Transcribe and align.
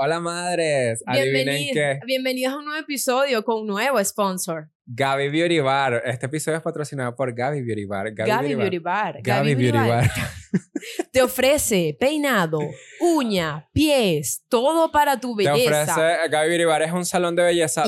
Hola 0.00 0.20
madres, 0.20 1.02
adivinen 1.04 1.44
Bienvenidos, 1.44 1.74
qué. 1.74 2.00
bienvenidos 2.06 2.54
a 2.54 2.58
un 2.58 2.66
nuevo 2.66 2.80
episodio 2.80 3.42
con 3.42 3.62
un 3.62 3.66
nuevo 3.66 4.04
sponsor. 4.04 4.70
Gaby 4.86 5.28
Beauty 5.28 5.58
Bar. 5.58 6.02
Este 6.04 6.26
episodio 6.26 6.58
es 6.58 6.62
patrocinado 6.62 7.16
por 7.16 7.34
Gaby 7.34 7.62
Beauty 7.62 7.84
Bar. 7.84 8.12
Gaby, 8.12 8.54
Beauty 8.54 8.78
Bar. 8.78 9.18
Gaby 9.20 9.56
Beauty 9.56 9.76
Bar. 9.76 10.08
Te 11.12 11.22
ofrece 11.22 11.96
peinado, 11.98 12.58
uña, 13.00 13.68
pies, 13.72 14.44
todo 14.48 14.90
para 14.92 15.20
tu 15.20 15.36
Te 15.36 15.44
belleza. 15.50 15.82
ofrece, 15.92 16.28
Gaby 16.30 16.48
Beauty 16.48 16.64
Bar 16.64 16.82
es 16.82 16.92
un 16.92 17.04
salón 17.04 17.34
de 17.36 17.42
belleza 17.42 17.84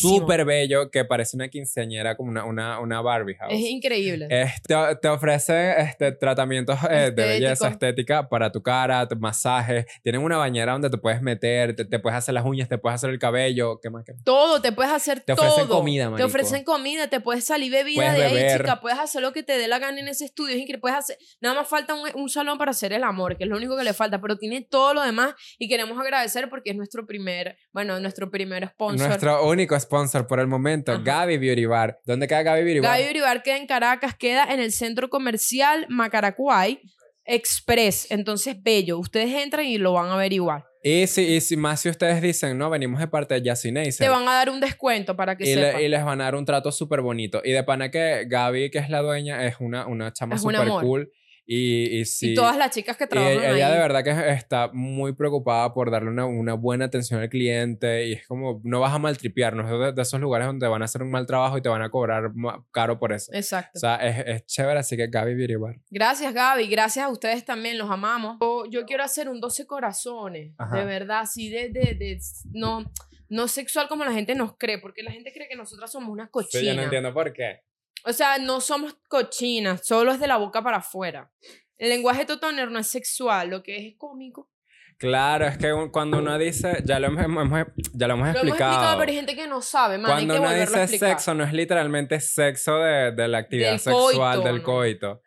súper 0.00 0.44
bello 0.44 0.90
que 0.90 1.04
parece 1.04 1.36
una 1.36 1.48
quinceañera 1.48 2.16
como 2.16 2.30
una, 2.30 2.44
una, 2.44 2.80
una 2.80 3.00
Barbie 3.00 3.34
house. 3.36 3.52
Es 3.52 3.60
increíble. 3.60 4.26
Este, 4.30 4.74
te 5.00 5.08
ofrece 5.08 5.80
este, 5.80 6.12
tratamientos 6.12 6.78
eh, 6.90 7.10
de 7.14 7.26
belleza 7.26 7.68
estética 7.68 8.28
para 8.28 8.50
tu 8.50 8.62
cara, 8.62 9.06
tu- 9.08 9.16
masajes. 9.16 9.86
Tienen 10.02 10.20
una 10.22 10.36
bañera 10.36 10.72
donde 10.72 10.90
te 10.90 10.98
puedes 10.98 11.22
meter, 11.22 11.74
te, 11.76 11.84
te 11.84 11.98
puedes 11.98 12.18
hacer 12.18 12.34
las 12.34 12.44
uñas, 12.44 12.68
te 12.68 12.78
puedes 12.78 12.96
hacer 12.96 13.10
el 13.10 13.18
cabello. 13.18 13.80
¿Qué 13.80 13.90
más? 13.90 14.04
¿Qué 14.04 14.12
más? 14.12 14.24
todo, 14.24 14.60
te 14.60 14.72
puedes 14.72 14.92
hacer 14.92 15.20
Te 15.20 15.32
ofrecen 15.32 15.66
todo. 15.68 15.78
comida, 15.78 16.04
Te 16.04 16.10
marico. 16.10 16.26
ofrecen 16.26 16.64
comida, 16.64 17.08
te 17.08 17.20
puedes 17.20 17.44
salir 17.44 17.70
bebida 17.72 18.12
Puedes 18.12 18.16
de 18.18 18.24
ahí, 18.50 18.58
chica. 18.58 18.80
Puedes 18.80 18.98
hacer 18.98 19.22
lo 19.22 19.32
que 19.32 19.42
te 19.42 19.56
dé 19.56 19.68
la 19.68 19.78
gana 19.78 20.00
en 20.00 20.08
ese 20.08 20.24
estudio. 20.24 20.54
Es 20.54 20.60
increíble. 20.60 20.80
Puedes 20.80 20.98
hacer, 20.98 21.18
nada 21.40 21.54
más 21.54 21.68
falta 21.68 21.93
un, 21.94 22.22
un 22.22 22.28
salón 22.28 22.58
para 22.58 22.70
hacer 22.72 22.92
el 22.92 23.02
amor, 23.04 23.36
que 23.36 23.44
es 23.44 23.50
lo 23.50 23.56
único 23.56 23.76
que 23.76 23.84
le 23.84 23.92
falta, 23.92 24.20
pero 24.20 24.36
tiene 24.36 24.66
todo 24.68 24.94
lo 24.94 25.02
demás 25.02 25.34
y 25.58 25.68
queremos 25.68 25.98
agradecer 25.98 26.48
porque 26.48 26.70
es 26.70 26.76
nuestro 26.76 27.06
primer, 27.06 27.56
bueno, 27.72 27.98
nuestro 28.00 28.30
primer 28.30 28.68
sponsor. 28.68 29.08
Nuestro 29.08 29.46
único 29.48 29.78
sponsor 29.78 30.26
por 30.26 30.40
el 30.40 30.46
momento, 30.46 30.92
Ajá. 30.92 31.02
Gaby 31.02 31.38
Beauty 31.38 31.66
Bar. 31.66 31.98
¿Dónde 32.04 32.26
queda 32.28 32.42
Gaby 32.42 32.64
Beauty 32.64 32.80
Bar? 32.80 32.90
Gaby 32.92 33.04
Beauty 33.04 33.20
Bar 33.20 33.42
queda 33.42 33.56
en 33.56 33.66
Caracas, 33.66 34.14
queda 34.16 34.44
en 34.52 34.60
el 34.60 34.72
centro 34.72 35.08
comercial 35.08 35.86
Macaracuay 35.88 36.80
Express. 37.24 38.10
Entonces, 38.10 38.62
bello. 38.62 38.98
Ustedes 38.98 39.30
entran 39.34 39.64
y 39.66 39.78
lo 39.78 39.92
van 39.92 40.08
a 40.08 40.14
averiguar. 40.14 40.64
Y 40.82 41.06
si, 41.06 41.22
y 41.22 41.40
si 41.40 41.56
más 41.56 41.80
si 41.80 41.88
ustedes 41.88 42.20
dicen, 42.20 42.58
no, 42.58 42.68
venimos 42.68 43.00
de 43.00 43.08
parte 43.08 43.40
de 43.40 43.48
Jassy 43.48 43.72
Te 43.72 44.08
van 44.10 44.28
a 44.28 44.34
dar 44.34 44.50
un 44.50 44.60
descuento 44.60 45.16
para 45.16 45.34
que 45.34 45.50
y, 45.50 45.54
le- 45.54 45.68
sepan. 45.68 45.80
y 45.82 45.88
les 45.88 46.04
van 46.04 46.20
a 46.20 46.24
dar 46.24 46.34
un 46.34 46.44
trato 46.44 46.70
súper 46.70 47.00
bonito. 47.00 47.40
Y 47.42 47.52
de 47.52 47.64
pana 47.64 47.90
que 47.90 48.26
Gaby, 48.28 48.70
que 48.70 48.78
es 48.80 48.90
la 48.90 49.00
dueña, 49.00 49.46
es 49.46 49.56
una, 49.60 49.86
una 49.86 50.12
chama 50.12 50.34
un 50.34 50.40
súper 50.42 50.68
cool. 50.68 51.10
Y, 51.46 51.98
y 52.00 52.04
sí. 52.06 52.32
Y 52.32 52.34
todas 52.34 52.56
las 52.56 52.70
chicas 52.70 52.96
que 52.96 53.04
y 53.04 53.06
trabajan 53.06 53.32
ella 53.54 53.66
ahí. 53.68 53.72
de 53.74 53.78
verdad 53.78 54.02
que 54.02 54.30
está 54.32 54.70
muy 54.72 55.12
preocupada 55.12 55.74
por 55.74 55.90
darle 55.90 56.08
una, 56.08 56.24
una 56.24 56.54
buena 56.54 56.86
atención 56.86 57.20
al 57.20 57.28
cliente. 57.28 58.06
Y 58.06 58.12
es 58.14 58.26
como, 58.26 58.62
no 58.64 58.80
vas 58.80 58.94
a 58.94 58.98
maltripear, 58.98 59.54
no 59.54 59.62
es 59.64 59.70
de, 59.88 59.92
de 59.92 60.02
esos 60.02 60.18
lugares 60.20 60.46
donde 60.46 60.66
van 60.68 60.80
a 60.80 60.86
hacer 60.86 61.02
un 61.02 61.10
mal 61.10 61.26
trabajo 61.26 61.58
y 61.58 61.60
te 61.62 61.68
van 61.68 61.82
a 61.82 61.90
cobrar 61.90 62.30
caro 62.70 62.98
por 62.98 63.12
eso. 63.12 63.30
Exacto. 63.34 63.72
O 63.74 63.78
sea, 63.78 63.96
es, 63.96 64.24
es 64.26 64.46
chévere, 64.46 64.78
así 64.78 64.96
que 64.96 65.06
Gaby 65.08 65.34
Beauty 65.34 65.56
Bar. 65.56 65.76
Gracias, 65.90 66.32
Gaby. 66.32 66.66
Gracias 66.68 67.04
a 67.04 67.08
ustedes 67.10 67.44
también. 67.44 67.76
Los 67.76 67.90
amamos. 67.90 68.38
Yo, 68.40 68.64
yo 68.70 68.86
quiero 68.86 69.04
hacer 69.04 69.28
un 69.28 69.40
12 69.40 69.66
corazones. 69.66 70.54
Ajá. 70.56 70.78
De 70.78 70.84
verdad, 70.86 71.20
así 71.20 71.50
de, 71.50 71.68
de, 71.68 71.94
de- 71.94 72.18
no, 72.52 72.90
no 73.28 73.48
sexual 73.48 73.86
como 73.88 74.04
la 74.04 74.12
gente 74.12 74.34
nos 74.34 74.56
cree. 74.56 74.78
Porque 74.78 75.02
la 75.02 75.10
gente 75.10 75.30
cree 75.32 75.46
que 75.48 75.56
nosotras 75.56 75.92
somos 75.92 76.08
unas 76.08 76.28
Sí, 76.28 76.32
yo 76.32 76.40
no 76.40 76.46
cochinas. 76.46 76.84
entiendo 76.84 77.12
por 77.12 77.32
qué. 77.34 77.60
O 78.04 78.12
sea, 78.12 78.38
no 78.38 78.60
somos 78.60 78.96
cochinas. 79.08 79.86
Solo 79.86 80.12
es 80.12 80.20
de 80.20 80.26
la 80.26 80.36
boca 80.36 80.62
para 80.62 80.78
afuera. 80.78 81.30
El 81.76 81.88
lenguaje 81.88 82.24
totoner 82.24 82.70
no 82.70 82.78
es 82.78 82.86
sexual. 82.86 83.50
Lo 83.50 83.62
que 83.62 83.76
es 83.76 83.84
es 83.92 83.98
cómico. 83.98 84.50
Claro, 84.96 85.46
es 85.46 85.58
que 85.58 85.72
cuando 85.90 86.18
uno 86.18 86.38
dice, 86.38 86.80
ya 86.84 87.00
lo 87.00 87.08
hemos, 87.08 87.24
hemos- 87.24 87.66
ya 87.92 88.06
lo 88.06 88.14
hemos 88.14 88.26
Lo 88.28 88.30
hemos 88.30 88.42
explicado. 88.44 88.70
explicado, 88.72 88.98
pero 88.98 89.10
hay 89.10 89.16
gente 89.16 89.34
que 89.34 89.48
no 89.48 89.60
sabe, 89.60 89.98
man. 89.98 90.06
Hay 90.12 90.16
cuando 90.18 90.34
que 90.34 90.40
uno 90.40 90.48
a 90.48 90.54
dice 90.54 90.86
sexo, 90.98 91.34
no 91.34 91.42
es 91.44 91.52
literalmente 91.52 92.20
sexo 92.20 92.76
de, 92.78 93.10
de 93.12 93.26
la 93.28 93.38
actividad 93.38 93.70
Del 93.72 93.80
sexual, 93.80 94.36
coito, 94.36 94.40
del 94.48 94.56
¿no? 94.58 94.62
coito. 94.62 95.22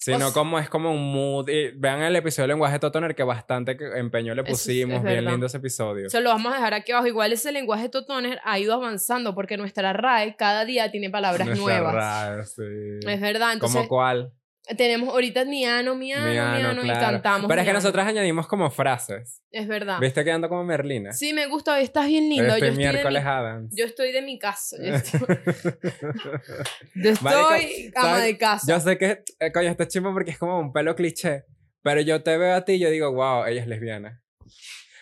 Sino 0.00 0.26
s- 0.28 0.32
como 0.34 0.58
es 0.60 0.68
como 0.70 0.92
un 0.92 1.12
mood. 1.12 1.48
Y 1.48 1.72
vean 1.74 2.00
el 2.02 2.14
episodio 2.14 2.44
de 2.44 2.54
lenguaje 2.54 2.78
totoner 2.78 3.14
que 3.16 3.24
bastante 3.24 3.76
empeño 3.98 4.34
le 4.34 4.42
es- 4.42 4.48
pusimos. 4.48 4.98
es 4.98 5.02
bien 5.02 5.24
lindo 5.24 5.46
ese 5.46 5.56
episodio. 5.56 6.08
Se 6.08 6.20
lo 6.20 6.30
vamos 6.30 6.52
a 6.52 6.56
dejar 6.56 6.72
aquí 6.74 6.92
abajo. 6.92 7.08
Igual 7.08 7.32
ese 7.32 7.50
lenguaje 7.52 7.88
totoner 7.88 8.40
ha 8.44 8.58
ido 8.58 8.74
avanzando 8.74 9.34
porque 9.34 9.56
nuestra 9.56 9.92
RAE 9.92 10.36
cada 10.36 10.64
día 10.64 10.90
tiene 10.92 11.10
palabras 11.10 11.46
Nuestra 11.48 11.80
nuevas. 11.80 11.94
RAE, 11.94 12.44
sí. 12.44 13.06
Es 13.08 13.20
verdad. 13.20 13.52
Entonces, 13.54 13.76
¿Como 13.76 13.88
cuál? 13.88 14.32
Tenemos 14.76 15.08
ahorita 15.08 15.44
miano, 15.44 15.94
miano, 15.94 16.30
miano, 16.30 16.58
Miano, 16.58 16.82
y 16.82 16.84
claro. 16.84 17.00
cantamos. 17.00 17.48
Pero 17.48 17.60
es 17.60 17.64
que 17.64 17.72
miano. 17.72 17.78
nosotros 17.78 18.06
añadimos 18.06 18.46
como 18.46 18.70
frases. 18.70 19.42
Es 19.50 19.66
verdad. 19.66 19.98
¿Viste 20.00 20.24
que 20.24 20.30
ando 20.30 20.48
como 20.48 20.64
Merlina? 20.64 21.12
Sí, 21.12 21.32
me 21.32 21.46
gusta. 21.46 21.74
Hoy 21.74 21.84
estás 21.84 22.06
bien 22.06 22.28
lindo. 22.28 22.54
Este 22.54 22.60
yo, 22.60 22.66
estoy 22.66 22.84
de 22.84 22.92
miércoles 22.92 23.22
mi, 23.22 23.30
Adams. 23.30 23.74
yo 23.76 23.84
estoy 23.84 24.12
de 24.12 24.22
mi 24.22 24.38
casa. 24.38 24.76
Yo 24.78 24.94
estoy, 24.94 25.20
yo 26.94 27.10
estoy 27.10 27.92
ama 27.94 28.20
de 28.20 28.36
casa. 28.36 28.66
Yo 28.68 28.80
sé 28.80 28.98
que, 28.98 29.22
eh, 29.40 29.52
coño, 29.52 29.68
está 29.70 29.88
chimbo 29.88 30.12
porque 30.12 30.32
es 30.32 30.38
como 30.38 30.58
un 30.58 30.72
pelo 30.72 30.94
cliché. 30.94 31.44
Pero 31.82 32.00
yo 32.00 32.22
te 32.22 32.36
veo 32.36 32.54
a 32.54 32.64
ti 32.64 32.72
y 32.72 32.78
yo 32.80 32.90
digo, 32.90 33.12
wow, 33.12 33.46
ella 33.46 33.62
es 33.62 33.66
lesbiana. 33.66 34.20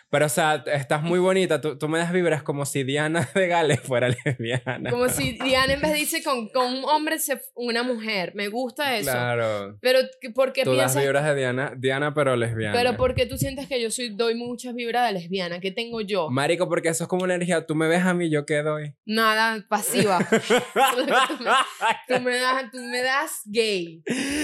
Pero, 0.08 0.26
o 0.26 0.28
sea, 0.28 0.62
estás 0.72 1.02
muy 1.02 1.18
bonita. 1.18 1.60
Tú, 1.60 1.76
tú 1.76 1.88
me 1.88 1.98
das 1.98 2.12
vibras 2.12 2.42
como 2.42 2.64
si 2.64 2.84
Diana 2.84 3.28
de 3.34 3.48
Gales 3.48 3.80
fuera 3.80 4.08
lesbiana. 4.24 4.90
Como 4.90 5.08
si 5.08 5.32
Diana 5.32 5.72
en 5.72 5.80
vez 5.80 5.92
de 5.92 5.98
irse 6.00 6.22
con, 6.22 6.48
con 6.50 6.72
un 6.72 6.84
hombre, 6.84 7.18
se, 7.18 7.40
una 7.54 7.82
mujer. 7.82 8.32
Me 8.34 8.48
gusta 8.48 8.96
eso. 8.96 9.10
Claro. 9.10 9.76
Pero, 9.80 9.98
¿por 10.34 10.52
qué 10.52 10.62
Tú 10.62 10.70
das 10.70 10.92
piensas 10.92 11.02
vibras 11.02 11.24
de 11.24 11.34
Diana, 11.34 11.72
Diana 11.76 12.14
pero 12.14 12.36
lesbiana. 12.36 12.72
Pero 12.76 12.96
¿por 12.96 13.14
qué 13.14 13.26
tú 13.26 13.36
sientes 13.36 13.66
que 13.66 13.82
yo 13.82 13.90
soy, 13.90 14.10
doy 14.14 14.36
muchas 14.36 14.74
vibras 14.74 15.06
de 15.08 15.12
lesbiana? 15.18 15.58
¿Qué 15.60 15.72
tengo 15.72 16.00
yo? 16.00 16.30
Marico, 16.30 16.68
porque 16.68 16.88
eso 16.90 17.04
es 17.04 17.08
como 17.08 17.24
una 17.24 17.34
energía. 17.34 17.66
Tú 17.66 17.74
me 17.74 17.88
ves 17.88 18.04
a 18.04 18.14
mí, 18.14 18.30
yo 18.30 18.46
qué 18.46 18.62
doy. 18.62 18.94
Nada, 19.06 19.64
pasiva. 19.68 20.18
tú, 22.08 22.20
me 22.22 22.36
das, 22.36 22.70
tú 22.70 22.78
me 22.78 23.02
das 23.02 23.40
gay. 23.46 24.02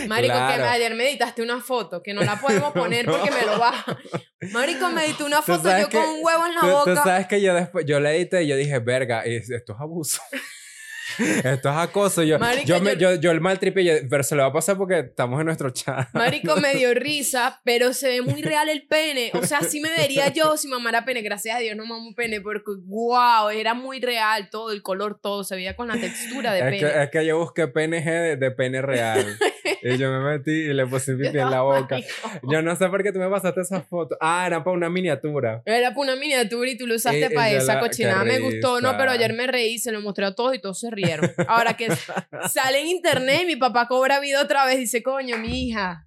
Marico, 0.08 0.34
que 0.34 0.42
Claro. 0.42 0.68
ayer 0.70 0.94
me 0.94 1.08
editaste 1.08 1.40
una 1.42 1.60
foto 1.60 2.02
que 2.02 2.14
no 2.14 2.22
la 2.22 2.36
podemos 2.40 2.72
poner 2.74 3.06
porque 3.06 3.30
me 3.30 3.46
lo 3.46 3.58
baja. 3.58 3.96
Marico, 4.52 4.88
me 4.90 5.04
edité 5.06 5.22
una 5.24 5.40
Tú 5.51 5.51
foto 5.58 5.78
yo 5.78 5.88
que- 5.88 5.96
con 5.98 6.08
un 6.08 6.24
huevo 6.24 6.46
en 6.46 6.54
la 6.54 6.60
Tú, 6.60 6.66
tú 6.66 6.90
boca. 6.90 7.02
sabes 7.04 7.26
que 7.26 7.40
yo 7.40 7.54
después, 7.54 7.84
yo 7.86 8.00
le 8.00 8.16
edité 8.16 8.42
y 8.44 8.48
yo 8.48 8.56
dije, 8.56 8.78
verga, 8.78 9.22
es- 9.24 9.50
esto 9.50 9.72
es 9.74 9.80
abuso. 9.80 10.20
esto 11.44 11.68
es 11.68 11.76
acoso. 11.76 12.22
Yo, 12.22 12.38
Marico, 12.38 12.66
yo, 12.66 12.80
me, 12.80 12.96
yo- 12.96 13.30
el 13.30 13.40
mal 13.40 13.58
tripe, 13.58 14.06
pero 14.08 14.22
se 14.22 14.34
lo 14.34 14.42
va 14.42 14.48
a 14.48 14.52
pasar 14.52 14.76
porque 14.78 15.00
estamos 15.00 15.38
en 15.40 15.46
nuestro 15.46 15.68
chat. 15.70 16.08
Marico, 16.14 16.56
me 16.56 16.74
dio 16.74 16.94
risa, 16.94 17.60
pero 17.64 17.92
se 17.92 18.08
ve 18.08 18.22
muy 18.22 18.40
real 18.40 18.68
el 18.68 18.86
pene. 18.86 19.30
O 19.34 19.44
sea, 19.44 19.58
así 19.58 19.80
me 19.80 19.90
vería 19.90 20.28
yo 20.32 20.56
si 20.56 20.68
mamara 20.68 21.04
pene. 21.04 21.20
Gracias 21.22 21.56
a 21.56 21.58
Dios 21.58 21.76
no 21.76 21.84
mamo 21.84 22.14
pene, 22.14 22.40
porque 22.40 22.72
wow, 22.86 23.50
era 23.50 23.74
muy 23.74 24.00
real 24.00 24.48
todo, 24.50 24.72
el 24.72 24.82
color, 24.82 25.18
todo. 25.20 25.44
Se 25.44 25.54
veía 25.54 25.76
con 25.76 25.88
la 25.88 25.94
textura 26.00 26.52
de 26.52 26.60
Es 26.60 26.64
pene. 26.64 26.78
que, 26.78 27.02
es 27.02 27.10
que 27.10 27.26
yo 27.26 27.38
busqué 27.38 27.68
PNG 27.68 28.04
de, 28.04 28.36
de 28.36 28.50
pene 28.50 28.80
real. 28.80 29.38
y 29.82 29.98
yo 29.98 30.10
me 30.10 30.20
metí 30.20 30.50
y 30.50 30.72
le 30.72 30.86
puse 30.86 31.14
pipí 31.14 31.38
en 31.38 31.50
la 31.50 31.62
boca. 31.62 31.98
Yo 32.48 32.62
no 32.62 32.74
sé 32.76 32.88
por 32.88 33.02
qué 33.02 33.12
tú 33.12 33.18
me 33.18 33.28
pasaste 33.28 33.60
esa 33.62 33.80
foto. 33.82 34.16
Ah, 34.20 34.44
era 34.46 34.62
para 34.62 34.76
una 34.76 34.88
miniatura. 34.88 35.62
Era 35.64 35.90
para 35.90 36.00
una 36.00 36.16
miniatura 36.16 36.70
y 36.70 36.76
tú 36.78 36.86
lo 36.86 36.94
usaste 36.94 37.20
Y- 37.20 37.24
y 37.24 37.28
para 37.34 37.50
esa 37.50 37.74
la- 37.74 37.80
cochinada. 37.80 38.24
Me 38.24 38.38
gustó, 38.38 38.80
no, 38.80 38.96
pero 38.96 39.10
ayer 39.10 39.32
me 39.32 39.46
reí, 39.46 39.78
se 39.78 39.92
lo 39.92 40.00
mostré 40.00 40.24
a 40.26 40.34
todos 40.34 40.54
y 40.54 40.60
todos 40.60 40.78
se 40.80 40.90
rieron. 40.90 41.30
Ahora 41.48 41.74
que 41.74 41.88
sale 42.48 42.80
en 42.80 42.86
internet 42.88 43.40
y 43.42 43.46
mi 43.46 43.56
papá 43.56 43.86
cobra 43.88 44.20
vida 44.20 44.40
otra 44.42 44.64
vez, 44.66 44.78
dice, 44.78 45.02
coño, 45.02 45.38
mi 45.38 45.68
hija. 45.68 46.06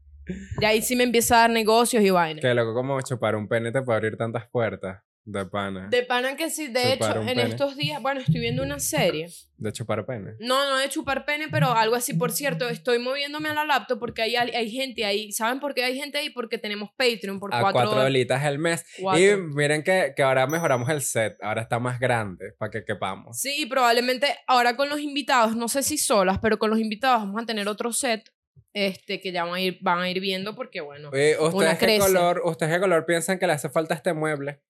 Y 0.59 0.65
ahí 0.65 0.81
sí 0.81 0.95
me 0.95 1.03
empieza 1.03 1.35
a 1.35 1.39
dar 1.41 1.49
negocios 1.51 2.03
y 2.03 2.09
vainas. 2.09 2.41
Que 2.41 2.53
loco, 2.53 2.73
como 2.73 2.99
chupar 3.01 3.35
un 3.35 3.47
pene 3.47 3.71
te 3.71 3.81
puede 3.81 3.97
abrir 3.97 4.17
tantas 4.17 4.47
puertas. 4.49 5.03
De 5.27 5.43
pana. 5.43 5.87
De, 5.89 5.97
De 5.97 6.03
pana 6.03 6.35
que 6.35 6.51
sí, 6.51 6.67
de 6.67 6.93
Chupar 6.93 7.09
hecho, 7.11 7.19
en 7.21 7.25
pene. 7.25 7.41
estos 7.43 7.75
días, 7.75 7.99
bueno, 7.99 8.19
estoy 8.19 8.39
viendo 8.39 8.61
una 8.61 8.79
serie. 8.79 9.27
chupar 9.71 10.05
pene. 10.05 10.33
No, 10.39 10.69
no 10.69 10.77
de 10.77 10.87
chupar 10.87 11.25
pene, 11.25 11.47
pero 11.49 11.71
algo 11.73 11.95
así. 11.95 12.13
Por 12.13 12.31
cierto, 12.31 12.69
estoy 12.69 12.99
moviéndome 12.99 13.49
a 13.49 13.55
la 13.55 13.65
laptop 13.65 13.97
porque 13.97 14.21
hay, 14.21 14.35
hay 14.35 14.69
gente 14.69 15.03
ahí. 15.03 15.31
¿Saben 15.31 15.59
por 15.59 15.73
qué 15.73 15.83
hay 15.83 15.97
gente 15.99 16.19
ahí? 16.19 16.29
Porque 16.29 16.59
tenemos 16.59 16.91
Patreon 16.95 17.39
por 17.39 17.53
A 17.55 17.59
cuatro, 17.59 17.81
cuatro 17.81 18.03
dolitas 18.03 18.45
el 18.45 18.59
mes. 18.59 18.85
cuatro. 19.01 19.19
Y 19.23 19.35
miren 19.37 19.81
que, 19.83 20.13
que 20.15 20.21
ahora 20.21 20.45
mejoramos 20.45 20.89
el 20.89 21.01
set. 21.01 21.35
Ahora 21.41 21.63
está 21.63 21.79
más 21.79 21.99
grande 21.99 22.53
para 22.59 22.69
que 22.69 22.85
quepamos. 22.85 23.39
Sí, 23.41 23.63
y 23.63 23.65
probablemente 23.65 24.27
ahora 24.45 24.75
con 24.77 24.89
los 24.89 24.99
invitados, 24.99 25.55
no 25.55 25.67
sé 25.69 25.81
si 25.81 25.97
solas, 25.97 26.37
pero 26.39 26.59
con 26.59 26.69
los 26.69 26.77
invitados 26.79 27.21
vamos 27.21 27.41
a 27.41 27.45
tener 27.47 27.67
otro 27.67 27.91
set 27.93 28.31
este, 28.73 29.21
que 29.21 29.31
ya 29.31 29.43
van 29.45 29.55
a 29.55 29.59
ir, 29.59 29.79
van 29.81 29.99
a 30.01 30.09
ir 30.09 30.19
viendo 30.19 30.53
porque, 30.53 30.81
bueno. 30.81 31.09
Oye, 31.11 31.35
Una 31.39 31.47
¿ustedes 31.49 31.77
qué, 31.79 31.85
crece. 31.85 31.99
color, 32.01 32.41
¿Ustedes 32.45 32.73
qué 32.73 32.79
color 32.79 33.05
piensan 33.07 33.39
que 33.39 33.47
le 33.47 33.53
hace 33.53 33.69
falta 33.69 33.95
a 33.95 33.97
este 33.97 34.13
mueble? 34.13 34.61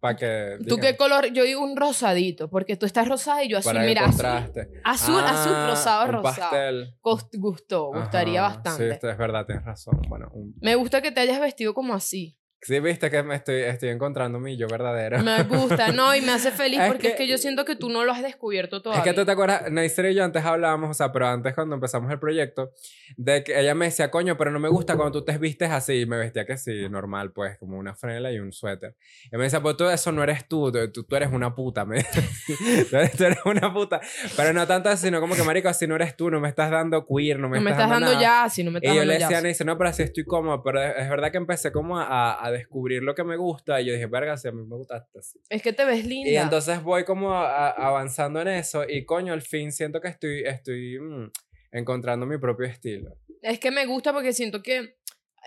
Para 0.00 0.16
que. 0.16 0.58
¿Tú 0.68 0.78
qué 0.78 0.96
color? 0.96 1.32
Yo 1.32 1.42
digo 1.42 1.60
un 1.62 1.76
rosadito, 1.76 2.48
porque 2.48 2.76
tú 2.76 2.86
estás 2.86 3.08
rosada 3.08 3.42
y 3.42 3.48
yo 3.48 3.58
azul. 3.58 3.72
Para 3.72 3.84
Mira, 3.84 4.02
azul, 4.02 4.12
contraste. 4.12 4.70
azul, 4.84 5.20
azul, 5.24 5.52
Ah, 5.54 5.66
rosado, 5.70 6.04
un 6.06 6.12
rosado. 6.12 6.40
pastel. 6.50 6.94
Cost- 7.00 7.34
Gustó, 7.36 7.92
gustaría 7.92 8.44
Ajá, 8.46 8.54
bastante. 8.56 8.84
Sí, 8.88 8.90
esto 8.94 9.10
es 9.10 9.18
verdad, 9.18 9.44
tienes 9.46 9.64
razón. 9.64 10.00
Bueno, 10.08 10.28
un- 10.32 10.54
Me 10.60 10.74
gusta 10.76 11.02
que 11.02 11.10
te 11.10 11.20
hayas 11.20 11.40
vestido 11.40 11.74
como 11.74 11.94
así. 11.94 12.36
Sí, 12.62 12.80
viste 12.80 13.10
que 13.10 13.22
me 13.22 13.34
estoy, 13.36 13.62
estoy 13.62 13.88
encontrando 13.90 14.38
mi 14.40 14.56
yo 14.56 14.66
verdadero. 14.68 15.18
Me 15.22 15.42
gusta, 15.44 15.92
no, 15.92 16.14
y 16.14 16.20
me 16.20 16.32
hace 16.32 16.50
feliz 16.52 16.80
Es 16.80 16.86
porque 16.88 17.02
que- 17.02 17.08
es 17.08 17.14
que 17.16 17.26
yo 17.28 17.38
siento 17.38 17.64
que 17.64 17.76
tú 17.76 17.88
no 17.88 18.04
lo 18.04 18.12
has 18.12 18.22
descubierto 18.22 18.82
todavía. 18.82 19.02
Es 19.04 19.08
que 19.08 19.14
tú 19.14 19.24
te 19.24 19.32
acuerdas, 19.32 19.70
Neisser 19.70 20.06
y 20.06 20.14
yo 20.14 20.24
antes 20.24 20.44
hablábamos, 20.44 20.90
o 20.90 20.94
sea, 20.94 21.12
pero 21.12 21.28
antes 21.28 21.54
cuando 21.54 21.74
empezamos 21.74 22.10
el 22.10 22.18
proyecto, 22.18 22.72
de 23.16 23.42
que 23.44 23.58
ella 23.58 23.74
me 23.74 23.86
decía, 23.86 24.10
coño, 24.10 24.36
pero 24.36 24.50
no 24.50 24.58
me 24.60 24.68
gusta 24.68 24.96
cuando 24.96 25.18
tú 25.20 25.24
te 25.24 25.36
vistes 25.38 25.70
así. 25.70 26.00
Y 26.00 26.06
me 26.06 26.16
vestía 26.18 26.44
que 26.46 26.56
sí, 26.56 26.88
normal, 26.88 27.32
pues, 27.32 27.58
como 27.58 27.78
una 27.78 27.94
franela 27.94 28.30
y 28.32 28.38
un 28.38 28.52
suéter. 28.52 28.94
Y 29.32 29.36
me 29.36 29.44
decía, 29.44 29.60
pues 29.60 29.76
tú 29.76 29.88
eso 29.88 30.12
no 30.12 30.22
eres 30.22 30.46
tú, 30.48 30.70
tú, 30.92 31.04
tú 31.04 31.16
eres 31.16 31.30
una 31.32 31.54
puta. 31.54 31.84
Me 31.84 31.96
decía. 31.96 32.22
tú, 32.90 33.24
eres, 33.24 33.38
una 33.44 33.72
puta. 33.72 34.00
Pero 34.36 34.52
no 34.52 34.66
tanto 34.66 34.88
así, 34.88 35.06
sino 35.06 35.20
como 35.20 35.34
que, 35.34 35.42
marico, 35.42 35.68
así 35.68 35.86
no 35.86 35.94
eres 35.96 36.16
tú, 36.16 36.30
no 36.30 36.40
me 36.40 36.48
estás 36.48 36.70
dando 36.70 37.06
queer, 37.06 37.38
no 37.38 37.48
me, 37.48 37.58
no 37.58 37.64
me 37.64 37.70
estás 37.70 37.88
dando 37.88 38.06
nada. 38.12 38.20
ya, 38.20 38.48
si 38.50 38.62
no 38.64 38.70
me 38.70 38.78
Y 38.78 38.82
estás 38.82 38.94
yo 38.94 38.98
dando 39.00 39.06
le 39.12 39.18
decía 39.18 39.26
a 39.28 39.30
ya. 39.30 39.40
Neisser, 39.42 39.66
no, 39.66 39.78
pero 39.78 39.90
así 39.90 40.02
estoy 40.02 40.24
cómodo. 40.24 40.62
Pero 40.62 40.82
es 40.82 41.08
verdad 41.08 41.30
que 41.30 41.38
empecé 41.38 41.72
como 41.72 41.98
a, 41.98 42.32
a 42.34 42.47
a 42.48 42.52
descubrir 42.52 43.02
lo 43.02 43.14
que 43.14 43.24
me 43.24 43.36
gusta 43.36 43.80
y 43.80 43.86
yo 43.86 43.92
dije, 43.92 44.06
verga, 44.06 44.36
si 44.36 44.48
a 44.48 44.52
mí 44.52 44.62
me 44.66 44.76
gusta 44.76 45.06
así. 45.18 45.38
Es 45.48 45.62
que 45.62 45.72
te 45.72 45.84
ves 45.84 46.04
linda. 46.04 46.28
Y 46.30 46.36
entonces 46.36 46.82
voy 46.82 47.04
como 47.04 47.32
a- 47.32 47.68
a- 47.68 47.70
avanzando 47.70 48.40
en 48.40 48.48
eso 48.48 48.84
y 48.88 49.04
coño, 49.04 49.32
al 49.32 49.42
fin 49.42 49.72
siento 49.72 50.00
que 50.00 50.08
estoy, 50.08 50.42
estoy 50.44 50.98
mm, 51.00 51.30
encontrando 51.72 52.26
mi 52.26 52.38
propio 52.38 52.66
estilo. 52.66 53.14
Es 53.42 53.58
que 53.60 53.70
me 53.70 53.86
gusta 53.86 54.12
porque 54.12 54.32
siento 54.32 54.62
que 54.62 54.96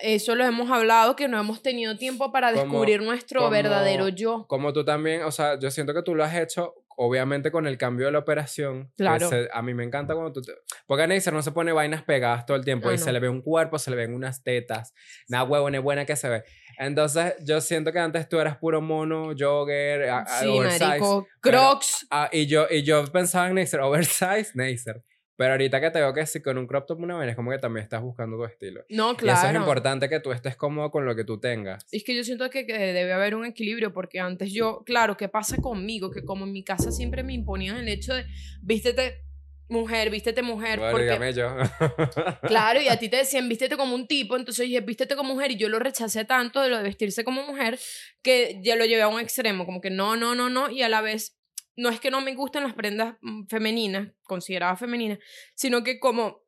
eso 0.01 0.33
lo 0.35 0.45
hemos 0.45 0.71
hablado, 0.71 1.15
que 1.15 1.27
no 1.27 1.39
hemos 1.39 1.61
tenido 1.61 1.97
tiempo 1.97 2.31
para 2.31 2.51
Como- 2.53 2.63
descubrir 2.63 3.01
nuestro 3.01 3.41
como- 3.41 3.51
verdadero 3.51 4.07
yo. 4.09 4.45
Como 4.47 4.71
tú 4.73 4.85
también, 4.85 5.23
o 5.23 5.31
sea, 5.31 5.59
yo 5.59 5.69
siento 5.69 5.93
que 5.93 6.01
tú 6.01 6.15
lo 6.15 6.23
has 6.23 6.33
hecho, 6.35 6.73
obviamente 6.97 7.51
con 7.51 7.67
el 7.67 7.77
cambio 7.77 8.05
de 8.05 8.11
la 8.13 8.19
operación. 8.19 8.91
Claro. 8.97 9.27
se- 9.29 9.49
a 9.51 9.61
mí 9.61 9.73
me 9.73 9.83
encanta 9.83 10.13
cuando 10.13 10.31
tú... 10.33 10.41
Te, 10.41 10.53
porque 10.87 11.07
Neisser 11.07 11.33
no 11.33 11.41
se 11.41 11.51
pone 11.51 11.71
vainas 11.71 12.03
pegadas 12.03 12.45
todo 12.45 12.55
el 12.57 12.63
tiempo 12.65 12.89
Ah, 12.89 12.93
y 12.93 12.97
no. 12.97 13.03
se 13.03 13.11
le 13.11 13.19
ve 13.19 13.29
un 13.29 13.41
cuerpo, 13.41 13.77
se 13.79 13.91
le 13.91 13.97
ven 13.97 14.13
unas 14.13 14.43
tetas, 14.43 14.93
nada 15.27 15.43
huevona 15.43 15.79
buena 15.79 16.05
que 16.05 16.15
se 16.15 16.29
ve. 16.29 16.43
Entonces, 16.83 17.35
yo 17.45 17.61
siento 17.61 17.91
que 17.91 17.99
antes 17.99 18.27
tú 18.27 18.39
eras 18.39 18.57
puro 18.57 18.81
mono, 18.81 19.33
jogger, 19.37 20.09
a- 20.09 20.25
Sí, 20.39 20.47
oversize. 20.47 20.83
marico. 20.85 21.27
pero- 21.41 21.57
Crocs. 21.59 22.07
Ah, 22.09 22.27
y 22.31 22.47
yo, 22.47 22.65
y 22.69 22.81
yo 22.83 23.05
pensaba 23.11 23.47
en 23.49 23.55
Neisser, 23.55 23.79
oversize, 23.81 24.51
Neisser. 24.55 25.03
Pero 25.37 25.51
ahorita 25.53 25.79
que 25.81 25.89
te 25.91 25.99
veo 25.99 26.13
que 26.13 26.25
sí, 26.27 26.39
con 26.41 26.57
un 26.59 26.67
crop 26.67 26.85
top 26.87 26.99
una 26.99 27.17
vez, 27.17 27.29
es 27.29 27.35
como 27.35 27.49
que 27.51 27.57
también 27.57 27.83
estás 27.83 28.01
buscando 28.01 28.37
tu 28.37 28.45
estilo. 28.45 28.83
No, 28.89 29.09
Y 29.11 29.15
eso 29.15 29.17
claro. 29.17 29.49
es 29.49 29.55
importante 29.55 30.07
que 30.09 30.19
tú 30.19 30.31
estés 30.31 30.55
cómodo 30.55 30.91
con 30.91 31.05
lo 31.05 31.15
que 31.15 31.23
tú 31.23 31.39
tengas. 31.39 31.83
Es 31.91 32.03
que 32.03 32.15
yo 32.15 32.23
siento 32.23 32.49
que, 32.51 32.65
que 32.67 32.77
debe 32.77 33.11
haber 33.13 33.33
un 33.35 33.45
equilibrio 33.45 33.91
porque 33.93 34.19
antes 34.19 34.51
yo, 34.51 34.83
claro, 34.85 35.17
¿qué 35.17 35.29
pasa 35.29 35.57
conmigo? 35.57 36.11
Que 36.11 36.23
como 36.23 36.45
en 36.45 36.51
mi 36.51 36.63
casa 36.63 36.91
siempre 36.91 37.23
me 37.23 37.33
imponían 37.33 37.77
el 37.77 37.87
hecho 37.87 38.13
de, 38.13 38.25
vístete 38.61 39.23
mujer, 39.71 40.09
vístete 40.09 40.41
mujer, 40.41 40.77
Bueno, 40.79 40.91
porque 40.91 41.05
dígame 41.05 41.33
yo. 41.33 41.55
Claro, 42.47 42.81
y 42.81 42.89
a 42.89 42.99
ti 42.99 43.09
te 43.09 43.17
decían, 43.17 43.47
vístete 43.49 43.77
como 43.77 43.95
un 43.95 44.05
tipo, 44.07 44.35
entonces 44.35 44.67
dije, 44.67 44.81
vístete 44.81 45.15
como 45.15 45.33
mujer, 45.33 45.51
y 45.51 45.57
yo 45.57 45.69
lo 45.69 45.79
rechacé 45.79 46.25
tanto 46.25 46.61
de 46.61 46.69
lo 46.69 46.77
de 46.77 46.83
vestirse 46.83 47.23
como 47.23 47.43
mujer, 47.43 47.79
que 48.21 48.59
ya 48.63 48.75
lo 48.75 48.85
llevé 48.85 49.01
a 49.01 49.07
un 49.07 49.19
extremo, 49.19 49.65
como 49.65 49.81
que 49.81 49.89
no, 49.89 50.15
no, 50.17 50.35
no, 50.35 50.49
no, 50.49 50.69
y 50.69 50.83
a 50.83 50.89
la 50.89 51.01
vez, 51.01 51.37
no 51.75 51.89
es 51.89 51.99
que 51.99 52.11
no 52.11 52.21
me 52.21 52.35
gusten 52.35 52.63
las 52.63 52.73
prendas 52.73 53.15
mm, 53.21 53.47
femeninas, 53.47 54.09
consideradas 54.23 54.79
femeninas, 54.79 55.19
sino 55.55 55.83
que 55.83 55.99
como 55.99 56.40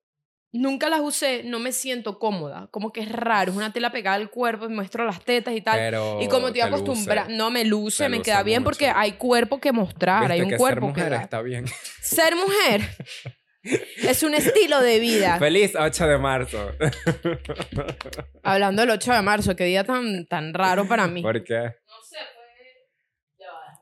nunca 0.54 0.90
las 0.90 1.02
usé, 1.02 1.44
no 1.44 1.60
me 1.60 1.72
siento 1.72 2.20
cómoda, 2.20 2.68
como 2.72 2.94
que 2.94 3.02
es 3.02 3.12
raro, 3.12 3.52
es 3.52 3.58
una 3.58 3.74
tela 3.74 3.92
pegada 3.92 4.16
al 4.16 4.30
cuerpo, 4.30 4.70
muestro 4.70 5.04
las 5.04 5.24
tetas 5.24 5.56
y 5.56 5.62
tal. 5.62 5.78
Pero 5.78 6.22
y 6.22 6.28
como 6.28 6.54
te 6.54 6.62
acostumbrada, 6.62 7.28
no 7.30 7.50
me 7.52 7.66
luce, 7.66 8.08
me 8.08 8.18
luce 8.18 8.30
queda 8.30 8.44
bien 8.44 8.64
porque 8.64 8.88
hay 8.88 9.14
cuerpo 9.14 9.60
que 9.60 9.72
mostrar, 9.72 10.32
hay 10.32 10.42
un 10.42 10.50
que 10.50 10.58
cuerpo 10.58 10.94
ser 10.94 11.04
mujer 11.04 11.14
está 11.14 11.42
bien. 11.42 11.66
Ser 12.02 12.36
mujer 12.36 12.82
es 13.64 14.24
un 14.24 14.34
estilo 14.36 14.82
de 14.82 15.00
vida. 15.00 15.40
Feliz 15.40 15.74
8 15.78 16.08
de 16.08 16.18
marzo. 16.18 16.72
Hablando 18.44 18.82
del 18.82 18.92
8 18.92 19.14
de 19.14 19.22
marzo, 19.22 19.56
qué 19.56 19.66
día 19.66 19.84
tan, 19.84 20.26
tan 20.28 20.54
raro 20.54 20.88
para 20.88 21.08
mí. 21.08 21.22
¿Por 21.22 21.44
qué? 21.44 21.60
No 21.88 22.02
sé. 22.04 22.18
Ya 23.40 23.52
va, 23.52 23.80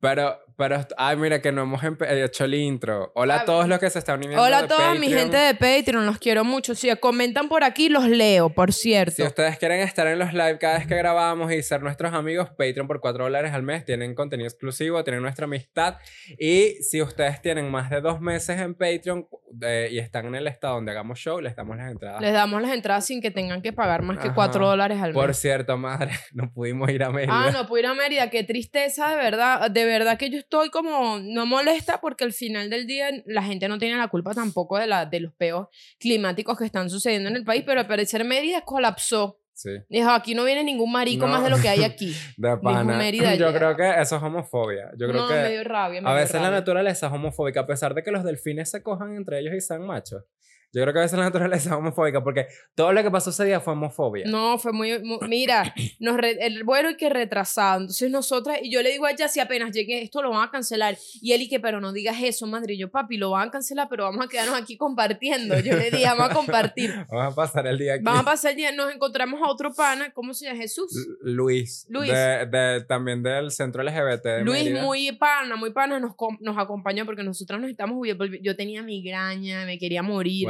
Pero, 0.00 0.38
pero, 0.60 0.86
ay, 0.98 1.16
mira 1.16 1.40
que 1.40 1.52
no 1.52 1.62
hemos 1.62 1.80
empe- 1.82 2.06
hecho 2.22 2.44
el 2.44 2.52
intro. 2.52 3.12
Hola 3.14 3.36
a 3.40 3.44
todos 3.46 3.66
los 3.66 3.78
que 3.78 3.88
se 3.88 3.98
están 3.98 4.18
uniendo. 4.18 4.42
Hola 4.42 4.58
a 4.58 4.66
toda 4.68 4.94
mi 4.96 5.08
gente 5.08 5.38
de 5.38 5.54
Patreon, 5.54 6.04
los 6.04 6.18
quiero 6.18 6.44
mucho. 6.44 6.74
Si 6.74 6.94
comentan 6.96 7.48
por 7.48 7.64
aquí, 7.64 7.88
los 7.88 8.06
leo, 8.06 8.50
por 8.50 8.74
cierto. 8.74 9.16
Si 9.16 9.22
ustedes 9.22 9.56
quieren 9.58 9.80
estar 9.80 10.06
en 10.06 10.18
los 10.18 10.34
live 10.34 10.58
cada 10.58 10.76
vez 10.76 10.86
que 10.86 10.94
grabamos 10.96 11.50
y 11.50 11.62
ser 11.62 11.80
nuestros 11.82 12.12
amigos, 12.12 12.50
Patreon 12.50 12.86
por 12.86 13.00
4 13.00 13.24
dólares 13.24 13.54
al 13.54 13.62
mes, 13.62 13.86
tienen 13.86 14.14
contenido 14.14 14.46
exclusivo, 14.48 15.02
tienen 15.02 15.22
nuestra 15.22 15.46
amistad. 15.46 15.96
Y 16.38 16.74
si 16.82 17.00
ustedes 17.00 17.40
tienen 17.40 17.70
más 17.70 17.88
de 17.88 18.02
dos 18.02 18.20
meses 18.20 18.60
en 18.60 18.74
Patreon 18.74 19.26
eh, 19.62 19.88
y 19.90 19.98
están 19.98 20.26
en 20.26 20.34
el 20.34 20.46
estado 20.46 20.74
donde 20.74 20.90
hagamos 20.90 21.18
show, 21.18 21.40
les 21.40 21.56
damos 21.56 21.78
las 21.78 21.90
entradas. 21.90 22.20
Les 22.20 22.34
damos 22.34 22.60
las 22.60 22.72
entradas 22.72 23.06
sin 23.06 23.22
que 23.22 23.30
tengan 23.30 23.62
que 23.62 23.72
pagar 23.72 24.02
más 24.02 24.18
que 24.18 24.26
Ajá. 24.26 24.34
4 24.34 24.68
dólares 24.68 25.00
al 25.00 25.14
Por 25.14 25.28
mes. 25.28 25.38
cierto, 25.38 25.78
madre, 25.78 26.10
no 26.34 26.52
pudimos 26.52 26.90
ir 26.90 27.02
a 27.02 27.08
Mérida. 27.10 27.46
Ah, 27.46 27.50
no 27.50 27.66
puedo 27.66 27.80
ir 27.80 27.86
a 27.86 27.94
Mérida, 27.94 28.28
qué 28.28 28.44
tristeza, 28.44 29.08
de 29.08 29.16
verdad. 29.16 29.70
De 29.70 29.84
verdad 29.86 30.18
que 30.18 30.28
yo 30.28 30.36
estoy 30.38 30.49
como 30.72 31.18
no 31.20 31.46
molesta 31.46 32.00
porque 32.00 32.24
al 32.24 32.32
final 32.32 32.68
del 32.70 32.86
día 32.86 33.08
la 33.26 33.42
gente 33.42 33.68
no 33.68 33.78
tiene 33.78 33.96
la 33.96 34.08
culpa 34.08 34.32
tampoco 34.34 34.78
de, 34.78 34.86
la, 34.86 35.06
de 35.06 35.20
los 35.20 35.32
peos 35.34 35.68
climáticos 35.98 36.58
que 36.58 36.64
están 36.64 36.90
sucediendo 36.90 37.28
en 37.28 37.36
el 37.36 37.44
país, 37.44 37.62
pero 37.66 37.80
al 37.80 37.86
parecer 37.86 38.24
Mérida 38.24 38.62
colapsó. 38.62 39.38
Sí. 39.52 39.70
Dijo, 39.90 40.08
aquí 40.10 40.34
no 40.34 40.44
viene 40.44 40.64
ningún 40.64 40.90
marico 40.90 41.26
No. 41.26 41.32
más 41.34 41.42
de 41.44 41.50
lo 41.50 41.58
que 41.60 41.68
hay 41.68 41.84
aquí. 41.84 42.14
De 42.38 42.56
pana. 42.56 42.96
Mérida 42.96 43.34
Yo 43.34 43.52
creo 43.52 43.76
que 43.76 43.88
eso 44.00 44.16
es 44.16 44.22
homofobia. 44.22 44.90
Yo 44.96 45.06
creo 45.08 45.20
no, 45.22 45.28
que 45.28 45.34
me 45.34 45.50
dio 45.50 45.64
rabia. 45.64 46.00
me 46.00 46.08
a 46.08 46.12
dio 46.12 46.20
veces 46.22 46.40
la 46.40 46.50
naturaleza 46.50 47.08
es 47.08 47.12
homofóbica, 47.12 47.60
a 47.60 47.66
pesar 47.66 47.92
de 47.94 48.02
que 48.02 48.10
los 48.10 48.24
delfines 48.24 48.70
se 48.70 48.82
cojan 48.82 49.14
entre 49.16 49.38
ellos 49.40 49.54
y 49.54 49.60
sean 49.60 49.82
machos. 49.86 50.24
Yo 50.72 50.82
creo 50.82 50.92
que 50.92 51.00
a 51.00 51.02
veces 51.02 51.18
la 51.18 51.24
naturaleza 51.24 51.70
es 51.70 51.74
homofóbica 51.74 52.22
porque 52.22 52.46
todo 52.76 52.92
lo 52.92 53.02
que 53.02 53.10
pasó 53.10 53.30
ese 53.30 53.44
día 53.44 53.60
fue 53.60 53.72
homofobia. 53.72 54.24
No, 54.26 54.58
fue 54.58 54.72
muy, 54.72 55.02
mu- 55.02 55.18
mira, 55.28 55.74
nos 55.98 56.16
re- 56.16 56.38
el 56.46 56.62
vuelo 56.64 56.90
y 56.90 56.96
que 56.96 57.08
retrasado. 57.10 57.80
Entonces 57.80 58.10
nosotras, 58.10 58.58
y 58.62 58.70
yo 58.72 58.80
le 58.82 58.90
digo 58.92 59.06
a 59.06 59.10
ella, 59.10 59.26
si 59.28 59.40
apenas 59.40 59.72
llegue 59.72 60.02
esto 60.02 60.22
lo 60.22 60.30
van 60.30 60.48
a 60.48 60.50
cancelar. 60.50 60.96
Y 61.20 61.32
él 61.32 61.42
y 61.42 61.48
que, 61.48 61.58
pero 61.60 61.80
no 61.80 61.92
digas 61.92 62.16
eso, 62.22 62.46
madre. 62.46 62.74
Y 62.74 62.78
yo, 62.78 62.90
papi, 62.90 63.16
lo 63.16 63.30
van 63.30 63.48
a 63.48 63.50
cancelar, 63.50 63.88
pero 63.90 64.04
vamos 64.04 64.24
a 64.24 64.28
quedarnos 64.28 64.54
aquí 64.60 64.76
compartiendo. 64.76 65.58
Yo 65.60 65.76
le 65.76 65.90
dije, 65.90 66.04
vamos 66.04 66.30
a 66.30 66.34
compartir. 66.34 66.94
Vamos 67.10 67.32
a 67.32 67.34
pasar 67.34 67.66
el 67.66 67.78
día 67.78 67.94
aquí. 67.94 68.04
Vamos 68.04 68.20
a 68.22 68.24
pasar 68.24 68.50
el 68.52 68.56
día, 68.56 68.72
nos 68.72 68.92
encontramos 68.94 69.40
a 69.42 69.48
otro 69.50 69.72
pana, 69.74 70.12
¿cómo 70.12 70.34
se 70.34 70.46
llama? 70.46 70.60
Jesús. 70.60 70.92
L- 71.24 71.32
Luis. 71.34 71.86
Luis. 71.88 72.10
De, 72.12 72.46
de- 72.46 72.84
también 72.86 73.22
del 73.22 73.50
centro 73.50 73.82
LGBT 73.82 74.22
de 74.24 74.44
Luis, 74.44 74.64
Mérida. 74.64 74.82
muy 74.84 75.12
pana, 75.12 75.56
muy 75.56 75.72
pana, 75.72 75.98
nos, 75.98 76.12
nos 76.40 76.58
acompañó 76.58 77.04
porque 77.06 77.22
nosotras 77.22 77.60
nos 77.60 77.70
estamos, 77.70 77.98
yo 78.42 78.56
tenía 78.56 78.82
migraña, 78.82 79.64
me 79.64 79.78
quería 79.78 80.02
morir. 80.02 80.44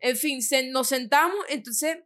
En 0.00 0.16
fin, 0.16 0.42
se- 0.42 0.68
nos 0.70 0.88
sentamos, 0.88 1.38
entonces 1.48 1.96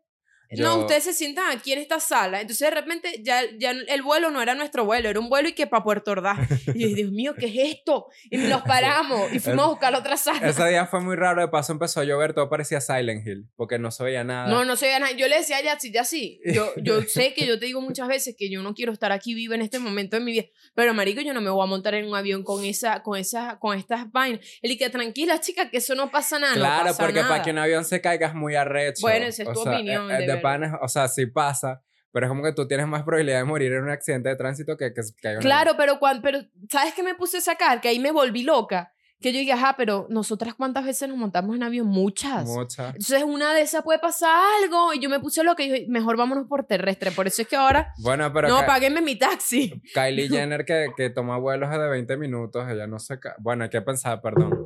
Yo- 0.51 0.65
No, 0.65 0.79
ustedes 0.81 1.05
se 1.05 1.13
sientan 1.13 1.51
aquí 1.57 1.73
en 1.73 1.79
esta 1.79 2.01
sala. 2.01 2.41
Entonces 2.41 2.69
de 2.69 2.75
repente 2.75 3.21
ya, 3.23 3.43
ya 3.59 3.71
el 3.73 4.03
vuelo 4.03 4.31
no 4.31 4.41
era 4.41 4.55
nuestro 4.55 4.85
vuelo, 4.85 5.09
era 5.09 5.21
un 5.21 5.29
vuelo 5.29 5.49
y 5.49 5.53
que 5.53 5.67
para 5.67 5.83
Puerto 5.85 6.13
Ordaz. 6.13 6.39
Y 6.75 6.89
yo 6.89 6.95
Dios 6.95 7.11
mío, 7.11 7.35
¿qué 7.39 7.47
es 7.47 7.75
esto? 7.77 8.07
Y 8.31 8.39
nos 8.39 8.63
paramos 8.67 9.33
y 9.33 9.39
fuimos 9.41 9.67
a 9.67 9.69
buscar 9.69 9.95
otra 9.95 10.17
sala. 10.17 10.49
Ese 10.49 10.67
día 10.69 10.87
fue 10.87 11.01
muy 11.01 11.17
raro. 11.17 11.41
De 11.43 11.49
paso 11.49 11.73
empezó 11.73 12.01
a 12.01 12.05
llover. 12.05 12.33
Todo 12.33 12.49
parecía 12.49 12.81
Silent 12.81 13.27
Hill. 13.27 13.47
Porque 13.57 13.79
no 13.79 13.91
se 13.91 14.05
veía 14.05 14.25
nada. 14.25 14.49
No, 14.49 14.65
no 14.65 14.77
se 14.77 14.87
veía 14.87 14.99
nada. 15.01 15.13
Yo 15.13 15.29
le 15.29 15.37
decía 15.37 15.59
a 15.59 15.63
Yatsi, 15.63 15.93
ya 15.93 16.05
sí. 16.05 16.41
Yo, 16.47 16.73
yo 16.77 17.03
sé 17.03 17.35
que 17.35 17.47
yo 17.47 17.59
te 17.59 17.67
digo 17.67 17.81
muchas 17.81 18.09
veces 18.09 18.35
que 18.39 18.51
yo 18.51 18.63
no 18.63 18.75
quiero 18.75 18.93
estar 18.93 19.13
aquí 19.13 19.35
viva 19.35 19.55
en 19.55 19.63
este 19.63 19.79
momento 19.79 20.17
de 20.17 20.23
mi 20.25 20.33
vida. 20.33 20.45
Pero, 20.75 20.95
marico, 20.95 21.21
yo 21.21 21.35
no 21.35 21.41
me 21.41 21.51
voy 21.51 21.63
a 21.63 21.67
montar 21.67 21.95
en 21.95 22.07
un 22.07 22.15
avión 22.17 22.43
con 22.43 22.65
esa, 22.65 23.03
con 23.03 23.19
esa, 23.19 23.59
con 23.59 23.77
estas 23.79 24.11
vainas. 24.13 24.41
Él 24.63 24.71
y 24.73 24.79
que 24.79 24.89
tranquila, 24.91 25.41
chica, 25.41 25.69
que 25.71 25.79
eso 25.79 25.95
no 25.95 26.11
pasa 26.11 26.39
nada. 26.39 26.55
no 26.55 26.61
Claro, 26.61 26.85
pasa 26.87 27.03
porque 27.03 27.21
nada. 27.21 27.29
para 27.29 27.43
que 27.43 27.51
un 27.51 27.59
avión 27.59 27.85
se 27.85 28.01
caiga 28.01 28.29
es 28.29 28.35
muy 28.35 28.55
arrecho. 28.55 29.01
Bueno, 29.03 29.27
esa 29.27 29.43
es 29.43 29.49
O 29.49 29.53
tu 29.53 29.63
sea, 29.63 29.73
opinión, 29.75 30.11
eh, 30.11 30.27
de 30.27 30.37
de 30.39 30.43
panes, 30.43 30.73
o 30.81 30.89
sea, 30.89 31.07
sí 31.09 31.27
pasa. 31.27 31.83
Pero 32.11 32.25
es 32.27 32.31
como 32.31 32.43
que 32.43 32.53
tú 32.53 32.67
tienes 32.67 32.87
más 32.89 33.03
probabilidad 33.03 33.39
de 33.39 33.45
morir 33.45 33.71
en 33.73 33.83
un 33.85 33.91
accidente 33.91 34.31
de 34.31 34.37
tránsito 34.37 34.77
que 34.79 34.93
que 34.95 35.03
un 35.03 35.41
Claro, 35.41 35.73
pero, 35.77 35.99
cuan- 36.01 36.23
pero 36.23 36.39
¿sabes 36.71 36.95
qué 36.95 37.03
me 37.03 37.15
puse 37.15 37.37
a 37.37 37.41
sacar? 37.43 37.81
Que 37.83 37.89
ahí 37.89 37.99
me 37.99 38.11
volví 38.11 38.43
loca. 38.43 38.93
Que 39.21 39.33
yo 39.33 39.41
dije, 39.41 39.53
ajá, 39.53 39.75
pero 39.77 40.07
nosotras 40.11 40.55
cuántas 40.55 40.85
veces 40.85 41.09
nos 41.09 41.19
montamos 41.19 41.55
en 41.57 41.65
avión? 41.65 41.87
Muchas. 41.89 42.33
avión. 42.33 42.55
Mucha. 42.55 42.87
Entonces, 42.87 43.25
una 43.25 43.53
de 43.53 43.63
esas 43.63 43.83
puede 43.83 43.99
pasar 43.99 44.31
algo. 44.63 44.95
Y 44.95 45.01
yo 45.01 45.11
me 45.11 45.19
puse 45.21 45.43
loca 45.43 45.63
y 45.65 45.71
dije, 45.71 45.87
mejor 45.89 46.17
vámonos 46.17 46.47
por 46.49 46.65
terrestre. 46.65 47.11
Por 47.11 47.27
eso 47.27 47.43
es 47.43 47.49
que 47.49 47.57
ahora, 47.57 47.93
Bueno, 47.99 48.33
pero 48.33 48.47
no, 48.49 48.61
Ka- 48.61 48.67
páguenme 48.67 49.01
mi 49.03 49.17
taxi. 49.17 49.83
Kylie 49.93 50.29
Jenner 50.47 50.65
que, 50.65 50.87
que 50.97 51.11
toma 51.11 51.37
vuelos 51.37 51.69
de 51.69 51.79
20 51.89 52.17
minutos, 52.17 52.65
ella 52.71 52.87
no 52.87 53.01
se... 53.01 53.19
Bueno, 53.41 53.65
hay 53.65 53.71
que 53.71 53.83
pensar, 53.83 54.21
perdón. 54.23 54.57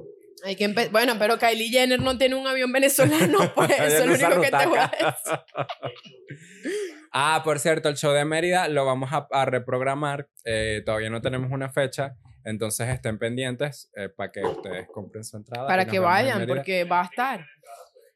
Hay 0.45 0.57
que 0.57 0.69
bueno, 0.91 1.15
pero 1.19 1.39
Kylie 1.39 1.69
Jenner 1.71 2.01
no 2.01 2.19
tiene 2.19 2.35
un 2.35 2.47
avión 2.47 2.73
venezolano, 2.73 3.39
pues 3.55 3.71
eso 3.71 3.85
es 3.85 4.07
lo 4.21 4.27
único 4.29 4.41
que 4.43 4.51
te 4.51 4.67
voy 4.67 4.79
a 4.79 4.89
decir. 4.89 5.39
Ah, 7.15 7.43
por 7.45 7.59
cierto, 7.59 7.91
el 7.91 7.97
show 7.97 8.13
de 8.13 8.25
Mérida 8.25 8.69
lo 8.69 8.87
vamos 8.87 9.13
a, 9.13 9.27
a 9.31 9.45
reprogramar. 9.45 10.29
eh, 10.47 10.83
todavía 10.87 11.11
no 11.11 11.21
tenemos 11.21 11.51
una 11.51 11.69
fecha. 11.69 12.15
Entonces 12.45 12.89
estén 12.89 13.19
pendientes 13.19 13.91
para 14.17 14.33
que 14.33 14.41
ustedes 14.43 14.89
compren 14.93 15.23
su 15.23 15.37
entrada. 15.37 15.69
Para 15.69 15.85
que 15.85 15.99
vayan, 15.99 16.47
porque 16.47 16.85
va 16.85 17.03
a 17.03 17.05
estar. 17.05 17.47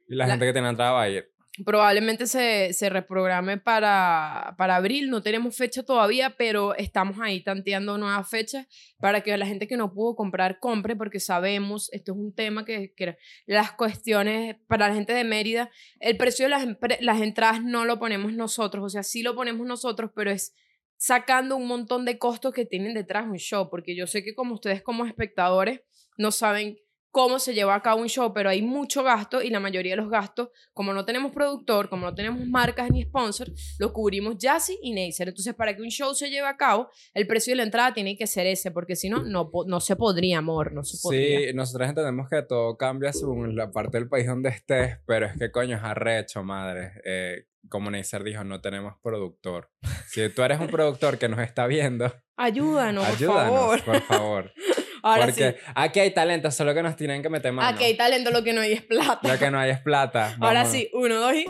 Y 0.09 0.15
la, 0.17 0.25
la- 0.27 0.33
gente 0.33 0.47
que 0.47 0.53
tiene 0.55 0.69
entrada 0.71 0.93
va 0.93 1.03
a 1.03 1.09
ir. 1.11 1.29
Probablemente 1.65 2.27
se, 2.27 2.73
se 2.73 2.89
reprograme 2.89 3.59
para, 3.59 4.55
para 4.59 4.77
abril, 4.77 5.11
no 5.11 5.23
tenemos 5.23 5.57
fecha 5.57 5.83
todavía, 5.83 6.37
pero 6.37 6.75
estamos 6.75 7.19
ahí 7.21 7.43
tanteando 7.43 7.99
nuevas 7.99 8.29
fechas 8.29 8.67
para 8.99 9.23
que 9.23 9.37
la 9.37 9.47
gente 9.47 9.67
que 9.67 9.77
no 9.77 9.93
pudo 9.93 10.17
comprar 10.17 10.59
compre, 10.61 10.97
porque 10.97 11.21
sabemos, 11.21 11.89
esto 11.93 12.13
es 12.13 12.19
un 12.19 12.35
tema 12.35 12.65
que, 12.65 12.93
que 12.95 13.17
las 13.47 13.73
cuestiones 13.73 14.57
para 14.67 14.89
la 14.89 14.95
gente 14.95 15.13
de 15.13 15.25
Mérida, 15.25 15.71
el 16.01 16.17
precio 16.17 16.47
de 16.47 16.51
las, 16.51 16.67
las 17.01 17.21
entradas 17.21 17.63
no 17.63 17.85
lo 17.85 17.99
ponemos 17.99 18.33
nosotros, 18.33 18.85
o 18.85 18.89
sea, 18.89 19.03
sí 19.03 19.23
lo 19.23 19.35
ponemos 19.35 19.67
nosotros, 19.67 20.11
pero 20.15 20.31
es 20.31 20.55
sacando 20.97 21.57
un 21.57 21.67
montón 21.67 22.05
de 22.05 22.19
costos 22.19 22.55
que 22.55 22.65
tienen 22.65 22.95
detrás 22.95 23.27
un 23.27 23.37
show, 23.37 23.69
porque 23.71 23.95
yo 23.95 24.07
sé 24.07 24.25
que 24.25 24.35
como 24.35 24.55
ustedes 24.55 24.83
como 24.83 25.05
espectadores 25.05 25.81
no 26.17 26.33
saben 26.33 26.79
cómo 27.17 27.39
se 27.39 27.55
lleva 27.55 27.75
a 27.75 27.81
cabo 27.81 28.03
un 28.03 28.11
show, 28.11 28.35
pero 28.35 28.51
hay 28.51 28.61
mucho 28.61 29.03
gasto 29.03 29.41
y 29.41 29.49
la 29.49 29.59
mayoría 29.59 29.93
de 29.95 29.97
los 30.03 30.11
gastos, 30.11 30.51
como 30.75 30.93
no 30.93 31.07
tenemos 31.07 31.33
productor, 31.33 31.89
como 31.89 32.05
no 32.05 32.15
tenemos 32.15 32.47
marcas 32.47 32.91
ni 32.91 33.05
sponsor, 33.05 33.49
lo 33.79 33.95
cubrimos 33.95 34.37
Jazzy 34.37 34.79
y 34.83 34.93
Neisser. 34.93 35.29
Entonces, 35.29 35.55
para 35.55 35.75
que 35.75 35.81
un 35.81 35.89
show 35.89 36.15
se 36.15 36.29
lleve 36.29 36.47
a 36.47 36.59
cabo, 36.59 36.91
el 37.15 37.27
precio 37.27 37.53
de 37.53 37.57
la 37.57 37.63
entrada 37.63 37.95
tiene 37.95 38.19
que 38.19 38.27
ser 38.27 38.47
ese, 38.47 38.71
porque 38.71 38.97
si 38.97 39.09
no, 39.09 39.23
no, 39.23 39.51
no 39.67 39.81
se 39.81 39.97
podría, 39.97 40.37
amor, 40.37 40.75
no 40.75 40.85
se 40.85 40.99
podría. 41.03 41.39
Sí, 41.49 41.55
nosotros 41.55 41.89
entendemos 41.89 42.29
que 42.29 42.43
todo 42.43 42.77
cambia 42.77 43.15
según 43.15 43.57
la 43.57 43.73
parte 43.73 43.97
del 43.97 44.11
país 44.11 44.27
donde 44.27 44.51
estés, 44.51 44.99
pero 45.07 45.25
es 45.25 45.39
que 45.39 45.51
coño 45.51 45.75
es 45.79 45.83
arrecho, 45.83 46.45
madre. 46.45 47.01
Eh, 47.03 47.47
como 47.71 47.91
Neisser 47.91 48.25
dijo, 48.25 48.45
no 48.45 48.61
tenemos 48.61 48.93
productor. 49.03 49.71
Si 50.09 50.29
tú 50.29 50.43
eres 50.43 50.61
un 50.61 50.69
productor 50.69 51.17
que 51.17 51.31
nos 51.31 51.41
está 51.41 51.67
viendo, 51.67 52.13
Ayúdanos, 52.37 53.07
por 53.07 53.15
ayúdanos, 53.15 53.49
favor. 53.49 53.83
por 53.85 54.03
favor. 54.03 54.53
Ahora 55.03 55.27
Porque 55.27 55.53
sí. 55.53 55.71
aquí 55.75 56.01
hay 56.01 56.11
talento, 56.13 56.51
solo 56.51 56.75
que 56.75 56.83
nos 56.83 56.97
tienen 56.97 57.23
que 57.23 57.29
meter 57.29 57.53
mano. 57.53 57.69
Aquí 57.69 57.85
hay 57.85 57.97
talento, 57.97 58.31
lo 58.31 58.43
que 58.43 58.53
no 58.53 58.61
hay 58.61 58.73
es 58.73 58.83
plata. 58.83 59.21
Lo 59.23 59.39
que 59.39 59.51
no 59.51 59.59
hay 59.59 59.71
es 59.71 59.81
plata. 59.81 60.37
Ahora 60.41 60.65
sí, 60.65 60.91
uno, 60.93 61.17
dos 61.17 61.35
y. 61.35 61.47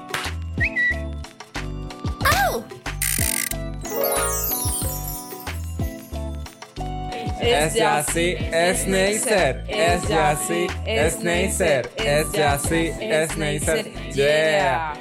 Es 7.40 7.74
ya 7.74 8.02
sí, 8.02 8.34
es 8.38 8.86
Neisser. 8.88 9.64
Es 9.68 10.08
ya 10.08 10.36
sí, 10.36 10.66
es 10.84 11.20
Neisser. 11.20 11.90
Es 11.96 12.32
ya 12.32 12.58
sí, 12.58 12.90
es 13.00 13.36
Neisser. 13.36 13.92
Yeah. 14.12 14.94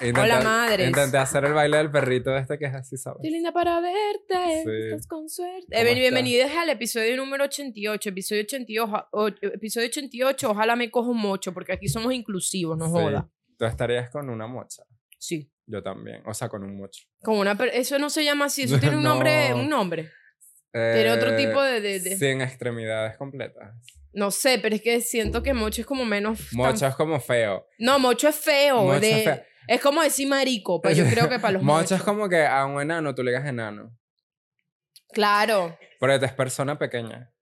Intenté- 0.00 0.20
Hola, 0.22 0.40
madres. 0.40 0.88
Intenté 0.88 1.18
hacer 1.18 1.44
el 1.44 1.52
baile 1.52 1.76
del 1.76 1.90
perrito 1.90 2.34
este 2.36 2.58
que 2.58 2.66
es 2.66 2.74
así, 2.74 2.96
¿sabes? 2.96 3.18
Estoy 3.18 3.30
linda 3.32 3.52
para 3.52 3.80
verte. 3.80 4.62
Sí. 4.64 4.70
Estás 4.90 5.06
con 5.06 5.28
suerte. 5.28 5.66
¿Cómo 5.70 5.86
Eh, 5.88 5.94
bienvenidos 5.94 6.50
al 6.52 6.70
episodio 6.70 7.16
número 7.16 7.44
88. 7.44 8.08
Episodio 8.08 8.42
88, 8.42 9.08
o- 9.12 9.28
episodio 9.28 9.86
88. 9.88 10.50
Ojalá 10.50 10.74
me 10.76 10.90
cojo 10.90 11.10
un 11.10 11.18
mocho, 11.20 11.52
porque 11.52 11.72
aquí 11.72 11.88
somos 11.88 12.14
inclusivos, 12.14 12.78
no 12.78 12.86
Sí. 12.86 12.92
joda. 12.92 13.28
Tú 13.58 13.64
estarías 13.66 14.10
con 14.10 14.30
una 14.30 14.46
mocha. 14.46 14.84
Sí. 15.18 15.52
Yo 15.66 15.82
también. 15.82 16.22
O 16.26 16.32
sea, 16.34 16.48
con 16.48 16.64
un 16.64 16.76
mocho. 16.78 17.04
Como 17.22 17.40
una 17.40 17.52
eso 17.72 17.98
no 17.98 18.08
se 18.10 18.24
llama 18.24 18.46
así, 18.46 18.62
eso 18.62 18.78
tiene 18.94 18.96
un 18.96 19.02
nombre, 19.02 19.50
No. 19.50 19.56
un 19.56 19.68
nombre. 19.68 20.10
Tiene 20.72 21.10
otro 21.12 21.32
Eh, 21.32 21.36
tipo 21.46 21.60
de, 21.62 21.80
de- 21.80 22.00
de- 22.00 22.16
Sin 22.16 22.40
extremidades 22.40 23.16
completas. 23.18 23.74
No 24.12 24.30
sé, 24.30 24.58
pero 24.60 24.74
es 24.76 24.82
que 24.82 25.00
siento 25.00 25.42
que 25.42 25.52
mocho 25.52 25.82
es 25.82 25.86
como 25.86 26.04
menos. 26.04 26.38
tan- 26.38 26.56
Mocho 26.56 26.86
es 26.86 26.94
como 26.96 27.20
feo. 27.20 27.66
No, 27.78 27.98
mocho 27.98 28.28
es 28.28 28.36
feo. 28.36 28.82
Mocho 28.82 29.00
de- 29.00 29.18
es 29.18 29.24
feo. 29.24 29.42
Es 29.66 29.80
como 29.80 30.02
decir 30.02 30.28
marico, 30.28 30.80
pero 30.80 30.94
yo 30.94 31.04
creo 31.06 31.28
que 31.28 31.38
para 31.38 31.52
los 31.52 31.62
Mocho 31.62 31.78
mochos. 31.78 31.98
es 31.98 32.02
como 32.02 32.28
que 32.28 32.44
a 32.46 32.64
un 32.66 32.80
enano 32.80 33.14
tú 33.14 33.22
le 33.22 33.30
digas 33.30 33.46
enano. 33.46 33.96
Claro. 35.12 35.78
Pero 35.98 36.12
es 36.26 36.32
persona 36.32 36.78
pequeña. 36.78 37.32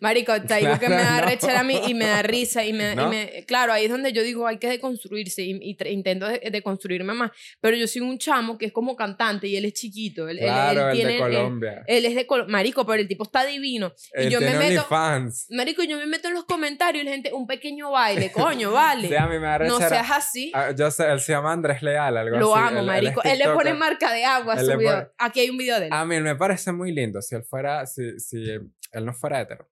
Marico, 0.00 0.40
te 0.42 0.56
digo 0.56 0.78
que 0.78 0.88
me 0.88 0.96
da 0.96 1.02
Claro, 1.02 1.24
no. 1.26 1.30
rechera 1.30 1.60
a 1.60 1.64
mí 1.64 1.80
y 1.86 1.94
me 1.94 2.06
da 2.06 2.22
risa 2.22 2.64
y 2.64 2.72
me, 2.72 2.92
y 2.92 2.96
¿No? 2.96 3.08
me- 3.08 3.44
Claro, 3.46 3.72
ahí 3.72 3.84
es 3.86 3.90
donde 3.90 4.12
yo 4.12 4.22
digo 4.22 4.46
hay 4.46 4.58
que 4.58 4.68
deconstruirse 4.68 5.42
y, 5.42 5.50
y 5.62 5.76
intento 5.90 6.26
de- 6.28 6.40
deconstruirme 6.50 7.12
más. 7.14 7.30
Pero 7.60 7.76
yo 7.76 7.86
soy 7.86 8.00
un 8.02 8.18
chamo 8.18 8.58
que 8.58 8.66
es 8.66 8.72
como 8.72 8.96
cantante 8.96 9.46
y 9.48 9.56
él 9.56 9.64
es 9.64 9.74
chiquito. 9.74 10.28
Él, 10.28 10.38
Claro, 10.38 10.80
él 10.82 10.86
el 10.88 10.92
tiene, 10.94 11.12
de 11.12 11.18
Colombia. 11.18 11.84
Él, 11.86 12.04
es 12.06 12.14
de 12.14 12.26
Col- 12.26 12.48
Marico, 12.48 12.86
pero 12.86 13.00
el 13.00 13.08
tipo 13.08 13.24
está 13.24 13.44
divino. 13.44 13.92
Y 14.16 14.28
yo 14.28 14.40
me 14.40 14.50
meto... 14.56 14.82
OnlyFans. 14.82 15.46
Marico, 15.50 15.82
yo 15.82 15.96
me 15.98 16.06
meto 16.06 16.28
en 16.28 16.34
los 16.34 16.44
comentarios 16.44 17.02
y 17.02 17.06
la 17.06 17.12
gente, 17.12 17.32
un 17.32 17.46
pequeño 17.46 17.90
baile, 17.90 18.30
coño, 18.32 18.72
vale. 18.72 19.08
Sí, 19.08 19.14
a 19.16 19.26
mí 19.26 19.38
me 19.38 19.46
da 19.46 19.58
no 19.60 19.78
seas 19.78 20.10
así. 20.10 20.50
Ah, 20.54 20.70
yo 20.76 20.90
sé, 20.90 21.10
él 21.10 21.20
se 21.20 21.32
llama 21.32 21.52
Andrés 21.52 21.82
Leal, 21.82 22.16
algo 22.16 22.36
Lo 22.38 22.54
así. 22.54 22.68
amo, 22.68 22.80
Él- 22.80 22.86
marico. 22.86 23.22
Él, 23.22 23.38
le 23.38 23.48
pone 23.50 23.74
marca 23.74 24.12
de 24.12 24.24
agua 24.24 24.54
a 24.54 24.60
su 24.60 24.66
video. 24.78 24.92
pone- 24.92 25.06
Aquí 25.18 25.40
hay 25.40 25.50
un 25.50 25.58
video 25.58 25.78
de 25.80 25.86
él. 25.86 25.92
A 25.92 26.04
mí 26.04 26.20
me 26.20 26.36
parece 26.36 26.72
muy 26.72 26.92
lindo 26.92 27.20
si 27.22 27.34
él 27.34 27.44
fuera, 27.44 27.86
si, 27.86 28.18
si 28.20 28.44
él 28.50 29.04
no 29.04 29.12
fuera 29.14 29.40
hetero. 29.40 29.68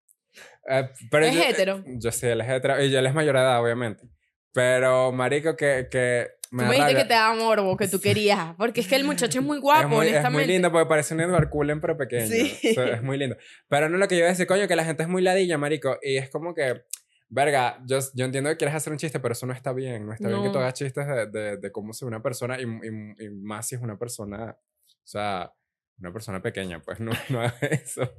Eh, 0.70 0.88
pero 1.10 1.26
¿Es 1.26 1.34
yo- 1.34 1.42
hetero? 1.42 1.84
Yo 1.86 2.12
sí, 2.12 2.26
él 2.26 2.40
es 2.40 2.48
hetero 2.48 2.82
y 2.84 2.94
él 2.94 3.06
es 3.06 3.14
mayor 3.14 3.34
de 3.36 3.40
edad, 3.42 3.60
obviamente. 3.62 4.04
Pero, 4.52 5.12
marico, 5.12 5.56
que, 5.56 5.88
que 5.90 6.28
Tú 6.50 6.56
me 6.56 6.64
me 6.64 6.68
da 6.78 6.86
dijiste 6.86 7.02
que 7.02 7.08
te 7.08 7.14
daba 7.14 7.34
morbo, 7.36 7.76
que 7.76 7.86
tú 7.86 8.00
querías. 8.00 8.54
Porque 8.56 8.80
es 8.80 8.88
que 8.88 8.96
el 8.96 9.04
muchacho 9.04 9.38
es 9.38 9.44
muy 9.44 9.58
guapo, 9.58 9.82
es 9.82 9.88
muy, 9.88 10.06
es 10.06 10.12
honestamente. 10.12 10.44
muy 10.46 10.52
lindo 10.52 10.72
porque 10.72 10.88
parece 10.88 11.14
un 11.14 11.20
Edward 11.20 11.48
Cullen 11.50 11.80
pero 11.80 11.96
pequeño. 11.96 12.26
Sí. 12.26 12.58
O 12.70 12.74
sea, 12.74 12.94
es 12.96 13.02
muy 13.02 13.16
lindo. 13.18 13.36
Pero 13.68 13.88
no 13.88 13.96
lo 13.98 14.08
que 14.08 14.16
yo 14.16 14.20
iba 14.20 14.26
a 14.28 14.30
decir, 14.30 14.46
coño, 14.48 14.66
que 14.66 14.74
la 14.76 14.84
gente 14.84 15.04
es 15.04 15.08
muy 15.08 15.22
ladilla, 15.22 15.56
marico. 15.58 15.98
Y 16.02 16.16
es 16.16 16.28
como 16.30 16.52
que, 16.52 16.82
verga, 17.28 17.78
yo, 17.86 18.00
yo 18.14 18.24
entiendo 18.24 18.50
que 18.50 18.56
quieres 18.56 18.74
hacer 18.74 18.92
un 18.92 18.98
chiste, 18.98 19.20
pero 19.20 19.32
eso 19.32 19.46
no 19.46 19.52
está 19.52 19.72
bien. 19.72 20.04
No 20.06 20.12
está 20.12 20.26
bien 20.26 20.42
que 20.42 20.48
tú 20.48 20.54
No. 20.54 20.60
hagas 20.60 20.74
chistes 20.74 21.06
de, 21.06 21.26
de, 21.28 21.56
de 21.58 21.70
cómo 21.72 21.92
es 21.92 22.02
una 22.02 22.20
persona 22.20 22.58
y, 22.60 22.64
y, 22.64 23.24
y 23.26 23.30
más 23.30 23.68
si 23.68 23.76
es 23.76 23.80
una 23.80 23.96
persona, 23.96 24.56
o 24.58 25.06
sea, 25.06 25.52
una 26.00 26.12
persona 26.12 26.40
pequeña, 26.42 26.80
pues 26.80 26.98
no, 27.00 27.12
no 27.28 27.40
hagas 27.40 27.62
eso. 27.62 28.14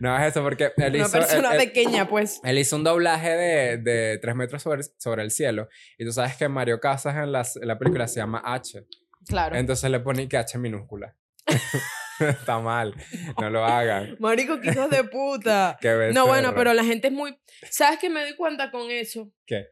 No 0.00 0.10
hagas 0.14 0.32
eso 0.32 0.42
porque 0.42 0.72
él 0.76 0.94
Una 0.96 1.06
hizo... 1.06 1.16
él- 1.18 1.22
persona 1.24 1.52
él- 1.52 1.58
pequeña, 1.58 2.08
pues. 2.08 2.40
él 2.44 2.58
hizo 2.58 2.76
un 2.76 2.84
doblaje 2.84 3.30
de, 3.30 3.76
de 3.78 4.18
3 4.18 4.34
metros 4.36 4.62
sobre, 4.62 4.82
sobre 4.98 5.22
el 5.22 5.30
cielo. 5.30 5.68
Y 5.98 6.04
tú 6.04 6.12
sabes 6.12 6.36
que 6.36 6.48
Mario 6.48 6.80
Casas 6.80 7.14
en, 7.16 7.32
las- 7.32 7.56
en 7.56 7.68
la 7.68 7.78
película 7.78 8.08
se 8.08 8.20
llama 8.20 8.42
H. 8.44 8.84
Claro. 9.28 9.56
Entonces 9.56 9.90
le 9.90 10.00
pone 10.00 10.28
que 10.28 10.36
H 10.36 10.58
minúscula. 10.58 11.16
Está 12.20 12.58
mal. 12.60 12.94
No 13.40 13.50
lo 13.50 13.64
hagan. 13.64 14.16
Marico, 14.20 14.60
que 14.60 14.70
hijos 14.70 14.88
de 14.90 15.04
puta. 15.04 15.76
Qué 15.82 16.10
No, 16.14 16.26
bueno, 16.26 16.54
pero 16.54 16.72
la 16.74 16.82
gente 16.84 17.08
es 17.08 17.12
muy... 17.12 17.36
¿Sabes 17.70 17.98
qué 18.00 18.08
me 18.08 18.22
doy 18.22 18.34
cuenta 18.36 18.70
con 18.70 18.90
eso? 18.90 19.30
¿Qué? 19.46 19.66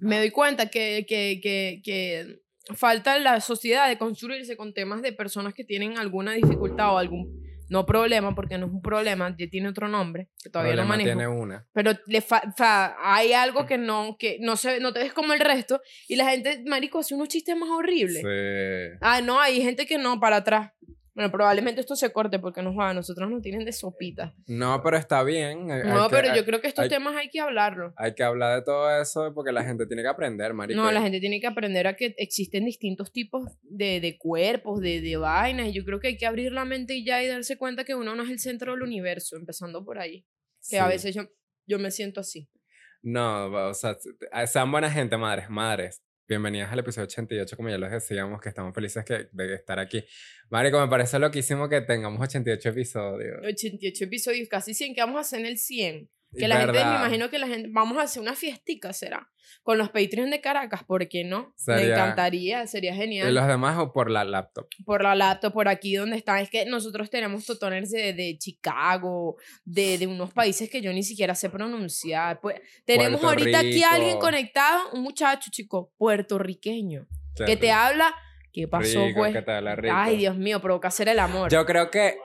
Me 0.00 0.18
doy 0.18 0.30
cuenta 0.30 0.66
que, 0.70 1.04
que, 1.06 1.40
que, 1.42 1.82
que 1.84 2.40
falta 2.74 3.18
la 3.18 3.40
sociedad 3.40 3.88
de 3.88 3.98
construirse 3.98 4.56
con 4.56 4.72
temas 4.74 5.02
de 5.02 5.12
personas 5.12 5.54
que 5.54 5.64
tienen 5.64 5.98
alguna 5.98 6.32
dificultad 6.32 6.94
o 6.94 6.98
algún... 6.98 7.40
No 7.68 7.86
problema, 7.86 8.34
porque 8.34 8.58
no 8.58 8.66
es 8.66 8.72
un 8.72 8.82
problema, 8.82 9.32
ya 9.38 9.46
tiene 9.48 9.68
otro 9.68 9.86
nombre, 9.86 10.28
que 10.42 10.50
todavía 10.50 10.72
no 10.72 10.78
Problema 10.78 10.96
manejo. 10.96 11.06
tiene 11.16 11.28
una. 11.28 11.68
Pero 11.72 11.92
le 12.08 12.20
fa- 12.20 12.42
fa- 12.56 12.96
hay 13.00 13.32
algo 13.32 13.64
que 13.64 13.78
no, 13.78 14.16
que 14.18 14.38
no 14.40 14.56
se, 14.56 14.80
no 14.80 14.92
te 14.92 14.98
ves 14.98 15.12
como 15.12 15.34
el 15.34 15.38
resto 15.38 15.80
y 16.08 16.16
la 16.16 16.28
gente, 16.30 16.64
marico, 16.66 16.98
hace 16.98 17.14
unos 17.14 17.28
chistes 17.28 17.56
más 17.56 17.68
horribles. 17.70 18.22
Sí. 18.22 18.98
Ah, 19.00 19.20
no, 19.20 19.38
hay 19.40 19.62
gente 19.62 19.86
que 19.86 19.98
no, 19.98 20.18
para 20.18 20.38
atrás. 20.38 20.72
Bueno, 21.20 21.32
probablemente 21.32 21.82
esto 21.82 21.96
se 21.96 22.10
corte 22.12 22.38
porque 22.38 22.62
nos 22.62 22.74
va, 22.78 22.88
a 22.90 22.94
nosotros 22.94 23.28
nos 23.30 23.42
tienen 23.42 23.64
de 23.66 23.72
sopita. 23.72 24.34
No, 24.46 24.82
pero 24.82 24.96
está 24.96 25.22
bien. 25.22 25.70
hay- 25.70 25.82
No, 25.82 26.04
hay 26.04 26.08
que- 26.08 26.16
pero 26.16 26.30
hay, 26.30 26.36
yo 26.38 26.44
creo 26.46 26.60
que 26.62 26.68
estos 26.68 26.88
temas 26.88 27.14
hay 27.14 27.28
que 27.28 27.40
hablarlo. 27.40 27.92
hay 27.96 28.14
que 28.14 28.22
hablar 28.22 28.58
de 28.58 28.64
todo 28.64 28.90
eso 29.02 29.32
porque 29.34 29.52
la 29.52 29.62
gente 29.62 29.86
tiene 29.86 30.02
que 30.02 30.08
aprender, 30.08 30.54
marico. 30.54 30.80
No, 30.80 30.90
la 30.90 31.02
gente 31.02 31.20
tiene 31.20 31.38
que 31.40 31.46
aprender 31.46 31.86
a 31.86 31.94
que 31.94 32.14
existen 32.16 32.64
distintos 32.64 33.12
tipos 33.12 33.42
de, 33.62 34.00
de 34.00 34.16
cuerpos, 34.16 34.80
de, 34.80 35.02
de 35.02 35.16
vainas, 35.18 35.68
y 35.68 35.72
yo 35.72 35.84
creo 35.84 36.00
que 36.00 36.08
hay 36.08 36.16
que 36.16 36.26
abrir 36.26 36.52
la 36.52 36.64
mente 36.64 36.94
y 36.94 37.04
ya 37.04 37.22
y 37.22 37.26
darse 37.26 37.58
cuenta 37.58 37.84
que 37.84 37.94
uno 37.94 38.14
no 38.14 38.22
es 38.22 38.30
el 38.30 38.38
centro 38.38 38.72
del 38.72 38.82
universo, 38.82 39.36
empezando 39.36 39.84
por 39.84 39.98
ahí. 39.98 40.24
Que 40.70 40.78
a 40.78 40.86
veces 40.88 41.14
yo, 41.14 41.22
yo 41.66 41.78
me 41.78 41.90
siento 41.90 42.20
así. 42.20 42.48
No, 43.02 43.46
o 43.68 43.74
sea, 43.74 43.96
eh, 44.32 44.46
sean 44.46 44.70
buena 44.70 44.90
gente, 44.90 45.16
madres, 45.18 45.50
madres. 45.50 46.02
Bienvenidas 46.30 46.70
al 46.70 46.78
episodio 46.78 47.06
88, 47.06 47.56
como 47.56 47.70
ya 47.70 47.78
les 47.78 47.90
decíamos, 47.90 48.40
que 48.40 48.50
estamos 48.50 48.72
felices 48.72 49.04
que, 49.04 49.26
de 49.32 49.54
estar 49.54 49.80
aquí. 49.80 50.04
Marico, 50.48 50.80
me 50.80 50.86
parece 50.86 51.18
loquísimo 51.18 51.68
que 51.68 51.80
tengamos 51.80 52.20
88 52.20 52.68
episodios. 52.68 53.38
88 53.44 54.04
episodios, 54.04 54.48
casi 54.48 54.72
100, 54.72 54.94
que 54.94 55.00
vamos 55.00 55.16
a 55.16 55.20
hacer 55.22 55.40
en 55.40 55.46
el 55.46 55.58
100. 55.58 56.08
Que 56.32 56.44
Y 56.44 56.48
la 56.48 56.58
gente, 56.58 56.72
me 56.72 56.78
verdad, 56.78 57.00
imagino 57.00 57.28
que 57.28 57.38
la 57.40 57.48
gente, 57.48 57.68
vamos 57.72 57.98
a 57.98 58.02
hacer 58.02 58.22
una 58.22 58.34
fiestica, 58.36 58.92
¿será? 58.92 59.28
Con 59.64 59.78
los 59.78 59.88
Patreon 59.90 60.30
de 60.30 60.40
Caracas, 60.40 60.84
¿por 60.84 61.08
qué 61.08 61.24
no? 61.24 61.48
me 61.66 61.74
Sería- 61.76 61.94
encantaría, 61.94 62.66
sería 62.68 62.94
Y 62.94 62.96
genial. 62.98 63.34
los 63.34 63.48
demás 63.48 63.76
o 63.78 63.92
por 63.92 64.10
la 64.12 64.22
laptop. 64.22 64.68
Por 64.84 65.02
la 65.02 65.16
laptop, 65.16 65.52
por 65.52 65.66
aquí 65.68 65.96
donde 65.96 66.16
están. 66.16 66.38
Es 66.38 66.48
que 66.48 66.64
nosotros 66.66 67.10
tenemos 67.10 67.44
totoners 67.46 67.90
de, 67.90 68.12
de 68.12 68.38
Chicago, 68.38 69.36
de, 69.64 69.98
de 69.98 70.06
unos 70.06 70.32
países 70.32 70.70
que 70.70 70.80
yo 70.80 70.92
ni 70.92 71.02
siquiera 71.02 71.34
sé 71.34 71.50
pronunciar. 71.50 72.40
Pues, 72.40 72.60
tenemos 72.84 73.20
Puerto 73.20 73.40
ahorita 73.40 73.58
aquí 73.58 73.82
a 73.82 73.90
alguien 73.90 74.10
Rico. 74.14 74.20
conectado, 74.20 74.90
un 74.92 75.02
muchacho, 75.02 75.50
chico, 75.52 75.92
puertorriqueño, 75.98 77.06
Qué 77.34 77.44
que 77.44 77.56
te 77.56 77.66
rico, 77.66 77.74
habla. 77.78 78.14
¿Qué 78.52 78.66
pasó, 78.68 79.04
rico, 79.06 79.20
pues? 79.20 79.32
que 79.32 79.42
te 79.42 79.52
habla 79.52 79.76
rico. 79.76 79.94
Ay, 79.96 80.16
Dios 80.16 80.36
mío, 80.36 80.60
provoca 80.60 80.88
hacer 80.88 81.08
el 81.08 81.18
amor. 81.18 81.50
Yo 81.50 81.64
creo 81.66 81.90
que 81.90 82.16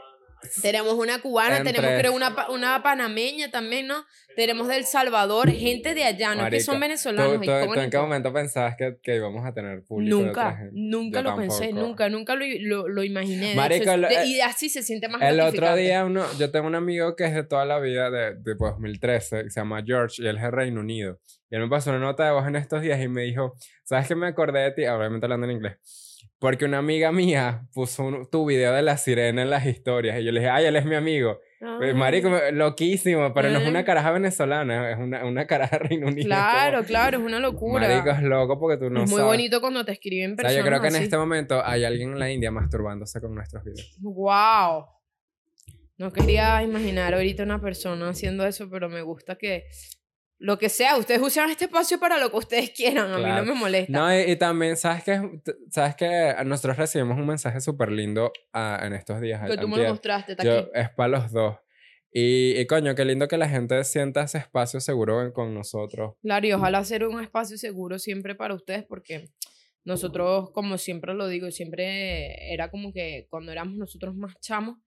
Tenemos 0.62 0.94
una 0.94 1.22
cubana, 1.22 1.58
tenemos 1.64 1.78
Entre- 1.92 2.00
creo 2.00 2.14
una, 2.14 2.36
una 2.50 2.82
panameña 2.84 3.50
también, 3.52 3.88
¿no? 3.88 4.06
Tenemos 4.36 4.68
del 4.68 4.84
Salvador, 4.86 5.50
gente 5.50 5.94
de 5.94 6.04
allá, 6.04 6.36
no 6.36 6.44
es 6.46 6.50
que 6.52 6.60
son 6.60 6.76
Marica, 6.80 6.88
venezolanos. 6.88 7.34
¿tú, 7.36 7.40
tú- 7.68 7.74
tú 7.74 7.80
en 7.80 7.90
qué 7.90 7.98
de- 7.98 8.04
momento 8.04 8.34
pensabas 8.34 8.76
que, 8.76 8.98
que 9.02 9.16
íbamos 9.16 9.46
a 9.46 9.54
tener 9.54 9.82
público 9.84 10.18
de 10.18 10.30
otra 10.30 10.44
Nunca, 10.44 10.58
gente? 10.58 10.72
nunca 10.76 11.20
Yo 11.20 11.24
lo 11.30 11.36
pensé, 11.38 11.60
tampoco. 11.68 11.88
nunca, 11.88 12.10
nunca 12.10 12.36
lo, 12.36 12.46
lo, 12.60 12.88
lo 12.90 13.04
imaginé. 13.04 13.56
de 13.56 13.76
es- 13.78 13.86
lo- 13.86 14.08
de- 14.10 14.16
eh, 14.16 14.26
y 14.26 14.42
así 14.42 14.70
se 14.70 14.84
siente 14.84 15.08
más 15.08 15.22
El 15.22 15.40
otro 15.40 15.76
día, 15.76 16.04
uno, 16.06 16.26
yo 16.38 16.52
tengo 16.52 16.68
un 16.68 16.76
amigo 16.76 17.16
que 17.16 17.26
es 17.26 17.34
de 17.34 17.44
toda 17.44 17.64
la 17.66 17.80
vida, 17.80 18.10
de, 18.12 18.36
de 18.36 18.56
pues, 18.58 18.72
2013, 18.74 19.44
que 19.46 19.50
se 19.50 19.60
llama 19.62 19.82
George, 19.86 20.22
y 20.22 20.28
él 20.28 20.36
es 20.36 20.42
de 20.44 20.52
Reino 20.52 20.82
Unido. 20.82 21.20
Y 21.50 21.56
él 21.56 21.62
me 21.62 21.70
pasó 21.70 21.92
una 21.92 22.00
nota 22.00 22.26
de 22.26 22.32
voz 22.32 22.46
en 22.48 22.56
estos 22.58 22.82
días 22.82 23.00
y 23.02 23.08
me 23.08 23.22
dijo, 23.22 23.56
¿sabes 23.86 24.08
qué 24.08 24.16
me 24.16 24.28
acordé 24.28 24.60
de 24.62 24.72
ti? 24.72 24.86
Obviamente 24.88 25.26
hablando 25.26 25.46
en 25.46 25.54
inglés. 25.54 25.78
Porque 26.40 26.66
una 26.66 26.80
amiga 26.80 27.12
mía 27.12 27.68
puso 27.74 28.04
un- 28.04 28.30
tu 28.30 28.46
video 28.46 28.74
de 28.74 28.82
la 28.82 28.98
sirena 28.98 29.42
en 29.42 29.50
las 29.50 29.66
historias. 29.66 30.20
Y 30.20 30.26
yo 30.26 30.32
le 30.32 30.42
dije, 30.42 30.50
ay, 30.50 30.66
él 30.66 30.76
es 30.76 30.86
mi 30.86 30.96
amigo. 30.96 31.40
Ay, 31.62 31.94
Marico, 31.94 32.30
loquísimo, 32.52 33.34
pero 33.34 33.50
no 33.50 33.58
es 33.60 33.68
una 33.68 33.84
caraja 33.86 34.12
venezolana, 34.12 34.92
es 34.92 34.98
una, 35.00 35.26
una 35.26 35.48
caraja 35.48 35.78
Reino 35.80 36.08
Unido. 36.08 36.26
Claro, 36.28 36.78
como- 36.80 36.88
claro, 36.88 37.18
es 37.20 37.24
una 37.24 37.40
locura. 37.40 37.88
Marico, 37.88 38.10
es 38.12 38.22
loco 38.22 38.60
porque 38.60 38.78
tú 38.78 38.90
no 38.92 39.04
es 39.04 39.10
muy 39.10 39.20
sabes. 39.22 39.26
bonito 39.38 39.62
cuando 39.62 39.84
te 39.86 39.94
escriben 39.94 40.34
O 40.34 40.36
sea, 40.36 40.44
personas 40.44 40.58
yo 40.64 40.68
creo 40.70 40.82
que 40.82 40.88
en 40.90 40.96
así. 40.96 41.04
este 41.06 41.18
momento 41.18 41.66
hay 41.66 41.84
alguien 41.86 42.12
en 42.12 42.20
la 42.20 42.30
India 42.32 42.52
masturbándose 42.52 43.20
con 43.22 43.34
nuestros 43.34 43.64
videos. 43.64 43.96
Wow. 44.02 44.86
No 45.98 46.12
quería 46.12 46.62
imaginar 46.62 47.14
ahorita 47.14 47.44
una 47.44 47.62
persona 47.62 48.10
haciendo 48.10 48.46
eso, 48.46 48.70
pero 48.70 48.90
me 48.90 49.02
gusta 49.02 49.38
que 49.38 49.64
lo 50.38 50.58
que 50.58 50.70
sea, 50.70 50.98
ustedes 50.98 51.22
usan 51.22 51.50
este 51.50 51.66
espacio 51.66 52.00
para 52.00 52.18
lo 52.20 52.30
que 52.30 52.38
ustedes 52.38 52.72
quieran, 52.72 53.12
a 53.12 53.18
mí 53.18 53.24
no 53.24 53.46
me 53.46 53.54
molesta. 53.60 53.92
No, 53.92 54.14
y, 54.14 54.32
y 54.32 54.36
también, 54.36 54.76
¿sabes 54.76 55.04
qué? 55.04 55.22
¿Sabes 55.72 55.96
que 55.96 56.36
Nosotros 56.46 56.78
recibimos 56.78 57.18
un 57.18 57.26
mensaje 57.28 57.62
súper 57.62 57.92
lindo 57.92 58.32
ah, 58.54 58.80
en 58.84 58.94
estos 58.94 59.22
días. 59.22 59.50
que 59.50 59.58
tú 59.58 59.68
me 59.68 59.78
lo 59.78 59.90
mostraste, 59.90 60.34
está 60.34 60.44
Yo- 60.44 60.60
aquí. 60.60 60.70
es 60.74 60.90
para 60.90 61.10
los 61.10 61.32
dos. 61.32 61.58
Y, 62.12 62.58
y 62.58 62.66
coño, 62.68 62.96
qué 62.96 63.04
lindo 63.04 63.28
que 63.28 63.38
la 63.38 63.50
gente 63.50 63.84
sienta 63.84 64.24
ese 64.24 64.38
espacio 64.38 64.80
seguro 64.80 65.34
con 65.34 65.54
nosotros. 65.54 66.16
Claro, 66.22 66.48
y 66.48 66.54
ojalá 66.54 66.84
ser 66.86 67.06
un 67.06 67.22
espacio 67.22 67.58
seguro 67.58 68.00
siempre 68.00 68.36
para 68.36 68.54
ustedes, 68.56 68.86
porque 68.88 69.32
nosotros, 69.84 70.52
como 70.52 70.78
siempre 70.78 71.14
lo 71.14 71.28
digo, 71.28 71.52
siempre 71.52 72.54
era 72.54 72.70
como 72.72 72.92
que 72.94 73.28
cuando 73.30 73.52
éramos 73.52 73.76
nosotros 73.78 74.16
más 74.16 74.34
chamos, 74.40 74.78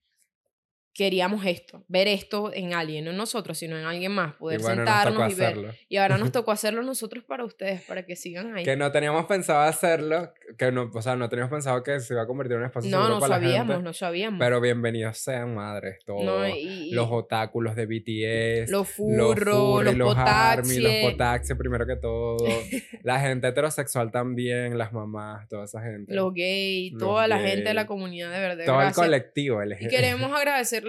queríamos 0.99 1.47
esto, 1.47 1.85
ver 1.87 2.09
esto 2.09 2.53
en 2.53 2.75
alguien, 2.75 3.05
no 3.05 3.13
en 3.13 3.17
nosotros, 3.17 3.57
sino 3.57 3.79
en 3.79 3.85
alguien 3.87 4.11
más, 4.11 4.35
poder 4.35 4.59
y 4.59 4.63
bueno, 4.65 4.79
sentarnos 4.79 5.31
y 5.31 5.35
ver. 5.37 5.47
hacerlo. 5.53 5.73
Y 5.89 5.97
ahora 5.99 6.19
nos 6.19 6.33
tocó 6.33 6.51
hacerlo 6.51 6.83
nosotros 6.83 7.23
para 7.23 7.45
ustedes, 7.45 7.83
para 7.83 8.05
que 8.05 8.17
sigan 8.17 8.57
ahí. 8.57 8.65
Que 8.65 8.77
no 8.77 8.91
teníamos 8.91 9.27
pensado 9.27 9.61
hacerlo, 9.61 10.35
que 10.59 10.73
no, 10.73 10.91
o 10.93 11.01
sea, 11.01 11.15
no 11.15 11.29
teníamos 11.29 11.53
pensado 11.53 11.85
que 11.85 12.01
se 12.01 12.15
iba 12.15 12.23
a 12.23 12.27
convertir 12.27 12.55
en 12.55 12.63
un 12.63 12.67
espacio 12.67 12.91
No, 12.91 13.09
no 13.09 13.21
para 13.21 13.29
la 13.39 13.41
sabíamos, 13.41 13.75
gente. 13.77 13.85
no 13.85 13.93
sabíamos. 13.93 14.41
Pero 14.41 14.61
bienvenidos 14.61 15.19
sean, 15.19 15.55
madres, 15.55 16.01
todos. 16.05 16.25
No, 16.25 16.49
y- 16.49 16.89
y 16.89 16.91
los 16.91 17.07
otáculos 17.13 17.77
de 17.77 17.87
BTS. 17.87 18.69
los 18.73 18.89
furros, 18.89 19.17
los, 19.39 19.55
furry, 19.55 19.85
los 19.85 19.95
los 19.97 20.09
potaxi, 20.17 20.83
potaxi, 21.03 21.55
primero 21.55 21.87
que 21.87 21.95
todo. 21.95 22.39
la 23.05 23.21
gente 23.21 23.47
heterosexual 23.47 24.11
también, 24.11 24.77
las 24.77 24.93
mamás, 24.93 25.49
toda 25.49 25.65
esa 25.65 25.81
gente. 25.81 26.13
los 26.13 26.35
gays, 26.35 26.93
Los 26.95 26.99
toda 27.03 27.29
la 27.29 27.39
gente 27.39 27.69
de 27.69 27.75
la 27.75 27.87
comunidad, 27.87 28.33
de 28.33 28.41
verdad. 28.41 28.65
todo 28.67 28.83
el 28.83 28.93
colectivo. 28.93 29.63
Y 29.79 29.87
queremos 29.87 30.33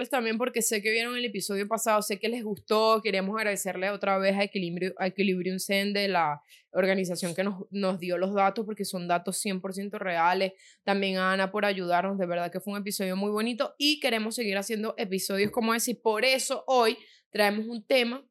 agradecerles 0.00 0.10
también 0.10 0.38
porque 0.38 0.62
sé 0.62 0.82
que 0.82 0.90
vieron 0.90 1.16
el 1.16 1.24
episodio 1.24 1.66
pasado, 1.68 2.02
sé 2.02 2.18
que 2.18 2.28
les 2.28 2.42
gustó, 2.42 3.00
queremos 3.02 3.36
agradecerle 3.36 3.90
otra 3.90 4.18
vez 4.18 4.36
a 4.36 4.44
Equilibrio, 4.44 4.94
a 4.98 5.06
Equilibrium 5.06 5.58
Zen 5.58 5.92
de 5.92 6.08
la 6.08 6.42
organización 6.72 7.34
que 7.34 7.44
nos, 7.44 7.66
nos 7.70 7.98
dio 7.98 8.16
los 8.16 8.34
datos 8.34 8.64
porque 8.64 8.84
son 8.84 9.08
datos 9.08 9.44
100% 9.44 9.98
reales, 9.98 10.52
también 10.84 11.18
a 11.18 11.32
Ana 11.32 11.50
por 11.50 11.64
ayudarnos, 11.64 12.18
de 12.18 12.26
verdad 12.26 12.50
que 12.50 12.60
fue 12.60 12.72
un 12.72 12.80
episodio 12.80 13.16
muy 13.16 13.30
bonito 13.30 13.74
y 13.78 14.00
queremos 14.00 14.34
seguir 14.34 14.56
haciendo 14.56 14.94
episodios 14.96 15.50
como 15.50 15.74
ese. 15.74 15.92
Y 15.92 15.94
por 15.94 16.24
eso 16.24 16.64
hoy 16.66 16.96
traemos 17.30 17.66
un 17.66 17.84
tema 17.84 18.24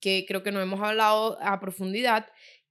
que 0.00 0.24
creo 0.26 0.42
que 0.42 0.52
no 0.52 0.60
hemos 0.60 0.80
hablado 0.80 1.38
a 1.40 1.60
profundidad, 1.60 2.26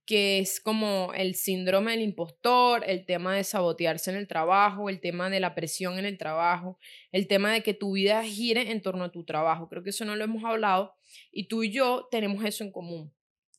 que 0.05 0.39
es 0.39 0.59
como 0.59 1.11
el 1.15 1.35
síndrome 1.35 1.91
del 1.91 2.01
impostor, 2.01 2.83
el 2.85 3.05
tema 3.05 3.35
de 3.35 3.43
sabotearse 3.43 4.11
en 4.11 4.17
el 4.17 4.27
trabajo, 4.27 4.89
el 4.89 4.99
tema 4.99 5.29
de 5.29 5.39
la 5.39 5.55
presión 5.55 5.97
en 5.97 6.05
el 6.05 6.17
trabajo, 6.17 6.77
el 7.11 7.27
tema 7.27 7.51
de 7.51 7.63
que 7.63 7.73
tu 7.73 7.93
vida 7.93 8.23
gire 8.23 8.71
en 8.71 8.81
torno 8.81 9.05
a 9.05 9.11
tu 9.11 9.23
trabajo. 9.23 9.67
Creo 9.67 9.81
que 9.81 9.89
eso 9.89 10.05
no 10.05 10.15
lo 10.15 10.23
hemos 10.23 10.43
hablado 10.43 10.93
y 11.31 11.47
tú 11.47 11.63
y 11.63 11.71
yo 11.71 12.07
tenemos 12.11 12.43
eso 12.43 12.63
en 12.63 12.71
común. 12.71 13.14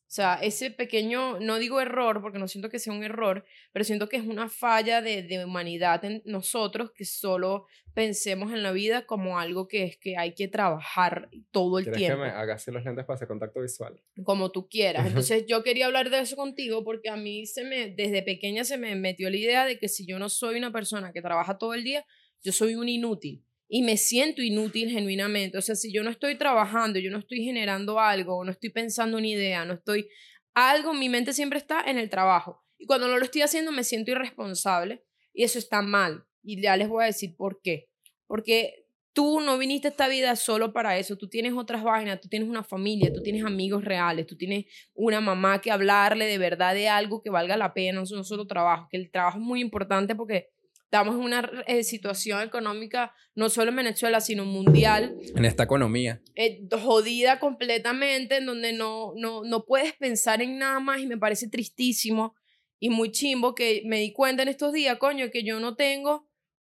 O 0.06 0.10
sea, 0.16 0.34
ese 0.40 0.70
pequeño, 0.70 1.40
no 1.40 1.58
digo 1.58 1.80
error, 1.80 2.22
porque 2.22 2.38
no 2.38 2.46
siento 2.46 2.70
que 2.70 2.78
sea 2.78 2.92
un 2.92 3.02
error, 3.02 3.44
pero 3.72 3.84
siento 3.84 4.08
que 4.08 4.16
es 4.16 4.24
una 4.24 4.48
falla 4.48 5.02
de, 5.02 5.24
de 5.24 5.44
humanidad 5.44 6.04
en 6.04 6.22
nosotros 6.24 6.92
que 6.94 7.04
solo 7.04 7.66
pensemos 7.96 8.52
en 8.52 8.62
la 8.62 8.72
vida 8.72 9.06
como 9.06 9.38
algo 9.38 9.68
que 9.68 9.84
es 9.84 9.96
que 9.96 10.18
hay 10.18 10.34
que 10.34 10.48
trabajar 10.48 11.30
todo 11.50 11.78
el 11.78 11.84
¿Quieres 11.86 11.98
tiempo 11.98 12.22
que 12.22 12.28
me 12.28 12.34
haga 12.34 12.54
así 12.54 12.70
los 12.70 12.84
lentes 12.84 13.06
para 13.06 13.14
hacer 13.14 13.26
contacto 13.26 13.62
visual? 13.62 13.98
como 14.22 14.52
tú 14.52 14.68
quieras. 14.68 15.06
Entonces 15.06 15.46
yo 15.48 15.62
quería 15.62 15.86
hablar 15.86 16.10
de 16.10 16.20
eso 16.20 16.36
contigo 16.36 16.84
porque 16.84 17.08
a 17.08 17.16
mí 17.16 17.46
se 17.46 17.64
me, 17.64 17.88
desde 17.88 18.22
pequeña 18.22 18.64
se 18.64 18.76
me 18.76 18.94
metió 18.96 19.30
la 19.30 19.38
idea 19.38 19.64
de 19.64 19.78
que 19.78 19.88
si 19.88 20.06
yo 20.06 20.18
no 20.18 20.28
soy 20.28 20.58
una 20.58 20.72
persona 20.72 21.10
que 21.12 21.22
trabaja 21.22 21.56
todo 21.56 21.72
el 21.72 21.84
día, 21.84 22.04
yo 22.42 22.52
soy 22.52 22.74
un 22.74 22.88
inútil. 22.88 23.45
Y 23.68 23.82
me 23.82 23.96
siento 23.96 24.42
inútil 24.42 24.90
genuinamente. 24.90 25.58
O 25.58 25.62
sea, 25.62 25.74
si 25.74 25.92
yo 25.92 26.02
no 26.02 26.10
estoy 26.10 26.38
trabajando, 26.38 26.98
yo 26.98 27.10
no 27.10 27.18
estoy 27.18 27.42
generando 27.42 27.98
algo, 27.98 28.44
no 28.44 28.52
estoy 28.52 28.70
pensando 28.70 29.18
una 29.18 29.26
idea, 29.26 29.64
no 29.64 29.74
estoy... 29.74 30.08
Algo, 30.54 30.94
mi 30.94 31.08
mente 31.08 31.32
siempre 31.32 31.58
está 31.58 31.82
en 31.82 31.98
el 31.98 32.08
trabajo. 32.08 32.64
Y 32.78 32.86
cuando 32.86 33.08
no 33.08 33.18
lo 33.18 33.24
estoy 33.24 33.42
haciendo 33.42 33.72
me 33.72 33.84
siento 33.84 34.10
irresponsable 34.10 35.04
y 35.32 35.44
eso 35.44 35.58
está 35.58 35.82
mal. 35.82 36.24
Y 36.42 36.60
ya 36.60 36.76
les 36.76 36.88
voy 36.88 37.02
a 37.04 37.06
decir 37.06 37.36
por 37.36 37.60
qué. 37.60 37.90
Porque 38.26 38.86
tú 39.16 39.40
no 39.40 39.56
viniste 39.56 39.88
a 39.88 39.90
esta 39.90 40.08
vida 40.08 40.36
solo 40.36 40.74
para 40.74 40.98
eso, 40.98 41.16
tú 41.16 41.26
tienes 41.26 41.54
otras 41.54 41.82
vainas, 41.82 42.20
tú 42.20 42.28
tienes 42.28 42.50
una 42.50 42.62
familia, 42.62 43.10
tú 43.14 43.22
tienes 43.22 43.44
amigos 43.44 43.82
reales, 43.82 44.26
tú 44.26 44.36
tienes 44.36 44.66
una 44.92 45.22
mamá 45.22 45.62
que 45.62 45.70
hablarle 45.70 46.26
de 46.26 46.36
verdad 46.36 46.74
de 46.74 46.88
algo 46.88 47.22
que 47.22 47.30
valga 47.30 47.56
la 47.56 47.72
pena, 47.72 48.02
no 48.02 48.24
solo 48.24 48.46
trabajo, 48.46 48.88
que 48.90 48.98
el 48.98 49.10
trabajo 49.10 49.38
es 49.38 49.44
muy 49.44 49.62
importante 49.62 50.14
porque 50.14 50.50
estamos 50.86 51.16
en 51.16 51.22
una 51.22 51.50
eh, 51.66 51.82
situación 51.82 52.42
económica 52.42 53.12
no 53.34 53.50
solo 53.50 53.70
en 53.70 53.76
Venezuela, 53.76 54.20
sino 54.20 54.44
mundial, 54.44 55.16
En 55.34 55.44
esta 55.44 55.64
economía. 55.64 56.22
eh, 56.36 56.62
jodida 56.70 57.38
completamente, 57.38 58.36
en 58.36 58.46
donde 58.46 58.72
no, 58.72 59.12
no, 59.16 59.42
no 59.44 59.64
puedes 59.66 59.92
pensar 59.94 60.40
en 60.42 60.58
nada 60.58 60.80
más 60.80 61.00
y 61.00 61.06
me 61.06 61.18
parece 61.18 61.48
tristísimo 61.48 62.34
y 62.78 62.88
muy 62.90 63.10
chimbo 63.10 63.54
que 63.54 63.82
me 63.84 63.98
di 64.00 64.12
cuenta 64.12 64.42
en 64.42 64.48
estos 64.48 64.72
días, 64.72 64.96
coño, 64.98 65.30
que 65.30 65.42
yo 65.42 65.58
no 65.60 65.74
tengo, 65.76 66.12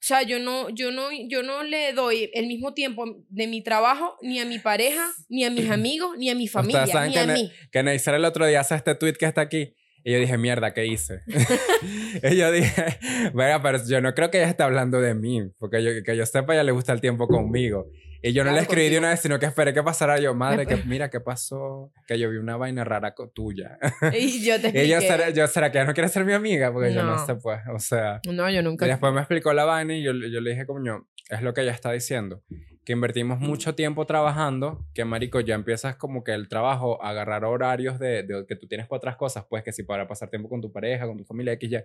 o 0.04 0.06
sea, 0.06 0.22
yo 0.22 0.38
no, 0.38 0.68
yo 0.70 0.90
no, 0.90 1.08
yo 1.28 1.42
no 1.42 1.62
le 1.62 1.92
doy 1.92 2.30
el 2.34 2.46
mismo 2.46 2.74
tiempo 2.74 3.04
de 3.28 3.46
mi 3.46 3.62
trabajo 3.62 4.16
ni 4.22 4.38
a 4.38 4.44
mi 4.44 4.58
pareja, 4.58 5.12
ni 5.28 5.44
a 5.44 5.50
mis 5.50 5.70
amigos, 5.70 6.16
ni 6.18 6.30
a 6.30 6.34
mi 6.34 6.48
familia, 6.48 7.06
ni 7.06 7.16
a 7.16 7.26
mí. 7.26 7.50
Que 7.70 7.82
Neisser 7.82 8.14
el 8.14 8.24
otro 8.24 8.46
día 8.46 8.60
hace 8.60 8.74
este 8.74 8.94
tweet 8.94 9.14
que 9.14 9.26
está 9.26 9.42
aquí. 9.42 9.74
Y 10.04 10.12
yo 10.12 10.18
dije, 10.18 10.36
mierda, 10.36 10.74
¿qué 10.74 10.84
hice? 10.86 11.22
y 12.22 12.36
yo 12.36 12.52
dije, 12.52 12.84
venga, 13.34 13.62
pero 13.62 13.78
yo 13.86 14.00
no 14.00 14.14
creo 14.14 14.30
que 14.30 14.38
ella 14.38 14.50
esté 14.50 14.62
hablando 14.62 15.00
de 15.00 15.14
mí. 15.14 15.50
Porque 15.58 15.82
yo, 15.82 15.90
que 16.04 16.16
yo 16.16 16.26
sepa, 16.26 16.52
ella 16.52 16.62
le 16.62 16.72
gusta 16.72 16.92
el 16.92 17.00
tiempo 17.00 17.26
conmigo. 17.26 17.86
Y 18.22 18.32
yo 18.32 18.42
no 18.42 18.50
Claro, 18.50 18.56
le 18.56 18.62
escribí 18.62 18.88
de 18.88 18.98
una 18.98 19.10
vez, 19.10 19.20
sino 19.20 19.38
que 19.38 19.44
esperé 19.46 19.74
que 19.74 19.82
pasara 19.82 20.18
yo. 20.18 20.34
Madre, 20.34 20.66
que 20.66 20.76
mira, 20.86 21.10
¿qué 21.10 21.20
pasó? 21.20 21.92
Que 22.06 22.18
yo 22.18 22.30
vi 22.30 22.38
una 22.38 22.56
vaina 22.56 22.82
rara 22.84 23.14
tuya. 23.34 23.78
Y 24.18 24.42
yo 24.44 24.58
te 24.60 24.68
y 24.68 24.88
yo, 24.88 24.96
expliqué. 24.96 25.06
¿será, 25.06 25.30
yo, 25.30 25.46
¿será 25.46 25.70
que 25.70 25.78
ella 25.78 25.86
no 25.86 25.94
quiere 25.94 26.08
ser 26.08 26.24
mi 26.24 26.32
amiga? 26.32 26.72
Porque 26.72 26.92
yo 26.94 27.02
no 27.02 27.24
sé, 27.26 27.34
pues. 27.36 27.60
O 27.74 27.78
sea... 27.78 28.20
No, 28.30 28.48
yo 28.50 28.60
Y 28.60 28.62
nunca. 28.62 28.86
después 28.86 29.12
me 29.12 29.20
explicó 29.20 29.52
la 29.52 29.64
vaina 29.64 29.94
y 29.94 30.02
yo, 30.02 30.12
yo 30.12 30.40
le 30.40 30.50
dije, 30.50 30.64
coño, 30.64 31.06
es 31.28 31.42
lo 31.42 31.52
que 31.52 31.62
ella 31.62 31.72
está 31.72 31.92
diciendo. 31.92 32.42
Que 32.84 32.92
invertimos 32.92 33.40
mucho 33.40 33.74
tiempo 33.74 34.06
trabajando, 34.06 34.84
que 34.94 35.04
marico, 35.04 35.40
ya 35.40 35.54
empiezas 35.54 35.96
como 35.96 36.22
que 36.22 36.32
el 36.32 36.48
trabajo 36.48 37.02
a 37.02 37.10
agarrar 37.10 37.44
horarios 37.44 37.98
de, 37.98 38.22
de 38.22 38.44
que 38.46 38.56
tú 38.56 38.66
tienes 38.66 38.86
para 38.86 38.98
otras 38.98 39.16
cosas, 39.16 39.44
pues 39.48 39.62
que 39.62 39.72
si 39.72 39.82
para 39.82 40.06
pasar 40.06 40.28
tiempo 40.28 40.48
con 40.48 40.60
tu 40.60 40.70
pareja, 40.70 41.06
con 41.06 41.16
tu 41.16 41.24
familia, 41.24 41.54
X, 41.54 41.70
Y. 41.72 41.84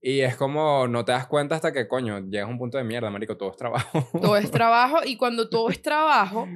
Y 0.00 0.20
es 0.20 0.36
como, 0.36 0.86
no 0.88 1.04
te 1.04 1.12
das 1.12 1.26
cuenta 1.26 1.54
hasta 1.54 1.72
que, 1.72 1.88
coño, 1.88 2.20
llegas 2.20 2.48
a 2.48 2.50
un 2.50 2.58
punto 2.58 2.78
de 2.78 2.84
mierda, 2.84 3.10
marico, 3.10 3.36
todo 3.36 3.50
es 3.50 3.56
trabajo. 3.56 4.08
Todo 4.20 4.36
es 4.36 4.50
trabajo 4.52 4.98
y 5.04 5.16
cuando 5.16 5.48
todo 5.48 5.70
es 5.70 5.80
trabajo, 5.82 6.46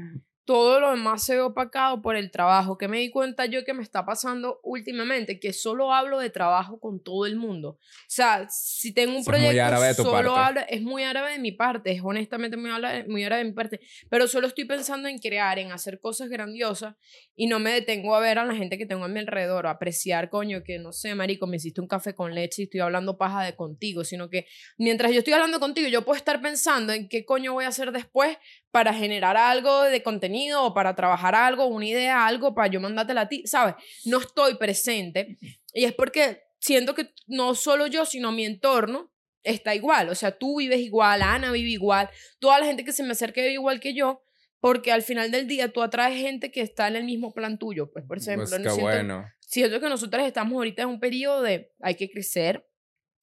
todo 0.45 0.81
lo 0.81 0.91
demás 0.91 1.25
se 1.25 1.37
ve 1.37 1.43
opacado 1.43 2.03
por 2.03 2.17
el 2.17 2.31
trabajo. 2.31 2.77
Que 2.79 2.89
me 2.89 2.99
di 2.99 3.11
cuenta 3.11 3.47
yo 3.47 3.65
que 3.65 3.75
me 3.75 3.83
está 3.83 4.05
pasando 4.05 4.61
últimamente, 4.63 5.39
que 5.39 5.53
solo 5.53 5.93
hablo 5.93 6.19
de 6.19 6.31
trabajo 6.31 6.81
con 6.81 7.03
todo 7.03 7.27
el 7.27 7.37
mundo. 7.37 7.71
O 7.71 7.79
sea, 8.09 8.47
si 8.51 8.93
tengo 8.93 9.13
un 9.13 9.21
Eso 9.21 9.33
es 9.33 9.39
proyecto, 9.39 10.03
tu 10.03 10.11
solo 10.11 10.37
hablo, 10.37 10.61
es 10.69 10.83
muy 10.83 11.05
árabe 11.05 11.33
de 11.33 11.39
mi 11.39 11.53
parte, 11.53 11.93
es 11.93 12.01
honestamente 12.03 12.57
muy 12.57 12.71
árabe, 12.71 13.05
muy 13.09 13.23
árabe 13.25 13.45
de 13.45 13.51
mi 13.51 13.55
parte, 13.55 13.81
pero 14.09 14.27
solo 14.27 14.47
estoy 14.47 14.65
pensando 14.65 15.09
en 15.09 15.19
crear, 15.19 15.59
en 15.59 15.73
hacer 15.73 16.01
cosas 16.01 16.29
grandiosas 16.29 16.97
y 17.37 17.47
no 17.47 17.59
me 17.59 17.73
detengo 17.73 18.15
a 18.15 18.21
ver 18.21 18.39
a 18.39 18.45
la 18.45 18.55
gente 18.55 18.79
que 18.79 18.87
tengo 18.87 19.05
a 19.05 19.09
mi 19.09 19.21
alrededor, 19.21 19.67
a 19.67 19.71
apreciar, 19.71 20.31
coño, 20.31 20.63
que 20.65 20.79
no 20.79 20.93
sé, 20.93 21.15
marico, 21.15 21.47
me 21.47 21.59
hiciste 21.59 21.81
un 21.81 21.89
café 21.89 22.15
con 22.15 22.35
leche 22.35 22.63
y 22.63 22.65
estoy 22.65 22.81
hablando 22.81 23.19
paja 23.19 23.45
de 23.45 23.55
contigo, 23.55 24.05
sino 24.05 24.29
que 24.29 24.47
mientras 24.79 25.13
yo 25.13 25.19
estoy 25.19 25.35
hablando 25.35 25.61
contigo, 25.61 25.89
yo 25.89 26.05
puedo 26.05 26.17
estar 26.17 26.41
pensando 26.41 26.93
en 26.93 27.09
qué 27.09 27.25
coño 27.25 27.53
voy 27.53 27.65
a 27.65 27.69
hacer 27.69 27.93
después 27.93 28.37
para 28.71 28.95
generar 28.95 29.37
algo 29.37 29.83
de 29.83 30.03
contenido 30.03 30.40
o 30.53 30.73
para 30.75 30.95
trabajar 30.95 31.35
algo, 31.35 31.67
una 31.67 31.87
idea, 31.87 32.27
algo 32.27 32.55
para 32.55 32.69
yo 32.69 32.81
mandártela 32.81 33.23
a 33.23 33.29
ti, 33.29 33.47
¿sabes? 33.47 33.75
No 34.05 34.19
estoy 34.19 34.55
presente 34.57 35.37
y 35.75 35.85
es 35.85 35.93
porque 35.93 36.43
siento 36.59 36.95
que 36.95 37.11
no 37.27 37.55
solo 37.55 37.87
yo, 37.87 38.05
sino 38.07 38.33
mi 38.33 38.45
entorno 38.45 39.13
está 39.43 39.75
igual, 39.75 40.09
o 40.11 40.15
sea, 40.15 40.37
tú 40.37 40.59
vives 40.59 40.81
igual, 40.81 41.23
Ana 41.23 41.51
vive 41.53 41.71
igual, 41.71 42.11
toda 42.41 42.59
la 42.59 42.67
gente 42.67 42.85
que 42.85 42.93
se 42.93 43.03
me 43.03 43.13
acerca 43.13 43.41
vive 43.41 43.55
igual 43.55 43.81
que 43.81 43.95
yo, 43.95 44.23
porque 44.61 44.93
al 44.93 45.03
final 45.03 45.31
del 45.31 45.47
día 45.47 45.73
tú 45.73 45.83
atraes 45.83 46.21
gente 46.21 46.51
que 46.53 46.61
está 46.61 46.89
en 46.89 46.97
el 46.97 47.05
mismo 47.05 47.33
plan 47.33 47.59
tuyo, 47.59 47.91
pues 47.91 48.05
por 48.05 48.19
ejemplo, 48.19 48.47
Pues 48.47 48.51
no 48.61 48.65
qué 48.65 48.71
siento- 48.71 48.83
bueno. 48.83 49.25
siento 49.41 49.81
que 49.81 49.89
nosotras 49.89 50.27
estamos 50.27 50.53
ahorita 50.55 50.83
en 50.83 50.89
un 50.89 51.01
periodo 51.01 51.41
de 51.43 51.73
hay 51.81 51.95
que 51.95 52.11
crecer, 52.11 52.67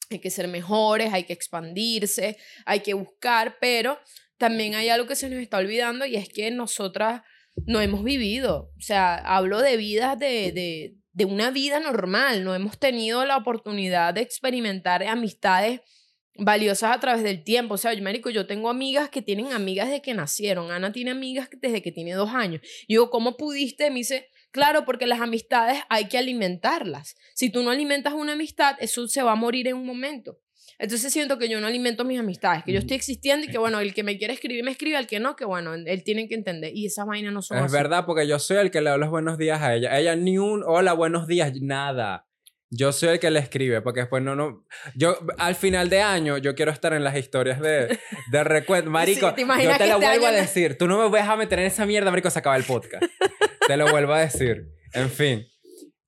hay 0.09 0.17
que 0.19 0.31
ser 0.31 0.47
mejores, 0.47 1.13
hay 1.13 1.25
que 1.25 1.33
expandirse, 1.33 2.37
hay 2.65 2.79
que 2.79 2.93
buscar, 2.95 3.57
pero 3.61 3.99
también 4.37 4.75
hay 4.75 4.89
algo 4.89 5.07
que 5.07 5.15
se 5.15 5.29
nos 5.29 5.39
está 5.39 5.57
olvidando 5.57 6.05
y 6.05 6.15
es 6.15 6.29
que 6.29 6.49
nosotras 6.51 7.21
no 7.65 7.81
hemos 7.81 8.03
vivido. 8.03 8.71
O 8.77 8.81
sea, 8.81 9.15
hablo 9.15 9.61
de 9.61 9.77
vidas 9.77 10.17
de, 10.19 10.51
de, 10.51 10.95
de 11.11 11.25
una 11.25 11.51
vida 11.51 11.79
normal, 11.79 12.43
no 12.43 12.53
hemos 12.53 12.77
tenido 12.77 13.25
la 13.25 13.37
oportunidad 13.37 14.13
de 14.13 14.21
experimentar 14.21 15.03
amistades 15.03 15.81
valiosas 16.37 16.95
a 16.95 16.99
través 16.99 17.23
del 17.23 17.43
tiempo. 17.43 17.75
O 17.75 17.77
sea, 17.77 17.93
yo, 17.93 18.03
marico, 18.03 18.29
yo 18.29 18.45
tengo 18.45 18.69
amigas 18.69 19.09
que 19.09 19.21
tienen 19.21 19.51
amigas 19.51 19.87
desde 19.87 20.01
que 20.01 20.13
nacieron. 20.13 20.71
Ana 20.71 20.91
tiene 20.91 21.11
amigas 21.11 21.49
desde 21.59 21.81
que 21.81 21.91
tiene 21.91 22.13
dos 22.13 22.29
años. 22.33 22.61
Y 22.87 22.95
yo, 22.95 23.09
¿cómo 23.09 23.37
pudiste? 23.37 23.89
Me 23.89 23.97
dice, 23.97 24.29
claro, 24.51 24.85
porque 24.85 25.07
las 25.07 25.21
amistades 25.21 25.79
hay 25.89 26.07
que 26.07 26.17
alimentarlas. 26.17 27.15
Si 27.33 27.49
tú 27.49 27.63
no 27.63 27.71
alimentas 27.71 28.13
una 28.13 28.33
amistad, 28.33 28.75
eso 28.79 29.07
se 29.07 29.23
va 29.23 29.31
a 29.31 29.35
morir 29.35 29.67
en 29.67 29.75
un 29.75 29.85
momento. 29.85 30.39
Entonces 30.79 31.11
siento 31.11 31.37
que 31.37 31.49
yo 31.49 31.59
no 31.59 31.67
alimento 31.67 32.03
mis 32.05 32.19
amistades, 32.19 32.63
que 32.63 32.71
yo 32.71 32.79
Mm. 32.79 32.81
estoy 32.83 32.97
existiendo 32.97 33.45
y 33.45 33.49
que 33.49 33.57
bueno, 33.57 33.79
el 33.79 33.93
que 33.93 34.03
me 34.03 34.17
quiere 34.17 34.33
escribir 34.33 34.63
me 34.63 34.71
escribe, 34.71 34.97
el 34.97 35.07
que 35.07 35.19
no, 35.19 35.35
que 35.35 35.45
bueno, 35.45 35.73
él 35.73 36.03
tiene 36.03 36.27
que 36.27 36.35
entender. 36.35 36.71
Y 36.75 36.85
esas 36.85 37.05
vainas 37.05 37.33
no 37.33 37.41
son 37.41 37.57
Es 37.57 37.63
así. 37.65 37.73
verdad, 37.73 38.05
porque 38.05 38.27
yo 38.27 38.37
soy 38.39 38.57
el 38.57 38.71
que 38.71 38.81
le 38.81 38.89
da 38.89 38.97
los 38.97 39.09
buenos 39.09 39.37
días 39.37 39.61
a 39.61 39.73
ella. 39.75 39.97
Ella 39.97 40.15
ni 40.15 40.37
un 40.37 40.63
hola, 40.65 40.93
buenos 40.93 41.27
días, 41.27 41.51
nada. 41.61 42.25
Yo 42.69 42.91
soy 42.91 43.09
el 43.09 43.19
que 43.19 43.31
le 43.31 43.39
escribe, 43.39 43.81
porque 43.81 44.01
después 44.01 44.21
no, 44.21 44.35
no. 44.35 44.65
Yo, 44.93 45.17
al 45.37 45.55
final 45.55 45.89
de 45.89 46.01
año, 46.01 46.37
yo 46.37 46.53
quiero 46.53 46.71
estar 46.73 46.91
en 46.93 47.01
las 47.03 47.15
historias 47.15 47.61
de, 47.61 47.97
de 48.29 48.43
recuento. 48.43 48.89
Marico, 48.91 49.29
Sí, 49.29 49.35
¿te 49.35 49.41
yo 49.43 49.77
te 49.77 49.87
lo 49.87 49.93
este 49.95 50.05
vuelvo 50.07 50.25
a 50.27 50.31
decir. 50.31 50.77
Tú 50.77 50.85
no 50.85 50.97
me 51.01 51.07
vas 51.09 51.29
a 51.29 51.37
meter 51.37 51.59
en 51.59 51.65
esa 51.67 51.85
mierda, 51.85 52.09
Marico, 52.11 52.29
se 52.29 52.39
acaba 52.39 52.57
el 52.57 52.65
podcast. 52.65 53.05
te 53.65 53.77
lo 53.77 53.89
vuelvo 53.89 54.13
a 54.13 54.19
decir. 54.19 54.67
En 54.93 55.09
fin. 55.09 55.47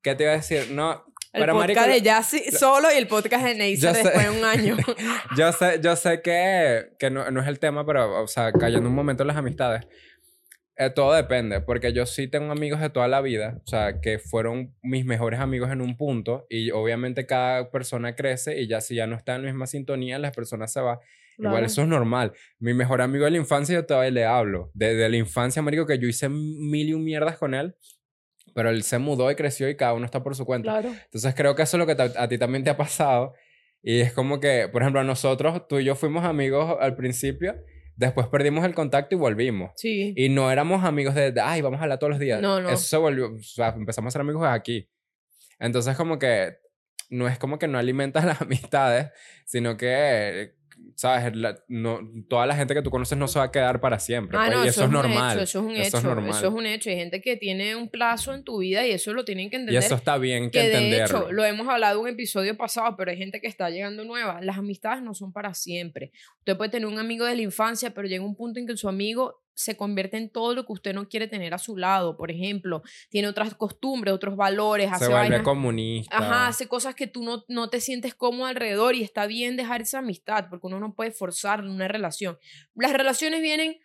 ¿Qué 0.02 0.16
te 0.16 0.24
iba 0.24 0.34
a 0.34 0.36
decir? 0.36 0.72
No, 0.72 1.06
El 1.32 1.42
pero 1.42 1.54
podcast 1.54 1.88
marico, 1.88 2.04
de 2.04 2.10
Jassy 2.10 2.52
solo 2.52 2.88
y 2.92 2.98
el 2.98 3.08
podcast 3.08 3.46
de 3.46 3.78
sé. 3.78 3.88
después 3.88 4.24
de 4.24 4.30
un 4.40 4.44
año. 4.44 4.78
yo 5.38 5.52
sé, 5.52 5.80
yo 5.82 5.96
sé 5.96 6.22
que, 6.24 6.94
que 6.98 7.12
no, 7.12 7.30
no 7.30 7.42
es 7.42 7.48
el 7.48 7.60
tema, 7.60 7.86
pero, 7.86 8.24
o 8.24 8.28
sea, 8.28 8.52
cayendo 8.52 8.90
un 8.90 8.96
momento 8.96 9.24
en 9.24 9.28
las 9.28 9.38
amistades, 9.38 9.88
eh, 10.76 10.90
todo 10.90 11.14
depende, 11.14 11.62
porque 11.62 11.94
yo 11.94 12.06
sí 12.06 12.28
tengo 12.28 12.52
amigos 12.52 12.80
de 12.80 12.90
toda 12.90 13.08
la 13.08 13.22
vida, 13.22 13.62
o 13.64 13.68
sea, 13.68 14.00
que 14.02 14.18
fueron 14.18 14.74
mis 14.82 15.06
mejores 15.06 15.40
amigos 15.40 15.70
en 15.72 15.82
un 15.82 15.98
punto, 15.98 16.48
y 16.50 16.72
obviamente 16.72 17.26
cada 17.28 17.70
persona 17.70 18.16
crece, 18.16 18.60
y 18.62 18.68
ya 18.68 18.82
si 18.82 18.96
ya 18.96 19.06
no 19.06 19.16
está 19.16 19.36
en 19.36 19.44
la 19.44 19.50
misma 19.50 19.68
sintonía, 19.68 20.18
las 20.18 20.36
personas 20.36 20.72
se 20.72 20.80
van. 20.80 20.98
Igual 21.38 21.54
Claro. 21.54 21.66
eso 21.68 21.82
es 21.84 21.88
normal. 21.88 22.34
Mi 22.60 22.74
mejor 22.74 23.02
amigo 23.02 23.26
de 23.26 23.32
la 23.32 23.38
infancia, 23.38 23.76
yo 23.76 23.86
todavía 23.86 24.12
le 24.12 24.26
hablo. 24.26 24.72
Desde 24.74 25.08
la 25.10 25.18
infancia, 25.18 25.62
marico, 25.62 25.86
que 25.86 26.00
yo 26.00 26.08
hice 26.08 26.28
mil 26.28 26.90
y 26.90 26.94
un 26.94 27.04
mierdas 27.04 27.38
con 27.38 27.54
él, 27.54 27.76
pero 28.60 28.72
él 28.72 28.84
se 28.84 29.00
mudó 29.00 29.32
y 29.32 29.36
creció 29.36 29.70
y 29.70 29.78
cada 29.78 29.94
uno 29.94 30.04
está 30.04 30.22
por 30.22 30.36
su 30.36 30.44
cuenta. 30.44 30.82
Claro. 30.82 30.94
Entonces 31.06 31.34
creo 31.34 31.56
que 31.56 31.62
eso 31.62 31.78
es 31.78 31.80
lo 31.80 31.88
que 31.88 32.02
a 32.02 32.28
ti 32.28 32.38
también 32.38 32.62
te 32.62 32.70
ha 32.70 32.76
pasado. 32.76 33.34
Y 33.82 34.02
es 34.02 34.12
como 34.12 34.42
que, 34.42 34.68
por 34.68 34.82
ejemplo, 34.82 35.02
nosotros, 35.06 35.66
tú 35.70 35.80
y 35.80 35.86
yo 35.86 35.96
fuimos 35.96 36.26
amigos 36.26 36.76
al 36.82 36.98
principio, 36.98 37.56
después 37.96 38.28
perdimos 38.28 38.66
el 38.66 38.76
contacto 38.76 39.16
y 39.16 39.18
volvimos. 39.18 39.72
Sí. 39.78 40.14
Y 40.18 40.28
no 40.28 40.52
éramos 40.52 40.84
amigos 40.84 41.16
de, 41.16 41.32
de, 41.32 41.40
ay, 41.40 41.62
vamos 41.62 41.80
a 41.80 41.84
hablar 41.84 42.00
todos 42.00 42.12
los 42.12 42.20
días. 42.20 42.42
No, 42.42 42.60
no. 42.60 42.70
Eso 42.70 42.84
se 42.84 42.98
volvió, 42.98 43.34
o 43.34 43.40
sea, 43.42 43.70
empezamos 43.70 44.12
a 44.12 44.12
ser 44.12 44.22
amigos 44.24 44.46
aquí. 44.46 44.90
Entonces 45.58 45.96
como 45.96 46.20
que 46.20 46.58
no 47.10 47.30
es 47.30 47.40
como 47.40 47.60
que 47.60 47.70
no 47.70 47.78
alimentas 47.78 48.26
las 48.26 48.42
amistades, 48.42 49.08
sino 49.46 49.78
que, 49.78 50.56
¿sabes? 51.00 51.34
La- 51.34 51.58
no, 51.70 52.02
toda 52.28 52.46
la 52.46 52.58
gente 52.58 52.74
que 52.74 52.82
tú 52.82 52.90
conoces 52.90 53.18
no 53.18 53.30
se 53.30 53.40
va 53.40 53.46
a 53.46 53.52
quedar 53.52 53.80
para 53.80 54.00
siempre. 54.00 54.38
Ah, 54.38 54.48
pues, 54.48 54.58
no, 54.58 54.66
y 54.66 54.68
eso, 54.68 54.82
es 54.82 54.88
un 54.88 54.94
normal. 54.94 55.32
hecho, 55.38 55.44
eso 55.44 55.60
es 55.60 55.66
un 55.66 55.72
Eso 55.78 55.82
hecho. 55.88 55.98
es 56.00 56.04
normal. 56.04 56.30
Eso 56.32 56.48
es 56.48 56.54
un 56.54 56.66
hecho. 56.66 56.90
Hay 56.90 56.98
gente 56.98 57.22
que 57.22 57.38
tiene 57.38 57.74
un 57.78 57.88
plazo 57.88 58.34
en 58.34 58.44
tu 58.44 58.58
vida 58.58 58.86
y 58.86 58.92
eso 58.92 59.14
lo 59.14 59.24
tienen 59.24 59.50
que 59.50 59.56
y 59.56 59.60
entender. 59.62 59.82
eso 59.82 59.96
está 59.96 60.18
bien 60.18 60.52
que, 60.52 60.60
que 60.60 60.68
de 60.68 60.74
entenderlo. 60.74 61.20
hecho, 61.20 61.32
lo 61.32 61.46
hemos 61.46 61.70
hablado 61.70 62.00
en 62.00 62.04
un 62.04 62.10
episodio 62.10 62.58
pasado, 62.58 62.96
pero 62.98 63.12
hay 63.12 63.18
gente 63.18 63.40
que 63.40 63.48
está 63.48 63.70
llegando 63.70 64.04
nueva. 64.04 64.42
Las 64.42 64.58
amistades 64.58 65.02
no 65.02 65.14
son 65.14 65.32
para 65.32 65.54
siempre. 65.54 66.12
Usted 66.40 66.58
puede 66.58 66.70
tener 66.70 66.88
un 66.88 67.00
amigo 67.00 67.26
de 67.26 67.34
la 67.38 67.42
infancia, 67.44 67.92
pero 67.94 68.06
llega 68.10 68.26
un 68.26 68.36
punto 68.36 68.60
en 68.60 68.68
que 68.68 68.76
su 68.76 68.90
amigo 68.90 69.42
se 69.60 69.76
convierte 69.76 70.16
en 70.16 70.30
todo 70.30 70.56
lo 70.56 70.66
que 70.66 70.72
usted 70.72 70.94
no 70.94 71.10
quiere 71.10 71.28
tener 71.28 71.54
a 71.54 71.58
su 71.58 71.76
lado. 71.76 72.16
Por 72.16 72.32
ejemplo, 72.32 72.82
tiene 73.10 73.28
otras 73.28 73.54
costumbres, 73.56 74.14
otros 74.14 74.38
valores, 74.38 74.88
se 74.88 74.96
hace 74.96 75.06
vuelve 75.08 75.20
vainas 75.22 75.42
comunista. 75.42 76.18
Ajá, 76.18 76.48
hace 76.48 76.68
cosas 76.70 76.96
que 76.96 77.08
tú 77.08 77.24
no, 77.24 77.44
no 77.50 77.70
te 77.70 77.82
sientes 77.82 78.16
cómodo 78.16 78.46
alrededor 78.46 78.96
y 78.96 79.04
está 79.04 79.28
bien 79.28 79.58
dejar 79.58 79.82
esa 79.82 80.00
amistad 80.00 80.46
porque 80.50 80.68
uno 80.68 80.80
no 80.80 80.94
puede 80.94 81.12
forzar 81.12 81.62
una 81.66 81.90
relación. 81.90 82.38
Las 82.74 82.94
relaciones 82.94 83.42
vienen 83.42 83.78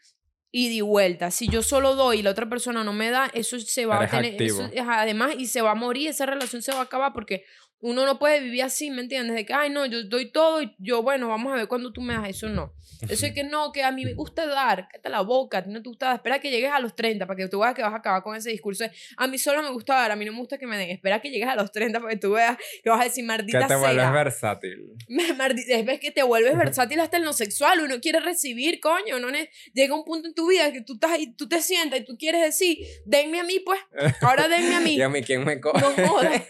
y 0.53 0.81
vuelta. 0.83 1.33
Si 1.33 1.49
yo 1.49 1.65
solo 1.65 1.97
doy 1.97 2.21
y 2.21 2.23
la 2.23 2.31
otra 2.31 2.49
persona 2.49 2.85
no 2.85 2.93
me 2.93 3.11
da, 3.11 3.29
eso 3.35 3.59
se 3.59 3.87
va 3.87 3.97
Eres 3.97 4.15
a 4.15 4.17
tener. 4.19 4.41
eso- 4.41 4.71
además, 4.89 5.35
y 5.37 5.47
se 5.47 5.61
va 5.61 5.73
a 5.73 5.75
morir, 5.75 6.09
esa 6.11 6.27
relación 6.27 6.63
se 6.63 6.71
va 6.71 6.79
a 6.79 6.83
acabar 6.83 7.13
porque 7.13 7.45
uno 7.87 8.07
no 8.07 8.19
puede 8.19 8.41
vivir 8.41 8.63
así, 8.63 8.91
¿me 8.91 9.03
entiendes? 9.03 9.37
De 9.37 9.45
que, 9.45 9.53
ay, 9.53 9.69
no, 9.71 9.85
yo 9.85 10.05
doy 10.05 10.31
todo 10.33 10.63
y 10.63 10.75
yo, 10.79 11.03
bueno, 11.03 11.29
vamos 11.29 11.53
a 11.53 11.57
ver 11.57 11.69
cuándo 11.69 11.93
tú 11.93 12.01
me 12.01 12.15
das. 12.15 12.29
Eso 12.31 12.49
no. 12.49 12.73
Eso 13.09 13.27
es 13.27 13.33
que 13.33 13.45
no, 13.45 13.71
que 13.73 13.83
a 13.83 13.91
mí 13.91 14.05
me 14.07 14.15
gusta 14.15 14.47
dar, 14.47 14.89
cállate 14.91 15.11
la 15.11 15.21
boca, 15.21 15.63
no 15.67 15.83
te 15.83 15.89
gusta 15.91 16.07
dar. 16.07 16.17
Espera 16.17 16.39
que 16.41 16.51
llegues 16.51 16.71
a 16.73 16.79
los 16.79 16.95
30 16.97 17.27
para 17.27 17.37
que 17.37 17.49
tú 17.49 17.59
veas 17.61 17.75
que 17.75 17.83
vas 17.83 17.93
a 17.93 17.97
acabar 17.97 18.23
con 18.23 18.35
ese 18.35 18.49
discurso 18.51 18.85
de, 18.85 18.91
a 19.19 19.27
mí 19.27 19.37
solo 19.37 19.63
me 19.63 19.69
gusta 19.71 19.95
dar, 19.95 20.11
a 20.13 20.17
mí 20.17 20.25
no 20.25 20.33
me 20.33 20.39
gusta 20.39 20.57
que 20.57 20.67
me 20.67 20.79
den. 20.79 20.89
Espera 20.91 21.21
que 21.21 21.29
llegues 21.29 21.49
a 21.49 21.55
los 21.57 21.71
30 21.71 22.01
para 22.01 22.13
que 22.13 22.19
tú 22.19 22.33
veas 22.33 22.57
que 22.83 22.89
vas 22.89 23.01
a 23.03 23.05
decir, 23.05 23.23
que 23.25 23.29
maldita 23.29 23.67
te 23.67 23.77
vuelves 23.77 24.03
sea. 24.03 24.11
versátil. 24.13 24.79
Me- 25.09 25.35
mardi- 25.35 25.65
Es 25.69 25.85
ves 25.85 26.01
que 26.01 26.11
te 26.13 26.23
vuelves 26.23 26.57
versátil 26.57 26.99
hasta 27.01 27.19
en 27.19 27.25
lo 27.25 27.35
sexual. 27.35 27.81
Uno 27.81 28.01
quiere 28.01 28.21
recibir, 28.21 28.81
coño. 28.81 29.19
No 29.21 29.31
ne- 29.31 29.51
Llega 29.75 29.95
un 29.95 30.05
punto 30.05 30.29
en 30.29 30.35
tu 30.35 30.49
vida 30.49 30.73
que 30.73 30.81
tú, 30.81 30.95
estás 30.95 31.11
ahí, 31.13 31.35
tú 31.35 31.47
te 31.49 31.61
sientas 31.61 32.01
y 32.01 32.05
tú 32.05 32.17
quieres 32.19 32.41
decir, 32.43 32.79
denme 33.05 33.41
a 33.41 33.45
mí, 33.45 33.61
pues. 33.61 33.81
Ahora 34.23 34.49
denme 34.49 34.75
a 34.77 34.81
mí. 34.87 34.95
Y 34.95 35.03
a 35.03 35.11
mí, 35.11 35.23
¿quién 35.23 35.45
me 35.45 35.61
coge? 35.61 35.79
No 35.81 36.09
jodas. 36.09 36.43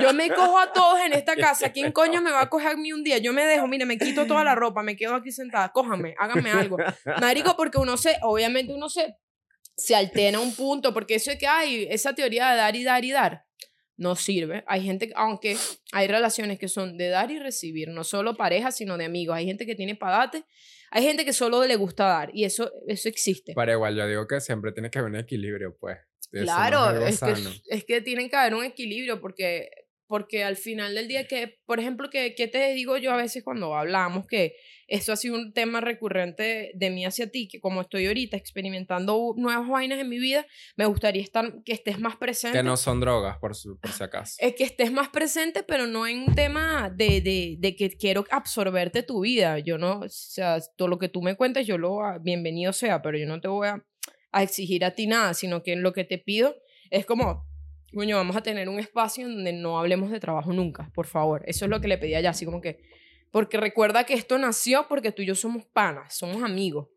Yo 0.00 0.14
me 0.14 0.28
cojo 0.30 0.58
a 0.58 0.72
todos 0.78 1.00
en 1.00 1.12
esta 1.12 1.36
casa. 1.36 1.72
¿Quién 1.72 1.92
coño 1.92 2.22
me 2.22 2.30
va 2.30 2.42
a 2.42 2.48
coger 2.48 2.72
a 2.72 2.76
mí 2.76 2.92
un 2.92 3.02
día? 3.02 3.18
Yo 3.18 3.32
me 3.32 3.44
dejo, 3.44 3.66
mire, 3.66 3.84
me 3.84 3.98
quito 3.98 4.26
toda 4.26 4.44
la 4.44 4.54
ropa, 4.54 4.82
me 4.82 4.96
quedo 4.96 5.14
aquí 5.14 5.32
sentada. 5.32 5.70
Cójame, 5.72 6.14
hágame 6.18 6.50
algo. 6.50 6.76
Marico, 7.20 7.56
porque 7.56 7.78
uno 7.78 7.96
se, 7.96 8.16
obviamente 8.22 8.72
uno 8.72 8.88
se, 8.88 9.16
se 9.76 9.94
altera 9.94 10.40
un 10.40 10.54
punto, 10.54 10.92
porque 10.92 11.14
eso 11.14 11.30
es 11.30 11.38
que 11.38 11.46
hay, 11.46 11.86
esa 11.90 12.14
teoría 12.14 12.50
de 12.50 12.56
dar 12.56 12.76
y 12.76 12.84
dar 12.84 13.04
y 13.04 13.12
dar, 13.12 13.44
no 13.96 14.16
sirve. 14.16 14.64
Hay 14.66 14.82
gente, 14.82 15.12
aunque 15.14 15.56
hay 15.92 16.06
relaciones 16.06 16.58
que 16.58 16.68
son 16.68 16.96
de 16.96 17.08
dar 17.08 17.30
y 17.30 17.38
recibir, 17.38 17.88
no 17.88 18.04
solo 18.04 18.36
parejas, 18.36 18.76
sino 18.76 18.96
de 18.96 19.04
amigos. 19.04 19.36
Hay 19.36 19.46
gente 19.46 19.66
que 19.66 19.74
tiene 19.74 19.94
padate, 19.94 20.44
hay 20.90 21.02
gente 21.02 21.24
que 21.24 21.32
solo 21.32 21.64
le 21.64 21.76
gusta 21.76 22.06
dar, 22.06 22.30
y 22.32 22.44
eso, 22.44 22.70
eso 22.86 23.08
existe. 23.08 23.52
Pero 23.54 23.72
igual, 23.72 23.96
yo 23.96 24.06
digo 24.06 24.26
que 24.26 24.40
siempre 24.40 24.72
tiene 24.72 24.90
que 24.90 24.98
haber 24.98 25.10
un 25.10 25.18
equilibrio, 25.18 25.76
pues. 25.78 25.98
Eso 26.30 26.34
no 26.34 26.40
es 26.40 26.44
Claro, 26.44 27.06
es 27.06 27.20
que, 27.20 27.34
es 27.68 27.84
que 27.84 28.00
tienen 28.02 28.28
que 28.28 28.36
haber 28.36 28.54
un 28.54 28.64
equilibrio 28.64 29.20
porque, 29.20 29.70
porque 30.08 30.42
al 30.42 30.56
final 30.56 30.94
del 30.94 31.06
día 31.06 31.28
que, 31.28 31.60
por 31.66 31.78
ejemplo, 31.78 32.10
que, 32.10 32.34
que 32.34 32.48
te 32.48 32.72
digo 32.72 32.96
yo 32.96 33.12
a 33.12 33.16
veces 33.16 33.44
cuando 33.44 33.76
hablamos 33.76 34.26
que 34.26 34.56
esto 34.88 35.12
ha 35.12 35.16
sido 35.16 35.36
un 35.36 35.52
tema 35.52 35.82
recurrente 35.82 36.72
de 36.74 36.90
mí 36.90 37.04
hacia 37.04 37.30
ti, 37.30 37.46
que 37.46 37.60
como 37.60 37.82
estoy 37.82 38.06
ahorita 38.06 38.38
experimentando 38.38 39.34
nuevas 39.36 39.68
vainas 39.68 39.98
en 39.98 40.08
mi 40.08 40.18
vida, 40.18 40.46
me 40.76 40.86
gustaría 40.86 41.22
estar, 41.22 41.62
que 41.62 41.72
estés 41.72 42.00
más 42.00 42.16
presente. 42.16 42.56
Que 42.58 42.64
no 42.64 42.78
son 42.78 42.98
drogas, 42.98 43.36
por, 43.38 43.54
su, 43.54 43.78
por 43.78 43.92
si 43.92 44.02
acaso. 44.02 44.36
Es 44.38 44.54
que 44.54 44.64
estés 44.64 44.90
más 44.90 45.10
presente, 45.10 45.62
pero 45.62 45.86
no 45.86 46.06
en 46.06 46.20
un 46.20 46.34
tema 46.34 46.88
de, 46.88 47.20
de, 47.20 47.56
de 47.58 47.76
que 47.76 47.90
quiero 47.90 48.24
absorberte 48.30 49.02
tu 49.02 49.20
vida. 49.20 49.58
Yo 49.58 49.76
no, 49.76 50.00
o 50.00 50.08
sea, 50.08 50.58
todo 50.76 50.88
lo 50.88 50.98
que 50.98 51.10
tú 51.10 51.20
me 51.20 51.36
cuentes, 51.36 51.66
yo 51.66 51.76
lo, 51.76 52.02
ah, 52.02 52.18
bienvenido 52.18 52.72
sea, 52.72 53.02
pero 53.02 53.18
yo 53.18 53.26
no 53.26 53.42
te 53.42 53.48
voy 53.48 53.68
a, 53.68 53.84
a 54.32 54.42
exigir 54.42 54.86
a 54.86 54.92
ti 54.92 55.06
nada, 55.06 55.34
sino 55.34 55.62
que 55.62 55.76
lo 55.76 55.92
que 55.92 56.04
te 56.04 56.16
pido 56.16 56.56
es 56.90 57.04
como, 57.04 57.47
coño, 57.94 58.16
vamos 58.16 58.36
a 58.36 58.42
tener 58.42 58.68
un 58.68 58.78
espacio 58.78 59.26
en 59.26 59.34
donde 59.34 59.52
no 59.52 59.78
hablemos 59.78 60.10
de 60.10 60.20
trabajo 60.20 60.52
nunca, 60.52 60.90
por 60.94 61.06
favor. 61.06 61.42
Eso 61.46 61.64
es 61.64 61.70
lo 61.70 61.80
que 61.80 61.88
le 61.88 61.98
pedí 61.98 62.14
allá, 62.14 62.30
así 62.30 62.44
como 62.44 62.60
que, 62.60 62.80
porque 63.30 63.58
recuerda 63.58 64.04
que 64.04 64.14
esto 64.14 64.38
nació 64.38 64.86
porque 64.88 65.12
tú 65.12 65.22
y 65.22 65.26
yo 65.26 65.34
somos 65.34 65.64
panas, 65.64 66.16
somos 66.16 66.42
amigos. 66.42 66.88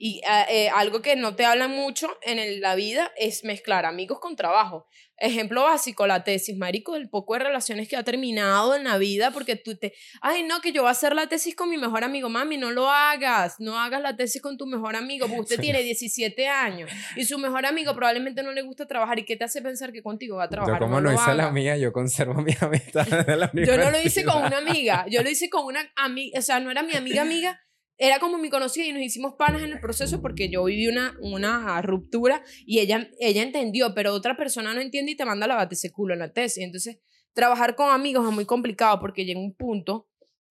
Y 0.00 0.20
ah, 0.28 0.46
eh, 0.48 0.68
algo 0.68 1.02
que 1.02 1.16
no 1.16 1.34
te 1.34 1.44
hablan 1.44 1.72
mucho 1.72 2.08
en 2.22 2.38
el- 2.38 2.60
la 2.60 2.76
vida 2.76 3.10
es 3.16 3.42
mezclar 3.42 3.84
amigos 3.84 4.20
con 4.20 4.36
trabajo. 4.36 4.86
Ejemplo 5.20 5.64
básico, 5.64 6.06
la 6.06 6.22
tesis, 6.22 6.56
marico, 6.56 6.94
el 6.94 7.08
poco 7.10 7.34
de 7.34 7.40
relaciones 7.40 7.88
que 7.88 7.96
ha 7.96 8.04
terminado 8.04 8.76
en 8.76 8.84
la 8.84 8.96
vida 8.98 9.32
porque 9.32 9.56
tú 9.56 9.76
te, 9.76 9.92
ay, 10.22 10.44
no, 10.44 10.60
que 10.60 10.70
yo 10.70 10.82
voy 10.82 10.88
a 10.90 10.92
hacer 10.92 11.16
la 11.16 11.26
tesis 11.26 11.56
con 11.56 11.68
mi 11.68 11.76
mejor 11.76 12.04
amigo, 12.04 12.28
mami, 12.28 12.56
no 12.56 12.70
lo 12.70 12.88
hagas, 12.88 13.56
no 13.58 13.76
hagas 13.80 14.00
la 14.00 14.14
tesis 14.16 14.40
con 14.40 14.56
tu 14.56 14.66
mejor 14.66 14.94
amigo, 14.94 15.26
porque 15.26 15.40
usted 15.40 15.56
Sí. 15.56 15.62
tiene 15.62 15.82
17 15.82 16.46
años 16.46 16.88
y 17.16 17.24
su 17.24 17.36
mejor 17.36 17.66
amigo 17.66 17.92
probablemente 17.96 18.44
no 18.44 18.52
le 18.52 18.62
gusta 18.62 18.86
trabajar 18.86 19.18
y 19.18 19.24
qué 19.24 19.34
te 19.36 19.42
hace 19.42 19.60
pensar 19.60 19.90
que 19.90 20.00
contigo 20.04 20.36
va 20.36 20.44
a 20.44 20.48
trabajar. 20.48 20.76
Yo 20.78 20.86
como 20.86 21.00
no 21.00 21.10
no, 21.10 21.14
hice 21.20 21.34
la 21.34 21.50
mía, 21.50 21.76
yo 21.76 21.92
conservo 21.92 22.34
mi 22.40 22.52
amistad 22.60 23.04
de 23.26 23.36
la 23.36 23.50
Yo 23.52 23.76
no 23.76 23.90
lo 23.90 24.00
hice 24.00 24.24
con 24.24 24.44
una 24.44 24.58
amiga, 24.58 25.04
yo 25.10 25.24
lo 25.24 25.28
hice 25.30 25.50
con 25.50 25.64
una 25.64 25.90
amiga, 25.96 26.38
o 26.38 26.42
sea, 26.42 26.60
no 26.60 26.70
era 26.70 26.84
mi 26.84 26.94
amiga 26.94 27.22
amiga, 27.22 27.60
era 27.98 28.20
como 28.20 28.38
mi 28.38 28.48
conocida 28.48 28.86
y 28.86 28.92
nos 28.92 29.02
hicimos 29.02 29.34
panas 29.34 29.62
en 29.62 29.72
el 29.72 29.80
proceso 29.80 30.22
porque 30.22 30.48
yo 30.48 30.64
viví 30.64 30.86
una, 30.86 31.16
una 31.20 31.82
ruptura 31.82 32.42
y 32.64 32.78
ella, 32.78 33.10
ella 33.18 33.42
entendió, 33.42 33.92
pero 33.94 34.14
otra 34.14 34.36
persona 34.36 34.72
no 34.72 34.80
entiende 34.80 35.12
y 35.12 35.16
te 35.16 35.24
manda 35.24 35.46
a 35.46 35.48
lavarte 35.48 35.74
ese 35.74 35.90
culo 35.90 36.14
en 36.14 36.20
la 36.20 36.32
tesis. 36.32 36.62
Entonces, 36.62 37.00
trabajar 37.32 37.74
con 37.74 37.90
amigos 37.90 38.26
es 38.26 38.32
muy 38.32 38.44
complicado 38.44 39.00
porque 39.00 39.24
llega 39.24 39.40
un 39.40 39.54
punto 39.54 40.08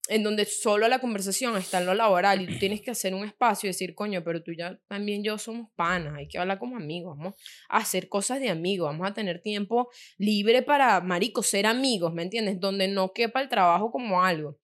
en 0.09 0.23
donde 0.23 0.45
solo 0.45 0.87
la 0.87 0.99
conversación 0.99 1.57
está 1.57 1.79
en 1.79 1.85
lo 1.85 1.93
laboral 1.93 2.41
y 2.41 2.47
tú 2.47 2.57
tienes 2.59 2.81
que 2.81 2.91
hacer 2.91 3.13
un 3.13 3.25
espacio 3.25 3.67
y 3.67 3.71
decir, 3.71 3.93
coño, 3.93 4.23
pero 4.23 4.41
tú 4.41 4.53
ya 4.53 4.79
también 4.87 5.23
yo 5.23 5.37
somos 5.37 5.69
panas, 5.75 6.13
hay 6.15 6.27
que 6.27 6.37
hablar 6.37 6.59
como 6.59 6.77
amigos, 6.77 7.17
vamos 7.17 7.33
a 7.69 7.77
hacer 7.77 8.07
cosas 8.07 8.39
de 8.39 8.49
amigos, 8.49 8.87
vamos 8.87 9.07
a 9.09 9.13
tener 9.13 9.41
tiempo 9.41 9.89
libre 10.17 10.61
para, 10.63 11.01
marico, 11.01 11.43
ser 11.43 11.65
amigos, 11.65 12.13
¿me 12.13 12.23
entiendes? 12.23 12.59
Donde 12.59 12.87
no 12.87 13.11
quepa 13.11 13.41
el 13.41 13.49
trabajo 13.49 13.91
como 13.91 14.23
algo. 14.23 14.57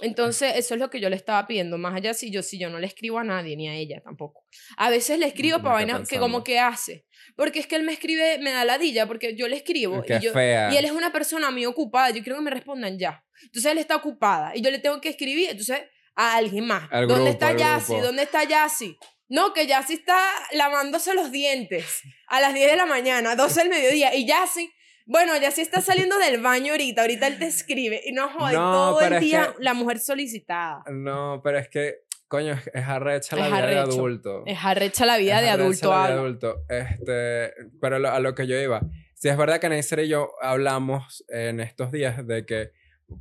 Entonces, 0.00 0.54
eso 0.56 0.74
es 0.74 0.80
lo 0.80 0.90
que 0.90 1.00
yo 1.00 1.10
le 1.10 1.16
estaba 1.16 1.46
pidiendo, 1.46 1.76
más 1.78 1.94
allá 1.94 2.14
si 2.14 2.30
yo, 2.30 2.42
si 2.42 2.58
yo 2.58 2.70
no 2.70 2.78
le 2.78 2.86
escribo 2.86 3.18
a 3.18 3.24
nadie, 3.24 3.56
ni 3.56 3.68
a 3.68 3.74
ella 3.74 4.00
tampoco. 4.02 4.44
A 4.76 4.90
veces 4.90 5.18
le 5.18 5.26
escribo 5.26 5.58
Me 5.58 5.64
para 5.64 5.74
vainas 5.74 6.08
que 6.08 6.18
como 6.18 6.44
que 6.44 6.58
hace, 6.58 7.06
porque 7.36 7.58
es 7.58 7.66
que 7.66 7.76
él 7.76 7.82
me 7.82 7.92
escribe, 7.92 8.38
me 8.38 8.52
da 8.52 8.64
ladilla, 8.64 9.06
porque 9.06 9.34
yo 9.34 9.48
le 9.48 9.56
escribo 9.56 10.02
Qué 10.02 10.16
y, 10.16 10.20
yo, 10.20 10.32
fea. 10.32 10.72
y 10.72 10.76
él 10.76 10.84
es 10.84 10.92
una 10.92 11.10
persona 11.12 11.50
muy 11.50 11.66
ocupada, 11.66 12.10
yo 12.10 12.22
quiero 12.22 12.38
que 12.38 12.44
me 12.44 12.50
respondan 12.50 12.98
ya. 12.98 13.24
Entonces 13.42 13.72
él 13.72 13.78
está 13.78 13.96
ocupada 13.96 14.54
y 14.54 14.62
yo 14.62 14.70
le 14.70 14.78
tengo 14.78 15.00
que 15.00 15.08
escribir, 15.08 15.50
entonces 15.50 15.80
a 16.14 16.36
alguien 16.36 16.66
más. 16.66 16.88
Al 16.90 17.06
¿Dónde 17.06 17.30
grupo, 17.30 17.30
está 17.30 17.56
Yassi? 17.56 17.96
¿Dónde 18.00 18.22
está 18.24 18.44
Yassi? 18.44 18.96
No, 19.28 19.52
que 19.52 19.66
Yassi 19.66 19.94
está 19.94 20.18
lavándose 20.52 21.14
los 21.14 21.30
dientes 21.30 22.00
a 22.28 22.40
las 22.40 22.54
10 22.54 22.70
de 22.72 22.76
la 22.76 22.86
mañana, 22.86 23.36
12 23.36 23.60
del 23.60 23.68
mediodía. 23.68 24.14
Y 24.14 24.26
Yassi, 24.26 24.70
Bueno, 25.10 25.36
ya 25.40 25.50
sí 25.50 25.62
está 25.62 25.80
saliendo 25.80 26.18
del 26.18 26.40
baño 26.42 26.72
ahorita. 26.72 27.00
Ahorita 27.00 27.26
él 27.26 27.38
te 27.38 27.46
escribe. 27.46 28.02
Y 28.04 28.12
no 28.12 28.28
jode, 28.28 28.52
No, 28.54 28.72
todo 28.90 29.00
el 29.00 29.14
es 29.14 29.20
día 29.20 29.54
que- 29.56 29.64
la 29.64 29.72
mujer 29.72 29.98
solicitada. 30.00 30.84
No, 30.90 31.40
pero 31.42 31.58
es 31.58 31.68
que, 31.70 32.00
coño, 32.28 32.52
es, 32.52 32.70
es 32.74 32.84
arrecha 32.86 33.34
la 33.34 33.46
Es 33.46 33.48
vida 33.52 33.66
de 33.66 33.78
arrecho. 33.78 33.92
adulto. 33.98 34.42
Es 34.46 34.58
arrecha 34.62 35.06
la 35.06 35.16
vida 35.16 35.36
Es 35.38 35.42
de 35.44 35.48
adulto. 35.50 35.90
la 35.90 35.96
vida 35.96 36.08
de 36.08 36.12
adulto. 36.20 36.56
Este, 36.68 37.52
pero 37.80 37.98
lo- 37.98 38.10
a 38.10 38.20
lo 38.20 38.34
que 38.34 38.46
yo 38.46 38.60
iba. 38.60 38.82
Si 39.14 39.28
es 39.30 39.36
verdad 39.38 39.60
que 39.60 39.68
Neisser 39.70 40.00
y 40.00 40.08
yo 40.08 40.30
hablamos 40.42 41.24
en 41.28 41.60
estos 41.60 41.90
días 41.90 42.24
de 42.26 42.44
que, 42.44 42.72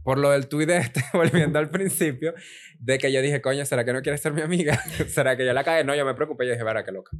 por 0.03 0.17
lo 0.17 0.31
del 0.31 0.49
tuit 0.49 0.67
de 0.67 0.77
este, 0.79 1.01
volviendo 1.13 1.57
al 1.57 1.69
principio, 1.69 2.33
de 2.79 2.97
que 2.97 3.13
yo 3.13 3.21
dije, 3.21 3.41
coño, 3.41 3.65
¿será 3.65 3.85
que 3.85 3.93
no 3.93 4.01
quieres 4.01 4.19
ser 4.21 4.33
mi 4.33 4.41
amiga? 4.41 4.77
¿Será 5.07 5.37
que 5.37 5.45
yo 5.45 5.53
la 5.53 5.63
cagué? 5.63 5.85
No, 5.85 5.95
yo 5.95 6.05
me 6.05 6.13
preocupé. 6.15 6.45
Yo 6.45 6.51
dije, 6.51 6.63
verá, 6.65 6.83
qué 6.83 6.91
loca. 6.91 7.11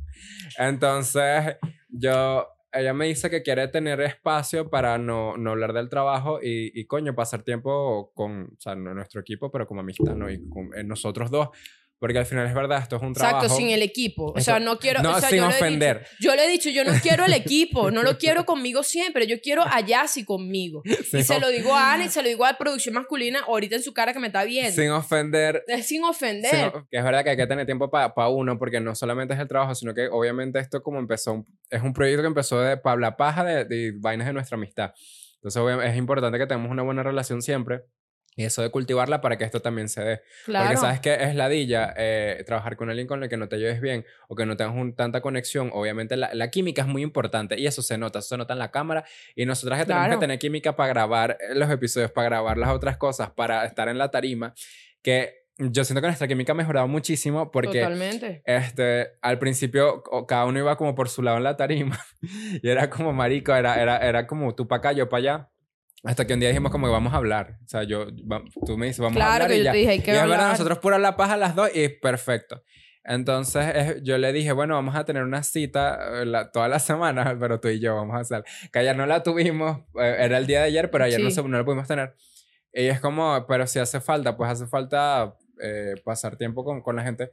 Entonces, 0.60 1.56
yo, 1.90 2.48
ella 2.72 2.94
me 2.94 3.06
dice 3.06 3.30
que 3.30 3.42
quiere 3.44 3.68
tener 3.68 4.02
espacio 4.02 4.70
para 4.70 4.98
no, 4.98 5.38
no 5.38 5.52
hablar 5.52 5.74
del 5.74 5.90
trabajo 5.90 6.40
y, 6.42 6.72
y, 6.80 6.86
coño, 6.86 7.16
pasar 7.16 7.44
tiempo 7.44 8.12
con, 8.14 8.44
o 8.58 8.60
sea, 8.60 8.76
no 8.76 8.94
nuestro 8.94 9.22
equipo, 9.22 9.50
pero 9.52 9.68
como 9.68 9.82
amistad, 9.82 10.16
¿no? 10.16 10.30
Y 10.30 10.48
con 10.50 10.74
eh, 10.76 10.84
nosotros 10.84 11.32
dos. 11.32 11.50
Porque 12.00 12.20
al 12.20 12.28
final 12.28 12.46
es 12.46 12.54
verdad, 12.54 12.80
esto 12.84 12.98
es 12.98 13.02
un 13.02 13.14
trabajo. 13.14 13.38
Exacto, 13.38 13.58
sin 13.58 13.72
el 13.72 13.82
equipo. 13.82 14.32
O 14.36 14.40
sea, 14.40 14.60
no 14.60 14.78
quiero. 14.78 15.02
no, 15.02 15.16
o 15.16 15.20
sea, 15.20 15.30
sin 15.30 15.40
yo 15.40 15.48
ofender. 15.48 16.00
dicho- 16.02 16.12
yo 16.20 16.36
le 16.36 16.46
he 16.46 16.50
dicho, 16.50 16.70
yo 16.70 16.84
no 16.84 16.92
quiero 17.02 17.26
el 17.26 17.34
equipo, 17.34 17.90
no 17.90 18.04
lo 18.04 18.20
quiero 18.20 18.46
conmigo 18.46 18.84
siempre, 18.84 19.26
yo 19.26 19.42
quiero 19.42 19.64
a 19.64 19.80
Yassi 19.82 20.24
conmigo. 20.24 20.84
sin 21.10 21.22
y 21.22 21.24
se 21.24 21.40
lo 21.40 21.50
digo 21.50 21.74
a 21.76 21.94
Ana 21.94 22.06
y 22.06 22.10
se 22.10 22.22
lo 22.22 22.28
digo 22.28 22.46
a 22.46 22.54
producción 22.54 22.94
masculina 22.94 23.40
ahorita 23.48 23.78
en 23.78 23.82
su 23.82 23.94
cara 23.94 24.14
que 24.14 24.20
me 24.20 24.28
está 24.28 24.44
viendo. 24.44 24.80
Sin 24.80 24.92
ofender. 24.92 25.64
es 25.68 25.88
sin 25.88 26.04
ofender. 26.04 26.52
sin- 26.52 26.72
que 26.92 26.98
es 26.98 27.04
verdad 27.04 27.24
que 27.24 27.32
hay 27.32 27.38
que 27.38 27.48
tener 27.48 27.66
tiempo 27.66 27.90
para 27.90 28.30
uno, 28.30 28.60
porque 28.60 28.80
no 28.80 28.94
solamente 28.94 29.34
es 29.34 29.40
el 29.40 29.48
trabajo, 29.48 29.74
sino 29.74 29.96
que 29.96 30.08
obviamente 30.08 30.60
esto 30.60 30.84
como 30.84 31.00
empezó, 31.00 31.48
es 31.72 31.82
un 31.82 31.94
proyecto 31.94 32.22
que 32.22 32.28
empezó 32.28 32.62
de 32.62 32.78
para 32.78 33.00
la 33.00 33.18
paja 33.18 33.44
de, 33.44 33.66
de 33.66 33.94
vainas 33.98 34.28
de 34.28 34.34
nuestra 34.34 34.56
amistad. 34.56 34.94
Entonces 35.38 35.60
obvia- 35.62 35.84
es 35.90 35.98
importante 35.98 36.38
que 36.38 36.46
tengamos 36.46 36.70
una 36.70 36.84
buena 36.84 37.02
relación 37.02 37.42
siempre. 37.42 37.82
Y 38.38 38.46
eso 38.46 38.62
de 38.62 38.70
cultivarla 38.70 39.20
para 39.20 39.38
que 39.38 39.44
esto 39.44 39.62
también 39.62 39.90
se 39.90 40.02
dé. 40.04 40.22
claro. 40.46 40.68
Porque 40.68 40.78
sabes 40.80 41.00
que 41.02 41.16
es 41.16 41.36
ladilla 41.36 41.94
eh, 41.98 42.44
trabajar 42.46 42.78
con 42.78 42.90
alguien 42.90 43.08
con 43.08 43.22
el 43.24 43.28
que 43.30 43.36
no 43.36 43.50
te 43.50 43.58
lleves 43.58 43.82
bien 43.82 44.06
o 44.30 44.36
que 44.36 44.46
no 44.46 44.56
tengas 44.56 44.76
un- 44.76 44.96
tanta 44.96 45.20
conexión. 45.22 45.72
Obviamente 45.74 46.16
la, 46.16 46.34
la 46.34 46.50
química 46.52 46.84
es 46.84 46.88
muy 46.88 47.02
importante 47.02 47.60
y 47.60 47.66
eso 47.68 47.82
se 47.82 47.98
nota, 47.98 48.20
eso 48.20 48.30
se 48.30 48.38
nota 48.38 48.54
en 48.54 48.60
la 48.60 48.70
cámara. 48.72 49.04
Y 49.36 49.46
nosotras 49.46 49.80
que 49.80 49.86
tenemos 49.86 50.06
Claro. 50.06 50.20
que 50.20 50.24
tener 50.24 50.40
química 50.40 50.76
para 50.76 50.90
grabar 50.90 51.38
eh, 51.42 51.56
los 51.56 51.70
episodios, 51.72 52.12
para 52.12 52.30
grabar 52.30 52.58
las 52.60 52.70
otras 52.70 52.96
cosas, 52.98 53.32
para 53.32 53.66
estar 53.66 53.90
en 53.90 53.98
la 53.98 54.12
tarima. 54.12 54.54
Que 55.02 55.48
yo 55.58 55.84
siento 55.84 56.02
que 56.02 56.08
nuestra 56.08 56.28
química 56.28 56.52
ha 56.52 56.56
mejorado 56.56 56.88
muchísimo 56.88 57.50
porque 57.50 57.80
Totalmente. 57.82 58.44
este, 58.46 59.14
al 59.24 59.40
principio 59.40 60.04
cada 60.28 60.46
uno 60.46 60.60
iba 60.60 60.78
como 60.78 60.94
por 60.94 61.10
su 61.10 61.24
lado 61.24 61.38
en 61.38 61.44
la 61.44 61.58
tarima 61.58 62.00
y 62.62 62.70
era 62.70 62.88
como 62.92 63.12
marico, 63.14 63.56
era, 63.56 63.82
era, 63.82 63.98
era 63.98 64.28
como 64.28 64.54
tú 64.54 64.68
para 64.68 64.78
acá, 64.78 64.92
yo 64.92 65.10
para 65.10 65.20
allá. 65.20 65.50
Hasta 66.04 66.26
que 66.28 66.34
un 66.36 66.40
día 66.40 66.50
dijimos 66.50 66.72
como 66.72 66.88
que 66.88 66.92
vamos 66.94 67.14
a 67.14 67.18
hablar. 67.18 67.58
O 67.66 67.68
sea, 67.68 67.84
yo, 67.84 68.06
va- 68.32 68.44
tú 68.66 68.78
me 68.78 68.86
dices, 68.86 69.00
vamos 69.00 69.18
a 69.18 69.20
Claro 69.20 69.34
hablar 69.46 69.50
que 69.50 69.56
y 69.56 69.58
yo 69.60 69.64
ya. 69.66 69.72
te 69.72 69.78
dije, 69.78 69.90
hay 69.92 69.98
Y 69.98 70.02
que 70.02 70.12
es 70.12 70.18
verdad, 70.22 70.34
hablar. 70.36 70.52
nosotros 70.52 70.80
pura 70.80 71.00
la 71.00 71.18
paja 71.18 71.38
las 71.38 71.56
dos 71.56 71.70
y 71.76 71.90
perfecto. 71.90 72.64
Entonces 73.04 73.66
es- 73.76 74.04
yo 74.04 74.18
le 74.18 74.32
dije, 74.34 74.52
bueno, 74.52 74.76
vamos 74.76 74.96
a 74.96 75.06
tener 75.06 75.24
una 75.24 75.42
cita 75.44 76.22
eh, 76.22 76.26
la- 76.26 76.52
toda 76.52 76.68
la 76.68 76.80
semana, 76.80 77.38
pero 77.40 77.60
tú 77.60 77.68
y 77.70 77.80
yo 77.80 77.96
vamos 77.96 78.16
a 78.16 78.20
hacer. 78.20 78.44
Que 78.72 78.80
ayer 78.80 78.96
no 78.96 79.06
la 79.06 79.24
tuvimos, 79.24 79.80
eh, 80.00 80.16
era 80.20 80.38
el 80.38 80.46
día 80.46 80.60
de 80.62 80.66
ayer, 80.68 80.92
pero 80.92 81.04
ayer 81.06 81.20
no, 81.20 81.30
Sí. 81.30 81.36
se, 81.38 81.44
no 81.44 81.58
la 81.58 81.66
pudimos 81.66 81.88
tener. 81.88 82.16
Y 82.74 82.86
es 82.88 83.00
como, 83.00 83.46
pero 83.48 83.66
si 83.66 83.80
hace 83.80 84.00
falta, 84.00 84.38
pues 84.38 84.52
hace 84.52 84.68
falta 84.68 85.36
eh, 85.62 85.96
pasar 86.06 86.38
tiempo 86.38 86.64
con, 86.64 86.82
con 86.82 86.96
la 86.96 87.04
gente. 87.04 87.32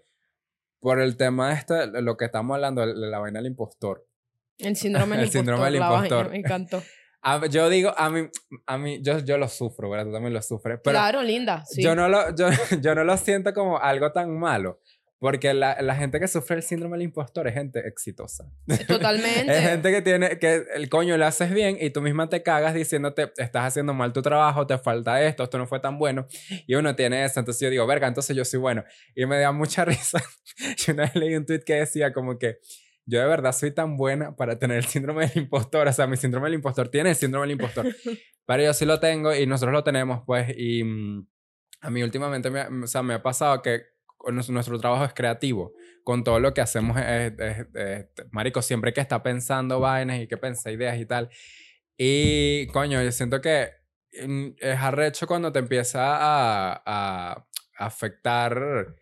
Por 0.80 1.00
el 1.00 1.16
tema 1.16 1.48
de 1.50 1.54
este, 1.54 2.02
lo 2.02 2.16
que 2.16 2.24
estamos 2.26 2.54
hablando, 2.54 2.86
de 2.86 2.94
la 2.94 3.18
vaina 3.18 3.40
del 3.40 3.46
impostor. 3.48 4.06
El 4.58 4.76
síndrome 4.76 5.16
del 5.16 5.24
El 5.26 5.30
síndrome 5.30 5.64
del 5.66 5.74
impostor, 5.76 5.92
la 5.92 6.00
vaina, 6.00 6.06
impostor. 6.16 6.30
Me 6.32 6.38
encantó. 6.38 6.82
A- 7.24 7.46
yo 7.46 7.68
digo, 7.70 7.92
a 7.96 8.10
mí, 8.10 8.28
a 8.66 8.78
mí 8.78 9.00
yo, 9.02 9.18
yo 9.18 9.38
lo 9.38 9.48
sufro, 9.48 9.90
¿verdad? 9.90 10.06
Tú 10.06 10.12
también 10.12 10.34
lo 10.34 10.42
sufres. 10.42 10.78
Pero 10.84 10.94
claro, 10.94 11.22
linda. 11.22 11.64
Sí. 11.66 11.82
yo, 11.82 11.94
no 11.96 12.08
lo, 12.08 12.34
yo, 12.36 12.48
yo 12.80 12.94
no 12.94 13.02
lo 13.02 13.16
siento 13.16 13.52
como 13.54 13.78
algo 13.78 14.12
tan 14.12 14.38
malo. 14.38 14.80
Porque 15.20 15.54
la, 15.54 15.80
la 15.80 15.94
gente 15.96 16.20
que 16.20 16.28
sufre 16.28 16.56
el 16.56 16.62
síndrome 16.62 16.98
del 16.98 17.04
impostor 17.06 17.48
es 17.48 17.54
gente 17.54 17.80
exitosa. 17.88 18.44
Totalmente. 18.86 19.46
Es 19.56 19.62
gente 19.70 19.90
que 19.90 20.02
tiene, 20.02 20.38
que 20.38 20.64
el 20.74 20.90
coño 20.90 21.16
le 21.16 21.24
haces 21.24 21.50
bien 21.54 21.78
y 21.80 21.88
tú 21.88 22.02
misma 22.02 22.28
te 22.28 22.42
cagas 22.42 22.74
diciéndote, 22.74 23.32
estás 23.38 23.64
haciendo 23.64 23.94
mal 23.94 24.12
tu 24.12 24.20
trabajo, 24.20 24.66
te 24.66 24.76
falta 24.76 25.22
esto, 25.22 25.44
esto 25.44 25.56
no 25.56 25.66
fue 25.66 25.80
tan 25.80 25.98
bueno. 25.98 26.26
Y 26.66 26.74
uno 26.74 26.94
tiene 26.94 27.24
eso. 27.24 27.40
Entonces 27.40 27.62
yo 27.62 27.70
digo, 27.70 27.86
verga, 27.86 28.06
entonces 28.06 28.36
yo 28.36 28.44
soy 28.44 28.60
bueno. 28.60 28.84
Y 29.14 29.24
me 29.24 29.38
da 29.38 29.50
mucha 29.52 29.84
risa. 29.86 30.22
Yo 30.76 30.92
una 30.92 31.04
vez 31.04 31.14
leí 31.14 31.34
un 31.36 31.46
tweet 31.46 31.60
que 31.60 31.74
decía 31.76 32.12
como 32.12 32.38
que 32.38 32.58
yo 33.06 33.20
de 33.20 33.26
verdad 33.26 33.52
soy 33.52 33.70
tan 33.72 33.96
buena 33.96 34.34
para 34.36 34.58
tener 34.58 34.78
el 34.78 34.84
síndrome 34.86 35.26
del 35.28 35.44
impostor. 35.44 35.86
O 35.88 35.92
sea, 35.92 36.06
mi 36.06 36.16
síndrome 36.16 36.46
del 36.46 36.54
impostor 36.54 36.88
tiene 36.88 37.10
el 37.10 37.16
síndrome 37.16 37.46
del 37.46 37.52
impostor. 37.52 37.86
Pero 38.46 38.62
yo 38.62 38.74
sí 38.74 38.84
lo 38.84 39.00
tengo 39.00 39.34
y 39.34 39.46
nosotros 39.46 39.72
lo 39.72 39.84
tenemos, 39.84 40.22
pues. 40.26 40.54
Y 40.56 40.84
mm, 40.84 41.26
a 41.82 41.90
mí 41.90 42.02
últimamente 42.02 42.50
me, 42.50 42.62
o 42.84 42.86
sea, 42.86 43.02
me 43.02 43.14
ha 43.14 43.22
pasado 43.22 43.60
que 43.62 43.82
nuestro, 44.32 44.78
trabajo 44.78 45.04
es 45.04 45.12
creativo. 45.14 45.72
Con 46.02 46.24
todo 46.24 46.38
lo 46.40 46.52
que 46.54 46.60
hacemos, 46.60 46.98
es, 46.98 47.32
es- 47.38 47.66
es- 47.74 48.06
marico, 48.30 48.60
siempre 48.62 48.92
que 48.92 49.00
está 49.00 49.22
pensando 49.22 49.80
vainas 49.80 50.20
y 50.20 50.26
que 50.26 50.36
pensa 50.36 50.70
ideas 50.70 50.98
y 50.98 51.06
tal. 51.06 51.30
Y, 51.96 52.66
coño, 52.68 53.02
yo 53.02 53.12
siento 53.12 53.40
que 53.40 53.70
mm, 54.26 54.48
es 54.58 54.78
arrecho 54.78 55.26
cuando 55.26 55.52
te 55.52 55.58
empieza 55.60 56.00
a, 56.16 56.82
a 56.84 57.46
afectar. 57.78 58.94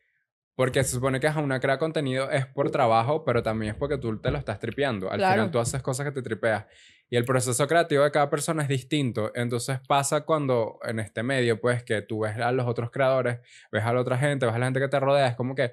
Porque 0.55 0.85
se 0.85 0.91
supone 0.97 1.19
que 1.19 1.27
ajá, 1.27 1.41
una 1.41 1.61
crea 1.61 1.79
contenido 1.79 2.31
es 2.31 2.47
por 2.47 2.71
trabajo, 2.71 3.25
pero 3.25 3.43
también 3.43 3.73
es 3.73 3.79
porque 3.79 3.97
tú 3.99 4.19
te 4.21 4.31
lo 4.31 4.39
estás 4.39 4.59
tripeando. 4.61 5.11
Al 5.11 5.19
Claro. 5.19 5.33
final 5.35 5.51
tú 5.51 5.59
haces 5.59 5.83
cosas 5.83 6.05
que 6.07 6.13
te 6.13 6.23
tripeas. 6.23 6.67
Y 7.09 7.17
el 7.17 7.25
proceso 7.25 7.67
creativo 7.67 8.05
de 8.05 8.11
cada 8.11 8.29
persona 8.31 8.63
es 8.63 8.69
distinto. 8.69 9.33
Entonces 9.35 9.81
pasa 9.87 10.23
cuando 10.23 10.79
en 10.85 10.99
este 10.99 11.23
medio, 11.23 11.61
pues, 11.61 11.83
que 11.85 12.03
tú 12.03 12.21
ves 12.21 12.37
a 12.39 12.53
los 12.53 12.67
otros 12.67 12.91
creadores, 12.91 13.39
ves 13.71 13.83
a 13.85 13.93
la 13.93 14.01
otra 14.01 14.17
gente, 14.19 14.47
ves 14.47 14.55
a 14.55 14.59
la 14.59 14.67
gente 14.67 14.81
que 14.81 14.89
te 14.89 15.01
rodea, 15.01 15.27
es 15.29 15.37
como 15.37 15.55
que 15.55 15.73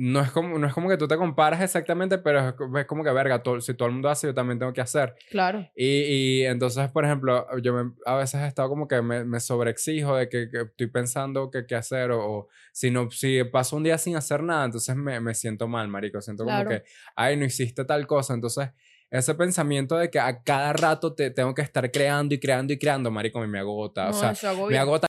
no 0.00 0.20
es 0.20 0.30
como, 0.30 0.56
no 0.58 0.66
es 0.68 0.72
como 0.72 0.88
que 0.88 0.96
tú 0.96 1.08
te 1.08 1.16
comparas 1.16 1.60
exactamente, 1.60 2.18
pero 2.18 2.48
es, 2.48 2.54
co- 2.54 2.78
es 2.78 2.86
como 2.86 3.02
que, 3.02 3.10
verga, 3.10 3.42
todo- 3.42 3.60
si 3.60 3.74
todo 3.74 3.88
el 3.88 3.94
mundo 3.94 4.08
hace, 4.08 4.28
yo 4.28 4.34
también 4.34 4.56
tengo 4.58 4.72
que 4.72 4.80
hacer. 4.80 5.14
Claro. 5.28 5.68
Y, 5.74 5.86
y 5.86 6.44
entonces, 6.44 6.88
por 6.90 7.04
ejemplo, 7.04 7.46
yo 7.60 7.72
me- 7.74 7.92
a 8.06 8.14
veces 8.14 8.40
he 8.42 8.46
estado 8.46 8.68
como 8.68 8.86
que 8.86 9.02
me, 9.02 9.24
me 9.24 9.40
sobreexijo 9.40 10.14
de 10.14 10.28
que, 10.28 10.48
que 10.50 10.60
estoy 10.60 10.86
pensando 10.86 11.50
que 11.50 11.66
qué 11.66 11.74
hacer 11.74 12.12
o, 12.12 12.24
o 12.24 12.48
si 12.72 12.92
no, 12.92 13.10
si 13.10 13.42
paso 13.42 13.74
un 13.76 13.82
día 13.82 13.98
sin 13.98 14.14
hacer 14.14 14.42
nada, 14.44 14.66
entonces 14.66 14.94
me, 14.94 15.18
me 15.20 15.34
siento 15.34 15.66
mal, 15.66 15.88
marico. 15.88 16.20
Siento 16.20 16.44
Claro. 16.44 16.68
como 16.70 16.78
que, 16.78 16.84
ay, 17.16 17.36
no 17.36 17.44
hiciste 17.44 17.84
tal 17.84 18.06
cosa. 18.06 18.34
Entonces, 18.34 18.68
ese 19.10 19.34
pensamiento 19.34 19.96
de 19.96 20.10
que 20.10 20.20
a 20.20 20.42
cada 20.44 20.72
rato 20.74 21.14
te 21.14 21.30
tengo 21.32 21.54
que 21.54 21.62
estar 21.62 21.90
creando 21.90 22.34
y 22.34 22.38
creando 22.38 22.72
y 22.72 22.78
creando, 22.78 23.10
marico, 23.10 23.40
me, 23.40 23.48
me 23.48 23.58
agota. 23.58 24.04
o 24.10 24.12
No, 24.12 24.34
sea, 24.34 24.52
me 24.68 24.78
agota. 24.78 25.07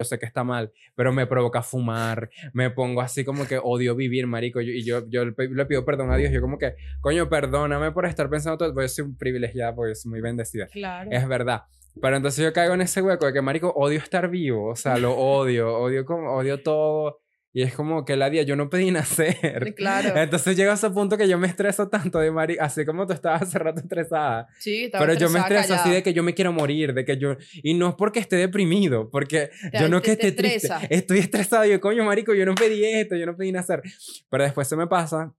Yo 0.00 0.04
sé 0.04 0.18
que 0.18 0.24
está 0.24 0.44
mal, 0.44 0.72
pero 0.96 1.12
me 1.12 1.26
provoca 1.26 1.62
fumar, 1.62 2.30
me 2.54 2.70
pongo 2.70 3.02
así 3.02 3.22
como 3.22 3.46
que 3.46 3.60
odio 3.62 3.94
vivir, 3.94 4.26
marico. 4.26 4.62
y 4.62 4.82
yo, 4.82 5.06
yo 5.10 5.26
le 5.26 5.66
pido 5.66 5.84
perdón 5.84 6.10
a 6.10 6.16
Dios. 6.16 6.32
Yo 6.32 6.40
como 6.40 6.56
que, 6.56 6.74
coño, 7.02 7.28
perdóname 7.28 7.92
por 7.92 8.06
estar 8.06 8.30
pensando 8.30 8.56
todo. 8.56 8.72
Porque 8.72 8.84
yo 8.84 8.88
soy 8.88 9.04
un 9.04 9.16
privilegiada, 9.16 9.74
porque 9.74 9.94
soy 9.94 10.10
muy 10.10 10.22
bendecida. 10.22 10.66
Claro. 10.68 11.10
Es 11.12 11.28
verdad. 11.28 11.64
Pero 12.00 12.16
entonces 12.16 12.42
yo 12.42 12.52
caigo 12.52 12.72
en 12.74 12.80
ese 12.80 13.02
hueco 13.02 13.26
de 13.26 13.32
que, 13.32 13.42
marico, 13.42 13.72
odio 13.76 13.98
estar 13.98 14.30
vivo. 14.30 14.70
O 14.70 14.76
sea, 14.76 14.96
lo 14.96 15.12
odio, 15.12 15.76
odio, 15.76 16.04
como, 16.06 16.32
odio 16.32 16.62
todo. 16.62 17.20
Y 17.52 17.62
es 17.62 17.74
como 17.74 18.04
que 18.04 18.16
la 18.16 18.30
día 18.30 18.42
yo 18.44 18.54
no 18.54 18.70
pedí 18.70 18.90
nacer. 18.92 19.74
Claro. 19.74 20.16
Entonces 20.16 20.56
llega 20.56 20.70
a 20.70 20.74
ese 20.74 20.88
punto 20.90 21.16
que 21.18 21.28
yo 21.28 21.36
me 21.36 21.48
estreso 21.48 21.88
tanto 21.88 22.20
de 22.20 22.30
marico, 22.30 22.62
así 22.62 22.84
como 22.86 23.06
tú 23.06 23.12
estabas 23.12 23.42
hace 23.42 23.58
rato 23.58 23.80
estresada. 23.80 24.46
Sí, 24.60 24.84
estaba 24.84 25.04
Pero 25.04 25.18
yo 25.18 25.28
me 25.30 25.40
estresada, 25.40 25.60
estreso 25.60 25.74
así 25.74 25.82
callada. 25.82 25.96
de 25.96 26.02
que 26.04 26.12
yo 26.12 26.22
me 26.22 26.34
quiero 26.34 26.52
morir, 26.52 26.94
de 26.94 27.04
que 27.04 27.16
yo... 27.18 27.36
Y 27.62 27.74
no 27.74 27.88
es 27.88 27.94
porque 27.96 28.20
esté 28.20 28.36
deprimido, 28.36 29.10
porque 29.10 29.50
Te- 29.72 29.80
yo 29.80 29.88
no 29.88 30.00
te- 30.00 30.04
que 30.06 30.12
esté 30.12 30.32
triste. 30.32 30.68
Estoy 30.90 31.18
estresado 31.18 31.64
yo, 31.64 31.80
coño, 31.80 32.04
marico, 32.04 32.34
yo 32.34 32.46
no 32.46 32.54
pedí 32.54 32.84
esto, 32.84 33.16
yo 33.16 33.26
no 33.26 33.36
pedí 33.36 33.50
nacer. 33.50 33.82
Pero 34.30 34.44
después 34.44 34.68
se 34.68 34.76
me 34.76 34.86
pasa 34.86 35.34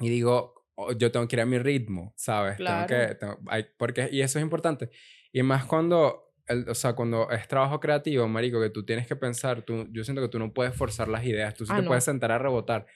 y 0.00 0.08
digo, 0.08 0.54
"Oh, 0.74 0.90
yo 0.92 1.12
tengo 1.12 1.28
que 1.28 1.36
ir 1.36 1.40
a 1.40 1.46
mi 1.46 1.58
ritmo, 1.58 2.12
¿sabes? 2.16 2.56
Claro. 2.56 2.86
Tengo 2.88 3.06
que... 3.08 3.14
tengo- 3.14 3.38
hay- 3.46 3.66
porque, 3.78 4.08
y 4.10 4.22
eso 4.22 4.40
es 4.40 4.42
importante. 4.42 4.90
Y 5.32 5.42
más 5.44 5.64
cuando... 5.66 6.33
el- 6.46 6.68
o 6.68 6.74
sea, 6.74 6.94
cuando 6.94 7.30
es 7.30 7.46
trabajo 7.48 7.80
creativo, 7.80 8.26
marico, 8.28 8.60
que 8.60 8.70
tú 8.70 8.84
tienes 8.84 9.06
que 9.06 9.16
pensar, 9.16 9.62
tú, 9.62 9.86
yo 9.92 10.04
siento 10.04 10.22
que 10.22 10.28
tú 10.28 10.38
no 10.38 10.52
puedes 10.52 10.74
forzar 10.74 11.08
las 11.08 11.24
ideas, 11.24 11.54
tú 11.54 11.64
sí 11.66 11.72
Ah, 11.72 11.76
te 11.76 11.82
no. 11.82 11.88
puedes 11.88 12.04
sentar 12.04 12.32
a 12.32 12.38
rebotar, 12.38 12.86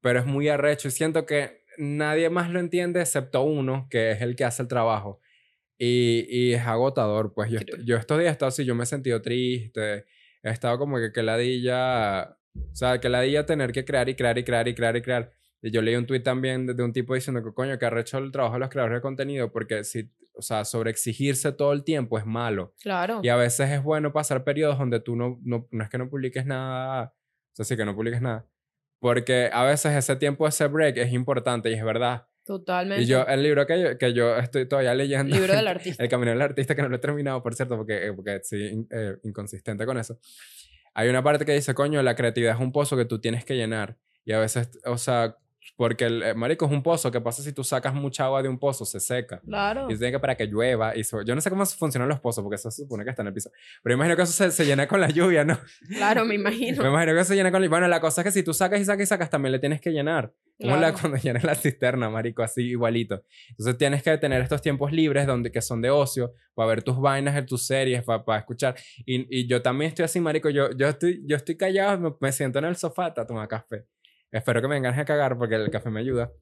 pero 0.00 0.18
es 0.20 0.26
muy 0.26 0.48
arrecho 0.48 0.88
y 0.88 0.90
siento 0.90 1.26
que 1.26 1.62
nadie 1.78 2.28
más 2.30 2.50
lo 2.50 2.60
entiende 2.60 3.00
excepto 3.00 3.42
uno, 3.42 3.86
que 3.90 4.12
es 4.12 4.20
el 4.22 4.36
que 4.36 4.44
hace 4.44 4.62
el 4.62 4.68
trabajo. 4.68 5.20
Y, 5.78 6.26
y 6.28 6.52
es 6.54 6.62
agotador, 6.62 7.34
pues 7.34 7.50
yo, 7.50 7.58
yo 7.84 7.96
estos 7.96 8.18
días 8.18 8.30
he 8.30 8.32
estado 8.32 8.48
así, 8.50 8.64
yo 8.64 8.74
me 8.74 8.84
he 8.84 8.86
sentido 8.86 9.20
triste, 9.22 10.04
he 10.42 10.50
estado 10.50 10.78
como 10.78 10.98
que, 10.98 11.10
que 11.12 11.22
ladilla, 11.22 12.36
o 12.54 12.74
sea, 12.74 13.00
que 13.00 13.08
ladilla 13.08 13.46
tener 13.46 13.72
que 13.72 13.84
crear 13.84 14.08
y 14.08 14.14
crear 14.14 14.38
y 14.38 14.44
crear 14.44 14.68
y 14.68 14.74
crear 14.74 14.96
y 14.96 15.02
crear. 15.02 15.32
Y 15.60 15.70
yo 15.72 15.82
leí 15.82 15.96
un 15.96 16.06
tuit 16.06 16.22
también 16.22 16.66
de, 16.66 16.74
de 16.74 16.82
un 16.84 16.92
tipo 16.92 17.14
diciendo 17.14 17.42
que 17.42 17.52
coño, 17.52 17.78
que 17.78 17.86
arrecho 17.86 18.18
el 18.18 18.30
trabajo 18.32 18.54
de 18.54 18.60
los 18.60 18.68
creadores 18.68 18.98
de 18.98 19.02
contenido 19.02 19.50
porque 19.50 19.82
si, 19.84 20.10
o 20.34 20.42
sea, 20.42 20.64
sobreexigirse 20.64 21.52
todo 21.52 21.72
el 21.72 21.84
tiempo 21.84 22.18
es 22.18 22.26
malo. 22.26 22.74
Claro. 22.82 23.20
Y 23.22 23.28
a 23.28 23.36
veces 23.36 23.70
es 23.70 23.82
bueno 23.82 24.12
pasar 24.12 24.44
periodos 24.44 24.78
donde 24.78 25.00
tú 25.00 25.16
no, 25.16 25.38
no, 25.42 25.68
no 25.70 25.84
es 25.84 25.90
que 25.90 25.98
no 25.98 26.08
publiques 26.08 26.46
nada, 26.46 27.14
o 27.14 27.54
sea, 27.54 27.64
sí 27.64 27.76
que 27.76 27.84
no 27.84 27.94
publiques 27.94 28.22
nada, 28.22 28.46
porque 28.98 29.50
a 29.52 29.64
veces 29.64 29.92
ese 29.96 30.16
tiempo, 30.16 30.46
ese 30.48 30.66
break 30.66 30.96
es 30.98 31.12
importante 31.12 31.70
y 31.70 31.74
es 31.74 31.84
verdad. 31.84 32.26
Totalmente. 32.44 33.04
Y 33.04 33.06
yo, 33.06 33.24
el 33.26 33.40
libro 33.42 33.64
que 33.66 33.80
yo, 33.80 33.98
que 33.98 34.12
yo 34.12 34.36
estoy 34.36 34.66
todavía 34.66 34.94
leyendo. 34.94 35.34
Libro 35.36 35.54
del 35.54 35.68
artista. 35.68 36.02
El 36.02 36.08
camino 36.08 36.32
del 36.32 36.42
artista, 36.42 36.74
que 36.74 36.82
no 36.82 36.88
lo 36.88 36.96
he 36.96 36.98
terminado, 36.98 37.40
por 37.42 37.54
cierto, 37.54 37.76
porque, 37.76 38.06
eh, 38.08 38.12
porque 38.12 38.40
sí, 38.42 38.56
in- 38.66 38.88
eh, 38.90 39.16
inconsistente 39.22 39.86
con 39.86 39.96
eso. 39.98 40.18
Hay 40.94 41.08
una 41.08 41.22
parte 41.22 41.44
que 41.44 41.52
dice, 41.52 41.72
coño, 41.72 42.02
la 42.02 42.16
creatividad 42.16 42.54
es 42.56 42.60
un 42.60 42.72
pozo 42.72 42.96
que 42.96 43.04
tú 43.04 43.20
tienes 43.20 43.44
que 43.44 43.54
llenar. 43.54 43.96
Y 44.24 44.32
a 44.32 44.38
veces, 44.40 44.70
o 44.84 44.98
sea, 44.98 45.36
porque 45.76 46.04
el 46.04 46.22
eh, 46.22 46.34
marico 46.34 46.66
es 46.66 46.72
un 46.72 46.82
pozo. 46.82 47.10
¿Qué 47.10 47.20
pasa 47.20 47.42
si 47.42 47.52
tú 47.52 47.64
sacas 47.64 47.94
mucha 47.94 48.24
agua 48.24 48.42
de 48.42 48.48
un 48.48 48.58
pozo? 48.58 48.84
Se 48.84 49.00
seca. 49.00 49.40
Claro. 49.40 49.86
Y 49.88 49.92
se 49.94 49.98
tiene 49.98 50.12
que 50.12 50.18
para 50.20 50.36
que 50.36 50.46
llueva. 50.46 50.96
Y 50.96 51.04
so- 51.04 51.22
yo 51.22 51.34
no 51.34 51.40
sé 51.40 51.50
cómo 51.50 51.64
funcionan 51.66 52.08
los 52.08 52.20
pozos, 52.20 52.42
porque 52.42 52.56
eso 52.56 52.70
se 52.70 52.82
supone 52.82 53.04
que 53.04 53.10
está 53.10 53.22
en 53.22 53.28
el 53.28 53.34
piso. 53.34 53.50
Pero 53.82 53.94
imagino 53.94 54.16
que 54.16 54.22
eso 54.22 54.32
se, 54.32 54.50
se 54.50 54.64
llena 54.66 54.86
con 54.86 55.00
la 55.00 55.08
lluvia, 55.08 55.44
¿no? 55.44 55.58
Claro, 55.96 56.22
me 56.24 56.28
Me 56.30 56.34
imagino. 56.36 56.86
imagino 56.86 57.14
que 57.14 57.24
se 57.24 57.34
llena 57.34 57.50
con 57.50 57.62
la 57.62 57.68
Bueno, 57.68 57.88
la 57.88 58.00
cosa 58.00 58.20
es 58.20 58.24
que 58.26 58.30
si 58.32 58.42
tú 58.42 58.52
sacas 58.54 58.80
y 58.80 58.84
sacas 58.84 59.02
y 59.04 59.06
sacas, 59.06 59.30
también 59.30 59.52
le 59.52 59.58
tienes 59.58 59.80
que 59.80 59.90
llenar. 59.90 60.32
Como 60.60 60.76
la, 60.76 60.92
cuando 60.92 61.16
llenas 61.22 61.42
la 61.44 61.54
cisterna, 61.54 62.08
marico, 62.10 62.42
así 62.42 62.62
igualito. 62.62 63.22
Entonces 63.50 63.76
tienes 63.78 64.02
que 64.02 64.16
tener 64.18 64.42
estos 64.42 64.62
tiempos 64.62 64.92
libres 64.92 65.26
donde, 65.26 65.50
que 65.50 65.60
son 65.62 65.80
de 65.82 65.90
ocio, 65.90 66.34
para 66.54 66.68
ver 66.68 66.82
tus 66.82 67.00
vainas, 67.00 67.44
tus 67.46 67.66
series, 67.66 68.02
para, 68.04 68.24
para 68.24 68.38
escuchar. 68.40 68.74
Y, 69.06 69.26
y 69.40 69.46
yo 69.48 69.60
también 69.62 69.88
estoy 69.88 70.04
así, 70.04 70.20
marico. 70.20 70.50
Yo, 70.50 70.70
yo, 70.76 70.88
estoy, 70.88 71.22
yo 71.26 71.36
estoy 71.36 71.56
callado, 71.56 71.98
me, 71.98 72.14
me 72.20 72.32
siento 72.32 72.58
en 72.58 72.66
el 72.66 72.76
sofá 72.76 73.06
a 73.06 73.26
tomar 73.26 73.48
café. 73.48 73.84
Espero 74.32 74.60
que 74.60 74.68
me 74.68 74.74
vengan 74.74 74.98
a 74.98 75.04
cagar 75.04 75.38
porque 75.38 75.54
el 75.54 75.70
café 75.70 75.90
me 75.90 76.00
ayuda. 76.00 76.32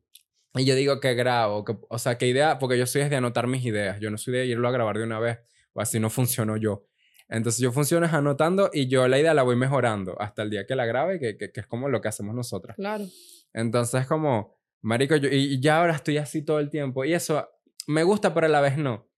Y 0.55 0.65
yo 0.65 0.75
digo 0.75 1.01
que 1.01 1.15
grabo, 1.15 1.65
que, 1.65 1.77
o 1.89 1.99
sea, 1.99 2.17
qué 2.19 2.27
idea, 2.27 2.59
porque 2.59 2.79
yo 2.79 2.87
soy 2.87 3.09
de 3.09 3.17
anotar 3.17 3.47
mis 3.47 3.65
ideas. 3.65 4.01
Yo 4.01 4.11
no 4.11 4.19
soy 4.19 4.35
de 4.35 4.47
irlo 4.47 4.67
a 4.69 4.71
grabar 4.71 4.97
de 4.99 5.05
una 5.05 5.19
vez, 5.19 5.41
o 5.73 5.81
así 5.81 6.01
no 6.01 6.09
funciono 6.11 6.57
yo. 6.57 6.87
Entonces 7.29 7.61
yo 7.61 7.71
funciono 7.71 8.07
anotando 8.07 8.71
y 8.73 8.89
yo 8.89 9.07
la 9.07 9.19
idea 9.19 9.35
la 9.35 9.43
voy 9.43 9.55
mejorando 9.55 10.21
hasta 10.21 10.43
el 10.43 10.51
día 10.51 10.67
que 10.67 10.75
la 10.75 10.87
grabe, 10.87 11.21
que, 11.21 11.37
que, 11.37 11.53
que 11.53 11.61
es 11.61 11.67
como 11.67 11.89
lo 11.89 12.01
que 12.01 12.09
hacemos 12.09 12.35
nosotras. 12.35 12.77
Claro. 12.77 13.05
Entonces, 13.53 14.07
como, 14.07 14.57
marico, 14.81 15.17
yo, 15.17 15.29
y, 15.29 15.55
y 15.55 15.61
ya 15.61 15.79
ahora 15.79 15.95
estoy 15.95 16.19
así 16.19 16.43
todo 16.43 16.59
el 16.59 16.71
tiempo. 16.71 17.05
Y 17.05 17.15
eso 17.15 17.49
me 17.87 18.03
gusta, 18.03 18.35
pero 18.35 18.47
a 18.47 18.49
la 18.49 18.61
vez 18.61 18.79
no. 18.79 19.10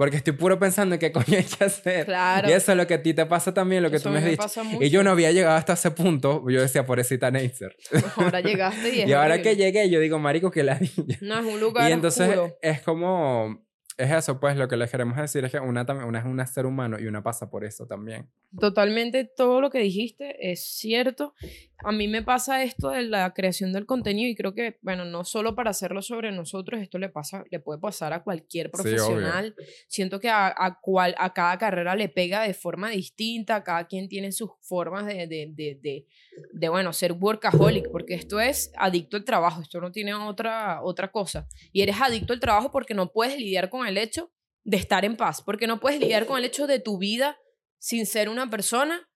Porque 0.00 0.16
estoy 0.16 0.32
puro 0.32 0.58
pensando 0.58 0.94
en 0.94 0.98
qué 0.98 1.12
coño 1.12 1.36
hay 1.36 1.44
que 1.44 1.62
hacer. 1.62 2.06
Claro. 2.06 2.48
Y 2.48 2.52
eso 2.52 2.72
es 2.72 2.78
lo 2.78 2.86
que 2.86 2.94
a 2.94 3.02
ti 3.02 3.12
te 3.12 3.26
pasa 3.26 3.52
también, 3.52 3.82
lo 3.82 3.90
que 3.90 3.96
Eso 3.96 4.08
tú 4.08 4.12
me 4.14 4.20
has 4.20 4.24
dicho. 4.24 4.38
pasa 4.38 4.62
mucho. 4.62 4.82
Y 4.82 4.88
yo 4.88 5.02
no 5.02 5.10
había 5.10 5.30
llegado 5.30 5.58
hasta 5.58 5.74
ese 5.74 5.90
punto. 5.90 6.42
Yo 6.48 6.62
decía, 6.62 6.86
pobrecita 6.86 7.30
Neisser. 7.30 7.76
Ahora 8.16 8.40
llegaste 8.40 8.96
y 8.96 9.02
es 9.02 9.08
Y 9.10 9.12
ahora 9.12 9.42
que 9.42 9.56
llegué, 9.56 9.90
yo 9.90 10.00
digo, 10.00 10.18
marico, 10.18 10.50
que 10.50 10.62
la 10.62 10.78
niña. 10.80 11.18
No, 11.20 11.38
es 11.40 11.44
un 11.44 11.60
lugar 11.60 11.90
Y 11.90 11.92
entonces 11.92 12.30
oscuro. 12.30 12.56
es 12.62 12.80
como, 12.80 13.62
es 14.00 14.10
eso, 14.10 14.40
pues 14.40 14.56
lo 14.56 14.66
que 14.68 14.76
le 14.76 14.88
queremos 14.88 15.16
decir 15.16 15.44
es 15.44 15.52
que 15.52 15.60
una, 15.60 15.82
una 16.06 16.18
es 16.18 16.24
un 16.24 16.46
ser 16.46 16.66
humano 16.66 16.98
y 16.98 17.06
una 17.06 17.22
pasa 17.22 17.50
por 17.50 17.64
eso 17.64 17.86
también. 17.86 18.30
Totalmente 18.58 19.24
todo 19.24 19.60
lo 19.60 19.70
que 19.70 19.78
dijiste 19.80 20.50
es 20.50 20.64
cierto. 20.64 21.34
A 21.82 21.92
mí 21.92 22.08
me 22.08 22.22
pasa 22.22 22.62
esto 22.62 22.90
de 22.90 23.02
la 23.02 23.32
creación 23.32 23.72
del 23.72 23.86
contenido 23.86 24.28
y 24.28 24.34
creo 24.34 24.54
que, 24.54 24.78
bueno, 24.82 25.04
no 25.04 25.24
solo 25.24 25.54
para 25.54 25.70
hacerlo 25.70 26.02
sobre 26.02 26.30
nosotros, 26.30 26.80
esto 26.80 26.98
le 26.98 27.08
pasa, 27.08 27.44
le 27.50 27.60
puede 27.60 27.80
pasar 27.80 28.12
a 28.12 28.22
cualquier 28.22 28.66
Sí, 28.66 28.72
profesional. 28.72 29.54
Siento 29.88 30.20
que 30.20 30.28
a, 30.28 30.48
a, 30.48 30.78
cual, 30.80 31.14
a 31.18 31.32
cada 31.32 31.56
carrera 31.58 31.94
le 31.94 32.08
pega 32.08 32.42
de 32.42 32.54
forma 32.54 32.90
distinta, 32.90 33.62
cada 33.64 33.86
quien 33.86 34.08
tiene 34.08 34.32
sus 34.32 34.50
formas 34.60 35.06
de, 35.06 35.26
de, 35.26 35.48
de, 35.54 35.78
de, 35.80 36.06
de, 36.52 36.68
bueno, 36.68 36.92
ser 36.92 37.12
workaholic, 37.12 37.90
porque 37.90 38.14
esto 38.14 38.40
es 38.40 38.72
adicto 38.76 39.16
al 39.16 39.24
trabajo, 39.24 39.62
esto 39.62 39.80
no 39.80 39.90
tiene 39.90 40.12
otra, 40.14 40.82
otra 40.82 41.10
cosa. 41.10 41.48
Y 41.72 41.80
eres 41.82 41.96
adicto 42.00 42.32
al 42.32 42.40
trabajo 42.40 42.70
porque 42.70 42.94
no 42.94 43.10
puedes 43.12 43.38
lidiar 43.38 43.70
con 43.70 43.86
el 43.86 43.89
hecho 43.98 44.32
de 44.64 44.76
estar 44.76 45.04
en 45.04 45.16
paz, 45.16 45.42
porque 45.42 45.66
no 45.66 45.80
puedes 45.80 46.00
lidiar 46.00 46.26
con 46.26 46.38
el 46.38 46.44
hecho 46.44 46.66
de 46.66 46.80
tu 46.80 46.98
vida 46.98 47.38
sin 47.78 48.06
ser 48.06 48.28
una 48.28 48.48
persona 48.50 49.08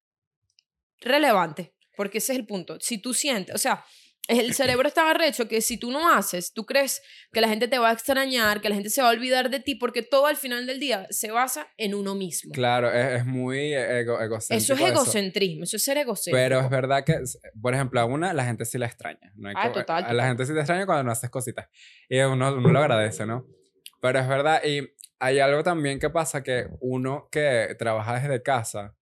relevante, 1.00 1.74
porque 1.96 2.18
ese 2.18 2.32
es 2.32 2.38
el 2.38 2.46
punto. 2.46 2.78
Si 2.80 2.98
tú 2.98 3.12
sientes, 3.12 3.54
o 3.54 3.58
sea, 3.58 3.84
el 4.26 4.54
cerebro 4.54 4.88
está 4.88 5.10
arrecho 5.10 5.48
que 5.48 5.60
si 5.60 5.76
tú 5.76 5.90
no 5.90 6.10
haces, 6.10 6.54
tú 6.54 6.64
crees 6.64 7.02
que 7.30 7.42
la 7.42 7.48
gente 7.48 7.68
te 7.68 7.78
va 7.78 7.90
a 7.90 7.92
extrañar, 7.92 8.62
que 8.62 8.70
la 8.70 8.74
gente 8.74 8.88
se 8.88 9.02
va 9.02 9.08
a 9.08 9.10
olvidar 9.10 9.50
de 9.50 9.60
ti, 9.60 9.74
porque 9.74 10.02
todo 10.02 10.26
al 10.26 10.36
final 10.36 10.66
del 10.66 10.80
día 10.80 11.06
se 11.10 11.30
basa 11.30 11.68
en 11.76 11.94
uno 11.94 12.14
mismo. 12.14 12.52
Claro, 12.52 12.90
es, 12.90 13.20
es 13.20 13.26
muy 13.26 13.74
ego, 13.74 14.18
egocéntrico. 14.20 14.72
Eso 14.72 14.74
es 14.74 14.92
egocentrismo, 14.92 15.64
eso 15.64 15.76
es 15.76 15.84
ser 15.84 15.98
egocéntrico. 15.98 16.42
Pero 16.42 16.60
es 16.60 16.70
verdad 16.70 17.04
que, 17.04 17.18
por 17.60 17.74
ejemplo, 17.74 18.00
a 18.00 18.06
una 18.06 18.32
la 18.32 18.44
gente 18.46 18.64
sí 18.64 18.78
la 18.78 18.86
extraña. 18.86 19.30
No 19.36 19.50
hay 19.50 19.54
Ah, 19.58 19.70
total, 19.70 20.04
A 20.04 20.12
la 20.14 20.26
gente 20.26 20.46
sí 20.46 20.54
te 20.54 20.60
extraña 20.60 20.86
cuando 20.86 21.04
no 21.04 21.12
haces 21.12 21.28
cositas. 21.28 21.68
Y 22.08 22.18
uno, 22.20 22.54
uno 22.54 22.72
lo 22.72 22.78
agradece, 22.78 23.26
¿no? 23.26 23.46
Pero 24.04 24.18
es 24.18 24.28
verdad. 24.28 24.62
Y 24.62 24.86
hay 25.18 25.38
algo 25.38 25.62
también 25.62 25.98
que 25.98 26.10
pasa 26.10 26.42
que 26.42 26.66
uno 26.80 27.26
que 27.32 27.74
trabaja 27.78 28.20
desde 28.20 28.42
casa, 28.42 28.94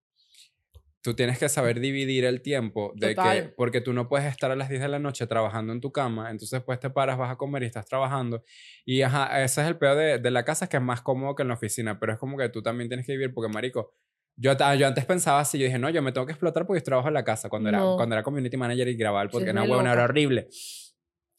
tú 1.00 1.14
tienes 1.14 1.40
que 1.40 1.48
saber 1.48 1.80
dividir 1.80 2.24
el 2.24 2.40
tiempo 2.40 2.92
de 2.94 3.08
que, 3.08 3.14
Total. 3.16 3.54
porque 3.56 3.80
tú 3.80 3.92
no 3.92 4.08
puedes 4.08 4.28
estar 4.28 4.52
a 4.52 4.54
las 4.54 4.68
10 4.68 4.80
de 4.80 4.86
la 4.86 5.00
noche 5.00 5.26
trabajando 5.26 5.72
en 5.72 5.80
tu 5.80 5.90
cama, 5.90 6.30
entonces 6.30 6.52
después 6.60 6.78
te 6.78 6.88
paras, 6.88 7.18
vas 7.18 7.32
a 7.32 7.36
comer 7.36 7.64
y 7.64 7.66
estás 7.66 7.84
trabajando. 7.84 8.44
Y 8.84 9.02
ajá, 9.02 9.42
ese 9.42 9.62
es 9.62 9.66
el 9.66 9.76
peor 9.76 9.96
de, 9.96 10.18
de 10.20 10.30
la 10.30 10.44
casa, 10.44 10.66
es 10.66 10.68
que 10.68 10.76
es 10.76 10.82
más 10.84 11.00
cómodo 11.02 11.34
que 11.34 11.42
en 11.42 11.48
la 11.48 11.54
oficina, 11.54 11.98
pero 11.98 12.12
es 12.12 12.18
como 12.20 12.38
que 12.38 12.48
tú 12.50 12.62
también 12.62 12.88
tienes 12.88 13.04
que 13.04 13.10
vivir, 13.14 13.34
porque 13.34 13.52
marico, 13.52 13.92
yo, 14.36 14.52
yo 14.78 14.86
antes 14.86 15.04
pensaba 15.04 15.40
así, 15.40 15.58
yo 15.58 15.64
dije, 15.64 15.80
no, 15.80 15.90
yo 15.90 16.00
me 16.00 16.12
tengo 16.12 16.26
que 16.28 16.32
explotar 16.32 16.64
porque 16.64 16.78
yo 16.78 16.84
trabajo 16.84 17.08
en 17.08 17.14
la 17.14 17.24
casa, 17.24 17.48
cuando, 17.48 17.70
era, 17.70 17.78
No. 17.78 17.96
cuando 17.96 18.14
era 18.14 18.22
community 18.22 18.56
manager 18.56 18.86
y 18.86 18.94
grabar, 18.94 19.30
porque 19.30 19.48
es 19.48 19.54
no, 19.54 19.64
huevona, 19.64 19.94
era 19.94 20.04
horrible. 20.04 20.48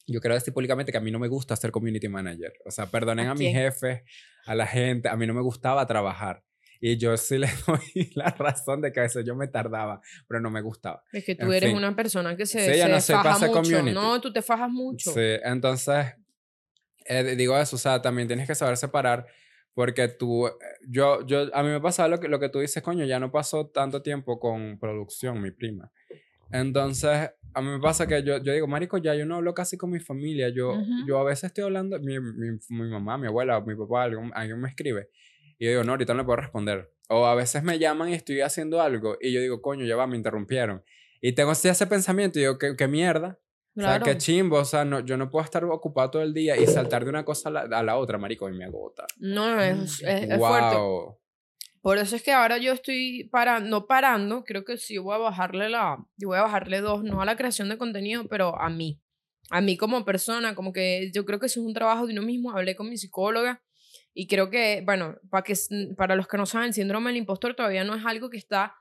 Yo 0.06 0.20
quiero 0.20 0.34
decir 0.34 0.52
públicamente 0.52 0.92
que 0.92 0.98
a 0.98 1.00
mí 1.00 1.10
no 1.10 1.18
me 1.18 1.28
gusta 1.28 1.56
ser 1.56 1.70
community 1.70 2.08
manager. 2.08 2.52
O 2.66 2.70
sea, 2.70 2.86
perdonen 2.86 3.26
¿A 3.28 3.30
a, 3.30 3.34
mis 3.34 3.52
jefes, 3.52 4.02
a 4.46 4.54
la 4.54 4.66
gente, 4.66 5.08
a 5.08 5.16
mí 5.16 5.26
no 5.26 5.34
me 5.34 5.40
gustaba 5.40 5.86
trabajar. 5.86 6.44
Y 6.80 6.98
yo 6.98 7.16
sí 7.16 7.38
le 7.38 7.48
doy 7.66 8.10
la 8.14 8.30
razón 8.30 8.82
de 8.82 8.92
que 8.92 9.00
a 9.00 9.04
veces 9.04 9.24
yo 9.24 9.34
me 9.34 9.48
tardaba, 9.48 10.00
pero 10.28 10.40
no 10.40 10.50
me 10.50 10.60
gustaba. 10.60 11.02
Es 11.12 11.24
que 11.24 11.34
tú 11.34 11.46
en 11.46 11.52
eres 11.54 11.70
fin. 11.70 11.78
una 11.78 11.96
persona 11.96 12.36
que 12.36 12.44
se, 12.44 12.74
Sí, 12.74 12.80
se 13.00 13.12
no 13.14 13.22
faja 13.22 13.38
mucho. 13.46 13.52
community. 13.52 13.94
No, 13.94 14.20
tú 14.20 14.32
te 14.32 14.42
fajas 14.42 14.70
mucho. 14.70 15.10
Sí, 15.12 15.38
entonces, 15.42 16.06
eh, 17.06 17.34
digo 17.36 17.56
eso, 17.58 17.76
o 17.76 17.78
sea, 17.78 18.02
también 18.02 18.28
tienes 18.28 18.46
que 18.46 18.54
saber 18.54 18.76
separar 18.76 19.26
porque 19.72 20.08
tú, 20.08 20.46
eh, 20.46 20.52
yo, 20.86 21.26
yo, 21.26 21.48
a 21.54 21.62
mí 21.62 21.70
me 21.70 21.80
pasa 21.80 22.06
lo 22.08 22.20
que, 22.20 22.28
lo 22.28 22.38
que 22.38 22.48
tú 22.50 22.60
dices, 22.60 22.82
coño, 22.82 23.04
ya 23.06 23.18
no 23.18 23.32
pasó 23.32 23.68
tanto 23.68 24.02
tiempo 24.02 24.38
con 24.38 24.78
producción, 24.78 25.40
mi 25.40 25.50
prima. 25.50 25.90
Entonces, 26.52 27.30
a 27.54 27.62
mí 27.62 27.68
me 27.68 27.78
pasa 27.80 28.06
que 28.06 28.22
yo, 28.22 28.38
yo 28.38 28.52
digo, 28.52 28.66
marico, 28.66 28.98
ya 28.98 29.14
yo 29.14 29.24
no 29.26 29.36
hablo 29.36 29.54
casi 29.54 29.76
con 29.76 29.90
mi 29.90 30.00
familia, 30.00 30.48
yo, 30.48 30.72
Ujú. 30.72 31.06
yo 31.06 31.18
a 31.18 31.24
veces 31.24 31.44
estoy 31.44 31.64
hablando, 31.64 31.98
mi, 32.00 32.18
mi, 32.20 32.58
mi 32.68 32.88
mamá, 32.90 33.16
mi 33.18 33.26
abuela, 33.28 33.60
mi 33.60 33.74
papá, 33.76 34.04
algún- 34.04 34.32
alguien 34.34 34.60
me 34.60 34.68
escribe 34.68 35.08
y 35.58 35.64
yo 35.66 35.70
digo, 35.70 35.84
no, 35.84 35.92
ahorita 35.92 36.12
no 36.14 36.18
le 36.20 36.24
puedo 36.24 36.36
responder. 36.36 36.90
O 37.08 37.26
a 37.26 37.34
veces 37.34 37.62
me 37.62 37.78
llaman 37.78 38.08
y 38.08 38.14
estoy 38.14 38.40
haciendo 38.40 38.80
algo 38.80 39.16
y 39.20 39.32
yo 39.32 39.40
digo, 39.40 39.60
coño, 39.62 39.84
ya 39.84 39.94
va, 39.96 40.06
me 40.06 40.16
interrumpieron. 40.16 40.82
Y 41.20 41.32
tengo 41.32 41.50
así 41.52 41.68
ese 41.68 41.86
pensamiento 41.86 42.38
y 42.38 42.42
digo, 42.42 42.58
¿qué, 42.58 42.74
qué 42.76 42.88
mierda? 42.88 43.38
Claro. 43.74 44.02
O 44.02 44.04
sea, 44.04 44.12
qué 44.14 44.18
chimbo, 44.18 44.58
o 44.58 44.64
sea, 44.64 44.84
no, 44.84 45.00
yo 45.00 45.16
no 45.16 45.30
puedo 45.30 45.44
estar 45.44 45.64
ocupado 45.64 46.10
todo 46.10 46.22
el 46.22 46.32
día 46.32 46.56
y 46.56 46.66
saltar 46.66 47.04
de 47.04 47.10
una 47.10 47.24
cosa 47.24 47.48
a 47.48 47.52
la, 47.52 47.60
a 47.78 47.82
la 47.82 47.96
otra, 47.96 48.18
marico, 48.18 48.48
y 48.48 48.52
me 48.52 48.64
agota. 48.64 49.04
No, 49.18 49.60
es, 49.60 50.00
es, 50.02 50.22
es 50.22 50.38
wow. 50.38 50.48
fuerte. 50.48 50.76
Por 51.84 51.98
eso 51.98 52.16
es 52.16 52.22
que 52.22 52.32
ahora 52.32 52.56
yo 52.56 52.72
estoy 52.72 53.28
para, 53.30 53.60
no 53.60 53.86
parando, 53.86 54.42
creo 54.42 54.64
que 54.64 54.78
sí 54.78 54.96
voy 54.96 55.16
a 55.16 55.18
bajarle 55.18 55.68
la, 55.68 55.98
voy 56.16 56.38
a 56.38 56.40
bajarle 56.40 56.80
dos, 56.80 57.04
no 57.04 57.20
a 57.20 57.26
la 57.26 57.36
creación 57.36 57.68
de 57.68 57.76
contenido, 57.76 58.26
pero 58.26 58.58
a 58.58 58.70
mí. 58.70 59.02
A 59.50 59.60
mí 59.60 59.76
como 59.76 60.02
persona, 60.02 60.54
como 60.54 60.72
que 60.72 61.10
yo 61.12 61.26
creo 61.26 61.38
que 61.38 61.44
eso 61.44 61.60
es 61.60 61.66
un 61.66 61.74
trabajo 61.74 62.06
de 62.06 62.14
uno 62.14 62.22
mismo. 62.22 62.52
Hablé 62.52 62.74
con 62.74 62.88
mi 62.88 62.96
psicóloga 62.96 63.62
y 64.14 64.28
creo 64.28 64.48
que, 64.48 64.82
bueno, 64.86 65.16
para, 65.28 65.42
que, 65.42 65.54
para 65.94 66.16
los 66.16 66.26
que 66.26 66.38
no 66.38 66.46
saben, 66.46 66.68
el 66.68 66.72
síndrome 66.72 67.10
del 67.10 67.18
impostor 67.18 67.54
todavía 67.54 67.84
no 67.84 67.94
es 67.94 68.06
algo 68.06 68.30
que 68.30 68.38
está 68.38 68.74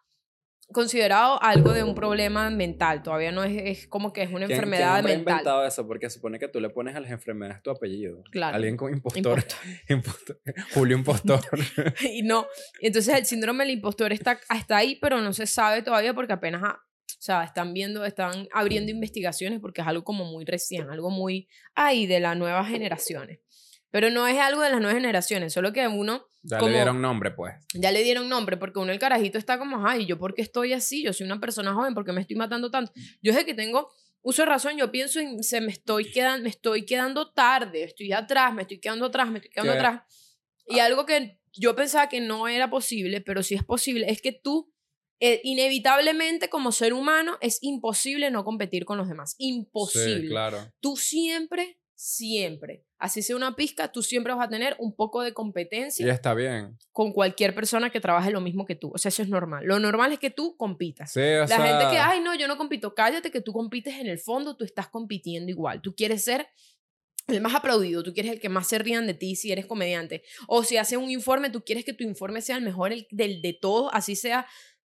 considerado 0.71 1.41
algo 1.41 1.71
de 1.73 1.84
un 1.84 1.93
problema 1.95 2.49
mental, 2.49 3.04
todavía 3.04 3.32
no 3.32 3.43
es, 3.43 3.80
es 3.80 3.88
como 3.88 4.13
que 4.13 4.23
es 4.23 4.30
una 4.30 4.45
¿Quién- 4.47 4.52
enfermedad 4.52 4.93
¿quién 5.04 5.17
mental. 5.17 5.34
inventado 5.34 5.65
eso? 5.65 5.86
Porque 5.88 6.10
supone 6.10 6.39
que 6.39 6.47
tú 6.47 6.60
le 6.60 6.69
pones 6.69 6.95
a 6.95 6.99
las 6.99 7.12
enfermedades 7.12 7.62
tu 7.62 7.69
apellido. 7.71 8.23
Claro. 8.32 8.56
Alguien 8.56 8.78
con 8.78 8.93
impostor. 8.93 9.43
Impostor. 9.89 10.39
Julio 10.73 10.97
Impostor. 10.97 11.41
y 12.02 12.23
no. 12.23 12.47
Entonces 12.82 13.13
el 13.15 13.26
síndrome 13.26 13.65
del 13.65 13.73
impostor 13.73 14.13
está, 14.13 14.39
está 14.56 14.78
ahí, 14.78 14.97
pero 15.02 15.21
no 15.21 15.34
se 15.34 15.45
sabe 15.47 15.82
todavía 15.82 16.13
porque 16.13 16.34
apenas, 16.34 16.62
ah, 16.63 16.80
o 16.80 17.21
sea, 17.26 17.43
están 17.43 17.73
viendo, 17.73 18.04
están 18.06 18.47
abriendo 18.54 18.91
investigaciones 18.91 19.60
porque 19.60 19.82
es 19.82 19.88
algo 19.88 20.04
como 20.04 20.26
muy 20.26 20.43
recién, 20.45 20.89
algo 20.89 21.10
muy, 21.10 21.47
ay, 21.76 22.06
de 22.08 22.19
las 22.19 22.36
nuevas 22.38 22.67
generaciones. 22.67 23.39
Pero 23.93 24.10
no 24.10 24.25
es 24.27 24.39
algo 24.39 24.62
de 24.62 24.71
las 24.71 24.79
nuevas 24.79 24.95
generaciones, 24.95 25.53
solo 25.53 25.71
que 25.71 25.88
uno 25.88 26.25
ya 26.41 26.58
Como- 26.58 26.69
le 26.71 26.77
dieron 26.77 26.99
nombre, 26.99 27.29
pues. 27.29 27.53
ya 27.75 27.91
le 27.91 28.01
dieron 28.03 28.27
nombre 28.27 28.58
porque 28.58 28.79
uno 28.79 28.91
el 28.91 28.97
carajito 28.97 29.38
está 29.38 29.60
como, 29.60 29.88
ay, 29.88 30.08
¿yo 30.08 30.17
por 30.17 30.34
qué 30.34 30.41
estoy 30.41 30.73
así? 30.73 31.03
Yo 31.03 31.13
soy 31.13 31.27
una 31.27 31.39
persona 31.39 31.75
joven, 31.75 31.93
¿por 31.93 32.03
qué 32.03 32.12
me 32.12 32.21
estoy 32.21 32.36
matando 32.36 32.71
tanto? 32.71 32.91
Yo 33.21 33.32
desde 33.32 33.45
que 33.45 33.53
tengo 33.53 33.91
uso 34.23 34.41
de 34.41 34.47
razón, 34.47 34.77
yo 34.77 34.91
pienso 34.91 35.19
en, 35.19 35.43
se 35.43 35.62
me 35.62 35.71
estoy 35.71 36.10
quedando, 36.12 36.41
me 36.43 36.49
estoy 36.49 36.86
quedando 36.88 37.32
tarde, 37.34 37.84
estoy 37.84 38.12
atrás, 38.13 38.51
me 38.51 38.63
estoy 38.63 38.79
quedando 38.79 39.06
atrás, 39.06 39.29
me 39.29 39.38
estoy 39.38 39.51
quedando 39.51 39.73
¿Qué? 39.73 39.77
atrás. 39.77 40.01
Y 40.65 40.79
algo 40.79 41.06
que 41.06 41.39
yo 41.53 41.75
pensaba 41.75 42.10
que 42.10 42.19
no 42.19 42.47
era 42.47 42.71
posible, 42.71 43.21
pero 43.21 43.43
sí 43.43 43.53
es 43.53 43.63
posible, 43.63 44.10
es 44.10 44.21
que 44.23 44.32
tú, 44.32 44.73
eh, 45.19 45.39
inevitablemente 45.43 46.49
como 46.49 46.71
ser 46.71 46.93
humano, 46.93 47.38
es 47.41 47.60
imposible 47.62 48.32
no 48.32 48.43
competir 48.43 48.86
con 48.86 48.97
los 48.97 49.08
demás. 49.08 49.36
Imposible 49.38 50.21
Sí, 50.23 50.27
claro. 50.29 50.58
tú 50.79 50.97
siempre, 50.97 51.77
siempre, 51.95 52.86
así 53.04 53.22
sea 53.22 53.36
una 53.36 53.56
pizca, 53.56 53.92
tú 53.92 54.02
siempre 54.02 54.34
vas 54.34 54.46
a 54.48 54.50
tener 54.50 54.76
un 54.80 54.96
poco 54.96 55.22
de 55.22 55.34
competencia 55.34 56.06
Y 56.06 56.10
está 56.10 56.34
bien. 56.34 56.78
con 56.92 57.12
cualquier 57.12 57.54
persona 57.54 57.89
que 57.89 58.00
trabaje 58.00 58.32
lo 58.32 58.39
mismo 58.42 58.66
que 58.66 58.76
tú. 58.76 58.92
O 58.94 58.98
sea, 58.98 59.10
eso 59.10 59.22
es 59.22 59.30
normal. 59.30 59.66
Lo 59.66 59.78
normal 59.80 60.13
es 60.13 60.20
que 60.20 60.30
tú 60.30 60.56
compitas. 60.58 61.12
Sí, 61.12 61.19
o 61.19 61.40
La 61.42 61.48
sea. 61.48 61.62
gente 61.65 61.86
que, 61.92 61.98
ay, 62.00 62.21
no, 62.21 62.34
yo 62.36 62.48
no 62.48 62.58
compito, 62.58 62.96
cállate 62.96 63.30
que 63.30 63.42
tú 63.42 63.52
compites 63.54 63.96
en 64.00 64.08
el 64.08 64.19
fondo, 64.19 64.56
tú 64.56 64.63
estás 64.63 64.88
compitiendo 64.88 65.50
igual. 65.52 65.82
Tú 65.82 65.94
quieres 65.96 66.23
ser 66.23 66.48
el 67.27 67.40
más 67.42 67.56
aplaudido, 67.56 68.04
tú 68.04 68.13
quieres 68.13 68.32
el 68.34 68.40
que 68.40 68.50
más 68.50 68.67
se 68.67 68.80
rían 68.80 69.08
de 69.08 69.13
ti 69.13 69.36
si 69.36 69.52
eres 69.52 69.65
comediante. 69.65 70.23
O 70.48 70.63
si 70.63 70.77
haces 70.77 70.98
un 70.98 71.10
informe, 71.10 71.50
tú 71.50 71.62
quieres 71.63 71.86
que 71.86 71.94
tu 71.94 72.04
informe 72.04 72.42
sea 72.42 72.58
el 72.58 72.63
mejor 72.63 72.92
el, 72.94 73.08
del 73.12 73.42
de 73.42 73.54
todos, 73.54 73.90
así 73.94 74.15
sea 74.15 74.46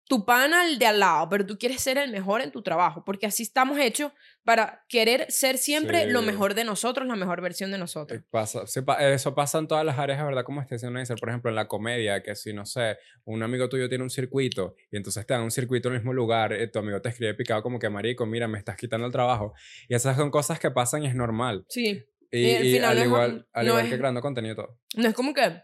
tu 0.08 0.24
pana 0.24 0.64
el 0.68 0.78
de 0.78 0.86
al 0.86 1.00
lado, 1.00 1.28
pero 1.28 1.44
tú 1.44 1.58
quieres 1.58 1.80
ser 1.80 1.98
el 1.98 2.10
mejor 2.12 2.40
en 2.40 2.52
tu 2.52 2.62
trabajo, 2.62 3.04
porque 3.04 3.26
así 3.26 3.42
estamos 3.42 3.78
hechos 3.78 4.12
para 4.44 4.84
querer 4.88 5.26
ser 5.32 5.58
siempre 5.58 6.06
lo 6.06 6.22
mejor 6.22 6.54
de 6.54 6.62
nosotros, 6.62 7.06
la 7.08 7.16
mejor 7.16 7.40
versión 7.40 7.70
de 7.72 7.76
Eh, 7.76 7.80
nosotros. 7.80 8.22
Pasa, 8.30 8.66
sí, 8.68 8.82
pa- 8.82 9.02
eso 9.12 9.34
pasa 9.34 9.58
en 9.58 9.66
todas 9.66 9.84
las 9.84 9.98
áreas, 9.98 10.24
¿verdad? 10.24 10.44
Como 10.44 10.60
diciendo 10.62 10.90
Neisser, 10.92 11.16
por 11.18 11.28
ejemplo, 11.30 11.50
en 11.50 11.56
la 11.56 11.66
comedia, 11.66 12.22
que 12.22 12.36
si, 12.36 12.52
no 12.52 12.64
sé, 12.64 12.98
un 13.24 13.42
amigo 13.42 13.68
tuyo 13.68 13.88
tiene 13.88 14.04
un 14.04 14.10
circuito 14.10 14.76
y 14.92 14.96
entonces 14.96 15.26
te 15.26 15.34
dan 15.34 15.42
un 15.42 15.50
circuito 15.50 15.88
en 15.88 15.94
el 15.94 16.00
mismo 16.00 16.12
lugar, 16.12 16.52
eh, 16.52 16.68
tu 16.68 16.78
amigo 16.78 17.02
te 17.02 17.08
escribe 17.08 17.34
picado 17.34 17.62
como 17.62 17.78
que, 17.80 17.90
marico, 17.90 18.26
mira, 18.26 18.46
me 18.46 18.58
estás 18.58 18.76
quitando 18.76 19.06
el 19.06 19.12
trabajo. 19.12 19.54
Y 19.88 19.94
esas 19.96 20.16
son 20.16 20.30
cosas 20.30 20.60
que 20.60 20.70
pasan 20.70 21.02
y 21.02 21.08
es 21.08 21.14
normal. 21.16 21.64
Sí. 21.68 22.04
Y, 22.30 22.38
Y 22.38 22.54
al 22.56 22.64
y 22.66 22.78
al 22.78 22.98
igual, 23.06 23.48
al 23.52 23.64
no 23.66 23.70
igual 23.72 23.84
es- 23.86 23.90
que 23.92 23.98
creando 23.98 24.20
contenido 24.20 24.54
todo. 24.56 24.78
No 24.96 25.08
es 25.08 25.14
como 25.14 25.32
que 25.34 25.62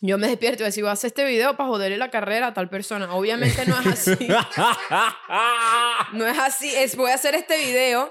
yo 0.00 0.18
me 0.18 0.26
despierto 0.26 0.64
y 0.64 0.66
a 0.66 0.90
hacer 0.90 1.08
este 1.08 1.24
video 1.24 1.56
para 1.56 1.68
joderle 1.68 1.96
la 1.96 2.10
carrera 2.10 2.48
a 2.48 2.54
tal 2.54 2.68
persona. 2.68 3.14
Obviamente 3.14 3.64
no 3.66 3.78
es 3.80 3.86
así. 3.86 4.28
No 6.12 6.26
es 6.26 6.38
así, 6.38 6.74
es 6.74 6.96
voy 6.96 7.10
a 7.10 7.14
hacer 7.14 7.34
este 7.34 7.56
video 7.56 8.10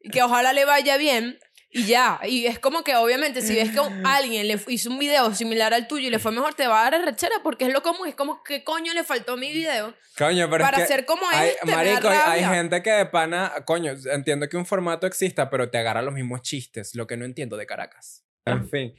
y 0.00 0.10
que 0.10 0.22
ojalá 0.22 0.52
le 0.52 0.66
vaya 0.66 0.98
bien 0.98 1.38
y 1.70 1.84
ya. 1.84 2.20
Y 2.24 2.46
es 2.46 2.58
como 2.58 2.82
que 2.82 2.94
obviamente 2.96 3.40
si 3.40 3.54
ves 3.54 3.70
que 3.70 3.80
alguien 4.04 4.48
le 4.48 4.60
hizo 4.66 4.90
un 4.90 4.98
video 4.98 5.32
similar 5.34 5.72
al 5.72 5.86
tuyo 5.86 6.08
y 6.08 6.10
le 6.10 6.18
fue 6.18 6.32
mejor, 6.32 6.54
te 6.54 6.66
va 6.66 6.86
a 6.86 6.90
dar 6.90 7.04
rechera 7.04 7.36
porque 7.42 7.66
es 7.66 7.72
lo 7.72 7.82
común. 7.82 8.08
Es 8.08 8.14
como, 8.14 8.42
¿qué 8.42 8.64
coño 8.64 8.92
le 8.92 9.04
faltó 9.04 9.36
mi 9.36 9.52
video 9.52 9.94
Coño, 10.18 10.50
pero 10.50 10.64
para 10.64 10.78
es 10.78 10.82
que 10.82 10.88
ser 10.88 11.04
como 11.06 11.22
hay, 11.28 11.50
este? 11.50 11.70
marico, 11.70 12.08
hay, 12.08 12.42
hay 12.42 12.56
gente 12.56 12.82
que 12.82 12.90
de 12.90 13.06
pana, 13.06 13.52
coño, 13.64 13.92
entiendo 14.12 14.48
que 14.48 14.56
un 14.56 14.66
formato 14.66 15.06
exista, 15.06 15.48
pero 15.48 15.70
te 15.70 15.78
agarra 15.78 16.02
los 16.02 16.12
mismos 16.12 16.42
chistes, 16.42 16.96
lo 16.96 17.06
que 17.06 17.16
no 17.16 17.24
entiendo 17.24 17.56
de 17.56 17.66
Caracas. 17.66 18.24
En 18.44 18.68
fin, 18.68 18.94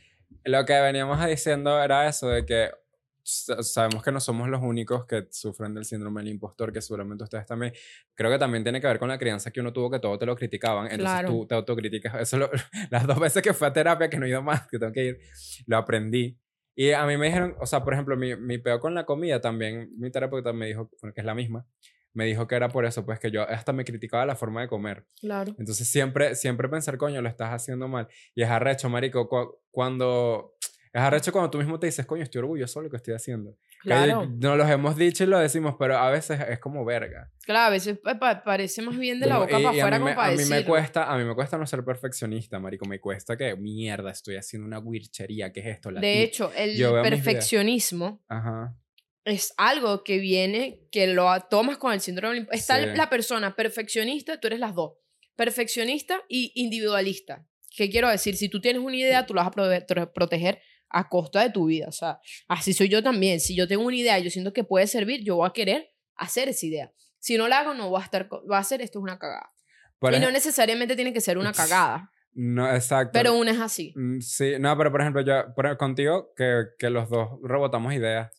lo 0.45 0.65
que 0.65 0.79
veníamos 0.81 1.25
diciendo 1.25 1.81
era 1.81 2.07
eso 2.07 2.29
de 2.29 2.45
que 2.45 2.69
sa- 3.23 3.61
sabemos 3.61 4.03
que 4.03 4.11
no 4.11 4.19
somos 4.19 4.49
los 4.49 4.61
únicos 4.61 5.05
que 5.05 5.27
sufren 5.31 5.73
del 5.73 5.85
síndrome 5.85 6.21
del 6.21 6.31
impostor, 6.31 6.71
que 6.73 6.81
seguramente 6.81 7.23
ustedes 7.23 7.45
también. 7.45 7.73
Creo 8.15 8.31
que 8.31 8.39
también 8.39 8.63
tiene 8.63 8.79
que 8.81 8.87
ver 8.87 8.99
con 8.99 9.09
la 9.09 9.17
crianza 9.19 9.51
que 9.51 9.59
uno 9.59 9.71
tuvo, 9.73 9.89
que 9.91 9.99
todo 9.99 10.17
te 10.17 10.25
lo 10.25 10.35
criticaban. 10.35 10.85
Entonces 10.85 11.05
Claro. 11.05 11.29
tú 11.29 11.45
te 11.47 11.55
autocriticas. 11.55 12.15
Eso 12.21 12.37
lo- 12.37 12.49
las 12.91 13.05
dos 13.07 13.19
veces 13.19 13.41
que 13.43 13.53
fui 13.53 13.67
a 13.67 13.73
terapia, 13.73 14.09
que 14.09 14.17
no 14.17 14.25
he 14.25 14.29
ido 14.29 14.41
más, 14.41 14.67
que 14.67 14.79
tengo 14.79 14.91
que 14.93 15.05
ir, 15.05 15.19
lo 15.67 15.77
aprendí. 15.77 16.37
Y 16.75 16.91
a 16.91 17.05
mí 17.05 17.17
me 17.17 17.25
dijeron, 17.27 17.55
o 17.59 17.65
sea, 17.65 17.83
por 17.83 17.93
ejemplo, 17.93 18.15
mi, 18.15 18.35
mi 18.37 18.57
peo 18.57 18.79
con 18.79 18.95
la 18.95 19.05
comida 19.05 19.41
también, 19.41 19.89
mi 19.97 20.09
terapeuta 20.11 20.53
me 20.53 20.67
dijo, 20.67 20.89
bueno, 21.01 21.13
que 21.13 21.19
es 21.21 21.25
la 21.25 21.35
misma, 21.35 21.65
me 22.13 22.25
dijo 22.25 22.47
que 22.47 22.55
era 22.55 22.69
por 22.69 22.85
eso, 22.85 23.05
pues 23.05 23.19
que 23.19 23.31
yo 23.31 23.43
hasta 23.47 23.71
me 23.73 23.85
criticaba 23.85 24.25
la 24.25 24.35
forma 24.35 24.61
de 24.61 24.67
comer. 24.67 25.05
Claro. 25.19 25.53
Entonces 25.59 25.87
siempre, 25.87 26.35
siempre 26.35 26.67
pensar, 26.69 26.97
coño, 26.97 27.21
lo 27.21 27.29
estás 27.29 27.51
haciendo 27.53 27.87
mal. 27.87 28.07
Y 28.35 28.43
es 28.43 28.49
arrecho, 28.49 28.89
marico, 28.89 29.27
cu- 29.29 29.57
cuando... 29.71 30.55
Es 30.91 31.01
arrecho 31.01 31.31
cuando 31.31 31.51
tú 31.51 31.59
mismo 31.59 31.79
te 31.79 31.85
dices, 31.85 32.03
coño, 32.07 32.23
estoy 32.23 32.39
orgulloso 32.39 32.79
de 32.79 32.85
lo 32.85 32.89
que 32.89 32.97
estoy 32.97 33.13
haciendo. 33.13 33.55
Claro. 33.83 34.25
nos 34.25 34.57
los 34.57 34.69
hemos 34.69 34.97
dicho 34.97 35.23
y 35.23 35.27
lo 35.27 35.37
decimos, 35.37 35.75
pero 35.77 35.95
a 35.97 36.09
veces 36.09 36.41
es 36.49 36.57
como 36.59 36.83
verga. 36.83 37.31
Claro, 37.45 37.67
a 37.67 37.69
veces 37.69 37.97
pa- 37.99 38.17
pa- 38.19 38.43
parece 38.43 38.81
más 38.81 38.97
bien 38.97 39.19
de 39.19 39.27
la 39.27 39.37
boca 39.37 39.51
y- 39.59 39.63
para 39.63 39.75
y 39.75 39.79
a 39.79 39.83
afuera 39.83 39.99
como 39.99 40.15
para 40.15 40.33
a 40.33 40.35
mí 40.35 40.43
me 40.45 40.65
cuesta 40.65 41.09
A 41.13 41.17
mí 41.17 41.23
me 41.23 41.35
cuesta 41.35 41.57
no 41.59 41.65
ser 41.67 41.85
perfeccionista, 41.85 42.59
marico. 42.59 42.85
Me 42.87 42.99
cuesta 42.99 43.37
que, 43.37 43.55
mierda, 43.55 44.09
estoy 44.11 44.35
haciendo 44.35 44.67
una 44.67 44.79
wirchería. 44.79 45.53
¿Qué 45.53 45.59
es 45.61 45.67
esto? 45.67 45.91
La 45.91 46.01
De 46.01 46.23
hecho, 46.23 46.51
el 46.57 46.75
perfeccionismo 47.03 48.23
Ajá. 48.27 48.75
Es 49.25 49.53
algo 49.57 50.03
que 50.03 50.17
viene, 50.19 50.81
que 50.91 51.07
lo 51.07 51.29
tomas 51.49 51.77
con 51.77 51.93
el 51.93 52.01
síndrome 52.01 52.47
Está 52.51 52.79
Sí. 52.79 52.85
la 52.95 53.09
persona 53.09 53.55
perfeccionista, 53.55 54.39
tú 54.39 54.47
eres 54.47 54.59
las 54.59 54.73
dos. 54.75 54.93
Perfeccionista 55.35 56.21
y 56.27 56.51
individualista. 56.55 57.45
¿Qué 57.75 57.89
quiero 57.89 58.09
decir? 58.09 58.35
Si 58.35 58.49
tú 58.49 58.59
tienes 58.59 58.81
una 58.81 58.95
idea, 58.97 59.25
tú 59.25 59.33
la 59.33 59.43
vas 59.43 59.53
a 59.55 60.13
proteger 60.13 60.59
a 60.89 61.07
costa 61.07 61.41
de 61.43 61.49
tu 61.51 61.65
vida. 61.67 61.85
O 61.87 61.91
sea, 61.91 62.19
así 62.47 62.73
soy 62.73 62.89
yo 62.89 63.01
también. 63.03 63.39
Si 63.39 63.55
yo 63.55 63.67
tengo 63.67 63.83
una 63.85 63.95
idea 63.95 64.19
y 64.19 64.23
yo 64.23 64.29
siento 64.31 64.51
que 64.53 64.63
puede 64.63 64.87
servir, 64.87 65.23
yo 65.23 65.37
voy 65.37 65.47
a 65.47 65.53
querer 65.53 65.89
hacer 66.15 66.49
esa 66.49 66.65
idea. 66.65 66.91
Si 67.19 67.37
no 67.37 67.47
la 67.47 67.59
hago, 67.59 67.73
no 67.73 67.89
voy 67.89 68.01
a 68.01 68.03
estar, 68.05 68.27
va 68.51 68.57
a 68.57 68.63
ser, 68.63 68.81
esto 68.81 68.99
es 68.99 69.03
una 69.03 69.17
cagada. 69.19 69.49
Por 69.99 70.13
y 70.13 70.19
no 70.19 70.31
necesariamente 70.31 70.95
tiene 70.95 71.13
que 71.13 71.21
ser 71.21 71.37
una 71.37 71.51
cagada, 71.53 72.09
no, 72.33 72.73
exacto. 72.73 73.11
pero 73.13 73.33
una 73.37 73.51
es 73.51 73.59
así. 73.59 73.93
Mm, 73.95 74.19
Sí, 74.21 74.53
no, 74.59 74.77
pero 74.77 74.91
por 74.91 75.01
ejemplo, 75.01 75.21
yo, 75.21 75.53
por- 75.55 75.77
contigo, 75.77 76.33
que, 76.37 76.63
que 76.77 76.89
los 76.89 77.09
dos 77.09 77.29
rebotamos 77.43 77.93
ideas. 77.93 78.31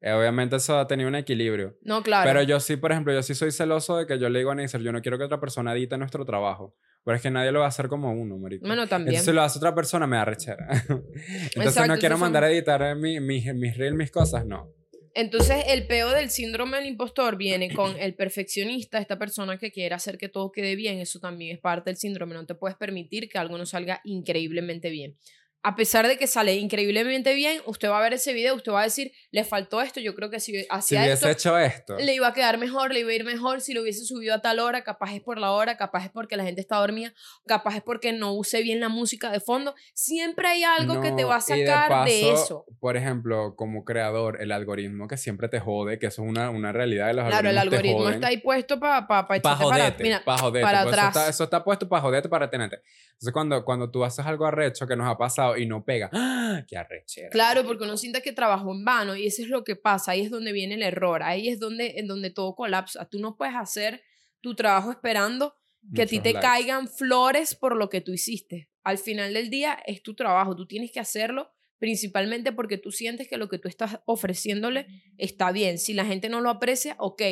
Eh, 0.00 0.12
obviamente 0.12 0.56
eso 0.56 0.78
ha 0.78 0.86
tenido 0.86 1.08
un 1.08 1.14
equilibrio. 1.16 1.76
No, 1.82 2.02
claro. 2.02 2.28
Pero 2.28 2.42
yo 2.42 2.60
sí, 2.60 2.76
por 2.76 2.92
ejemplo, 2.92 3.12
yo 3.12 3.22
sí 3.22 3.34
soy 3.34 3.50
celoso 3.52 3.96
de 3.98 4.06
que 4.06 4.18
yo 4.18 4.28
le 4.28 4.38
digo 4.40 4.50
a 4.50 4.54
Neisser, 4.54 4.80
yo 4.80 4.92
no 4.92 5.00
quiero 5.02 5.18
que 5.18 5.24
otra 5.24 5.40
persona 5.40 5.72
edite 5.72 5.96
nuestro 5.98 6.24
trabajo. 6.24 6.76
Pero 7.04 7.16
es 7.16 7.22
que 7.22 7.30
nadie 7.30 7.52
lo 7.52 7.60
va 7.60 7.66
a 7.66 7.68
hacer 7.68 7.88
como 7.88 8.12
uno, 8.12 8.36
marico. 8.38 8.66
bueno, 8.66 8.86
también. 8.86 9.14
Entonces 9.14 9.24
si 9.26 9.32
lo 9.34 9.42
hace 9.42 9.58
otra 9.58 9.74
persona, 9.74 10.06
me 10.06 10.16
da 10.16 10.24
rechera. 10.26 10.66
Entonces 10.88 11.56
Exacto, 11.56 11.92
no 11.94 11.98
quiero 11.98 12.14
son- 12.16 12.20
mandar 12.22 12.44
a 12.44 12.50
editar 12.50 12.82
eh, 12.82 12.94
mi- 12.94 13.20
mis 13.20 13.52
mis 13.54 13.76
reels, 13.76 13.96
mis 13.96 14.10
cosas, 14.10 14.44
no. 14.46 14.72
Entonces, 15.14 15.64
el 15.68 15.86
peo 15.88 16.10
del 16.10 16.30
síndrome 16.30 16.76
del 16.76 16.86
impostor 16.86 17.36
viene 17.36 17.74
con 17.74 17.98
el 17.98 18.14
perfeccionista, 18.14 18.98
esta 18.98 19.18
persona 19.18 19.58
que 19.58 19.72
quiere 19.72 19.92
hacer 19.94 20.16
que 20.16 20.28
todo 20.28 20.52
quede 20.52 20.76
bien. 20.76 20.98
Eso 20.98 21.18
también 21.18 21.56
es 21.56 21.60
parte 21.60 21.90
del 21.90 21.96
síndrome. 21.96 22.34
No 22.34 22.46
te 22.46 22.54
puedes 22.54 22.76
permitir 22.76 23.28
que 23.28 23.36
algo 23.38 23.58
no 23.58 23.66
salga 23.66 24.00
increíblemente 24.04 24.90
bien. 24.90 25.16
A 25.62 25.74
pesar 25.74 26.06
de 26.06 26.16
que 26.16 26.26
sale 26.28 26.54
increíblemente 26.54 27.34
bien, 27.34 27.60
usted 27.66 27.88
va 27.90 27.98
a 27.98 28.02
ver 28.02 28.12
ese 28.14 28.32
video, 28.32 28.54
usted 28.54 28.70
va 28.72 28.80
a 28.80 28.84
decir, 28.84 29.12
le 29.32 29.44
faltó 29.44 29.80
esto. 29.82 29.98
Yo 30.00 30.14
creo 30.14 30.30
que 30.30 30.38
si 30.38 30.52
Si 30.52 30.66
hacía 30.70 31.00
hubiese 31.00 31.14
esto, 31.14 31.28
hecho 31.28 31.58
esto. 31.58 31.96
le 31.98 32.14
iba 32.14 32.28
a 32.28 32.32
quedar 32.32 32.58
mejor, 32.58 32.92
le 32.92 33.00
iba 33.00 33.10
a 33.10 33.14
ir 33.14 33.24
mejor 33.24 33.60
si 33.60 33.74
lo 33.74 33.82
hubiese 33.82 34.04
subido 34.04 34.34
a 34.34 34.40
tal 34.40 34.60
hora, 34.60 34.84
capaz 34.84 35.12
es 35.14 35.20
por 35.20 35.38
la 35.38 35.50
hora, 35.50 35.76
capaz 35.76 36.04
es 36.04 36.10
porque 36.10 36.36
la 36.36 36.44
gente 36.44 36.60
está 36.60 36.76
dormida, 36.76 37.12
capaz 37.46 37.76
es 37.76 37.82
porque 37.82 38.12
no 38.12 38.32
use 38.34 38.62
bien 38.62 38.78
la 38.80 38.88
música 38.88 39.30
de 39.32 39.40
fondo. 39.40 39.74
Siempre 39.94 40.46
hay 40.48 40.62
algo 40.62 41.00
que 41.00 41.10
te 41.12 41.22
No, 41.22 41.28
va 41.28 41.36
a 41.36 41.38
de 41.38 41.42
sacar 41.66 42.04
de, 42.04 42.20
paso, 42.22 42.34
eso. 42.44 42.64
Por 42.78 42.96
ejemplo, 42.96 43.56
como 43.56 43.84
creador, 43.84 44.40
el 44.40 44.52
algoritmo 44.52 45.08
que 45.08 45.16
siempre 45.16 45.48
te 45.48 45.58
jode, 45.58 45.98
que 45.98 46.06
eso 46.06 46.22
es 46.22 46.28
una, 46.28 46.50
una 46.50 46.72
realidad 46.72 47.08
de 47.08 47.14
los 47.14 47.26
Claro, 47.26 47.50
el 47.50 47.58
algoritmo 47.58 47.98
joden. 48.04 48.14
está 48.14 48.28
ahí 48.28 48.38
puesto 48.38 48.78
para 48.78 49.06
pa, 49.08 49.26
pa 49.26 49.40
para 49.40 49.56
echarte 49.56 49.68
para, 49.68 49.96
mira, 50.02 50.22
para 50.24 50.38
joderte. 50.38 50.62
para 50.64 50.82
pues 50.84 50.92
Eso 50.94 51.00
atrás. 51.00 51.16
está, 51.16 51.28
eso 51.30 51.44
está 51.44 51.64
puesto 51.64 51.88
para 51.88 52.02
joderte, 52.02 52.28
para 52.28 52.48
tenerte. 52.48 52.80
Entonces, 53.08 53.32
cuando, 53.32 53.64
cuando 53.64 53.90
tú 53.90 54.04
haces 54.04 54.24
algo 54.24 54.46
arrecho 54.46 54.86
que 54.86 54.94
nos 54.94 55.08
ha 55.08 55.18
pasado 55.18 55.47
y 55.56 55.66
no 55.66 55.84
pega, 55.84 56.10
¡ah! 56.12 56.64
¡Qué 56.66 56.76
arrechera! 56.76 57.30
Claro, 57.30 57.64
porque 57.64 57.84
uno 57.84 57.96
siente 57.96 58.20
que 58.22 58.32
trabajó 58.32 58.72
en 58.72 58.84
vano 58.84 59.16
y 59.16 59.26
eso 59.26 59.42
es 59.42 59.48
lo 59.48 59.64
que 59.64 59.76
pasa, 59.76 60.12
ahí 60.12 60.22
es 60.22 60.30
donde 60.30 60.52
viene 60.52 60.74
el 60.74 60.82
error, 60.82 61.22
ahí 61.22 61.48
es 61.48 61.58
donde, 61.58 61.94
en 61.98 62.06
donde 62.06 62.30
todo 62.30 62.54
colapsa. 62.54 63.08
Tú 63.08 63.18
no 63.18 63.36
puedes 63.36 63.54
hacer 63.54 64.02
tu 64.40 64.54
trabajo 64.54 64.90
esperando 64.90 65.54
que 65.94 66.02
a 66.02 66.06
ti 66.06 66.20
te 66.20 66.32
likes. 66.32 66.46
caigan 66.46 66.88
flores 66.88 67.54
por 67.54 67.76
lo 67.76 67.88
que 67.88 68.00
tú 68.00 68.12
hiciste. 68.12 68.68
Al 68.82 68.98
final 68.98 69.32
del 69.32 69.50
día 69.50 69.78
es 69.86 70.02
tu 70.02 70.14
trabajo, 70.14 70.56
tú 70.56 70.66
tienes 70.66 70.90
que 70.92 71.00
hacerlo 71.00 71.52
principalmente 71.78 72.52
porque 72.52 72.76
tú 72.76 72.90
sientes 72.90 73.28
que 73.28 73.36
lo 73.36 73.48
que 73.48 73.58
tú 73.58 73.68
estás 73.68 74.00
ofreciéndole 74.04 74.86
está 75.16 75.52
bien. 75.52 75.78
Si 75.78 75.94
la 75.94 76.04
gente 76.04 76.28
no 76.28 76.40
lo 76.40 76.50
aprecia, 76.50 76.96
ok, 76.98 77.22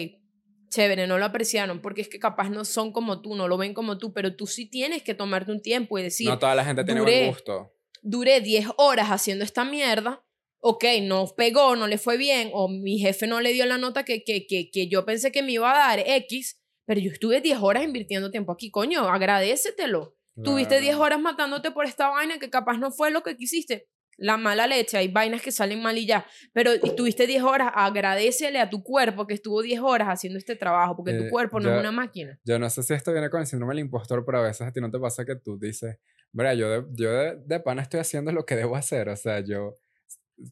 chévere, 0.68 1.06
no 1.06 1.18
lo 1.18 1.24
apreciaron, 1.24 1.80
porque 1.80 2.00
es 2.00 2.08
que 2.08 2.18
capaz 2.18 2.50
no 2.50 2.64
son 2.64 2.92
como 2.92 3.20
tú, 3.20 3.34
no 3.34 3.48
lo 3.48 3.56
ven 3.56 3.74
como 3.74 3.98
tú, 3.98 4.12
pero 4.12 4.34
tú 4.34 4.46
sí 4.46 4.66
tienes 4.66 5.02
que 5.02 5.14
tomarte 5.14 5.52
un 5.52 5.62
tiempo 5.62 5.98
y 5.98 6.02
decir, 6.02 6.28
No 6.28 6.38
toda 6.38 6.54
la 6.54 6.64
gente 6.64 6.84
tiene 6.84 7.00
buen 7.00 7.28
gusto. 7.28 7.72
Duré 8.06 8.40
10 8.40 8.66
horas 8.78 9.08
haciendo 9.08 9.44
esta 9.44 9.64
mierda, 9.64 10.24
ok, 10.60 10.84
no 11.02 11.26
pegó, 11.36 11.76
no 11.76 11.86
le 11.86 11.98
fue 11.98 12.16
bien, 12.16 12.50
o 12.52 12.68
mi 12.68 12.98
jefe 12.98 13.26
no 13.26 13.40
le 13.40 13.52
dio 13.52 13.66
la 13.66 13.78
nota 13.78 14.04
que, 14.04 14.22
que, 14.24 14.46
que, 14.46 14.70
que 14.70 14.88
yo 14.88 15.04
pensé 15.04 15.32
que 15.32 15.42
me 15.42 15.52
iba 15.52 15.70
a 15.72 15.88
dar 15.88 16.04
X, 16.06 16.60
pero 16.86 17.00
yo 17.00 17.10
estuve 17.10 17.40
10 17.40 17.58
horas 17.60 17.82
invirtiendo 17.82 18.30
tiempo 18.30 18.52
aquí, 18.52 18.70
coño, 18.70 19.08
agradécetelo. 19.08 20.14
Tuviste 20.42 20.76
Claro. 20.76 20.82
10 20.82 20.96
horas 20.96 21.20
matándote 21.20 21.70
por 21.70 21.86
esta 21.86 22.08
vaina 22.10 22.38
que 22.38 22.50
capaz 22.50 22.78
no 22.78 22.90
fue 22.90 23.10
lo 23.10 23.22
que 23.22 23.36
quisiste. 23.36 23.88
La 24.18 24.36
mala 24.36 24.66
leche, 24.66 24.96
hay 24.96 25.08
vainas 25.08 25.42
que 25.42 25.52
salen 25.52 25.82
mal 25.82 25.98
y 25.98 26.06
ya. 26.06 26.26
Pero 26.52 26.70
estuviste 26.72 27.26
10 27.26 27.42
horas, 27.42 27.70
agradecele 27.74 28.58
a 28.60 28.70
tu 28.70 28.82
cuerpo 28.82 29.26
que 29.26 29.34
estuvo 29.34 29.60
10 29.62 29.80
horas 29.80 30.08
haciendo 30.08 30.38
este 30.38 30.56
trabajo, 30.56 30.96
porque 30.96 31.12
tu 31.12 31.24
Eh, 31.24 31.30
cuerpo 31.30 31.60
no 31.60 31.66
yo- 31.68 31.74
es 31.74 31.80
una 31.80 31.92
máquina. 31.92 32.38
Yo 32.44 32.58
no 32.58 32.70
sé 32.70 32.82
si 32.82 32.94
esto 32.94 33.12
viene 33.12 33.28
con 33.30 33.40
el 33.40 33.46
síndrome 33.46 33.74
del 33.74 33.80
impostor, 33.84 34.24
pero 34.24 34.38
a 34.38 34.42
veces 34.42 34.66
a 34.66 34.72
ti 34.72 34.80
no 34.80 34.90
te 34.90 34.98
pasa 34.98 35.24
que 35.24 35.36
tú 35.36 35.58
dices, 35.58 35.98
mira, 36.32 36.54
yo 36.54 36.70
de, 36.70 36.84
yo 36.92 37.10
de, 37.12 37.36
de 37.44 37.60
pana 37.60 37.82
estoy 37.82 38.00
haciendo 38.00 38.32
lo 38.32 38.46
que 38.46 38.56
debo 38.56 38.76
hacer. 38.76 39.08
O 39.08 39.16
sea, 39.16 39.40
yo, 39.40 39.74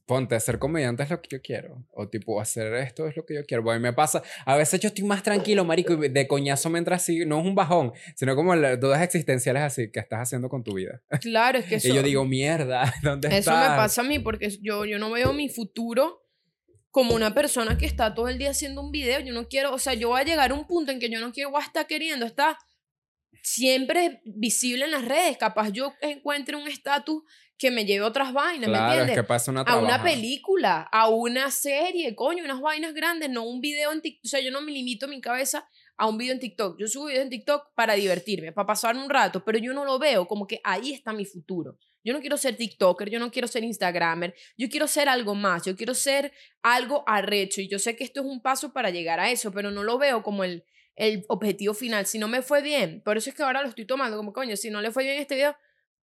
ponte, 0.07 0.39
ser 0.41 0.59
comediante 0.59 1.03
es 1.03 1.11
lo 1.11 1.20
que 1.20 1.28
yo 1.30 1.43
quiero. 1.43 1.87
O 1.93 2.09
tipo, 2.09 2.41
hacer 2.41 2.72
esto 2.74 3.07
es 3.07 3.16
lo 3.16 3.24
que 3.24 3.35
yo 3.35 3.45
quiero. 3.45 3.62
Bueno, 3.62 3.80
y 3.80 3.82
me 3.82 3.93
pasa, 3.93 4.22
a 4.45 4.57
veces 4.57 4.80
yo 4.80 4.89
estoy 4.89 5.05
más 5.05 5.22
tranquilo, 5.22 5.64
marico, 5.64 5.93
y 5.93 6.09
de 6.09 6.26
coñazo 6.26 6.70
me 6.70 6.78
entra 6.78 6.97
así, 6.97 7.24
no 7.26 7.41
es 7.41 7.47
un 7.47 7.55
bajón, 7.55 7.93
sino 8.16 8.35
como 8.37 8.55
las 8.55 8.80
dudas 8.80 9.03
existenciales 9.03 9.62
así 9.62 9.91
que 9.91 10.01
estás 10.01 10.20
haciendo 10.20 10.49
con 10.49 10.64
tu 10.64 10.74
vida. 10.74 11.03
Claro, 11.20 11.59
es 11.59 11.66
que 11.66 11.76
eso... 11.76 11.89
y 11.93 11.95
yo 11.95 12.03
digo, 12.03 12.24
mierda, 12.24 12.93
¿dónde 13.03 13.28
Eso 13.28 13.39
estás? 13.39 13.70
me 13.70 13.76
pasa 13.76 14.01
a 14.01 14.05
mí 14.05 14.18
porque 14.18 14.49
yo, 14.62 14.85
yo 14.85 14.99
no 14.99 15.11
veo 15.11 15.32
mi 15.32 15.49
futuro 15.49 16.22
como 16.91 17.14
una 17.14 17.35
persona 17.35 17.76
que 17.76 17.87
está 17.87 18.14
todo 18.14 18.28
el 18.28 18.39
día 18.39 18.51
haciendo 18.51 18.80
un 18.80 18.93
video. 18.93 19.18
Yo 19.18 19.35
no 19.35 19.49
quiero, 19.49 19.74
o 19.74 19.80
sea, 19.80 19.95
yo 19.95 20.11
voy 20.11 20.20
a 20.20 20.24
llegar 20.24 20.53
a 20.53 20.55
un 20.55 20.64
punto 20.64 20.93
en 20.93 21.01
que 21.01 21.11
yo 21.11 21.20
no 21.20 21.32
quiero 21.32 21.51
estar 21.59 21.89
queriendo 21.89 22.24
estar 22.24 22.57
siempre 23.43 24.22
visible 24.24 24.85
en 24.85 24.93
las 24.93 25.05
redes. 25.05 25.37
Capaz 25.37 25.70
yo 25.70 25.93
encuentre 26.01 26.55
un 26.55 26.68
estatus 26.68 27.24
que 27.57 27.70
me 27.70 27.84
lleve 27.84 28.05
a 28.05 28.09
otras 28.09 28.32
vainas, 28.32 28.68
¿me 28.68 28.76
Claro, 28.76 28.92
es 28.92 28.98
entiendes? 29.00 29.16
que 29.16 29.26
pasa 29.28 29.50
una 29.50 29.61
a 29.62 29.76
una 29.78 29.88
trabaja. 29.88 30.05
película, 30.05 30.82
a 30.90 31.09
una 31.09 31.50
serie, 31.50 32.14
coño, 32.14 32.44
unas 32.44 32.61
vainas 32.61 32.94
grandes, 32.94 33.30
no 33.30 33.44
un 33.44 33.61
video 33.61 33.92
en 33.92 34.00
TikTok. 34.02 34.24
O 34.24 34.28
sea, 34.28 34.40
yo 34.40 34.50
no 34.50 34.61
me 34.61 34.72
limito 34.72 35.07
mi 35.09 35.20
cabeza 35.20 35.68
a 35.96 36.09
un 36.09 36.18
video 36.18 36.34
en 36.34 36.40
TikTok. 36.40 36.76
Yo 36.78 36.88
subo 36.88 37.07
videos 37.07 37.22
en 37.24 37.30
TikTok 37.30 37.72
para 37.76 37.94
divertirme, 37.94 38.50
para 38.52 38.66
pasar 38.66 38.96
un 38.96 39.09
rato, 39.09 39.44
pero 39.44 39.59
yo 39.59 39.72
no 39.72 39.84
lo 39.84 39.98
veo 40.00 40.26
como 40.26 40.46
que 40.46 40.61
ahí 40.64 40.92
está 40.92 41.12
mi 41.12 41.24
futuro. 41.24 41.78
Yo 42.02 42.12
no 42.12 42.20
quiero 42.20 42.36
ser 42.36 42.57
TikToker, 42.57 43.09
yo 43.09 43.18
no 43.18 43.30
quiero 43.30 43.46
ser 43.48 43.64
Instagramer, 43.64 44.34
yo 44.59 44.68
quiero 44.68 44.86
ser 44.88 45.09
algo 45.09 45.34
más, 45.34 45.64
yo 45.64 45.74
quiero 45.76 45.94
ser 45.94 46.32
algo 46.62 47.02
arrecho 47.07 47.61
y 47.62 47.68
yo 47.68 47.78
sé 47.78 47.96
que 47.96 48.05
esto 48.05 48.20
es 48.20 48.26
un 48.26 48.42
paso 48.42 48.72
para 48.74 48.90
llegar 48.90 49.20
a 49.20 49.30
eso, 49.30 49.52
pero 49.52 49.70
no 49.70 49.84
lo 49.84 49.96
veo 49.96 50.22
como 50.22 50.44
el, 50.44 50.64
el 50.96 51.24
objetivo 51.28 51.72
final. 51.72 52.05
Si 52.07 52.18
no 52.18 52.28
me 52.28 52.42
fue 52.42 52.61
bien, 52.61 53.00
por 53.05 53.16
eso 53.16 53.30
es 53.30 53.36
que 53.36 53.42
ahora 53.42 53.62
lo 53.62 53.68
estoy 53.68 53.86
tomando 53.86 54.16
como 54.18 54.32
coño, 54.34 54.55
si 54.57 54.68
no 54.70 54.82
le 54.82 54.90
fue 54.90 55.05
bien 55.05 55.16
este 55.18 55.36
video, 55.36 55.57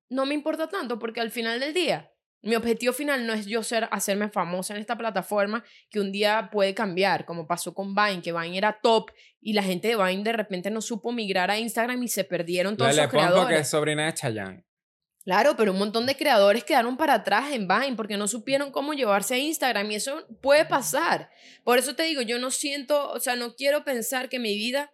no 0.09 0.27
me 0.27 0.35
importa 0.35 0.69
tanto 0.69 0.99
porque 0.99 1.21
al 1.21 1.31
final 1.31 1.61
del 1.61 1.75
día 1.75 2.13
mi 2.43 2.55
objetivo 2.55 2.93
final 2.93 3.27
no 3.27 3.33
es 3.33 3.47
yo 3.47 3.63
ser, 3.63 3.89
hacerme 3.91 4.29
famosa 4.29 4.75
en 4.75 4.81
esta 4.81 4.97
plataforma 4.97 5.65
que 5.91 5.99
un 6.01 6.13
día 6.13 6.51
puede 6.53 6.73
cambiar, 6.73 7.25
como 7.25 7.47
pasó 7.47 7.75
con 7.75 7.95
Vine, 7.95 8.23
que 8.23 8.33
Vine 8.33 8.57
era 8.57 8.79
top 8.81 9.11
y 9.41 9.55
la 9.55 9.63
gente 9.63 9.89
de 9.89 9.97
Vine 9.97 10.23
de 10.23 10.33
repente 10.33 10.71
no 10.71 10.81
supo 10.81 11.11
migrar 11.13 11.51
a 11.51 11.59
Instagram 11.59 12.03
y 12.03 12.09
se 12.09 12.25
perdieron 12.25 12.77
todos 12.77 12.97
los 12.97 13.09
creadores. 13.09 13.57
que 13.57 13.63
es 13.63 13.69
sobrina 13.69 14.07
de 14.07 14.15
Chayanne. 14.15 14.65
Claro, 15.25 15.57
pero 15.57 15.73
un 15.73 15.79
montón 15.79 16.07
de 16.07 16.17
creadores 16.17 16.65
quedaron 16.65 16.97
para 16.97 17.15
atrás 17.15 17.53
en 17.53 17.69
Vine 17.69 17.97
porque 17.97 18.17
no 18.17 18.29
supieron 18.29 18.71
cómo 18.71 18.95
llevarse 18.95 19.35
a 19.35 19.39
Instagram 19.39 19.91
y 19.91 19.97
eso 19.97 20.27
puede 20.41 20.65
pasar. 20.65 21.29
Por 21.65 21.77
eso 21.77 21.95
te 21.97 22.05
digo, 22.05 22.23
yo 22.23 22.39
no 22.39 22.51
siento, 22.51 23.11
o 23.11 23.21
sea, 23.21 23.37
no 23.37 23.55
quiero 23.55 23.85
pensar 23.85 24.29
que 24.29 24.39
mi 24.39 24.55
vida 24.55 24.91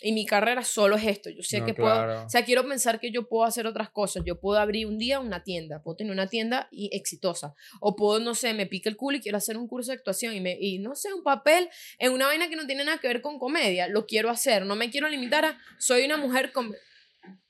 y 0.00 0.12
mi 0.12 0.26
carrera 0.26 0.62
solo 0.64 0.96
es 0.96 1.04
esto. 1.04 1.30
Yo 1.30 1.42
sé 1.42 1.64
que 1.64 1.72
puedo, 1.72 2.26
o 2.26 2.28
sea, 2.28 2.44
quiero 2.44 2.66
pensar 2.66 3.00
que 3.00 3.10
yo 3.10 3.28
puedo 3.28 3.44
hacer 3.44 3.66
otras 3.66 3.90
cosas. 3.90 4.22
Yo 4.26 4.40
puedo 4.40 4.58
abrir 4.58 4.86
un 4.86 4.98
día 4.98 5.20
una 5.20 5.44
tienda, 5.44 5.82
puedo 5.82 5.96
tener 5.96 6.12
una 6.12 6.26
tienda 6.26 6.68
y 6.70 6.94
exitosa. 6.94 7.54
O 7.80 7.94
puedo, 7.96 8.18
no 8.20 8.34
sé, 8.34 8.54
me 8.54 8.66
pique 8.66 8.88
el 8.88 8.96
culo 8.96 9.16
y 9.16 9.20
quiero 9.20 9.38
hacer 9.38 9.56
un 9.56 9.68
curso 9.68 9.92
de 9.92 9.98
actuación 9.98 10.34
y, 10.34 10.40
me, 10.40 10.56
y 10.60 10.78
no 10.78 10.94
sé, 10.94 11.12
un 11.14 11.22
papel 11.22 11.68
en 11.98 12.12
una 12.12 12.26
vaina 12.26 12.48
que 12.48 12.56
no 12.56 12.66
tiene 12.66 12.84
nada 12.84 12.98
que 12.98 13.08
ver 13.08 13.22
con 13.22 13.38
comedia. 13.38 13.88
Lo 13.88 14.06
quiero 14.06 14.30
hacer. 14.30 14.66
No 14.66 14.76
me 14.76 14.90
quiero 14.90 15.08
limitar 15.08 15.44
a, 15.44 15.58
soy 15.78 16.04
una 16.04 16.16
mujer 16.16 16.52
con... 16.52 16.74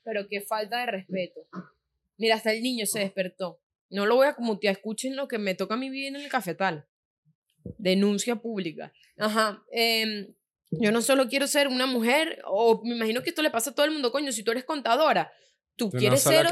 Pero 0.03 0.27
qué 0.29 0.39
falta 0.39 0.79
de 0.81 0.85
respeto. 0.85 1.47
Mira, 2.17 2.35
hasta 2.35 2.53
el 2.53 2.61
niño 2.61 2.85
se 2.85 2.99
despertó. 2.99 3.59
No 3.89 4.05
lo 4.05 4.15
voy 4.15 4.27
a 4.27 4.35
mutear. 4.37 4.75
Escuchen 4.75 5.15
lo 5.15 5.27
que 5.27 5.39
me 5.39 5.55
toca 5.55 5.73
a 5.73 5.77
mí 5.77 5.89
vivir 5.89 6.15
en 6.15 6.21
el 6.21 6.29
cafetal. 6.29 6.85
Denuncia 7.79 8.35
pública. 8.35 8.93
Ajá. 9.17 9.63
Eh, 9.71 10.33
yo 10.79 10.91
no 10.91 11.01
solo 11.01 11.27
quiero 11.27 11.47
ser 11.47 11.67
una 11.67 11.85
mujer, 11.85 12.41
o 12.45 12.81
me 12.83 12.95
imagino 12.95 13.21
que 13.21 13.29
esto 13.29 13.41
le 13.41 13.51
pasa 13.51 13.71
a 13.71 13.73
todo 13.73 13.85
el 13.85 13.91
mundo, 13.91 14.11
coño, 14.11 14.31
si 14.31 14.43
tú 14.43 14.51
eres 14.51 14.65
contadora, 14.65 15.31
tú, 15.75 15.91
quieres 15.91 16.21
ser 16.21 16.47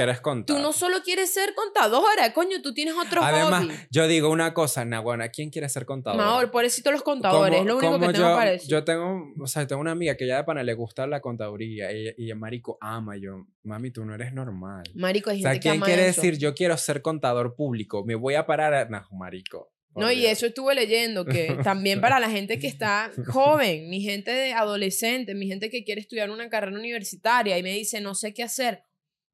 tú 0.45 0.59
no 0.59 0.73
solo 0.73 1.01
quieres 1.03 1.33
ser 1.33 1.53
contadora, 1.55 2.33
coño, 2.33 2.61
tú 2.61 2.73
tienes 2.73 2.93
otro 2.95 3.23
Además, 3.23 3.67
yo 3.89 4.07
digo 4.07 4.29
una 4.29 4.53
cosa, 4.53 4.85
Nahuana, 4.85 5.29
¿quién 5.29 5.49
quiere 5.49 5.69
ser 5.69 5.85
contadora? 5.85 6.41
No, 6.41 6.51
pobrecito 6.51 6.91
los 6.91 7.03
contadores, 7.03 7.61
es 7.61 7.65
lo 7.65 7.77
único 7.77 7.99
que 7.99 8.07
tengo 8.07 8.29
yo, 8.29 8.35
para 8.35 8.51
decir. 8.51 8.69
Yo 8.69 8.83
tengo, 8.83 9.33
o 9.41 9.47
sea, 9.47 9.65
tengo 9.65 9.81
una 9.81 9.91
amiga 9.91 10.15
que 10.15 10.27
ya 10.27 10.37
de 10.37 10.43
pana 10.43 10.63
le 10.63 10.73
gusta 10.73 11.07
la 11.07 11.21
contaduría 11.21 11.91
y, 11.91 12.13
y 12.17 12.33
marico 12.33 12.77
ama 12.81 13.15
yo, 13.17 13.47
mami, 13.63 13.91
tú 13.91 14.05
no 14.05 14.13
eres 14.13 14.33
normal. 14.33 14.83
Marico, 14.93 15.29
hay 15.29 15.37
gente 15.37 15.49
o 15.49 15.51
sea, 15.53 15.59
¿quién 15.59 15.79
que 15.79 15.85
quiere 15.85 16.03
decir 16.03 16.37
yo 16.37 16.53
quiero 16.53 16.77
ser 16.77 17.01
contador 17.01 17.55
público? 17.55 18.03
Me 18.05 18.15
voy 18.15 18.35
a 18.35 18.45
parar 18.45 18.73
a, 18.73 18.85
no, 18.85 19.01
marico. 19.11 19.72
No, 19.95 20.11
y 20.11 20.25
eso 20.25 20.45
estuve 20.47 20.75
leyendo, 20.75 21.25
que 21.25 21.55
también 21.63 22.01
para 22.01 22.19
la 22.19 22.29
gente 22.29 22.59
que 22.59 22.67
está 22.67 23.11
joven, 23.27 23.89
mi 23.89 24.01
gente 24.01 24.31
de 24.31 24.53
adolescente, 24.53 25.35
mi 25.35 25.47
gente 25.47 25.69
que 25.69 25.83
quiere 25.83 26.01
estudiar 26.01 26.29
una 26.29 26.49
carrera 26.49 26.77
universitaria 26.77 27.57
y 27.57 27.63
me 27.63 27.73
dice, 27.73 28.01
no 28.01 28.15
sé 28.15 28.33
qué 28.33 28.43
hacer. 28.43 28.83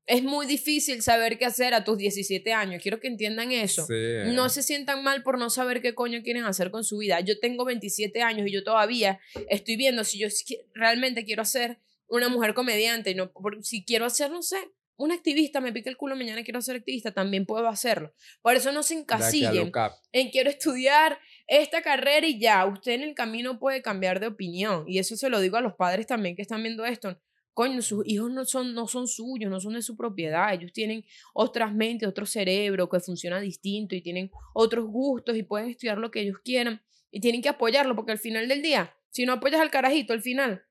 Es 0.05 0.23
muy 0.23 0.47
difícil 0.47 1.03
saber 1.03 1.37
qué 1.37 1.45
hacer 1.45 1.75
a 1.75 1.83
tus 1.83 1.95
17 1.95 2.51
años. 2.51 2.81
Quiero 2.81 2.99
que 2.99 3.07
entiendan 3.07 3.51
eso. 3.51 3.87
No 4.33 4.49
se 4.49 4.63
sientan 4.63 5.03
mal 5.03 5.21
por 5.21 5.37
no 5.37 5.51
saber 5.51 5.83
qué 5.83 5.93
coño 5.93 6.23
quieren 6.23 6.45
hacer 6.45 6.71
con 6.71 6.83
su 6.83 6.97
vida. 6.97 7.19
Yo 7.19 7.39
tengo 7.39 7.63
27 7.63 8.23
años 8.23 8.47
y 8.47 8.51
yo 8.51 8.63
todavía 8.63 9.19
estoy 9.49 9.75
viendo 9.75 10.03
si 10.03 10.17
yo 10.17 10.27
realmente 10.73 11.25
quiero 11.25 11.45
ser 11.45 11.77
una 12.07 12.27
mujer 12.27 12.55
comediante. 12.55 13.13
No, 13.13 13.31
si 13.61 13.85
quiero 13.85 14.05
hacer, 14.05 14.31
no 14.31 14.41
sé, 14.41 14.57
un 14.99 15.13
activista 15.13 15.61
me 15.61 15.71
pica 15.71 15.89
el 15.89 15.95
culo, 15.95 16.17
mañana 16.17 16.43
quiero 16.43 16.61
ser 16.61 16.75
activista, 16.75 17.11
también 17.11 17.45
puedo 17.45 17.69
hacerlo. 17.69 18.13
Por 18.41 18.55
eso 18.55 18.73
no 18.73 18.83
se 18.83 18.95
encasillen 18.95 19.71
en 20.11 20.29
quiero 20.29 20.49
estudiar 20.49 21.17
esta 21.47 21.81
carrera 21.81 22.27
y 22.27 22.37
ya, 22.37 22.65
usted 22.65 22.91
en 22.91 23.03
el 23.03 23.15
camino 23.15 23.59
puede 23.59 23.81
cambiar 23.81 24.19
de 24.19 24.27
opinión. 24.27 24.83
Y 24.87 24.99
eso 24.99 25.15
se 25.15 25.29
lo 25.29 25.39
digo 25.39 25.55
a 25.55 25.61
los 25.61 25.75
padres 25.75 26.05
también 26.05 26.35
que 26.35 26.41
están 26.41 26.61
viendo 26.61 26.83
esto. 26.83 27.17
Coño, 27.53 27.81
sus 27.81 28.05
hijos 28.05 28.29
no 28.29 28.43
son, 28.43 28.73
no 28.73 28.87
son 28.89 29.07
suyos, 29.07 29.49
no 29.49 29.61
son 29.61 29.73
de 29.73 29.81
su 29.81 29.95
propiedad. 29.95 30.53
Ellos 30.53 30.73
tienen 30.73 31.05
otras 31.33 31.73
mentes, 31.73 32.07
otro 32.07 32.25
cerebro 32.25 32.89
que 32.89 32.99
funciona 32.99 33.39
distinto 33.39 33.95
y 33.95 34.01
tienen 34.01 34.29
otros 34.53 34.85
gustos 34.85 35.37
y 35.37 35.43
pueden 35.43 35.69
estudiar 35.69 35.97
lo 35.97 36.11
que 36.11 36.21
ellos 36.21 36.39
quieran. 36.43 36.81
Y 37.09 37.21
tienen 37.21 37.41
que 37.41 37.49
apoyarlo 37.49 37.95
porque 37.95 38.11
al 38.11 38.19
final 38.19 38.49
del 38.49 38.61
día, 38.61 38.93
si 39.11 39.25
no 39.25 39.31
apoyas 39.31 39.61
al 39.61 39.71
carajito, 39.71 40.11
al 40.11 40.21
final, 40.21 40.65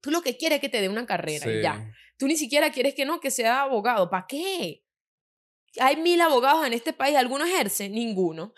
tú 0.00 0.12
lo 0.12 0.22
que 0.22 0.36
quieres 0.36 0.56
es 0.56 0.60
que 0.60 0.68
te 0.68 0.80
dé 0.80 0.88
una 0.88 1.06
carrera 1.06 1.52
y 1.52 1.60
ya. 1.60 1.92
Tú 2.16 2.26
ni 2.26 2.36
siquiera 2.36 2.70
quieres 2.70 2.94
que 2.94 3.04
no, 3.04 3.20
que 3.20 3.30
sea 3.30 3.62
abogado. 3.62 4.10
¿Para 4.10 4.26
qué? 4.26 4.84
Hay 5.80 5.96
mil 5.96 6.20
abogados 6.20 6.66
en 6.66 6.72
este 6.72 6.92
país, 6.92 7.16
¿alguno 7.16 7.44
ejerce? 7.44 7.88
Ninguno. 7.88 8.52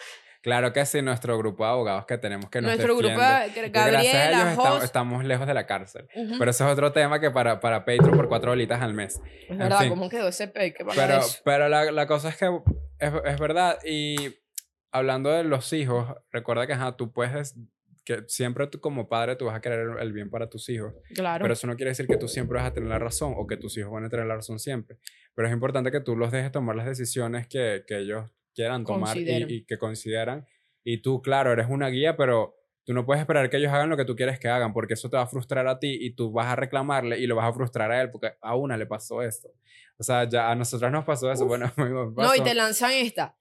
Claro 0.46 0.72
que 0.72 0.86
sí, 0.86 1.02
nuestro 1.02 1.36
grupo 1.38 1.64
de 1.64 1.70
abogados 1.70 2.06
que 2.06 2.18
tenemos 2.18 2.48
que 2.48 2.60
nos 2.60 2.68
Nuestro 2.68 2.96
grupo, 2.96 3.16
Gabriela, 3.18 3.68
gracias 3.72 4.14
a 4.14 4.52
ellos 4.52 4.84
estamos, 4.84 5.24
lejos 5.24 5.44
de 5.44 5.54
la 5.54 5.66
cárcel. 5.66 6.06
Pero 6.14 6.48
eso 6.48 6.64
es 6.64 6.72
otro 6.72 6.92
tema 6.92 7.18
que 7.18 7.32
para, 7.32 7.58
para 7.58 7.84
Patreon 7.84 8.16
por 8.16 8.28
cuatro 8.28 8.52
bolitas 8.52 8.80
al 8.80 8.94
mes. 8.94 9.20
Es 9.48 9.58
verdad, 9.58 9.88
¿cómo 9.88 10.08
quedó 10.08 10.28
ese 10.28 10.46
pay? 10.46 10.72
Pero, 10.94 11.20
pero 11.44 11.68
la, 11.68 11.90
la, 11.90 12.06
cosa 12.06 12.28
es 12.28 12.36
que 12.36 12.46
es, 13.00 13.12
es, 13.24 13.40
verdad. 13.40 13.78
Y 13.84 14.36
hablando 14.92 15.30
de 15.30 15.42
los 15.42 15.72
hijos, 15.72 16.14
recuerda 16.30 16.68
que 16.68 16.74
ajá, 16.74 16.96
tú 16.96 17.12
puedes 17.12 17.56
que 18.06 18.22
siempre 18.28 18.68
tú 18.68 18.80
como 18.80 19.08
padre 19.08 19.34
tú 19.34 19.46
vas 19.46 19.56
a 19.56 19.60
querer 19.60 19.98
el 20.00 20.12
bien 20.12 20.30
para 20.30 20.48
tus 20.48 20.68
hijos. 20.68 20.94
Claro. 21.12 21.42
Pero 21.42 21.52
eso 21.52 21.66
no 21.66 21.74
quiere 21.74 21.90
decir 21.90 22.06
que 22.06 22.16
tú 22.16 22.28
siempre 22.28 22.56
vas 22.56 22.68
a 22.68 22.72
tener 22.72 22.88
la 22.88 23.00
razón 23.00 23.34
o 23.36 23.48
que 23.48 23.56
tus 23.56 23.76
hijos 23.76 23.92
van 23.92 24.04
a 24.04 24.08
tener 24.08 24.26
la 24.26 24.36
razón 24.36 24.60
siempre. 24.60 24.96
Pero 25.34 25.48
es 25.48 25.52
importante 25.52 25.90
que 25.90 26.00
tú 26.00 26.16
los 26.16 26.30
dejes 26.30 26.52
tomar 26.52 26.76
las 26.76 26.86
decisiones 26.86 27.48
que, 27.48 27.82
que 27.84 27.98
ellos 27.98 28.30
quieran 28.54 28.84
tomar 28.84 29.18
y, 29.18 29.28
y, 29.28 29.64
que 29.64 29.76
consideran. 29.76 30.46
Y 30.84 31.02
tú, 31.02 31.20
claro, 31.20 31.52
eres 31.52 31.66
una 31.68 31.88
guía, 31.88 32.16
pero 32.16 32.54
tú 32.84 32.94
no 32.94 33.04
puedes 33.04 33.20
esperar 33.20 33.50
que 33.50 33.56
ellos 33.56 33.72
hagan 33.72 33.90
lo 33.90 33.96
que 33.96 34.04
tú 34.04 34.14
quieres 34.14 34.38
que 34.38 34.46
hagan 34.46 34.72
porque 34.72 34.94
eso 34.94 35.10
te 35.10 35.16
va 35.16 35.24
a 35.24 35.26
frustrar 35.26 35.66
a 35.66 35.80
ti 35.80 35.98
y 36.00 36.14
tú 36.14 36.30
vas 36.30 36.46
a 36.46 36.54
reclamarle 36.54 37.18
y 37.18 37.26
lo 37.26 37.34
vas 37.34 37.50
a 37.50 37.52
frustrar 37.52 37.90
a 37.90 38.00
él 38.00 38.12
porque 38.12 38.34
a 38.40 38.54
una 38.54 38.76
le 38.76 38.86
pasó 38.86 39.20
esto. 39.20 39.48
O 39.98 40.04
sea, 40.04 40.28
ya 40.28 40.48
a 40.48 40.54
nosotras 40.54 40.92
nos 40.92 41.04
pasó 41.04 41.32
eso. 41.32 41.44
Bueno, 41.44 41.72
No, 41.76 42.34
y 42.36 42.40
te 42.40 42.54
lanzan 42.54 42.92
esta 42.92 43.36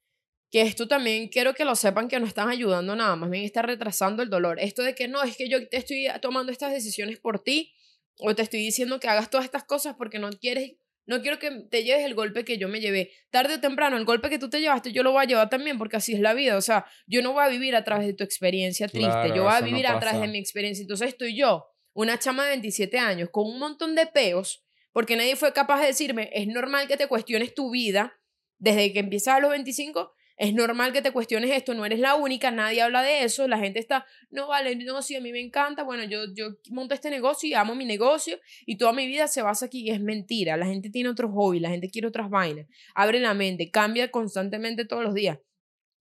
que 0.55 0.61
esto 0.61 0.87
también 0.87 1.27
quiero 1.27 1.53
que 1.53 1.65
lo 1.65 1.75
sepan 1.75 2.07
que 2.07 2.17
no 2.17 2.25
están 2.25 2.47
ayudando 2.47 2.95
nada, 2.95 3.17
más 3.17 3.29
bien 3.29 3.43
está 3.43 3.61
retrasando 3.61 4.23
el 4.23 4.29
dolor. 4.29 4.57
Esto 4.61 4.83
de 4.83 4.95
que 4.95 5.09
no, 5.09 5.21
es 5.21 5.35
que 5.35 5.49
yo 5.49 5.67
te 5.67 5.75
estoy 5.75 6.07
tomando 6.21 6.49
estas 6.49 6.71
decisiones 6.71 7.19
por 7.19 7.43
ti 7.43 7.73
o 8.19 8.33
te 8.33 8.43
estoy 8.43 8.61
diciendo 8.61 8.97
que 9.01 9.09
hagas 9.09 9.29
todas 9.29 9.43
estas 9.43 9.65
cosas 9.65 9.95
porque 9.97 10.17
no 10.17 10.29
quieres, 10.29 10.77
no 11.05 11.21
quiero 11.21 11.39
que 11.39 11.51
te 11.69 11.83
lleves 11.83 12.05
el 12.05 12.15
golpe 12.15 12.45
que 12.45 12.57
yo 12.57 12.69
me 12.69 12.79
llevé. 12.79 13.11
Tarde 13.31 13.55
o 13.55 13.59
temprano, 13.59 13.97
el 13.97 14.05
golpe 14.05 14.29
que 14.29 14.39
tú 14.39 14.49
te 14.49 14.61
llevaste, 14.61 14.93
yo 14.93 15.03
lo 15.03 15.11
voy 15.11 15.25
a 15.25 15.27
llevar 15.27 15.49
también 15.49 15.77
porque 15.77 15.97
así 15.97 16.13
es 16.13 16.21
la 16.21 16.33
vida. 16.33 16.55
O 16.55 16.61
sea, 16.61 16.85
yo 17.05 17.21
no 17.21 17.33
voy 17.33 17.43
a 17.43 17.49
vivir 17.49 17.75
a 17.75 17.83
través 17.83 18.07
de 18.07 18.13
tu 18.13 18.23
experiencia 18.23 18.87
triste, 18.87 19.33
yo 19.35 19.43
voy 19.43 19.53
a 19.53 19.59
vivir 19.59 19.85
a 19.87 19.99
través 19.99 20.21
de 20.21 20.29
mi 20.29 20.37
experiencia. 20.37 20.83
Entonces 20.83 21.09
estoy 21.09 21.35
yo, 21.35 21.65
una 21.91 22.17
chama 22.17 22.43
de 22.45 22.51
27 22.51 22.97
años, 22.97 23.27
con 23.29 23.45
un 23.45 23.59
montón 23.59 23.93
de 23.93 24.07
peos, 24.07 24.65
porque 24.93 25.17
nadie 25.17 25.35
fue 25.35 25.51
capaz 25.51 25.81
de 25.81 25.87
decirme, 25.87 26.29
es 26.31 26.47
normal 26.47 26.87
que 26.87 26.95
te 26.95 27.07
cuestiones 27.07 27.53
tu 27.53 27.71
vida 27.71 28.17
desde 28.57 28.93
que 28.93 28.99
empiezas 28.99 29.35
a 29.35 29.39
los 29.41 29.51
25 29.51 30.14
es 30.37 30.53
normal 30.53 30.91
que 30.91 31.01
te 31.01 31.11
cuestiones 31.11 31.51
esto, 31.51 31.73
no 31.73 31.85
eres 31.85 31.99
la 31.99 32.15
única, 32.15 32.51
nadie 32.51 32.81
habla 32.81 33.01
de 33.03 33.23
eso, 33.23 33.47
la 33.47 33.57
gente 33.57 33.79
está, 33.79 34.05
no 34.29 34.47
vale, 34.47 34.75
no, 34.75 35.01
sí, 35.01 35.15
a 35.15 35.21
mí 35.21 35.31
me 35.31 35.39
encanta, 35.39 35.83
bueno, 35.83 36.03
yo, 36.03 36.33
yo 36.33 36.57
monto 36.69 36.93
este 36.93 37.09
negocio 37.09 37.47
y 37.47 37.53
amo 37.53 37.75
mi 37.75 37.85
negocio 37.85 38.37
y 38.65 38.77
toda 38.77 38.91
mi 38.91 39.07
vida 39.07 39.27
se 39.27 39.41
basa 39.41 39.67
aquí 39.67 39.89
es 39.89 40.01
mentira, 40.01 40.57
la 40.57 40.65
gente 40.65 40.89
tiene 40.89 41.09
otros 41.09 41.31
hobbies, 41.33 41.61
la 41.61 41.69
gente 41.69 41.89
quiere 41.89 42.07
otras 42.07 42.29
vainas, 42.29 42.67
abre 42.93 43.19
la 43.19 43.33
mente, 43.33 43.71
cambia 43.71 44.11
constantemente 44.11 44.85
todos 44.85 45.03
los 45.03 45.13
días. 45.13 45.39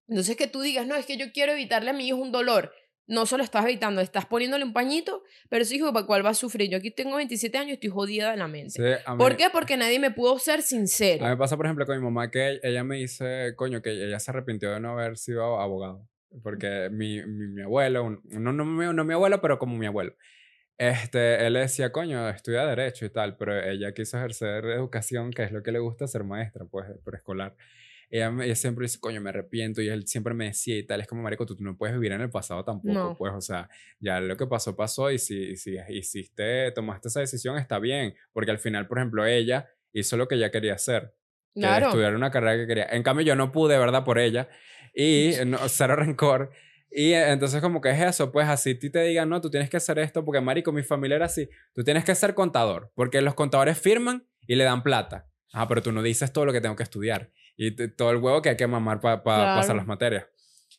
Entonces 0.09 0.37
que 0.37 0.47
tú 0.47 0.61
digas, 0.61 0.87
no, 0.87 0.97
es 0.97 1.07
que 1.07 1.17
yo 1.17 1.33
quiero 1.33 1.53
evitarle 1.53 1.91
a 1.91 1.95
mi 1.95 2.07
hijo 2.07 2.19
un 2.19 2.33
dolor, 2.33 2.73
no 3.07 3.27
solo 3.27 3.43
estás 3.43 3.65
evitando, 3.65 4.01
estás 4.01 4.27
poniéndole 4.27 4.65
un 4.65 4.73
pañito, 4.73 5.23
pero 5.49 5.63
ese 5.63 5.77
hijo, 5.77 5.93
¿para 5.93 6.07
cuál 6.07 6.25
va 6.25 6.31
a 6.31 6.35
sufrir? 6.35 6.71
Yo 6.71 6.79
aquí 6.79 6.91
tengo 6.91 7.17
27 7.17 7.59
años 7.59 7.71
y 7.71 7.75
estoy 7.75 7.91
jodida 7.91 8.31
de 8.31 8.37
la 8.37 8.49
mente. 8.49 8.99
¿Por 9.19 9.37
qué? 9.37 9.49
Porque 9.53 9.77
nadie 9.77 9.99
me 9.99 10.11
pudo 10.11 10.39
ser 10.39 10.63
sincero. 10.63 11.25
A 11.25 11.29
mí 11.29 11.35
me 11.35 11.39
pasa, 11.39 11.57
por 11.57 11.67
ejemplo, 11.67 11.87
con 11.87 11.97
mi 11.97 12.03
mamá 12.03 12.31
que 12.31 12.61
ella 12.63 12.85
me 12.85 12.97
dice, 12.97 13.55
coño, 13.57 13.83
que 13.83 13.91
ella 13.91 14.19
se 14.19 14.31
arrepintió 14.31 14.73
de 14.73 14.81
no 14.81 14.93
haber 14.93 15.19
sido 15.19 15.61
abogado. 15.61 16.09
Porque 16.43 16.89
mi, 16.91 17.25
mi, 17.27 17.63
abuelo, 17.63 18.23
no, 18.25 18.53
no, 18.53 18.65
no, 18.65 19.05
mi 19.05 19.13
abuelo, 19.13 19.41
pero 19.41 19.59
como 19.59 19.77
mi 19.77 19.87
abuelo. 19.87 20.15
Este, 20.77 21.47
él 21.47 21.55
decía, 21.55 21.93
coño, 21.93 22.29
estudia 22.29 22.67
Derecho 22.67 23.07
y 23.07 23.11
tal, 23.11 23.37
pero 23.37 23.63
ella 23.63 23.93
quiso 23.93 24.19
ejercer 24.19 24.65
educación, 24.65 25.31
que 25.31 25.45
es 25.45 25.53
lo 25.53 25.63
que 25.63 25.71
le 25.71 25.79
gusta 25.79 26.09
ser 26.09 26.25
maestra, 26.25 26.65
pues, 26.65 26.87
preescolar 27.05 27.55
ella, 28.11 28.55
siempre 28.55 28.85
dice, 28.85 28.99
coño, 29.01 29.21
me 29.21 29.31
arrepiento, 29.31 29.83
y 29.83 29.89
él 29.89 30.07
siempre 30.07 30.35
me 30.35 30.47
decía 30.47 30.77
y 30.77 30.87
tal, 30.87 31.01
es 31.01 31.07
como, 31.07 31.23
marico, 31.23 31.47
tú, 31.47 31.57
no 31.61 31.77
puedes 31.77 31.95
vivir 31.95 32.13
en 32.13 32.21
el 32.21 32.31
pasado 32.31 32.65
tampoco, 32.65 33.17
pues, 33.17 33.33
o 33.35 33.41
sea, 33.41 33.69
ya 33.99 34.21
lo 34.21 34.37
que 34.37 34.47
pasó, 34.47 34.77
pasó, 34.77 35.11
y 35.11 35.19
si, 35.19 35.57
si 35.57 35.77
hiciste, 35.89 36.71
tomaste 36.73 37.09
esa 37.09 37.21
decisión, 37.21 37.59
está 37.59 37.79
bien, 37.79 38.15
porque 38.33 38.51
al 38.51 38.59
final, 38.59 38.87
por 38.87 38.99
ejemplo, 38.99 39.27
ella 39.27 39.69
hizo 39.93 40.17
lo 40.17 40.29
que 40.29 40.37
ella 40.37 40.51
quería 40.51 40.75
hacer, 40.75 41.15
claro. 41.55 41.87
estudiar 41.87 42.15
una 42.15 42.31
carrera 42.31 42.57
que 42.57 42.67
quería. 42.67 42.87
En 42.91 43.03
cambio, 43.03 43.25
yo 43.25 43.37
no 43.37 43.53
pude, 43.53 43.79
¿verdad? 43.79 44.05
Por 44.05 44.19
ella, 44.19 44.49
y 44.95 45.33
no, 45.47 45.59
cero 45.69 45.97
rencor, 45.97 46.51
Y 46.91 47.13
entonces 47.13 47.61
como 47.61 47.81
que 47.81 47.91
es 47.91 48.01
eso, 48.01 48.31
pues 48.31 48.49
así 48.49 48.75
ti 48.77 48.91
te 48.91 49.03
digan, 49.03 49.29
no, 49.29 49.41
tú 49.41 49.51
tienes 49.51 49.71
que 49.71 49.79
hacer 49.79 49.99
esto, 49.99 50.25
porque 50.25 50.41
marico, 50.41 50.73
mi 50.73 50.83
familia 50.83 51.17
era 51.17 51.27
así, 51.27 51.49
tú 51.73 51.83
tienes 51.83 52.05
que 52.05 52.15
ser 52.15 52.35
contador, 52.35 52.93
porque 52.95 53.21
los 53.21 53.35
contadores 53.35 53.79
firman 53.79 54.27
y 54.47 54.55
le 54.55 54.65
dan 54.65 54.83
plata. 54.83 55.27
Ah, 55.53 55.69
pero 55.69 55.83
tú 55.83 55.93
no 55.93 56.03
dices 56.03 56.33
todo 56.33 56.47
lo 56.47 56.53
que 56.53 56.61
tengo 56.61 56.75
que 56.75 56.83
estudiar 56.83 57.31
y 57.57 57.71
todo 57.97 58.11
el 58.11 58.17
huevo 58.19 58.43
que 58.43 58.51
hay 58.51 58.57
que 58.57 58.67
mamar 58.67 59.01
para 59.01 59.23
Claro. 59.23 59.61
pasar 59.61 59.77
las 59.77 59.87
materias, 59.87 60.27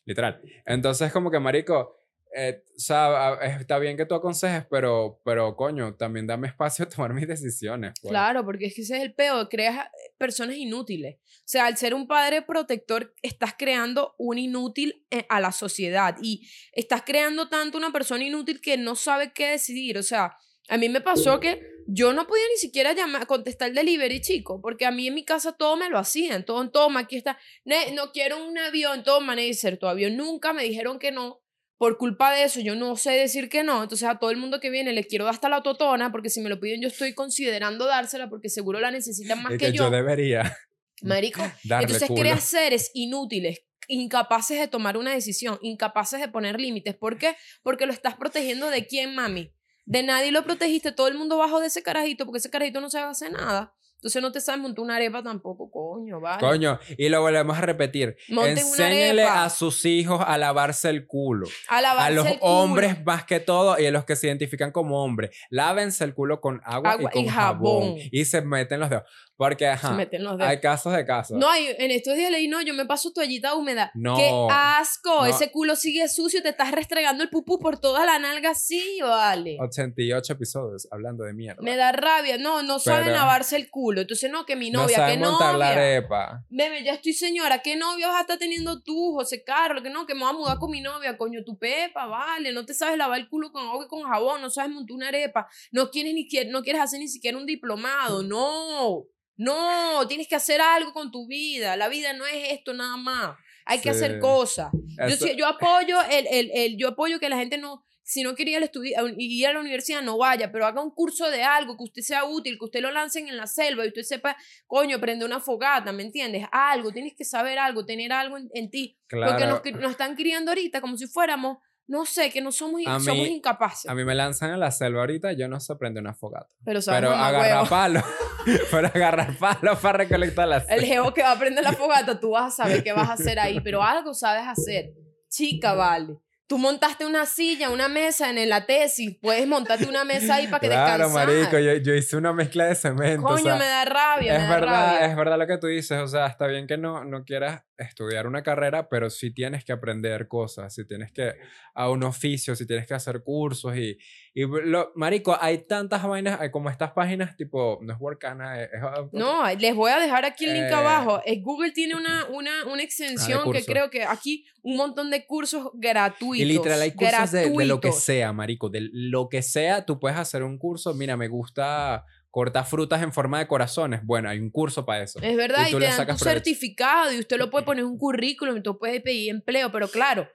literal. 0.04 0.40
Entonces 0.64 1.12
como 1.12 1.30
que 1.30 1.38
marico, 1.40 2.02
eh, 2.38 2.62
o 2.76 2.78
sea, 2.78 3.38
está 3.58 3.78
bien 3.78 3.96
que 3.96 4.04
tú 4.04 4.14
aconsejes, 4.14 4.66
pero, 4.70 5.22
pero 5.24 5.56
coño, 5.56 5.94
también 5.94 6.26
dame 6.26 6.48
espacio 6.48 6.84
a 6.84 6.88
tomar 6.88 7.14
mis 7.14 7.26
decisiones. 7.26 7.94
pues. 8.02 8.10
Claro, 8.10 8.44
porque 8.44 8.66
es 8.66 8.74
que 8.74 8.82
ese 8.82 8.96
es 8.98 9.02
el 9.04 9.14
peor, 9.14 9.48
creas 9.48 9.86
eh, 9.86 10.12
personas 10.18 10.56
inútiles. 10.56 11.16
O 11.16 11.48
sea, 11.48 11.64
al 11.66 11.78
ser 11.78 11.94
un 11.94 12.06
padre 12.06 12.42
protector, 12.42 13.14
estás 13.22 13.54
creando 13.56 14.14
un 14.18 14.36
inútil 14.36 15.06
eh, 15.10 15.24
a 15.30 15.40
la 15.40 15.52
sociedad 15.52 16.16
y 16.20 16.46
estás 16.72 17.02
creando 17.06 17.48
tanto 17.48 17.78
una 17.78 17.90
persona 17.92 18.24
inútil 18.24 18.60
que 18.60 18.76
no 18.76 18.96
sabe 18.96 19.32
qué 19.32 19.52
decidir. 19.52 19.96
O 19.96 20.02
sea, 20.02 20.36
a 20.68 20.76
mí 20.76 20.88
me 20.88 21.00
pasó 21.00 21.40
que 21.40 21.60
yo 21.86 22.12
no 22.12 22.26
podía 22.26 22.44
ni 22.52 22.56
siquiera 22.58 22.92
llamar, 22.92 23.26
contestar 23.26 23.68
el 23.68 23.74
delivery, 23.74 24.20
chico, 24.20 24.60
porque 24.60 24.86
a 24.86 24.90
mí 24.90 25.06
en 25.06 25.14
mi 25.14 25.24
casa 25.24 25.52
todo 25.52 25.76
me 25.76 25.88
lo 25.88 25.98
hacían. 25.98 26.44
Todo, 26.44 26.68
toma, 26.70 27.00
aquí 27.00 27.16
está. 27.16 27.38
Ne- 27.64 27.92
no 27.92 28.10
quiero 28.12 28.44
un 28.44 28.58
avión, 28.58 29.04
toma, 29.04 29.36
Neisser, 29.36 29.78
tu 29.78 29.86
avión. 29.86 30.16
Nunca 30.16 30.52
me 30.52 30.64
dijeron 30.64 30.98
que 30.98 31.12
no. 31.12 31.40
Por 31.78 31.98
culpa 31.98 32.32
de 32.32 32.42
eso, 32.44 32.60
yo 32.60 32.74
no 32.74 32.96
sé 32.96 33.12
decir 33.12 33.48
que 33.50 33.62
no. 33.62 33.82
Entonces, 33.82 34.08
a 34.08 34.18
todo 34.18 34.30
el 34.30 34.38
mundo 34.38 34.60
que 34.60 34.70
viene 34.70 34.92
le 34.94 35.04
quiero 35.04 35.26
dar 35.26 35.34
hasta 35.34 35.48
la 35.50 35.62
totona, 35.62 36.10
porque 36.10 36.30
si 36.30 36.40
me 36.40 36.48
lo 36.48 36.58
piden, 36.58 36.80
yo 36.80 36.88
estoy 36.88 37.12
considerando 37.14 37.84
dársela, 37.84 38.30
porque 38.30 38.48
seguro 38.48 38.80
la 38.80 38.90
necesitan 38.90 39.42
más 39.42 39.52
que, 39.52 39.58
que 39.58 39.72
yo. 39.72 39.84
yo 39.84 39.90
debería 39.90 40.56
Marico. 41.02 41.42
darle 41.64 41.84
Entonces, 41.84 42.08
culo. 42.08 42.22
creas 42.22 42.44
seres 42.44 42.90
inútiles, 42.94 43.60
incapaces 43.88 44.58
de 44.58 44.68
tomar 44.68 44.96
una 44.96 45.12
decisión, 45.12 45.58
incapaces 45.60 46.18
de 46.18 46.28
poner 46.28 46.58
límites. 46.58 46.96
¿Por 46.96 47.18
qué? 47.18 47.36
Porque 47.62 47.84
lo 47.86 47.92
estás 47.92 48.16
protegiendo 48.16 48.70
de 48.70 48.86
quién, 48.86 49.14
mami. 49.14 49.52
De 49.86 50.02
nadie 50.02 50.32
lo 50.32 50.44
protegiste, 50.44 50.92
todo 50.92 51.08
el 51.08 51.14
mundo 51.14 51.38
bajo 51.38 51.60
de 51.60 51.68
ese 51.68 51.82
carajito, 51.82 52.26
porque 52.26 52.38
ese 52.38 52.50
carajito 52.50 52.80
no 52.80 52.90
sabe 52.90 53.10
hacer 53.10 53.32
nada. 53.32 53.75
Entonces 53.96 54.22
no 54.22 54.30
te 54.30 54.40
sabes 54.40 54.60
montar 54.60 54.84
una 54.84 54.96
arepa 54.96 55.22
tampoco, 55.22 55.70
coño, 55.70 56.20
vale. 56.20 56.38
Coño, 56.40 56.78
y 56.96 57.08
lo 57.08 57.22
volvemos 57.22 57.56
a 57.58 57.60
repetir. 57.62 58.16
Monten 58.28 58.52
una 58.54 58.60
Enséñele 58.88 59.24
a 59.24 59.48
sus 59.50 59.84
hijos 59.84 60.20
a 60.24 60.38
lavarse 60.38 60.90
el 60.90 61.06
culo. 61.06 61.48
a 61.68 61.78
A 61.78 61.82
lavarse 61.82 62.14
los 62.14 62.26
el 62.26 62.38
culo. 62.38 62.52
hombres 62.52 63.04
más 63.04 63.24
que 63.24 63.40
todo 63.40 63.78
y 63.80 63.86
a 63.86 63.90
los 63.90 64.04
que 64.04 64.14
se 64.14 64.26
identifican 64.28 64.70
como 64.70 65.02
hombres. 65.02 65.36
Lávense 65.50 66.04
el 66.04 66.14
culo 66.14 66.40
con 66.40 66.60
agua, 66.64 66.92
Agua 66.92 67.10
y 67.10 67.12
con 67.14 67.24
y 67.24 67.28
jabón. 67.28 67.82
jabón. 67.84 67.98
Y 68.12 68.24
se 68.26 68.42
meten 68.42 68.80
los 68.80 68.90
dedos. 68.90 69.04
Porque, 69.38 69.64
Se 69.66 69.70
ajá, 69.70 69.90
meten 69.92 70.24
los 70.24 70.38
dedos. 70.38 70.48
hay 70.50 70.60
casos 70.60 70.94
de 70.94 71.04
casos. 71.04 71.36
No, 71.36 71.50
hay- 71.50 71.68
en 71.78 71.90
estos 71.90 72.14
días 72.14 72.30
leí, 72.30 72.48
no, 72.48 72.62
yo 72.62 72.72
me 72.72 72.86
paso 72.86 73.12
toallita 73.12 73.54
húmeda. 73.54 73.90
No, 73.94 74.16
¡Qué 74.16 74.30
asco! 74.50 75.14
no. 75.14 75.26
Ese 75.26 75.50
culo 75.50 75.76
sigue 75.76 76.08
sucio, 76.08 76.42
te 76.42 76.48
estás 76.50 76.70
restregando 76.70 77.22
el 77.22 77.28
pupú 77.28 77.58
por 77.58 77.78
toda 77.78 78.06
la 78.06 78.18
nalga, 78.18 78.54
sí, 78.54 78.98
vale. 79.02 79.58
88 79.60 80.32
episodios 80.32 80.88
hablando 80.90 81.24
de 81.24 81.34
mierda. 81.34 81.60
Me 81.62 81.76
da 81.76 81.92
rabia. 81.92 82.38
No, 82.38 82.62
no 82.62 82.78
saben 82.78 83.12
lavarse 83.12 83.56
el 83.56 83.68
culo. 83.68 83.85
Entonces, 83.94 84.30
no, 84.30 84.44
que 84.46 84.56
mi 84.56 84.70
no 84.70 84.82
novia, 84.82 84.96
que 84.96 85.00
saben 85.02 85.20
montar 85.20 85.54
la 85.58 85.70
arepa. 85.70 86.44
Bebe, 86.48 86.82
ya 86.84 86.94
estoy 86.94 87.12
señora, 87.12 87.60
¿qué 87.62 87.76
novia 87.76 88.08
vas 88.08 88.18
a 88.18 88.20
estar 88.22 88.38
teniendo 88.38 88.80
tú, 88.82 89.12
José 89.14 89.42
Carlos? 89.44 89.82
Que 89.82 89.90
no, 89.90 90.06
que 90.06 90.14
me 90.14 90.20
voy 90.20 90.30
a 90.30 90.32
mudar 90.32 90.58
con 90.58 90.70
mi 90.70 90.80
novia, 90.80 91.16
coño, 91.16 91.44
tu 91.44 91.58
pepa, 91.58 92.06
vale, 92.06 92.52
no 92.52 92.64
te 92.66 92.74
sabes 92.74 92.98
lavar 92.98 93.20
el 93.20 93.28
culo 93.28 93.52
con 93.52 93.66
agua 93.66 93.84
y 93.84 93.88
con 93.88 94.02
jabón, 94.02 94.40
no 94.40 94.50
sabes 94.50 94.70
montar 94.72 94.94
una 94.94 95.08
arepa, 95.08 95.46
no 95.70 95.90
quieres 95.90 96.14
ni 96.14 96.28
no 96.50 96.62
quieres 96.62 96.82
hacer 96.82 96.98
ni 97.00 97.08
siquiera 97.08 97.38
un 97.38 97.46
diplomado, 97.46 98.22
no, 98.22 99.04
no, 99.36 100.06
tienes 100.08 100.28
que 100.28 100.34
hacer 100.36 100.60
algo 100.60 100.92
con 100.92 101.10
tu 101.10 101.26
vida, 101.26 101.76
la 101.76 101.88
vida 101.88 102.12
no 102.12 102.26
es 102.26 102.52
esto 102.52 102.72
nada 102.72 102.96
más, 102.96 103.36
hay 103.64 103.80
que 103.80 103.90
hacer 103.90 104.18
cosas. 104.20 104.70
Yo, 105.08 105.16
yo 105.36 105.46
apoyo 105.46 106.00
el, 106.10 106.26
el, 106.30 106.50
el- 106.54 106.76
yo 106.78 106.88
apoyo 106.88 107.18
que 107.20 107.28
la 107.28 107.36
gente 107.36 107.58
no, 107.58 107.84
si 108.08 108.22
no 108.22 108.36
quiere 108.36 108.52
ir, 108.52 108.70
a 108.96 109.02
un- 109.02 109.14
ir 109.18 109.46
a 109.48 109.52
la 109.52 109.58
universidad, 109.58 110.00
no 110.00 110.16
vaya, 110.16 110.52
pero 110.52 110.64
haga 110.64 110.80
un 110.80 110.92
curso 110.92 111.28
de 111.28 111.42
algo 111.42 111.76
que 111.76 111.82
usted 111.82 112.02
sea 112.02 112.24
útil, 112.24 112.56
que 112.56 112.64
usted 112.66 112.80
lo 112.80 112.92
lancen 112.92 113.26
en 113.26 113.36
la 113.36 113.48
selva 113.48 113.84
y 113.84 113.88
usted 113.88 114.02
sepa, 114.02 114.36
coño, 114.68 115.00
prende 115.00 115.24
una 115.24 115.40
fogata, 115.40 115.90
¿me 115.92 116.04
entiendes? 116.04 116.46
Algo, 116.52 116.92
tienes 116.92 117.14
que 117.16 117.24
saber 117.24 117.58
algo, 117.58 117.84
tener 117.84 118.12
algo 118.12 118.36
en, 118.38 118.48
en 118.54 118.70
ti. 118.70 118.96
Porque 119.10 119.46
nos, 119.46 119.90
están 119.90 120.14
criando 120.14 120.52
ahorita 120.52 120.80
como 120.80 120.96
si 120.96 121.08
fuéramos, 121.08 121.58
no 121.88 122.06
sé, 122.06 122.30
que 122.30 122.40
no 122.40 122.52
somos, 122.52 122.80
A 122.86 123.00
somos 123.00 123.26
mí- 123.26 123.36
incapaces. 123.36 123.90
a 123.90 123.94
mí 123.96 124.04
me 124.04 124.14
lanzan 124.14 124.52
a 124.52 124.56
la 124.56 124.70
selva 124.70 125.00
ahorita, 125.00 125.32
yo 125.32 125.48
no 125.48 125.58
sé 125.58 125.74
prender 125.74 126.00
una 126.02 126.14
fogata. 126.14 126.48
pero 126.64 126.78
Pero 126.86 127.10
agarrar 127.12 127.56
huevo. 127.56 127.68
palo. 127.68 128.02
pero 128.70 128.86
agarrar 128.86 129.36
palo 129.36 129.76
para 129.80 129.98
recolectar 129.98 130.46
las 130.46 130.64
El 130.70 130.84
geo 130.84 131.12
que 131.12 131.22
va 131.22 131.32
a 131.32 131.38
prender 131.40 131.64
la 131.64 131.72
fogata, 131.82 132.20
tú 132.20 132.30
vas 132.30 132.52
a 132.54 132.56
saber 132.62 132.84
qué 132.84 132.92
vas 132.92 133.08
a 133.08 133.14
hacer 133.14 133.40
ahí, 133.40 133.58
pero 133.60 133.82
algo 133.82 134.14
sabes 134.14 134.46
hacer. 134.46 134.92
Chica, 135.28 135.74
vale. 135.74 136.18
Tú 136.48 136.58
montaste 136.58 137.04
una 137.04 137.26
silla, 137.26 137.70
una 137.70 137.88
mesa 137.88 138.30
en 138.30 138.48
la 138.48 138.66
tesis, 138.66 139.16
puedes 139.20 139.48
montarte 139.48 139.88
una 139.88 140.04
mesa 140.04 140.36
ahí 140.36 140.46
para 140.46 140.60
que 140.60 140.68
Claro, 140.68 141.04
descansar. 141.08 141.26
marico, 141.28 141.58
yo, 141.58 141.74
yo 141.78 141.94
hice 141.94 142.16
una 142.16 142.32
mezcla 142.32 142.66
de 142.66 142.76
cemento. 142.76 143.26
o 143.26 143.30
Coño, 143.30 143.42
sea, 143.42 143.56
me 143.56 143.64
da 143.64 143.84
rabia, 143.84 144.36
es 144.36 144.42
me 144.42 144.48
da 144.48 144.54
verdad, 144.54 144.92
rabia. 144.92 145.06
es 145.06 145.16
verdad 145.16 145.38
lo 145.38 145.46
que 145.48 145.58
tú 145.58 145.66
dices. 145.66 145.98
O 145.98 146.06
sea, 146.06 146.26
está 146.28 146.46
bien 146.46 146.68
que 146.68 146.78
no, 146.78 147.04
no 147.04 147.24
quieras 147.24 147.64
estudiar 147.76 148.28
una 148.28 148.44
carrera, 148.44 148.88
pero 148.88 149.10
sí 149.10 149.32
tienes 149.32 149.64
que 149.64 149.72
aprender 149.72 150.28
cosas, 150.28 150.72
sí 150.72 150.86
tienes 150.86 151.10
que 151.10 151.34
a 151.74 151.90
un 151.90 152.04
oficio, 152.04 152.54
sí 152.54 152.64
tienes 152.64 152.86
que 152.86 152.94
hacer 152.94 153.22
cursos 153.24 153.76
y, 153.76 153.98
y 154.38 154.42
lo, 154.46 154.92
marico, 154.96 155.34
hay 155.40 155.66
tantas 155.66 156.02
vainas, 156.06 156.38
hay 156.38 156.50
como 156.50 156.68
estas 156.68 156.90
páginas 156.92 157.34
tipo, 157.38 157.78
no 157.80 157.94
es 157.94 157.98
Workana, 157.98 158.60
es, 158.62 158.68
es- 158.70 158.80
No, 159.12 159.42
les 159.58 159.74
voy 159.74 159.90
a 159.90 159.98
dejar 159.98 160.26
aquí 160.26 160.44
el 160.44 160.52
link 160.52 160.66
Eh, 160.70 160.74
abajo. 160.74 161.22
Eh, 161.24 161.40
Google 161.40 161.70
tiene 161.72 161.94
una, 161.96 162.26
una, 162.30 162.50
una 162.70 162.82
extensión 162.82 163.50
que 163.50 163.64
creo 163.64 163.88
que 163.88 164.04
aquí 164.04 164.44
un 164.62 164.76
montón 164.76 165.10
de 165.10 165.24
cursos 165.24 165.70
gratuitos. 165.72 166.38
Y 166.38 166.44
literal 166.44 166.82
hay 166.82 166.92
cursos 166.92 167.30
de, 167.32 167.48
de 167.48 167.64
lo 167.64 167.80
que 167.80 167.92
sea, 167.92 168.34
marico, 168.34 168.68
de 168.68 168.88
lo 168.92 169.30
que 169.30 169.40
sea, 169.40 169.86
tú 169.86 169.98
puedes 169.98 170.18
hacer 170.18 170.42
un 170.42 170.58
curso, 170.58 170.92
mira, 170.92 171.16
me 171.16 171.28
gusta 171.28 172.04
cortar 172.30 172.66
frutas 172.66 173.02
en 173.02 173.14
forma 173.14 173.38
de 173.38 173.46
corazones, 173.46 174.02
bueno, 174.04 174.28
hay 174.28 174.38
un 174.38 174.50
curso 174.50 174.84
para 174.84 175.02
eso. 175.04 175.18
Es 175.22 175.34
verdad, 175.34 175.64
Y 175.64 175.68
y, 175.68 175.70
tú 175.70 175.78
te 175.78 175.86
le 175.86 175.86
dan 175.86 176.04
provecho. 176.04 176.24
certificado 176.26 177.10
y 177.10 177.18
usted 177.20 177.38
lo 177.38 177.50
puede 177.50 177.64
poner 177.64 177.84
en 177.84 177.90
un 177.90 177.96
currículum 177.96 178.58
y 178.58 178.62
tú 178.62 178.78
puedes 178.78 179.00
pedir 179.00 179.30
empleo, 179.30 179.72
pero 179.72 179.88
claro, 179.88 180.28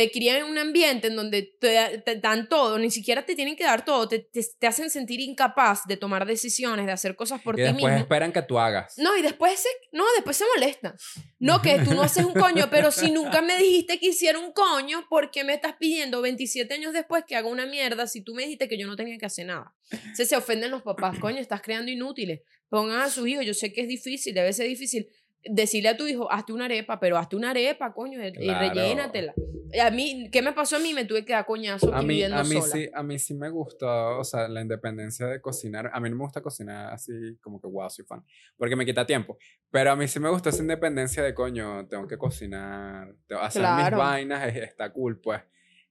te 0.00 0.10
crían 0.10 0.38
en 0.38 0.44
un 0.44 0.56
ambiente 0.56 1.08
en 1.08 1.16
donde 1.16 1.42
te, 1.42 1.98
te 1.98 2.16
dan 2.16 2.48
todo, 2.48 2.78
ni 2.78 2.90
siquiera 2.90 3.26
te 3.26 3.34
tienen 3.34 3.54
que 3.54 3.64
dar 3.64 3.84
todo, 3.84 4.08
te, 4.08 4.20
te, 4.20 4.40
te 4.58 4.66
hacen 4.66 4.88
sentir 4.88 5.20
incapaz 5.20 5.86
de 5.86 5.98
tomar 5.98 6.24
decisiones, 6.24 6.86
de 6.86 6.92
hacer 6.92 7.14
cosas 7.16 7.42
por 7.42 7.56
y 7.56 7.58
ti 7.58 7.62
después 7.64 7.84
mismo. 7.84 7.98
esperan 7.98 8.32
que 8.32 8.40
tú 8.40 8.58
hagas. 8.58 8.96
No, 8.96 9.14
y 9.14 9.20
después 9.20 9.60
se, 9.60 9.68
no, 9.92 10.04
después 10.16 10.38
se 10.38 10.44
molestan. 10.56 10.94
No, 11.38 11.60
que 11.60 11.80
tú 11.80 11.92
no 11.92 12.00
haces 12.00 12.24
un 12.24 12.32
coño, 12.46 12.68
pero 12.70 12.90
si 12.90 13.10
nunca 13.10 13.42
me 13.42 13.58
dijiste 13.58 13.98
que 13.98 14.06
hiciera 14.06 14.38
un 14.38 14.52
coño, 14.54 15.06
¿por 15.10 15.30
qué 15.30 15.44
me 15.44 15.52
estás 15.52 15.74
pidiendo 15.78 16.22
27 16.22 16.72
años 16.72 16.94
después 16.94 17.24
que 17.28 17.36
haga 17.36 17.48
una 17.48 17.66
mierda 17.66 18.06
si 18.06 18.22
tú 18.22 18.34
me 18.34 18.44
dijiste 18.44 18.68
que 18.68 18.78
yo 18.78 18.86
no 18.86 18.96
tenía 18.96 19.18
que 19.18 19.26
hacer 19.26 19.48
nada? 19.48 19.74
Se, 20.14 20.24
se 20.24 20.34
ofenden 20.34 20.70
los 20.70 20.80
papás, 20.80 21.18
coño, 21.18 21.40
estás 21.40 21.60
creando 21.60 21.90
inútiles. 21.90 22.40
Pongan 22.70 23.00
a 23.00 23.10
sus 23.10 23.28
hijos, 23.28 23.44
yo 23.44 23.52
sé 23.52 23.70
que 23.70 23.82
es 23.82 23.88
difícil, 23.88 24.32
debe 24.32 24.50
ser 24.54 24.66
difícil. 24.66 25.08
Decirle 25.44 25.88
a 25.88 25.96
tu 25.96 26.06
hijo, 26.06 26.30
hazte 26.30 26.52
una 26.52 26.66
arepa, 26.66 27.00
pero 27.00 27.16
hazte 27.16 27.34
una 27.34 27.50
arepa, 27.50 27.94
coño, 27.94 28.22
y 28.26 28.32
Claro. 28.32 28.60
rellénatela. 28.74 29.34
A 29.82 29.90
mí, 29.90 30.28
¿qué 30.30 30.42
me 30.42 30.52
pasó 30.52 30.76
a 30.76 30.80
mí? 30.80 30.92
Me 30.92 31.06
tuve 31.06 31.24
que 31.24 31.32
dar 31.32 31.46
coñazo 31.46 31.94
A 31.94 32.02
mí, 32.02 32.08
viviendo 32.08 32.36
a, 32.36 32.42
mí 32.42 32.60
sola. 32.60 32.66
sí, 32.66 32.90
a 32.92 33.02
mí 33.02 33.18
sí 33.18 33.34
me 33.34 33.48
gusta, 33.48 34.18
o 34.18 34.24
sea, 34.24 34.48
la 34.48 34.60
independencia 34.60 35.26
de 35.26 35.40
cocinar. 35.40 35.90
A 35.94 36.00
mí 36.00 36.10
no 36.10 36.16
me 36.16 36.24
gusta 36.24 36.42
cocinar 36.42 36.92
así 36.92 37.12
como 37.40 37.58
que, 37.60 37.68
wow, 37.68 37.88
soy 37.88 38.04
fan, 38.04 38.22
porque 38.58 38.76
me 38.76 38.84
quita 38.84 39.06
tiempo. 39.06 39.38
Pero 39.70 39.92
a 39.92 39.96
mí 39.96 40.06
sí 40.08 40.20
me 40.20 40.28
gusta 40.28 40.50
esa 40.50 40.60
independencia 40.60 41.22
de, 41.22 41.32
coño, 41.32 41.86
tengo 41.88 42.06
que 42.06 42.18
cocinar, 42.18 43.14
tengo 43.26 43.40
que 43.40 43.46
hacer 43.46 43.62
mis 43.62 43.70
Claro. 43.76 43.96
vainas, 43.96 44.46
es- 44.54 44.62
está 44.64 44.92
cool, 44.92 45.20
pues. 45.20 45.40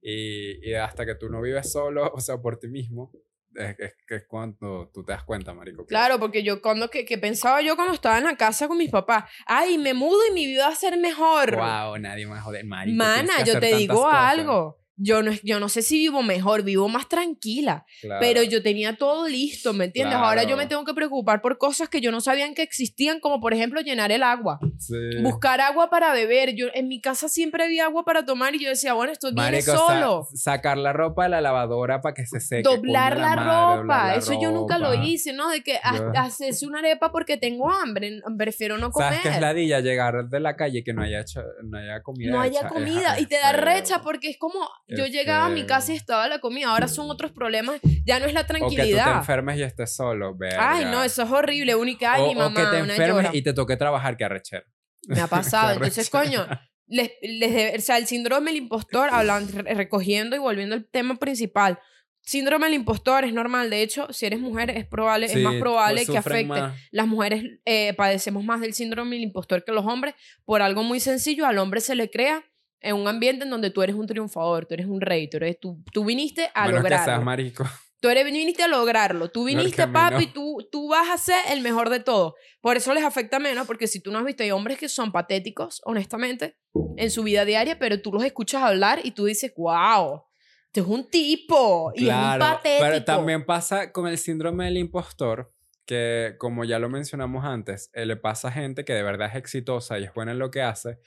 Y, 0.01 0.69
y 0.69 0.73
hasta 0.75 1.05
que 1.05 1.15
tú 1.15 1.27
no 1.29 1.41
vives 1.41 1.71
solo, 1.71 2.11
o 2.13 2.19
sea, 2.21 2.37
por 2.37 2.59
ti 2.59 2.67
mismo, 2.67 3.11
es, 3.59 3.79
es, 3.79 3.93
que 4.07 4.15
es 4.15 4.27
cuando 4.27 4.89
tú 4.93 5.03
te 5.03 5.11
das 5.11 5.23
cuenta, 5.23 5.53
marico. 5.53 5.85
Claro, 5.85 6.19
porque 6.19 6.43
yo 6.43 6.61
cuando 6.61 6.89
que, 6.89 7.05
que 7.05 7.17
pensaba 7.17 7.61
yo 7.61 7.75
cuando 7.75 7.93
estaba 7.93 8.17
en 8.17 8.23
la 8.23 8.35
casa 8.35 8.67
con 8.67 8.77
mis 8.77 8.89
papás, 8.89 9.25
ay, 9.45 9.77
me 9.77 9.93
mudo 9.93 10.19
y 10.29 10.33
mi 10.33 10.45
vida 10.45 10.67
va 10.67 10.73
a 10.73 10.75
ser 10.75 10.97
mejor. 10.97 11.55
Wow, 11.55 11.97
nadie 11.97 12.25
me 12.25 12.33
va 12.33 12.39
a 12.39 12.41
joder, 12.41 12.65
marico. 12.65 12.97
Mana, 12.97 13.43
yo 13.43 13.59
te 13.59 13.75
digo 13.75 13.95
cosas. 13.95 14.19
algo. 14.19 14.79
Yo 15.01 15.23
no, 15.23 15.31
yo 15.43 15.61
no 15.61 15.69
sé 15.69 15.81
si 15.81 15.97
vivo 15.97 16.21
mejor, 16.23 16.63
vivo 16.63 16.89
más 16.89 17.07
tranquila, 17.07 17.85
Claro. 18.01 18.19
pero 18.19 18.43
yo 18.43 18.61
tenía 18.61 18.97
todo 18.97 19.27
listo, 19.29 19.71
¿me 19.71 19.85
entiendes? 19.85 20.15
Ahora 20.17 20.43
yo 20.43 20.57
me 20.57 20.67
tengo 20.67 20.83
que 20.83 20.93
preocupar 20.93 21.41
por 21.41 21.57
cosas 21.57 21.87
que 21.87 22.01
yo 22.01 22.11
no 22.11 22.19
sabían 22.19 22.53
que 22.53 22.63
existían, 22.63 23.21
como 23.21 23.39
por 23.39 23.53
ejemplo 23.53 23.79
llenar 23.79 24.11
el 24.11 24.23
agua, 24.23 24.59
Sí. 24.77 24.95
buscar 25.21 25.61
agua 25.61 25.89
para 25.89 26.11
beber. 26.11 26.53
Yo 26.55 26.67
en 26.73 26.87
mi 26.89 26.99
casa 26.99 27.29
siempre 27.29 27.63
había 27.63 27.85
agua 27.85 28.03
para 28.03 28.25
tomar 28.25 28.55
y 28.55 28.59
yo 28.63 28.67
decía, 28.69 28.93
bueno, 28.93 29.13
esto 29.13 29.27
viene 29.33 29.41
Marico, 29.51 29.71
sa- 29.71 29.77
solo. 29.77 30.27
sacar 30.33 30.77
la 30.77 30.91
ropa 30.91 31.23
de 31.23 31.29
la 31.29 31.39
lavadora 31.41 32.01
para 32.01 32.13
que 32.13 32.25
se 32.25 32.41
seque. 32.41 32.63
Doblar 32.63 33.17
la, 33.17 33.35
madre, 33.37 33.77
ropa, 33.81 34.07
la 34.07 34.15
eso 34.15 34.33
yo 34.41 34.51
nunca 34.51 34.77
lo 34.79 34.93
hice, 34.95 35.31
¿no? 35.31 35.49
De 35.49 35.61
que 35.63 35.79
ha- 35.81 35.95
Yo- 35.97 36.11
hacerse 36.15 36.67
una 36.67 36.79
arepa 36.79 37.11
porque 37.11 37.37
tengo 37.37 37.71
hambre, 37.71 38.21
prefiero 38.37 38.77
no 38.77 38.91
comer. 38.91 39.09
¿Sabes 39.09 39.21
qué 39.23 39.29
es 39.29 39.39
ladilla? 39.41 39.79
Llegar 39.79 40.27
de 40.27 40.39
la 40.41 40.57
calle 40.57 40.83
que 40.83 40.91
no 40.93 41.03
haya, 41.03 41.21
hecho- 41.21 41.43
no 41.63 41.77
haya 41.77 42.01
comida. 42.03 42.31
no 42.31 42.41
haya 42.41 42.59
hecha, 42.59 42.67
comida 42.69 43.15
es 43.15 43.21
y 43.23 43.25
te 43.27 43.35
da 43.37 43.53
recha 43.53 44.01
porque 44.01 44.29
es 44.31 44.37
como 44.37 44.59
Yo 44.97 45.05
llegaba 45.07 45.45
a 45.45 45.49
mi 45.49 45.65
casa 45.65 45.93
y 45.93 45.95
estaba 45.95 46.27
la 46.27 46.39
comida 46.39 46.69
ahora 46.69 46.87
son 46.87 47.09
otros 47.11 47.31
problemas 47.31 47.79
ya 48.05 48.19
no 48.19 48.25
es 48.25 48.33
la 48.33 48.41
O 48.41 48.43
que 48.43 48.53
tú 48.53 48.53
te 48.53 48.59
tranquilidad 48.59 49.17
enfermes 49.17 49.57
y 49.57 49.63
estés 49.63 49.95
solo. 49.95 50.35
verga. 50.35 50.71
ay 50.71 50.85
no 50.85 51.03
eso 51.03 51.23
es 51.23 51.31
horrible 51.31 51.75
única 51.75 52.13
ay 52.13 52.21
o, 52.23 52.25
mi 52.27 52.31
o 52.35 52.37
mamá 52.39 52.55
que 52.55 52.67
te 52.67 52.77
enfermes 52.79 53.29
y 53.33 53.41
te 53.41 53.53
toque 53.53 53.77
trabajar, 53.77 54.17
que 54.17 54.25
arrechera. 54.25 54.65
me 55.07 55.21
ha 55.21 55.27
pasado 55.37 55.73
entonces 55.73 56.09
coño 56.09 56.47
les, 56.87 57.11
les 57.21 57.77
o 57.77 57.81
sea, 57.81 57.97
el 57.99 58.07
síndrome 58.07 58.49
del 58.51 58.61
impostor, 58.63 59.09
hablando, 59.11 59.61
re- 59.61 59.75
recogiendo 59.75 60.35
y 60.35 60.39
volviendo 60.39 60.73
al 60.73 60.85
tema 60.85 61.17
principal. 61.17 61.77
Síndrome 62.21 62.65
del 62.65 62.73
impostor 62.73 63.25
es 63.25 63.31
normal. 63.33 63.69
De 63.69 63.83
hecho, 63.83 64.11
si 64.11 64.25
eres 64.25 64.39
mujer, 64.39 64.71
es 64.71 64.85
probable, 64.87 65.27
es 65.27 65.35
más 65.37 65.53
probable 65.55 65.97
pues 66.05 66.09
que 66.09 66.17
afecte. 66.17 66.45
más. 66.47 66.73
Las 66.91 67.05
mujeres 67.07 67.43
eh, 67.65 67.93
padecemos 67.93 68.43
más 68.43 68.59
del 68.61 68.73
síndrome 68.73 69.15
del 69.17 69.23
impostor 69.23 69.63
que 69.63 69.71
los 69.71 69.85
hombres 69.85 70.15
por 70.45 70.63
algo 70.63 70.81
muy 70.83 70.99
sencillo. 70.99 71.45
Al 71.45 71.59
hombre 71.59 71.79
se 71.79 71.93
le 71.93 72.09
crea 72.09 72.43
en 72.81 72.95
un 72.95 73.07
ambiente 73.07 73.43
en 73.45 73.49
donde 73.51 73.69
tú 73.71 73.81
eres 73.81 73.95
un 73.95 74.07
triunfador, 74.07 74.65
tú 74.65 74.73
eres 74.73 74.85
un 74.87 75.01
rey, 75.01 75.29
tú, 75.29 75.37
eres, 75.37 75.59
tú, 75.59 75.83
tú 75.93 76.05
viniste 76.05 76.49
a 76.53 76.67
Menos 76.67 76.83
que 76.83 76.89
seas 76.89 77.01
lograrlo. 77.01 77.25
marico. 77.25 77.65
Tú 78.01 78.07
eres, 78.07 78.23
viniste 78.23 78.63
a 78.63 78.69
lograrlo. 78.69 79.29
Tú 79.29 79.43
viniste, 79.43 79.85
papi, 79.87 80.27
tú, 80.27 80.65
tú 80.71 80.87
vas 80.87 81.09
a 81.09 81.17
ser 81.17 81.35
el 81.51 81.59
mejor 81.59 81.89
de 81.89 81.99
todo. 81.99 82.35
Por 82.61 82.77
eso 82.77 82.93
les 82.93 83.03
afecta 83.03 83.39
menos, 83.39 83.67
porque 83.67 83.87
si 83.87 83.99
tú 83.99 84.09
no 84.09 84.19
has 84.19 84.23
visto, 84.25 84.41
hay 84.41 84.51
hombres 84.51 84.77
que 84.77 84.87
son 84.87 85.11
patéticos, 85.11 85.81
honestamente, 85.83 86.57
en 86.95 87.11
su 87.11 87.23
vida 87.23 87.43
diaria, 87.43 87.77
pero 87.77 88.01
tú 88.01 88.13
los 88.13 88.23
escuchas 88.23 88.63
hablar 88.63 89.01
y 89.03 89.11
tú 89.11 89.25
dices, 89.25 89.51
wow, 89.57 90.23
este 90.67 90.79
es 90.79 90.85
un 90.87 91.09
tipo. 91.09 91.91
Y 91.93 92.03
es 92.07 92.13
un 92.13 92.19
Claro, 92.21 92.39
patético. 92.55 92.85
pero 92.85 93.03
también 93.03 93.45
pasa 93.45 93.91
con 93.91 94.07
el 94.07 94.17
síndrome 94.17 94.63
del 94.63 94.77
impostor, 94.77 95.51
que 95.85 96.35
como 96.37 96.63
ya 96.63 96.79
lo 96.79 96.87
mencionamos 96.87 97.43
antes, 97.43 97.89
eh, 97.93 98.05
le 98.05 98.15
pasa 98.15 98.47
a 98.47 98.51
gente 98.51 98.85
que 98.85 98.93
de 98.93 99.03
verdad 99.03 99.27
es 99.29 99.35
exitosa 99.35 99.99
y 99.99 100.05
es 100.05 100.13
buena 100.13 100.31
en 100.31 100.39
lo 100.39 100.51
que 100.51 100.61
hace, 100.61 100.99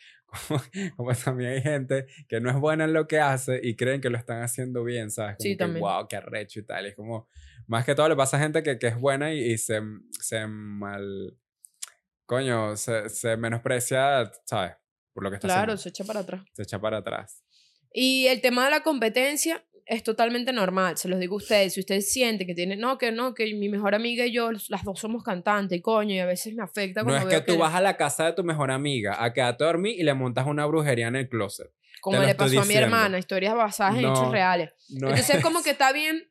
como, 0.49 0.61
como 0.97 1.15
también 1.15 1.53
hay 1.53 1.63
gente 1.63 2.07
que 2.29 2.41
no 2.41 2.51
es 2.51 2.57
buena 2.57 2.85
en 2.85 2.93
lo 2.93 3.07
que 3.07 3.19
hace 3.21 3.61
y 3.63 3.77
creen 3.77 4.01
que 4.01 4.11
lo 4.11 4.19
están 4.19 4.43
haciendo 4.43 4.83
bien, 4.85 5.11
¿sabes? 5.11 5.37
Como 5.37 5.43
Sí, 5.45 5.51
que, 5.51 5.57
también. 5.57 5.81
wow, 5.81 6.07
qué 6.09 6.17
arrecho 6.17 6.61
y 6.61 6.65
tal. 6.67 6.87
Y 6.87 6.89
es 6.91 6.95
como, 6.97 7.29
más 7.67 7.85
que 7.85 7.95
todo 7.95 8.09
le 8.09 8.17
pasa 8.17 8.37
a 8.37 8.41
gente 8.41 8.63
que, 8.63 8.79
que 8.79 8.89
es 8.89 8.99
buena 8.99 9.33
y, 9.33 9.53
y 9.53 9.59
se, 9.59 9.81
se 10.21 10.47
mal, 10.47 11.37
coño, 12.27 12.77
se, 12.77 13.09
se 13.09 13.37
menosprecia, 13.37 14.31
¿sabes? 14.47 14.73
Por 15.13 15.25
lo 15.25 15.31
que 15.31 15.37
está 15.37 15.49
Claro, 15.49 15.73
haciendo. 15.75 15.77
se 15.83 15.89
echa 15.91 16.05
para 16.05 16.21
atrás. 16.21 16.43
Se 16.55 16.63
echa 16.63 16.81
para 16.81 16.99
atrás. 16.99 17.45
Y 17.93 18.27
el 18.29 18.41
tema 18.41 18.65
de 18.65 18.71
la 18.71 18.83
competencia 18.83 19.63
es 19.87 20.03
totalmente 20.03 20.53
normal, 20.53 20.97
se 20.97 21.09
los 21.09 21.19
digo 21.19 21.35
a 21.35 21.39
ustedes. 21.39 21.75
Si 21.75 21.81
ustedes 21.81 22.11
sienten 22.13 22.47
que 22.47 22.55
tienen, 22.55 22.79
no, 22.81 22.99
que 22.99 23.11
no, 23.13 23.35
que 23.35 23.53
mi 23.55 23.69
mejor 23.69 23.95
amiga 23.95 24.25
y 24.27 24.33
yo, 24.33 24.51
las 24.69 24.85
dos 24.85 25.01
somos 25.01 25.23
cantantes, 25.25 25.79
y 25.79 25.81
coño, 25.83 26.15
y 26.15 26.19
a 26.21 26.27
veces 26.27 26.55
me 26.55 26.63
afecta 26.63 27.03
No 27.03 27.09
cuando 27.09 27.29
es 27.31 27.35
que 27.37 27.53
tú 27.53 27.59
vas 27.59 27.75
a 27.75 27.81
la 27.81 27.97
casa 27.97 28.27
de 28.27 28.33
tu 28.33 28.45
mejor 28.45 28.71
amiga 28.71 29.23
a 29.23 29.33
quedarte 29.33 29.65
a 29.65 29.67
dormir 29.69 29.99
y 29.99 30.03
le 30.03 30.15
montas 30.15 30.47
una 30.47 30.65
brujería 30.67 31.09
en 31.09 31.17
el 31.17 31.29
closet. 31.29 31.71
como 32.01 32.17
lo 32.19 32.23
le 32.25 32.31
estoy 32.31 32.47
pasó 32.49 32.61
a 32.61 32.63
mi 32.63 32.69
diciendo. 32.69 32.87
hermana, 32.87 33.19
historias 33.19 33.55
basadas 33.55 33.95
en 33.95 34.01
hechos 34.01 34.23
No, 34.23 34.33
reales. 34.33 34.71
No 34.89 35.09
Entonces, 35.11 35.37
es- 35.37 35.43
como 35.43 35.63
que 35.63 35.71
está 35.71 35.93
bien 35.93 36.29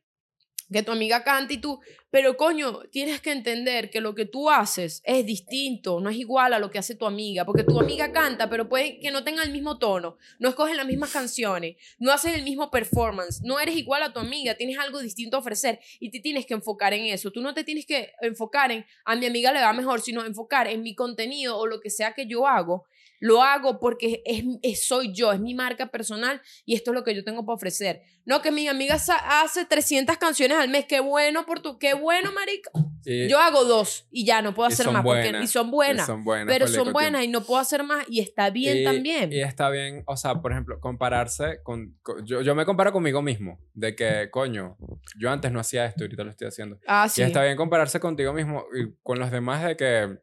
que 0.72 0.82
tu 0.82 0.92
amiga 0.92 1.22
cante 1.22 1.54
y 1.54 1.58
tú, 1.58 1.80
pero 2.10 2.36
coño, 2.36 2.80
tienes 2.90 3.20
que 3.20 3.32
entender 3.32 3.90
que 3.90 4.00
lo 4.00 4.14
que 4.14 4.26
tú 4.26 4.50
haces 4.50 5.02
es 5.04 5.24
distinto, 5.24 6.00
no 6.00 6.10
es 6.10 6.16
igual 6.16 6.52
a 6.52 6.58
lo 6.58 6.70
que 6.70 6.78
hace 6.78 6.94
tu 6.94 7.06
amiga, 7.06 7.44
porque 7.44 7.64
tu 7.64 7.78
amiga 7.80 8.12
canta, 8.12 8.50
pero 8.50 8.68
puede 8.68 8.98
que 9.00 9.10
no 9.10 9.24
tenga 9.24 9.42
el 9.42 9.52
mismo 9.52 9.78
tono, 9.78 10.18
no 10.38 10.48
escogen 10.48 10.76
las 10.76 10.86
mismas 10.86 11.12
canciones, 11.12 11.76
no 11.98 12.12
hacen 12.12 12.34
el 12.34 12.42
mismo 12.42 12.70
performance, 12.70 13.42
no 13.42 13.58
eres 13.60 13.76
igual 13.76 14.02
a 14.02 14.12
tu 14.12 14.20
amiga, 14.20 14.54
tienes 14.56 14.78
algo 14.78 15.00
distinto 15.00 15.36
a 15.36 15.40
ofrecer 15.40 15.80
y 16.00 16.10
te 16.10 16.20
tienes 16.20 16.46
que 16.46 16.54
enfocar 16.54 16.92
en 16.92 17.06
eso. 17.06 17.30
Tú 17.30 17.40
no 17.40 17.54
te 17.54 17.64
tienes 17.64 17.86
que 17.86 18.12
enfocar 18.20 18.72
en 18.72 18.84
a 19.04 19.16
mi 19.16 19.26
amiga 19.26 19.52
le 19.52 19.60
va 19.60 19.72
mejor, 19.72 20.00
sino 20.00 20.24
enfocar 20.24 20.68
en 20.68 20.82
mi 20.82 20.94
contenido 20.94 21.58
o 21.58 21.66
lo 21.66 21.80
que 21.80 21.90
sea 21.90 22.14
que 22.14 22.26
yo 22.26 22.46
hago. 22.46 22.86
Lo 23.24 23.40
hago 23.40 23.78
porque 23.78 24.20
es, 24.26 24.42
es- 24.62 24.84
soy 24.84 25.12
yo, 25.14 25.30
es 25.32 25.38
mi 25.38 25.54
marca 25.54 25.86
personal 25.92 26.42
y 26.66 26.74
esto 26.74 26.90
es 26.90 26.96
lo 26.96 27.04
que 27.04 27.14
yo 27.14 27.22
tengo 27.22 27.46
para 27.46 27.54
ofrecer. 27.54 28.02
No, 28.24 28.42
que 28.42 28.50
mi 28.50 28.66
amiga 28.66 28.96
hace 28.96 29.64
300 29.64 30.16
canciones 30.18 30.58
al 30.58 30.68
mes. 30.68 30.86
Qué 30.86 30.98
bueno 30.98 31.46
por 31.46 31.60
tu, 31.60 31.78
qué 31.78 31.94
bueno, 31.94 32.32
marica. 32.32 32.70
y- 33.04 33.28
Yo 33.28 33.38
hago 33.38 33.64
dos 33.64 34.08
y 34.10 34.24
ya 34.24 34.42
no 34.42 34.54
puedo 34.54 34.68
y 34.70 34.72
hacer 34.72 34.86
más 34.90 35.02
porque 35.04 35.22
buenas, 35.22 35.44
y 35.44 35.46
son 35.46 35.68
y 35.68 35.70
buenas. 35.70 36.06
son 36.06 36.24
buenas. 36.24 36.46
pero 36.52 36.66
son 36.66 36.92
buenas 36.92 37.24
y 37.24 37.28
no 37.28 37.44
puedo 37.44 37.60
hacer 37.60 37.84
más 37.84 38.04
y 38.08 38.18
está 38.20 38.50
bien 38.50 38.78
y, 38.78 38.84
también. 38.84 39.32
Y 39.32 39.40
está 39.40 39.70
bien, 39.70 40.02
o 40.06 40.16
sea, 40.16 40.34
por 40.42 40.50
ejemplo, 40.50 40.80
compararse 40.80 41.60
con... 41.62 41.96
con- 42.02 42.26
yo, 42.26 42.42
yo 42.42 42.54
me 42.56 42.64
comparo 42.64 42.92
conmigo 42.92 43.22
mismo, 43.22 43.60
de 43.72 43.94
que, 43.94 44.30
coño, 44.32 44.76
yo 45.16 45.30
antes 45.30 45.52
no 45.52 45.60
hacía 45.60 45.86
esto, 45.86 46.02
ahorita 46.04 46.24
lo 46.24 46.30
estoy 46.30 46.48
haciendo. 46.48 46.78
ah, 46.88 47.08
sí. 47.08 47.20
Y 47.22 47.24
está 47.24 47.44
bien 47.44 47.56
compararse 47.56 48.00
contigo 48.00 48.32
mismo 48.32 48.64
y 48.76 48.92
con 49.04 49.18
los 49.20 49.30
demás 49.30 49.62
de 49.64 49.76
que, 49.76 50.18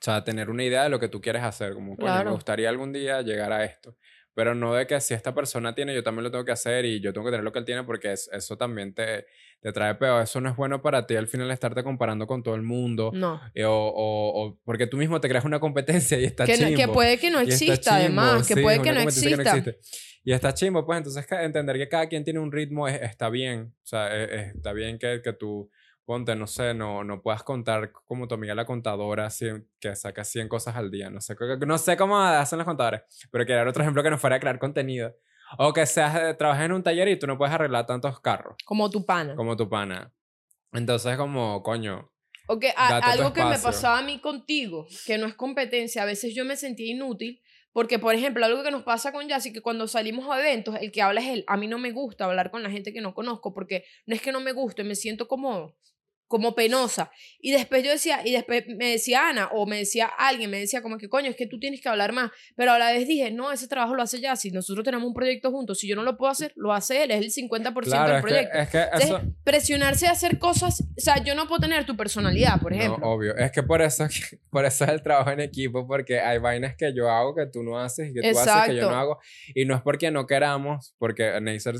o 0.00 0.02
sea, 0.02 0.24
tener 0.24 0.48
una 0.50 0.64
idea 0.64 0.84
de 0.84 0.88
lo 0.88 0.98
que 0.98 1.08
tú 1.08 1.20
quieres 1.20 1.42
hacer, 1.42 1.74
como, 1.74 1.94
coño, 1.96 2.06
Claro. 2.06 2.30
me 2.30 2.34
gustaría 2.34 2.68
algún 2.70 2.92
día 2.92 3.20
llegar 3.22 3.52
a 3.52 3.64
esto. 3.64 3.96
Pero 4.32 4.54
no 4.54 4.72
de 4.74 4.86
que 4.86 4.98
si 5.00 5.12
esta 5.12 5.34
persona 5.34 5.74
tiene, 5.74 5.92
yo 5.92 6.02
también 6.04 6.22
lo 6.24 6.30
tengo 6.30 6.44
que 6.44 6.52
hacer 6.52 6.84
y 6.86 7.00
yo 7.00 7.12
tengo 7.12 7.26
que 7.26 7.32
tener 7.32 7.44
lo 7.44 7.52
que 7.52 7.58
él 7.58 7.64
tiene 7.64 7.82
porque 7.82 8.12
es- 8.12 8.30
eso 8.32 8.56
también 8.56 8.94
te, 8.94 9.26
te 9.60 9.72
trae 9.72 9.96
peor. 9.96 10.22
Eso 10.22 10.40
no 10.40 10.48
es 10.48 10.56
bueno 10.56 10.80
para 10.80 11.04
ti 11.06 11.16
al 11.16 11.26
final 11.26 11.50
estarte 11.50 11.82
comparando 11.82 12.26
con 12.28 12.42
todo 12.42 12.54
el 12.54 12.62
mundo. 12.62 13.10
No. 13.12 13.40
eh, 13.54 13.64
O, 13.64 13.72
o- 13.74 14.44
o 14.46 14.58
porque 14.64 14.86
tú 14.86 14.96
mismo 14.96 15.20
te 15.20 15.28
creas 15.28 15.44
una 15.44 15.58
competencia 15.60 16.18
y 16.18 16.24
está 16.24 16.46
Que, 16.46 16.56
no- 16.56 16.68
que 16.68 16.76
chimbo. 16.76 16.92
puede 16.94 17.18
que 17.18 17.30
no 17.30 17.40
exista, 17.40 17.76
chimbo, 17.76 17.96
además. 17.96 18.48
Que 18.48 18.54
sí, 18.54 18.62
puede 18.62 18.76
es 18.76 18.82
que 18.82 18.92
no 18.92 19.00
exista. 19.00 19.42
existe. 19.56 19.78
Y 20.24 20.32
está 20.32 20.54
chimbo, 20.54 20.86
pues 20.86 20.98
entonces 20.98 21.26
entender 21.32 21.76
que 21.76 21.88
cada 21.88 22.08
quien 22.08 22.22
tiene 22.24 22.38
un 22.38 22.52
ritmo 22.52 22.86
es- 22.88 23.02
está 23.02 23.28
bien. 23.30 23.74
O 23.82 23.86
sea, 23.86 24.16
e- 24.16 24.24
e- 24.24 24.50
está 24.56 24.72
bien 24.72 24.98
que, 24.98 25.20
que 25.22 25.32
tú, 25.32 25.70
ponte, 26.04 26.34
no 26.34 26.46
sé, 26.46 26.74
no, 26.74 27.04
no 27.04 27.22
puedas 27.22 27.42
contar 27.42 27.92
como 27.92 28.26
tu 28.28 28.34
amiga 28.34 28.54
la 28.54 28.64
contadora 28.64 29.26
cien- 29.28 29.66
que 29.78 29.94
saca 29.94 30.24
100 30.24 30.48
cosas 30.48 30.76
al 30.76 30.90
día. 30.90 31.08
No 31.10 31.20
sé, 31.20 31.36
no 31.66 31.78
sé 31.78 31.96
cómo 31.96 32.18
hacen 32.18 32.58
los 32.58 32.66
contadores, 32.66 33.02
pero 33.30 33.46
que 33.46 33.52
era 33.52 33.68
otro 33.68 33.82
ejemplo 33.82 34.02
que 34.02 34.10
no 34.10 34.18
fuera 34.18 34.36
a 34.36 34.40
crear 34.40 34.58
contenido. 34.58 35.14
O 35.58 35.72
que 35.72 35.84
seas, 35.86 36.14
eh, 36.16 36.34
trabajes 36.34 36.64
en 36.66 36.72
un 36.72 36.82
taller 36.82 37.08
y 37.08 37.18
tú 37.18 37.26
no 37.26 37.36
puedes 37.36 37.52
arreglar 37.54 37.84
tantos 37.86 38.20
carros 38.20 38.54
Como 38.64 38.88
tu 38.90 39.04
pana. 39.04 39.34
como 39.34 39.56
tu 39.56 39.68
pana. 39.68 40.12
Entonces, 40.72 41.16
como, 41.16 41.62
coño, 41.62 42.10
Ok, 42.46 42.64
a- 42.76 42.88
Date 42.94 43.04
tu 43.06 43.12
algo 43.12 43.32
que 43.32 43.44
me 43.44 43.58
pasaba 43.58 43.98
a 43.98 44.02
mí 44.02 44.20
contigo, 44.20 44.86
que 45.06 45.18
no 45.18 45.26
es 45.26 45.34
competencia, 45.34 46.02
a 46.02 46.06
veces 46.06 46.34
yo 46.34 46.44
me 46.44 46.56
sentía 46.56 46.90
inútil, 46.92 47.40
porque 47.72 47.98
por 47.98 48.14
ejemplo, 48.14 48.44
algo 48.44 48.62
que 48.62 48.70
nos 48.70 48.82
pasa 48.82 49.12
con 49.12 49.28
Jassy, 49.28 49.52
que 49.52 49.60
cuando 49.60 49.86
salimos 49.88 50.28
a 50.28 50.40
eventos, 50.40 50.76
el 50.80 50.90
que 50.92 51.02
habla 51.02 51.20
es 51.20 51.28
él. 51.28 51.44
A 51.46 51.56
mí 51.56 51.66
no 51.66 51.78
me 51.78 51.92
gusta 51.92 52.24
hablar 52.24 52.50
con 52.50 52.62
la 52.62 52.70
gente 52.70 52.92
que 52.92 53.00
no 53.00 53.14
conozco, 53.14 53.52
porque 53.54 53.84
no 54.06 54.14
es 54.14 54.22
que 54.22 54.32
no 54.32 54.40
me 54.40 54.52
guste, 54.52 54.84
me 54.84 54.94
siento 54.94 55.28
como 55.28 55.76
como 56.30 56.54
penosa. 56.54 57.10
Y 57.40 57.50
después 57.50 57.82
yo 57.82 57.90
decía, 57.90 58.20
y 58.24 58.30
después 58.30 58.64
me 58.68 58.92
decía 58.92 59.28
Ana, 59.30 59.48
o 59.52 59.66
me 59.66 59.78
decía 59.78 60.06
alguien, 60.06 60.48
me 60.48 60.60
decía 60.60 60.80
como 60.80 60.96
que 60.96 61.08
coño, 61.08 61.28
es 61.28 61.34
que 61.34 61.48
tú 61.48 61.58
tienes 61.58 61.80
que 61.80 61.88
hablar 61.88 62.12
más. 62.12 62.30
Pero 62.54 62.70
a 62.70 62.78
la 62.78 62.92
vez 62.92 63.08
dije, 63.08 63.32
no, 63.32 63.50
ese 63.50 63.66
trabajo 63.66 63.96
lo 63.96 64.02
hace 64.04 64.20
Jassy, 64.20 64.52
nosotros 64.52 64.84
tenemos 64.84 65.08
un 65.08 65.12
proyecto 65.12 65.50
juntos, 65.50 65.80
si 65.80 65.88
yo 65.88 65.96
no 65.96 66.04
lo 66.04 66.16
puedo 66.16 66.30
hacer, 66.30 66.52
lo 66.54 66.72
hace 66.72 67.02
él, 67.02 67.10
es 67.10 67.18
el 67.18 67.32
50% 67.48 67.82
claro, 67.82 68.06
del 68.06 68.14
es 68.14 68.22
que, 68.22 68.28
proyecto. 68.28 68.58
es 68.58 68.68
que 68.68 68.78
Entonces, 68.78 69.10
eso... 69.10 69.20
presionarse 69.42 70.06
a 70.06 70.12
hacer 70.12 70.38
cosas, 70.38 70.82
o 70.82 71.00
sea, 71.00 71.18
yo 71.24 71.34
no 71.34 71.48
puedo 71.48 71.62
tener 71.62 71.84
tu 71.84 71.96
personalidad, 71.96 72.60
por 72.60 72.70
No, 72.70 72.78
ejemplo. 72.78 73.08
obvio. 73.10 73.36
Es 73.36 73.50
que 73.50 73.64
por 73.64 73.82
eso, 73.82 74.06
por 74.50 74.64
eso 74.64 74.84
es 74.84 74.90
el 74.90 75.02
trabajo 75.02 75.32
en 75.32 75.40
equipo, 75.40 75.84
porque 75.84 76.20
hay 76.20 76.38
vainas 76.38 76.76
que 76.76 76.94
yo 76.94 77.10
hago 77.10 77.34
que 77.34 77.46
tú 77.46 77.64
no 77.64 77.76
haces 77.76 78.10
y 78.10 78.14
que 78.14 78.30
tú 78.30 78.38
haces 78.38 78.66
que 78.66 78.76
yo 78.76 78.88
no 78.88 78.96
hago. 78.96 79.18
Y 79.52 79.64
no 79.64 79.74
es 79.74 79.82
porque 79.82 80.12
no 80.12 80.28
queramos, 80.28 80.94
porque 80.96 81.40
Neisser, 81.40 81.74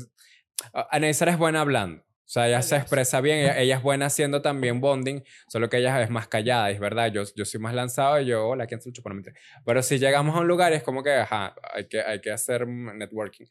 Neisser 0.99 1.29
es 1.29 1.37
buena 1.37 1.61
hablando. 1.61 2.03
O 2.31 2.33
sea, 2.33 2.47
ella 2.47 2.61
se 2.61 2.77
expresa 2.77 3.19
bien, 3.19 3.39
ella, 3.39 3.59
ella 3.59 3.75
es 3.75 3.83
buena 3.83 4.05
haciendo 4.05 4.41
también 4.41 4.79
bonding, 4.79 5.21
solo 5.49 5.67
que 5.67 5.79
ella 5.79 6.01
es 6.01 6.09
más 6.09 6.29
callada, 6.29 6.69
es 6.69 6.79
verdad. 6.79 7.11
Yo, 7.11 7.23
yo 7.35 7.43
soy 7.43 7.59
más 7.59 7.73
lanzado 7.73 8.21
y 8.21 8.27
yo, 8.27 8.47
hola, 8.47 8.67
¿quién 8.67 8.79
se 8.79 8.89
lo 8.89 9.13
mentira. 9.13 9.35
Pero 9.65 9.83
si 9.83 9.99
llegamos 9.99 10.33
a 10.37 10.39
un 10.39 10.47
lugar 10.47 10.71
es 10.71 10.81
como 10.81 11.03
que, 11.03 11.11
ajá, 11.11 11.53
hay 11.73 11.89
que, 11.89 11.99
hay 11.99 12.21
que 12.21 12.31
hacer 12.31 12.65
networking. 12.65 13.47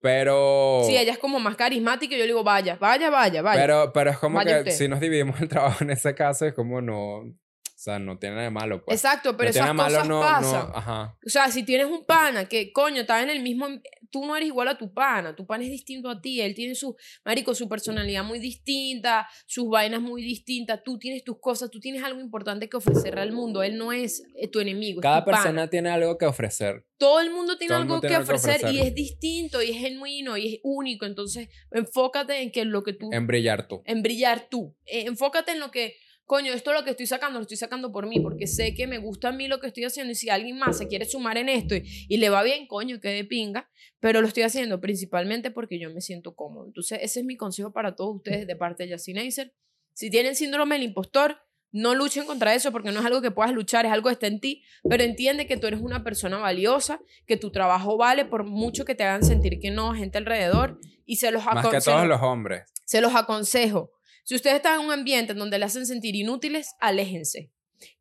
Pero... 0.00 0.82
Sí, 0.84 0.96
ella 0.96 1.12
es 1.12 1.18
como 1.18 1.38
más 1.38 1.54
carismática 1.54 2.16
y 2.16 2.18
yo 2.18 2.24
le 2.24 2.26
digo, 2.26 2.42
vaya, 2.42 2.76
vaya, 2.80 3.10
vaya, 3.10 3.42
vaya. 3.42 3.60
Pero, 3.60 3.92
pero 3.92 4.10
es 4.10 4.18
como 4.18 4.38
Vaya 4.38 4.54
que 4.54 4.70
usted. 4.70 4.72
si 4.72 4.88
nos 4.88 4.98
dividimos 4.98 5.40
el 5.40 5.48
trabajo 5.48 5.84
en 5.84 5.90
ese 5.90 6.12
caso, 6.16 6.46
es 6.46 6.52
como 6.52 6.80
no... 6.80 7.32
O 7.76 7.78
sea, 7.78 7.98
no 7.98 8.18
tiene 8.18 8.36
nada 8.36 8.46
de 8.46 8.50
malo, 8.50 8.82
pues. 8.82 8.96
Exacto, 9.04 9.36
pero 9.36 9.48
no 9.48 9.50
esas 9.50 9.72
cosas 9.74 10.08
no, 10.08 10.20
pasan. 10.20 10.68
no, 10.70 10.76
ajá. 10.76 11.18
O 11.26 11.28
sea, 11.28 11.50
si 11.50 11.62
tienes 11.62 11.86
un 11.86 12.06
pana 12.06 12.48
que, 12.48 12.72
coño, 12.72 13.02
está 13.02 13.22
en 13.22 13.28
el 13.28 13.42
mismo... 13.42 13.68
Tú 14.10 14.24
no 14.24 14.34
eres 14.34 14.46
igual 14.48 14.68
a 14.68 14.78
tu 14.78 14.94
pana, 14.94 15.36
tu 15.36 15.46
pana 15.46 15.64
es 15.64 15.70
distinto 15.70 16.08
a 16.08 16.20
ti, 16.22 16.40
él 16.40 16.54
tiene 16.54 16.74
su, 16.74 16.96
marico, 17.24 17.54
su 17.54 17.68
personalidad 17.68 18.24
muy 18.24 18.38
distinta, 18.38 19.28
sus 19.46 19.68
vainas 19.68 20.00
muy 20.00 20.22
distintas, 20.22 20.82
tú 20.84 20.96
tienes 20.98 21.22
tus 21.22 21.38
cosas, 21.38 21.70
tú 21.70 21.80
tienes 21.80 22.02
algo 22.02 22.20
importante 22.20 22.68
que 22.68 22.76
ofrecerle 22.78 23.20
al 23.20 23.32
mundo, 23.32 23.62
él 23.62 23.76
no 23.76 23.92
es 23.92 24.22
eh, 24.36 24.48
tu 24.48 24.60
enemigo, 24.60 25.00
es 25.00 25.02
Cada 25.02 25.22
tu 25.24 25.30
pana. 25.30 25.42
persona 25.42 25.68
tiene 25.68 25.90
algo 25.90 26.16
que 26.16 26.24
ofrecer. 26.24 26.86
Todo 26.96 27.20
el 27.20 27.30
mundo 27.30 27.58
tiene 27.58 27.70
todo 27.74 27.82
algo 27.82 27.94
mundo 27.94 28.02
que 28.02 28.08
tiene 28.08 28.22
algo 28.22 28.26
que 28.32 28.36
ofrecer 28.38 28.60
y 28.62 28.64
ofrecer. 28.64 28.86
es 28.86 28.94
distinto 28.94 29.62
y 29.62 29.70
es 29.72 29.76
genuino 29.76 30.36
y 30.38 30.54
es 30.54 30.60
único, 30.62 31.04
entonces 31.04 31.48
enfócate 31.72 32.40
en 32.40 32.52
que 32.52 32.64
lo 32.64 32.82
que 32.84 32.94
tú 32.94 33.10
En 33.12 33.26
brillar 33.26 33.68
tú. 33.68 33.82
en 33.84 34.02
brillar 34.02 34.48
tú. 34.48 34.74
Eh, 34.86 35.02
enfócate 35.06 35.50
en 35.52 35.60
lo 35.60 35.70
que, 35.70 35.96
coño, 36.26 36.52
esto 36.52 36.70
es 36.72 36.76
lo 36.78 36.84
que 36.84 36.90
estoy 36.90 37.06
sacando, 37.06 37.38
lo 37.38 37.42
estoy 37.42 37.56
sacando 37.56 37.90
por 37.92 38.06
mí, 38.06 38.20
porque 38.20 38.46
sé 38.46 38.74
que 38.74 38.86
me 38.86 38.98
gusta 38.98 39.28
a 39.28 39.32
mí 39.32 39.48
lo 39.48 39.60
que 39.60 39.68
estoy 39.68 39.84
haciendo 39.84 40.12
y 40.12 40.16
si 40.16 40.28
alguien 40.28 40.58
más 40.58 40.76
se 40.78 40.88
quiere 40.88 41.04
sumar 41.06 41.38
en 41.38 41.48
esto 41.48 41.74
y, 41.76 41.84
y 42.08 42.16
le 42.18 42.28
va 42.28 42.42
bien, 42.42 42.66
coño, 42.66 43.00
que 43.00 43.08
de 43.08 43.24
pinga, 43.24 43.70
pero 44.00 44.20
lo 44.20 44.26
estoy 44.28 44.42
haciendo 44.42 44.80
principalmente 44.80 45.50
porque 45.50 45.78
yo 45.78 45.88
me 45.90 46.00
siento 46.00 46.34
cómodo. 46.34 46.66
Entonces, 46.66 46.98
ese 47.02 47.20
es 47.20 47.26
mi 47.26 47.36
consejo 47.36 47.72
para 47.72 47.94
todos 47.94 48.16
ustedes 48.16 48.46
de 48.46 48.56
parte 48.56 48.86
de 48.86 48.96
Neisser. 49.14 49.54
Si 49.94 50.10
tienen 50.10 50.34
síndrome 50.36 50.74
del 50.74 50.84
impostor, 50.84 51.38
no 51.72 51.94
luchen 51.94 52.26
contra 52.26 52.54
eso 52.54 52.72
porque 52.72 52.90
no 52.92 53.00
es 53.00 53.06
algo 53.06 53.20
que 53.22 53.30
puedas 53.30 53.52
luchar, 53.52 53.86
es 53.86 53.92
algo 53.92 54.08
que 54.08 54.14
está 54.14 54.26
en 54.26 54.40
ti, 54.40 54.62
pero 54.88 55.02
entiende 55.04 55.46
que 55.46 55.56
tú 55.56 55.66
eres 55.66 55.80
una 55.80 56.02
persona 56.04 56.38
valiosa, 56.38 57.00
que 57.26 57.36
tu 57.36 57.50
trabajo 57.50 57.96
vale 57.96 58.24
por 58.24 58.44
mucho 58.44 58.84
que 58.84 58.94
te 58.94 59.04
hagan 59.04 59.22
sentir 59.22 59.58
que 59.60 59.70
no, 59.70 59.94
gente 59.94 60.18
alrededor, 60.18 60.80
y 61.04 61.16
se 61.16 61.30
los 61.30 61.44
Más 61.44 61.64
acon- 61.64 61.70
que 61.70 61.80
todos 61.80 62.06
los 62.06 62.20
hombres. 62.22 62.62
se 62.84 63.00
los 63.00 63.14
aconsejo. 63.14 63.90
Si 64.26 64.34
ustedes 64.34 64.56
están 64.56 64.80
en 64.80 64.86
un 64.86 64.92
ambiente 64.92 65.34
en 65.34 65.38
donde 65.38 65.56
le 65.56 65.66
hacen 65.66 65.86
sentir 65.86 66.16
inútiles, 66.16 66.74
aléjense. 66.80 67.52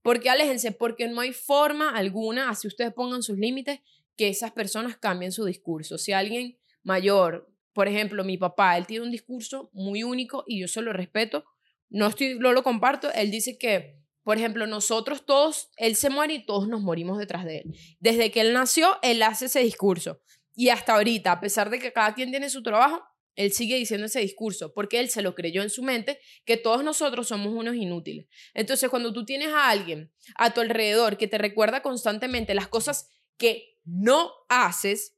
¿Por 0.01 0.19
qué 0.19 0.31
aléjense? 0.31 0.71
Porque 0.71 1.07
no 1.07 1.21
hay 1.21 1.33
forma 1.33 1.91
alguna, 1.91 2.49
así 2.49 2.67
ustedes 2.67 2.91
pongan 2.95 3.21
sus 3.21 3.37
límites, 3.37 3.81
que 4.17 4.29
esas 4.29 4.51
personas 4.51 4.97
cambien 4.97 5.31
su 5.31 5.45
discurso. 5.45 5.99
Si 5.99 6.13
alguien 6.13 6.57
mayor, 6.81 7.47
por 7.73 7.87
ejemplo, 7.87 8.23
mi 8.23 8.39
papá, 8.39 8.75
él 8.75 8.87
tiene 8.87 9.05
un 9.05 9.11
discurso 9.11 9.69
muy 9.71 10.01
único 10.01 10.43
y 10.47 10.61
yo 10.61 10.67
se 10.67 10.81
lo 10.81 10.93
respeto, 10.93 11.45
no, 11.89 12.07
estoy, 12.07 12.39
no 12.39 12.53
lo 12.53 12.63
comparto, 12.63 13.13
él 13.13 13.29
dice 13.29 13.59
que, 13.59 13.99
por 14.23 14.37
ejemplo, 14.37 14.65
nosotros 14.65 15.27
todos, 15.27 15.69
él 15.77 15.95
se 15.95 16.09
muere 16.09 16.33
y 16.33 16.45
todos 16.47 16.67
nos 16.67 16.81
morimos 16.81 17.19
detrás 17.19 17.45
de 17.45 17.59
él. 17.59 17.77
Desde 17.99 18.31
que 18.31 18.41
él 18.41 18.51
nació, 18.51 18.97
él 19.03 19.21
hace 19.21 19.45
ese 19.45 19.59
discurso. 19.59 20.21
Y 20.55 20.69
hasta 20.69 20.95
ahorita, 20.95 21.33
a 21.33 21.39
pesar 21.39 21.69
de 21.69 21.77
que 21.77 21.93
cada 21.93 22.15
quien 22.15 22.31
tiene 22.31 22.49
su 22.49 22.63
trabajo, 22.63 23.03
él 23.35 23.51
sigue 23.51 23.75
diciendo 23.75 24.07
ese 24.07 24.19
discurso 24.19 24.73
porque 24.73 24.99
él 24.99 25.09
se 25.09 25.21
lo 25.21 25.35
creyó 25.35 25.61
en 25.61 25.69
su 25.69 25.83
mente 25.83 26.19
que 26.45 26.57
todos 26.57 26.83
nosotros 26.83 27.27
somos 27.27 27.53
unos 27.53 27.75
inútiles. 27.75 28.27
Entonces, 28.53 28.89
cuando 28.89 29.13
tú 29.13 29.25
tienes 29.25 29.49
a 29.49 29.69
alguien 29.69 30.11
a 30.35 30.53
tu 30.53 30.61
alrededor 30.61 31.17
que 31.17 31.27
te 31.27 31.37
recuerda 31.37 31.81
constantemente 31.81 32.55
las 32.55 32.67
cosas 32.67 33.09
que 33.37 33.79
no 33.83 34.31
haces, 34.49 35.17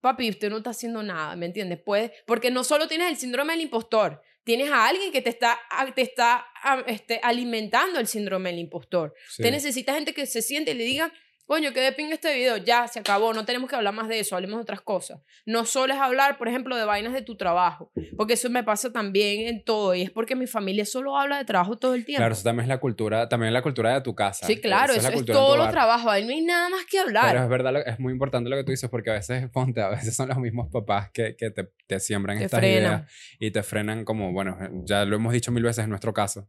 papi, 0.00 0.30
usted 0.30 0.50
no 0.50 0.58
está 0.58 0.70
haciendo 0.70 1.02
nada, 1.02 1.36
¿me 1.36 1.46
entiendes? 1.46 1.80
Puede, 1.80 2.12
porque 2.26 2.50
no 2.50 2.64
solo 2.64 2.86
tienes 2.88 3.08
el 3.10 3.16
síndrome 3.16 3.52
del 3.52 3.62
impostor, 3.62 4.22
tienes 4.44 4.70
a 4.70 4.86
alguien 4.86 5.10
que 5.10 5.20
te 5.20 5.30
está, 5.30 5.58
te 5.94 6.02
está 6.02 6.46
este, 6.86 7.18
alimentando 7.22 7.98
el 7.98 8.06
síndrome 8.06 8.50
del 8.50 8.60
impostor. 8.60 9.12
Sí. 9.28 9.42
Te 9.42 9.50
necesitas 9.50 9.96
gente 9.96 10.14
que 10.14 10.24
se 10.26 10.40
siente 10.40 10.70
y 10.70 10.74
le 10.74 10.84
diga, 10.84 11.12
coño, 11.46 11.72
qué 11.72 11.80
de 11.80 11.92
pinga 11.92 12.14
este 12.14 12.34
video, 12.34 12.56
ya, 12.56 12.88
se 12.88 12.98
acabó, 12.98 13.32
no 13.32 13.44
tenemos 13.44 13.70
que 13.70 13.76
hablar 13.76 13.94
más 13.94 14.08
de 14.08 14.18
eso, 14.18 14.34
hablemos 14.34 14.58
de 14.58 14.62
otras 14.62 14.80
cosas. 14.80 15.20
No 15.44 15.64
solo 15.64 15.94
es 15.94 16.00
hablar, 16.00 16.38
por 16.38 16.48
ejemplo, 16.48 16.76
de 16.76 16.84
vainas 16.84 17.12
de 17.12 17.22
tu 17.22 17.36
trabajo, 17.36 17.92
porque 18.16 18.34
eso 18.34 18.50
me 18.50 18.64
pasa 18.64 18.92
también 18.92 19.46
en 19.46 19.64
todo, 19.64 19.94
y 19.94 20.02
es 20.02 20.10
porque 20.10 20.34
mi 20.34 20.46
familia 20.46 20.84
solo 20.84 21.16
habla 21.16 21.38
de 21.38 21.44
trabajo 21.44 21.76
todo 21.76 21.94
el 21.94 22.04
tiempo. 22.04 22.18
Claro, 22.20 22.34
eso 22.34 22.42
también 22.42 22.64
es 22.64 22.68
la 22.68 22.78
cultura, 22.78 23.28
también 23.28 23.48
es 23.48 23.54
la 23.54 23.62
cultura 23.62 23.94
de 23.94 24.00
tu 24.00 24.14
casa. 24.14 24.46
sí, 24.46 24.60
claro, 24.60 24.92
eso 24.92 25.02
la 25.02 25.14
es, 25.14 25.24
tu 25.24 25.32
todo 25.32 25.56
lo 25.56 25.70
trabajo, 25.70 26.10
ahí 26.10 26.24
no 26.24 26.30
hay 26.30 26.42
nada 26.42 26.68
más 26.68 26.84
que 26.86 26.98
hablar. 26.98 27.30
Pero 27.30 27.44
es 27.44 27.48
verdad, 27.48 27.88
es 27.88 27.98
muy 28.00 28.12
importante 28.12 28.50
lo 28.50 28.56
que 28.56 28.64
tú 28.64 28.72
dices, 28.72 28.90
porque 28.90 29.10
a 29.10 29.14
veces, 29.14 29.48
ponte, 29.50 29.80
a 29.80 29.88
veces 29.90 30.14
son 30.16 30.28
los 30.28 30.38
mismos 30.38 30.68
papás 30.72 31.10
que, 31.12 31.36
que 31.36 31.50
te, 31.50 31.70
te 31.86 32.00
siembran 32.00 32.38
Te 32.38 32.44
estas 32.44 32.60
frenan. 32.60 32.82
ideas 32.82 33.12
y 33.38 33.50
te 33.52 33.62
frenan 33.62 34.04
como, 34.04 34.32
bueno, 34.32 34.58
ya 34.84 35.04
lo 35.04 35.16
hemos 35.16 35.32
dicho 35.32 35.52
mil 35.52 35.62
veces 35.62 35.84
en 35.84 35.90
nuestro 35.90 36.12
caso. 36.12 36.48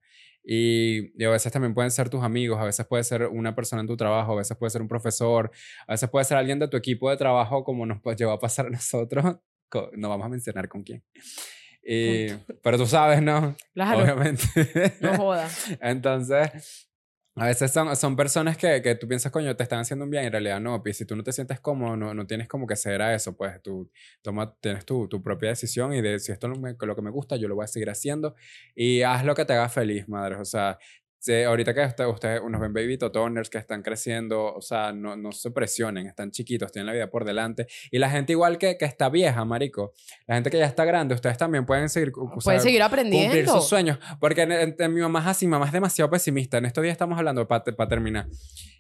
Y, 0.50 1.12
y 1.22 1.26
a 1.26 1.30
veces 1.30 1.52
también 1.52 1.74
pueden 1.74 1.92
ser 1.92 2.10
tus 2.10 2.24
amigos, 2.24 2.58
a 2.58 2.64
veces 2.64 2.86
puede 2.88 3.04
ser 3.04 3.24
una 3.28 3.54
persona 3.54 3.82
en 3.82 3.88
tu 3.88 3.98
trabajo, 3.98 4.32
a 4.32 4.36
veces 4.38 4.56
puede 4.56 4.70
ser 4.70 4.82
un 4.82 4.88
profesor, 4.88 5.52
a 5.86 5.92
veces 5.92 6.10
puede 6.10 6.24
ser 6.24 6.38
alguien 6.38 6.58
de 6.58 6.70
tu 6.70 6.78
equipo 6.78 7.10
de 7.10 7.18
trabajo, 7.18 7.66
como 7.66 7.86
nos 7.86 8.00
llegó 8.18 8.32
a 8.32 8.40
pasar 8.40 8.68
a 8.68 8.70
nosotros. 8.70 9.36
co- 9.68 9.92
No 9.98 10.08
vamos 10.08 10.26
a 10.26 10.30
mencionar 10.30 10.70
con 10.70 10.84
quién. 10.84 11.04
Y- 11.84 12.28
pero 12.64 12.78
tú 12.78 12.86
sabes, 12.86 13.22
¿no? 13.22 13.56
claro, 13.74 14.04
Obviamente. 14.04 14.44
no 15.02 15.18
jodas. 15.18 15.66
Entonces, 15.82 16.90
a 17.40 17.46
veces 17.48 17.72
son, 17.72 17.96
son 17.96 18.16
personas 18.16 18.58
que, 18.58 18.82
que 18.82 18.96
tú 18.96 19.08
piensas, 19.08 19.32
coño, 19.32 19.56
te 19.56 19.62
están 19.64 19.80
haciendo 19.80 20.06
un 20.06 20.12
bien, 20.12 20.26
en 20.26 20.32
realidad 20.32 20.60
no. 20.60 20.82
Y 20.86 20.94
si 20.94 21.06
tú 21.06 21.16
no 21.16 21.24
te 21.24 21.32
sientes 21.32 21.60
cómodo, 21.60 21.96
no, 21.96 22.14
no 22.14 22.26
tienes 22.26 22.48
como 22.48 22.66
que 22.66 22.76
ceder 22.76 23.02
a 23.04 23.14
eso, 23.14 23.38
pues 23.38 23.62
tú 23.62 23.92
toma, 24.24 24.56
tienes 24.60 24.86
tu, 24.86 25.08
tu 25.08 25.22
propia 25.22 25.50
decisión 25.50 25.94
y 25.94 26.02
de 26.02 26.20
si 26.20 26.32
esto 26.32 26.48
es 26.48 26.54
lo, 26.56 26.60
me- 26.62 26.76
lo 26.80 26.96
que 26.96 27.02
me 27.04 27.12
gusta, 27.12 27.36
yo 27.36 27.48
lo 27.48 27.56
voy 27.56 27.66
a 27.66 27.68
seguir 27.68 27.90
haciendo. 27.92 28.36
Y 28.76 29.04
haz 29.04 29.24
lo 29.24 29.36
que 29.36 29.46
te 29.46 29.54
haga 29.54 29.70
feliz, 29.70 30.08
madre. 30.10 30.36
O 30.38 30.46
sea, 30.46 30.80
si 31.20 31.44
ahorita 31.44 31.74
que 31.74 31.82
usted- 31.86 32.06
ustedes 32.08 32.42
nos 32.48 32.62
ven 32.62 32.74
baby 32.74 32.98
totoners 32.98 33.50
que 33.50 33.58
están 33.58 33.82
creciendo, 33.82 34.54
o 34.54 34.62
sea, 34.62 34.94
no, 34.94 35.16
no 35.16 35.32
se 35.32 35.52
presionen, 35.52 36.08
están 36.08 36.32
chiquitos, 36.32 36.72
tienen 36.72 36.86
la 36.88 36.94
vida 36.94 37.10
por 37.10 37.26
delante. 37.26 37.68
Y 37.92 37.98
la 38.00 38.10
gente 38.10 38.34
igual 38.34 38.58
que, 38.58 38.78
que 38.78 38.86
está 38.86 39.10
vieja, 39.10 39.44
marico, 39.46 39.94
la 40.28 40.36
gente 40.36 40.50
que 40.50 40.58
ya 40.60 40.66
está 40.66 40.86
grande, 40.86 41.16
ustedes 41.16 41.38
también 41.38 41.66
pueden 41.66 41.90
seguir, 41.90 42.12
Pueden 42.44 42.62
seguir 42.62 42.82
aprendiendo. 42.84 43.28
cumplir 43.30 43.48
sus 43.48 43.68
sueños. 43.68 44.00
Porque 44.20 44.42
en- 44.44 44.52
en- 44.52 44.76
en 44.78 44.94
mi 44.94 45.02
mamá 45.02 45.20
es 45.22 45.28
así, 45.28 45.48
mamá 45.48 45.66
es 45.66 45.72
demasiado 45.72 46.10
pesimista. 46.10 46.58
En 46.60 46.66
estos 46.66 46.82
días 46.84 46.94
estamos 46.94 47.18
hablando 47.18 47.48
para 47.48 47.64
terminar. 47.88 48.28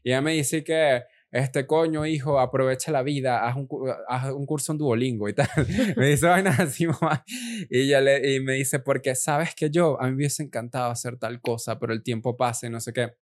Y 0.04 0.10
ella 0.12 0.22
me 0.22 0.32
dice 0.34 0.64
que, 0.64 1.04
este 1.32 1.68
coño, 1.68 2.06
hijo, 2.06 2.40
aprovecha 2.40 2.92
la 2.92 3.04
vida, 3.04 3.48
haz 3.48 3.56
un, 3.56 3.68
haz 4.08 4.32
un 4.32 4.46
curso 4.46 4.72
en 4.72 4.78
Duolingo 4.78 5.28
y 5.28 5.34
tal. 5.34 5.48
me 5.98 6.08
dice 6.08 6.26
vainas 6.26 6.60
así, 6.60 6.88
mamá. 7.02 7.24
Y, 7.70 7.82
ella 7.82 8.02
le, 8.02 8.36
y 8.36 8.40
me 8.40 8.54
dice, 8.54 8.80
porque 8.80 9.16
sabes 9.16 9.54
que 9.56 9.70
yo, 9.70 10.02
a 10.02 10.06
mí 10.06 10.12
me 10.12 10.16
hubiese 10.18 10.44
encantado 10.44 10.92
hacer 10.92 11.18
tal 11.18 11.42
cosa, 11.42 11.80
pero 11.80 11.94
el 11.94 12.04
tiempo 12.04 12.38
pasa 12.38 12.68
y 12.68 12.70
no 12.70 12.80
sé 12.80 12.94
qué. 12.94 13.14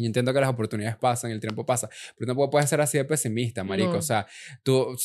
Y 0.00 0.06
entiendo 0.06 0.32
que 0.32 0.40
las 0.40 0.48
oportunidades 0.50 0.96
pasan, 0.96 1.30
el 1.30 1.40
tiempo 1.40 1.64
pasa, 1.66 1.88
pero 2.16 2.28
tampoco 2.28 2.50
puedes 2.50 2.68
ser 2.68 2.80
así 2.80 2.98
de 2.98 3.04
pesimista, 3.04 3.62
marico. 3.64 3.92
No. 3.92 3.98
O 3.98 4.02
sea, 4.02 4.26
tú, 4.62 4.96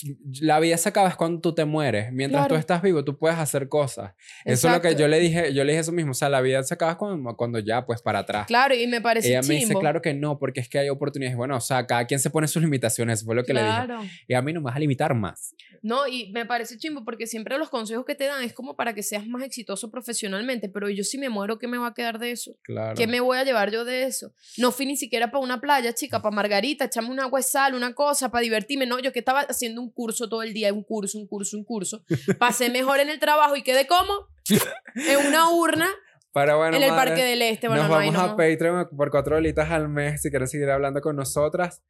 la 0.42 0.60
vida 0.60 0.78
se 0.78 0.90
acaba 0.90 1.10
es 1.10 1.16
cuando 1.16 1.42
tú 1.42 1.54
te 1.54 1.66
mueres. 1.66 2.12
Mientras 2.12 2.44
tú 2.44 2.48
Claro. 2.50 2.60
estás 2.60 2.82
vivo, 2.82 3.04
tú 3.04 3.18
puedes 3.18 3.38
hacer 3.38 3.68
cosas. 3.70 4.14
Eso 4.44 4.68
es 4.68 4.74
lo 4.76 4.82
que 4.82 4.88
Exacto. 4.90 5.00
yo 5.02 5.08
le 5.08 5.20
dije, 5.20 5.54
yo 5.54 5.64
le 5.64 5.74
dije 5.74 5.82
eso 5.82 5.92
mismo, 5.92 6.12
o 6.12 6.14
sea, 6.16 6.30
la 6.30 6.42
vida 6.42 6.64
se 6.64 6.74
acaba 6.74 6.98
cuando, 6.98 7.36
cuando 7.36 7.60
ya, 7.60 7.86
pues, 7.86 8.02
para 8.02 8.20
atrás. 8.20 8.48
Claro, 8.48 8.76
y 8.76 8.88
me 8.88 9.02
parece 9.02 9.28
Ella 9.30 9.42
me 9.42 9.56
dice, 9.56 9.68
chimbo. 9.68 9.80
claro 9.80 10.02
que 10.02 10.14
no, 10.14 10.40
porque 10.40 10.60
es 10.60 10.70
que 10.70 10.80
hay 10.80 10.90
oportunidades. 10.90 11.36
Bueno, 11.38 11.58
o 11.58 11.62
sea, 11.62 11.86
cada 11.86 12.06
quien 12.06 12.20
se 12.20 12.30
pone 12.30 12.48
sus 12.48 12.62
limitaciones, 12.62 13.24
fue 13.24 13.36
lo 13.36 13.44
que 13.44 13.54
le 13.54 13.62
dije. 13.62 13.74
Claro. 13.86 14.02
Y 14.28 14.34
a 14.34 14.42
mí 14.42 14.54
no 14.54 14.62
me 14.62 14.66
vas 14.66 14.76
a 14.76 14.80
limitar 14.80 15.14
más. 15.16 15.56
No, 15.82 16.08
y 16.08 16.32
me 16.32 16.46
parece 16.46 16.78
chimbo 16.78 17.04
porque 17.06 17.28
siempre 17.28 17.58
los 17.58 17.70
consejos 17.70 18.06
que 18.06 18.16
te 18.16 18.26
dan 18.26 18.44
es 18.44 18.54
como 18.54 18.76
para 18.76 18.94
que 18.94 19.04
seas 19.04 19.28
más 19.28 19.44
exitoso 19.44 19.92
profesionalmente, 19.92 20.70
pero 20.70 20.90
yo 20.90 21.04
si 21.04 21.18
me 21.18 21.30
muero, 21.30 21.60
¿qué 21.60 21.68
me 21.68 21.78
va 21.78 21.88
a 21.88 21.94
quedar 21.94 22.18
de 22.20 22.32
eso? 22.32 22.56
Claro. 22.64 22.96
¿Qué 22.96 23.06
me 23.08 23.20
voy 23.20 23.38
a 23.38 23.44
llevar 23.44 23.72
yo 23.72 23.86
de 23.86 24.04
eso? 24.06 24.34
No 24.58 24.72
fui 24.86 24.92
ni 24.92 24.98
siquiera 24.98 25.32
para 25.32 25.44
una 25.44 25.60
playa, 25.60 25.94
chica, 25.94 26.22
para 26.22 26.36
Margarita, 26.36 26.86
echame 26.86 27.10
una 27.10 27.24
agua 27.24 27.40
de 27.40 27.44
sal, 27.44 27.74
una 27.74 27.94
cosa, 27.94 28.30
para 28.30 28.44
divertirme. 28.44 28.86
No, 28.86 29.00
yo 29.00 29.12
que 29.12 29.20
estaba 29.20 29.42
haciendo 29.42 29.82
un 29.82 29.92
curso 29.92 30.30
todo 30.30 30.44
el 30.44 30.54
día, 30.54 30.72
un 30.72 30.84
curso, 30.84 31.18
un 31.18 31.28
curso, 31.28 31.58
un 31.58 31.64
curso. 31.64 32.04
Pasé 32.40 32.70
mejor 32.70 33.00
en 33.00 33.10
el 33.10 33.20
trabajo 33.20 33.56
y 33.56 33.64
quedé 33.64 33.88
como 33.88 34.14
en 34.96 35.28
una 35.28 35.50
urna 35.50 35.90
Pero 36.34 36.58
bueno, 36.58 36.78
en 36.78 36.84
el 36.84 36.92
madre, 36.92 37.10
Parque 37.10 37.24
del 37.24 37.42
Este. 37.42 37.68
Bueno, 37.68 37.84
nos 37.84 37.92
no, 37.92 37.98
vamos 37.98 38.14
no. 38.14 38.22
a 38.22 38.38
Patreon 38.38 38.90
por 38.96 39.10
cuatro 39.10 39.38
horitas 39.38 39.72
al 39.72 39.90
mes 39.90 40.22
si 40.22 40.30
quieres 40.30 40.52
seguir 40.52 40.70
hablando 40.70 41.02
con 41.02 41.16
nosotras. 41.16 41.84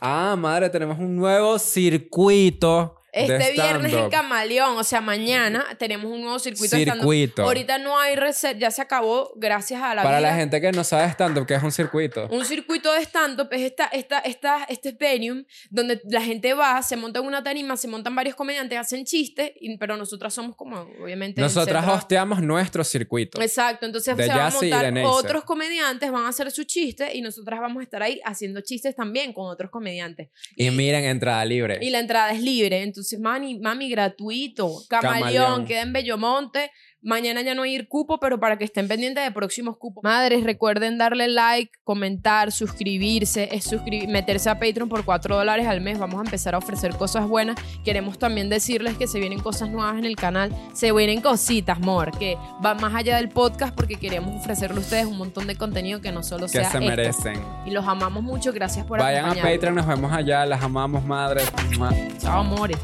Ah, 0.00 0.34
madre, 0.36 0.68
tenemos 0.68 0.98
un 0.98 1.14
nuevo 1.16 1.58
circuito. 1.58 2.95
Este 3.16 3.52
viernes 3.52 3.92
en. 3.92 4.10
Camaleón, 4.10 4.76
o 4.76 4.84
sea, 4.84 5.00
mañana 5.00 5.64
tenemos 5.78 6.10
un 6.12 6.20
nuevo 6.20 6.38
circuito 6.38 6.76
de. 6.76 6.84
Circuito. 6.84 7.42
Ahorita 7.42 7.78
no 7.78 7.98
hay 7.98 8.14
reset, 8.16 8.58
ya 8.58 8.70
se 8.70 8.82
acabó, 8.82 9.32
gracias 9.36 9.80
a 9.82 9.94
la 9.94 10.02
Para 10.02 10.18
vida. 10.18 10.30
la 10.30 10.36
gente 10.36 10.60
que 10.60 10.70
no 10.72 10.84
sabe 10.84 11.08
stand-up, 11.10 11.46
que 11.46 11.54
es 11.54 11.62
un 11.62 11.72
circuito. 11.72 12.28
Un 12.30 12.44
circuito 12.44 12.92
de 12.92 13.00
stand-up 13.02 13.48
es 13.52 13.62
esta, 13.62 13.86
esta, 13.86 14.18
esta, 14.20 14.64
este 14.68 14.92
venue 14.92 15.44
donde 15.70 16.00
la 16.04 16.20
gente 16.20 16.52
va, 16.54 16.82
se 16.82 16.96
monta 16.96 17.20
en 17.20 17.26
una 17.26 17.42
tarima, 17.42 17.76
se 17.76 17.88
montan 17.88 18.14
varios 18.14 18.36
comediantes, 18.36 18.78
hacen 18.78 19.04
chistes, 19.04 19.52
y- 19.60 19.76
pero 19.78 19.96
nosotras 19.96 20.34
somos 20.34 20.54
como, 20.56 20.76
obviamente... 21.02 21.40
Nosotras 21.40 21.86
hosteamos 21.88 22.42
nuestro 22.42 22.84
circuito. 22.84 23.40
Exacto, 23.40 23.86
entonces 23.86 24.16
De 24.16 24.24
se 24.24 24.28
van 24.30 24.40
a 24.52 24.66
y 24.66 24.70
montar 24.70 25.04
otros 25.06 25.44
comediantes, 25.44 26.10
van 26.12 26.24
a 26.24 26.28
hacer 26.28 26.50
sus 26.50 26.66
chistes 26.66 27.14
y 27.14 27.22
nosotras 27.22 27.60
vamos 27.60 27.80
a 27.80 27.84
estar 27.84 28.02
ahí 28.02 28.20
haciendo 28.24 28.60
chistes 28.60 28.94
también 28.94 29.32
con 29.32 29.46
otros 29.46 29.70
comediantes. 29.70 30.28
Y 30.56 30.70
miren, 30.70 31.04
entrada 31.04 31.44
libre. 31.44 31.78
Y 31.80 31.90
la 31.90 32.00
entrada 32.00 32.32
es 32.32 32.40
libre, 32.40 32.82
entonces 32.82 33.05
mami, 33.18 33.58
mami, 33.58 33.88
gratuito. 33.88 34.82
Camaleón, 34.88 35.20
Camaleón. 35.20 35.64
queda 35.66 35.82
en 35.82 35.92
Bellomonte. 35.92 36.70
Mañana 37.06 37.40
ya 37.42 37.54
no 37.54 37.62
hay 37.62 37.76
ir 37.76 37.86
cupo, 37.88 38.18
pero 38.18 38.40
para 38.40 38.58
que 38.58 38.64
estén 38.64 38.88
pendientes 38.88 39.22
de 39.22 39.30
próximos 39.30 39.76
cupos. 39.76 40.02
Madres, 40.02 40.42
recuerden 40.42 40.98
darle 40.98 41.28
like, 41.28 41.70
comentar, 41.84 42.50
suscribirse, 42.50 43.48
es 43.52 43.70
suscri- 43.70 44.08
meterse 44.08 44.50
a 44.50 44.58
Patreon 44.58 44.88
por 44.88 45.04
4 45.04 45.36
dólares 45.36 45.66
al 45.68 45.80
mes. 45.80 45.98
Vamos 46.00 46.18
a 46.20 46.24
empezar 46.24 46.56
a 46.56 46.58
ofrecer 46.58 46.96
cosas 46.96 47.28
buenas. 47.28 47.56
Queremos 47.84 48.18
también 48.18 48.50
decirles 48.50 48.96
que 48.96 49.06
se 49.06 49.20
vienen 49.20 49.38
cosas 49.38 49.70
nuevas 49.70 49.96
en 49.98 50.04
el 50.04 50.16
canal. 50.16 50.50
Se 50.74 50.90
vienen 50.92 51.20
cositas, 51.20 51.76
amor, 51.78 52.10
que 52.18 52.36
van 52.60 52.78
más 52.80 52.92
allá 52.94 53.16
del 53.18 53.28
podcast 53.28 53.72
porque 53.74 53.96
queremos 53.96 54.34
ofrecerle 54.40 54.78
a 54.78 54.80
ustedes 54.80 55.06
un 55.06 55.16
montón 55.16 55.46
de 55.46 55.54
contenido 55.54 56.00
que 56.00 56.10
no 56.10 56.24
solo 56.24 56.46
que 56.46 56.52
sea 56.54 56.70
se 56.70 56.78
esto. 56.78 56.88
merecen. 56.90 57.40
Y 57.64 57.70
los 57.70 57.86
amamos 57.86 58.24
mucho. 58.24 58.52
Gracias 58.52 58.84
por 58.84 58.98
Vayan 58.98 59.26
a. 59.26 59.42
Patreon, 59.42 59.76
nos 59.76 59.86
vemos 59.86 60.12
allá, 60.12 60.44
las 60.44 60.60
amamos, 60.60 61.04
madre. 61.04 61.42
Mua. 61.78 61.92
Chao, 62.18 62.40
amores. 62.40 62.78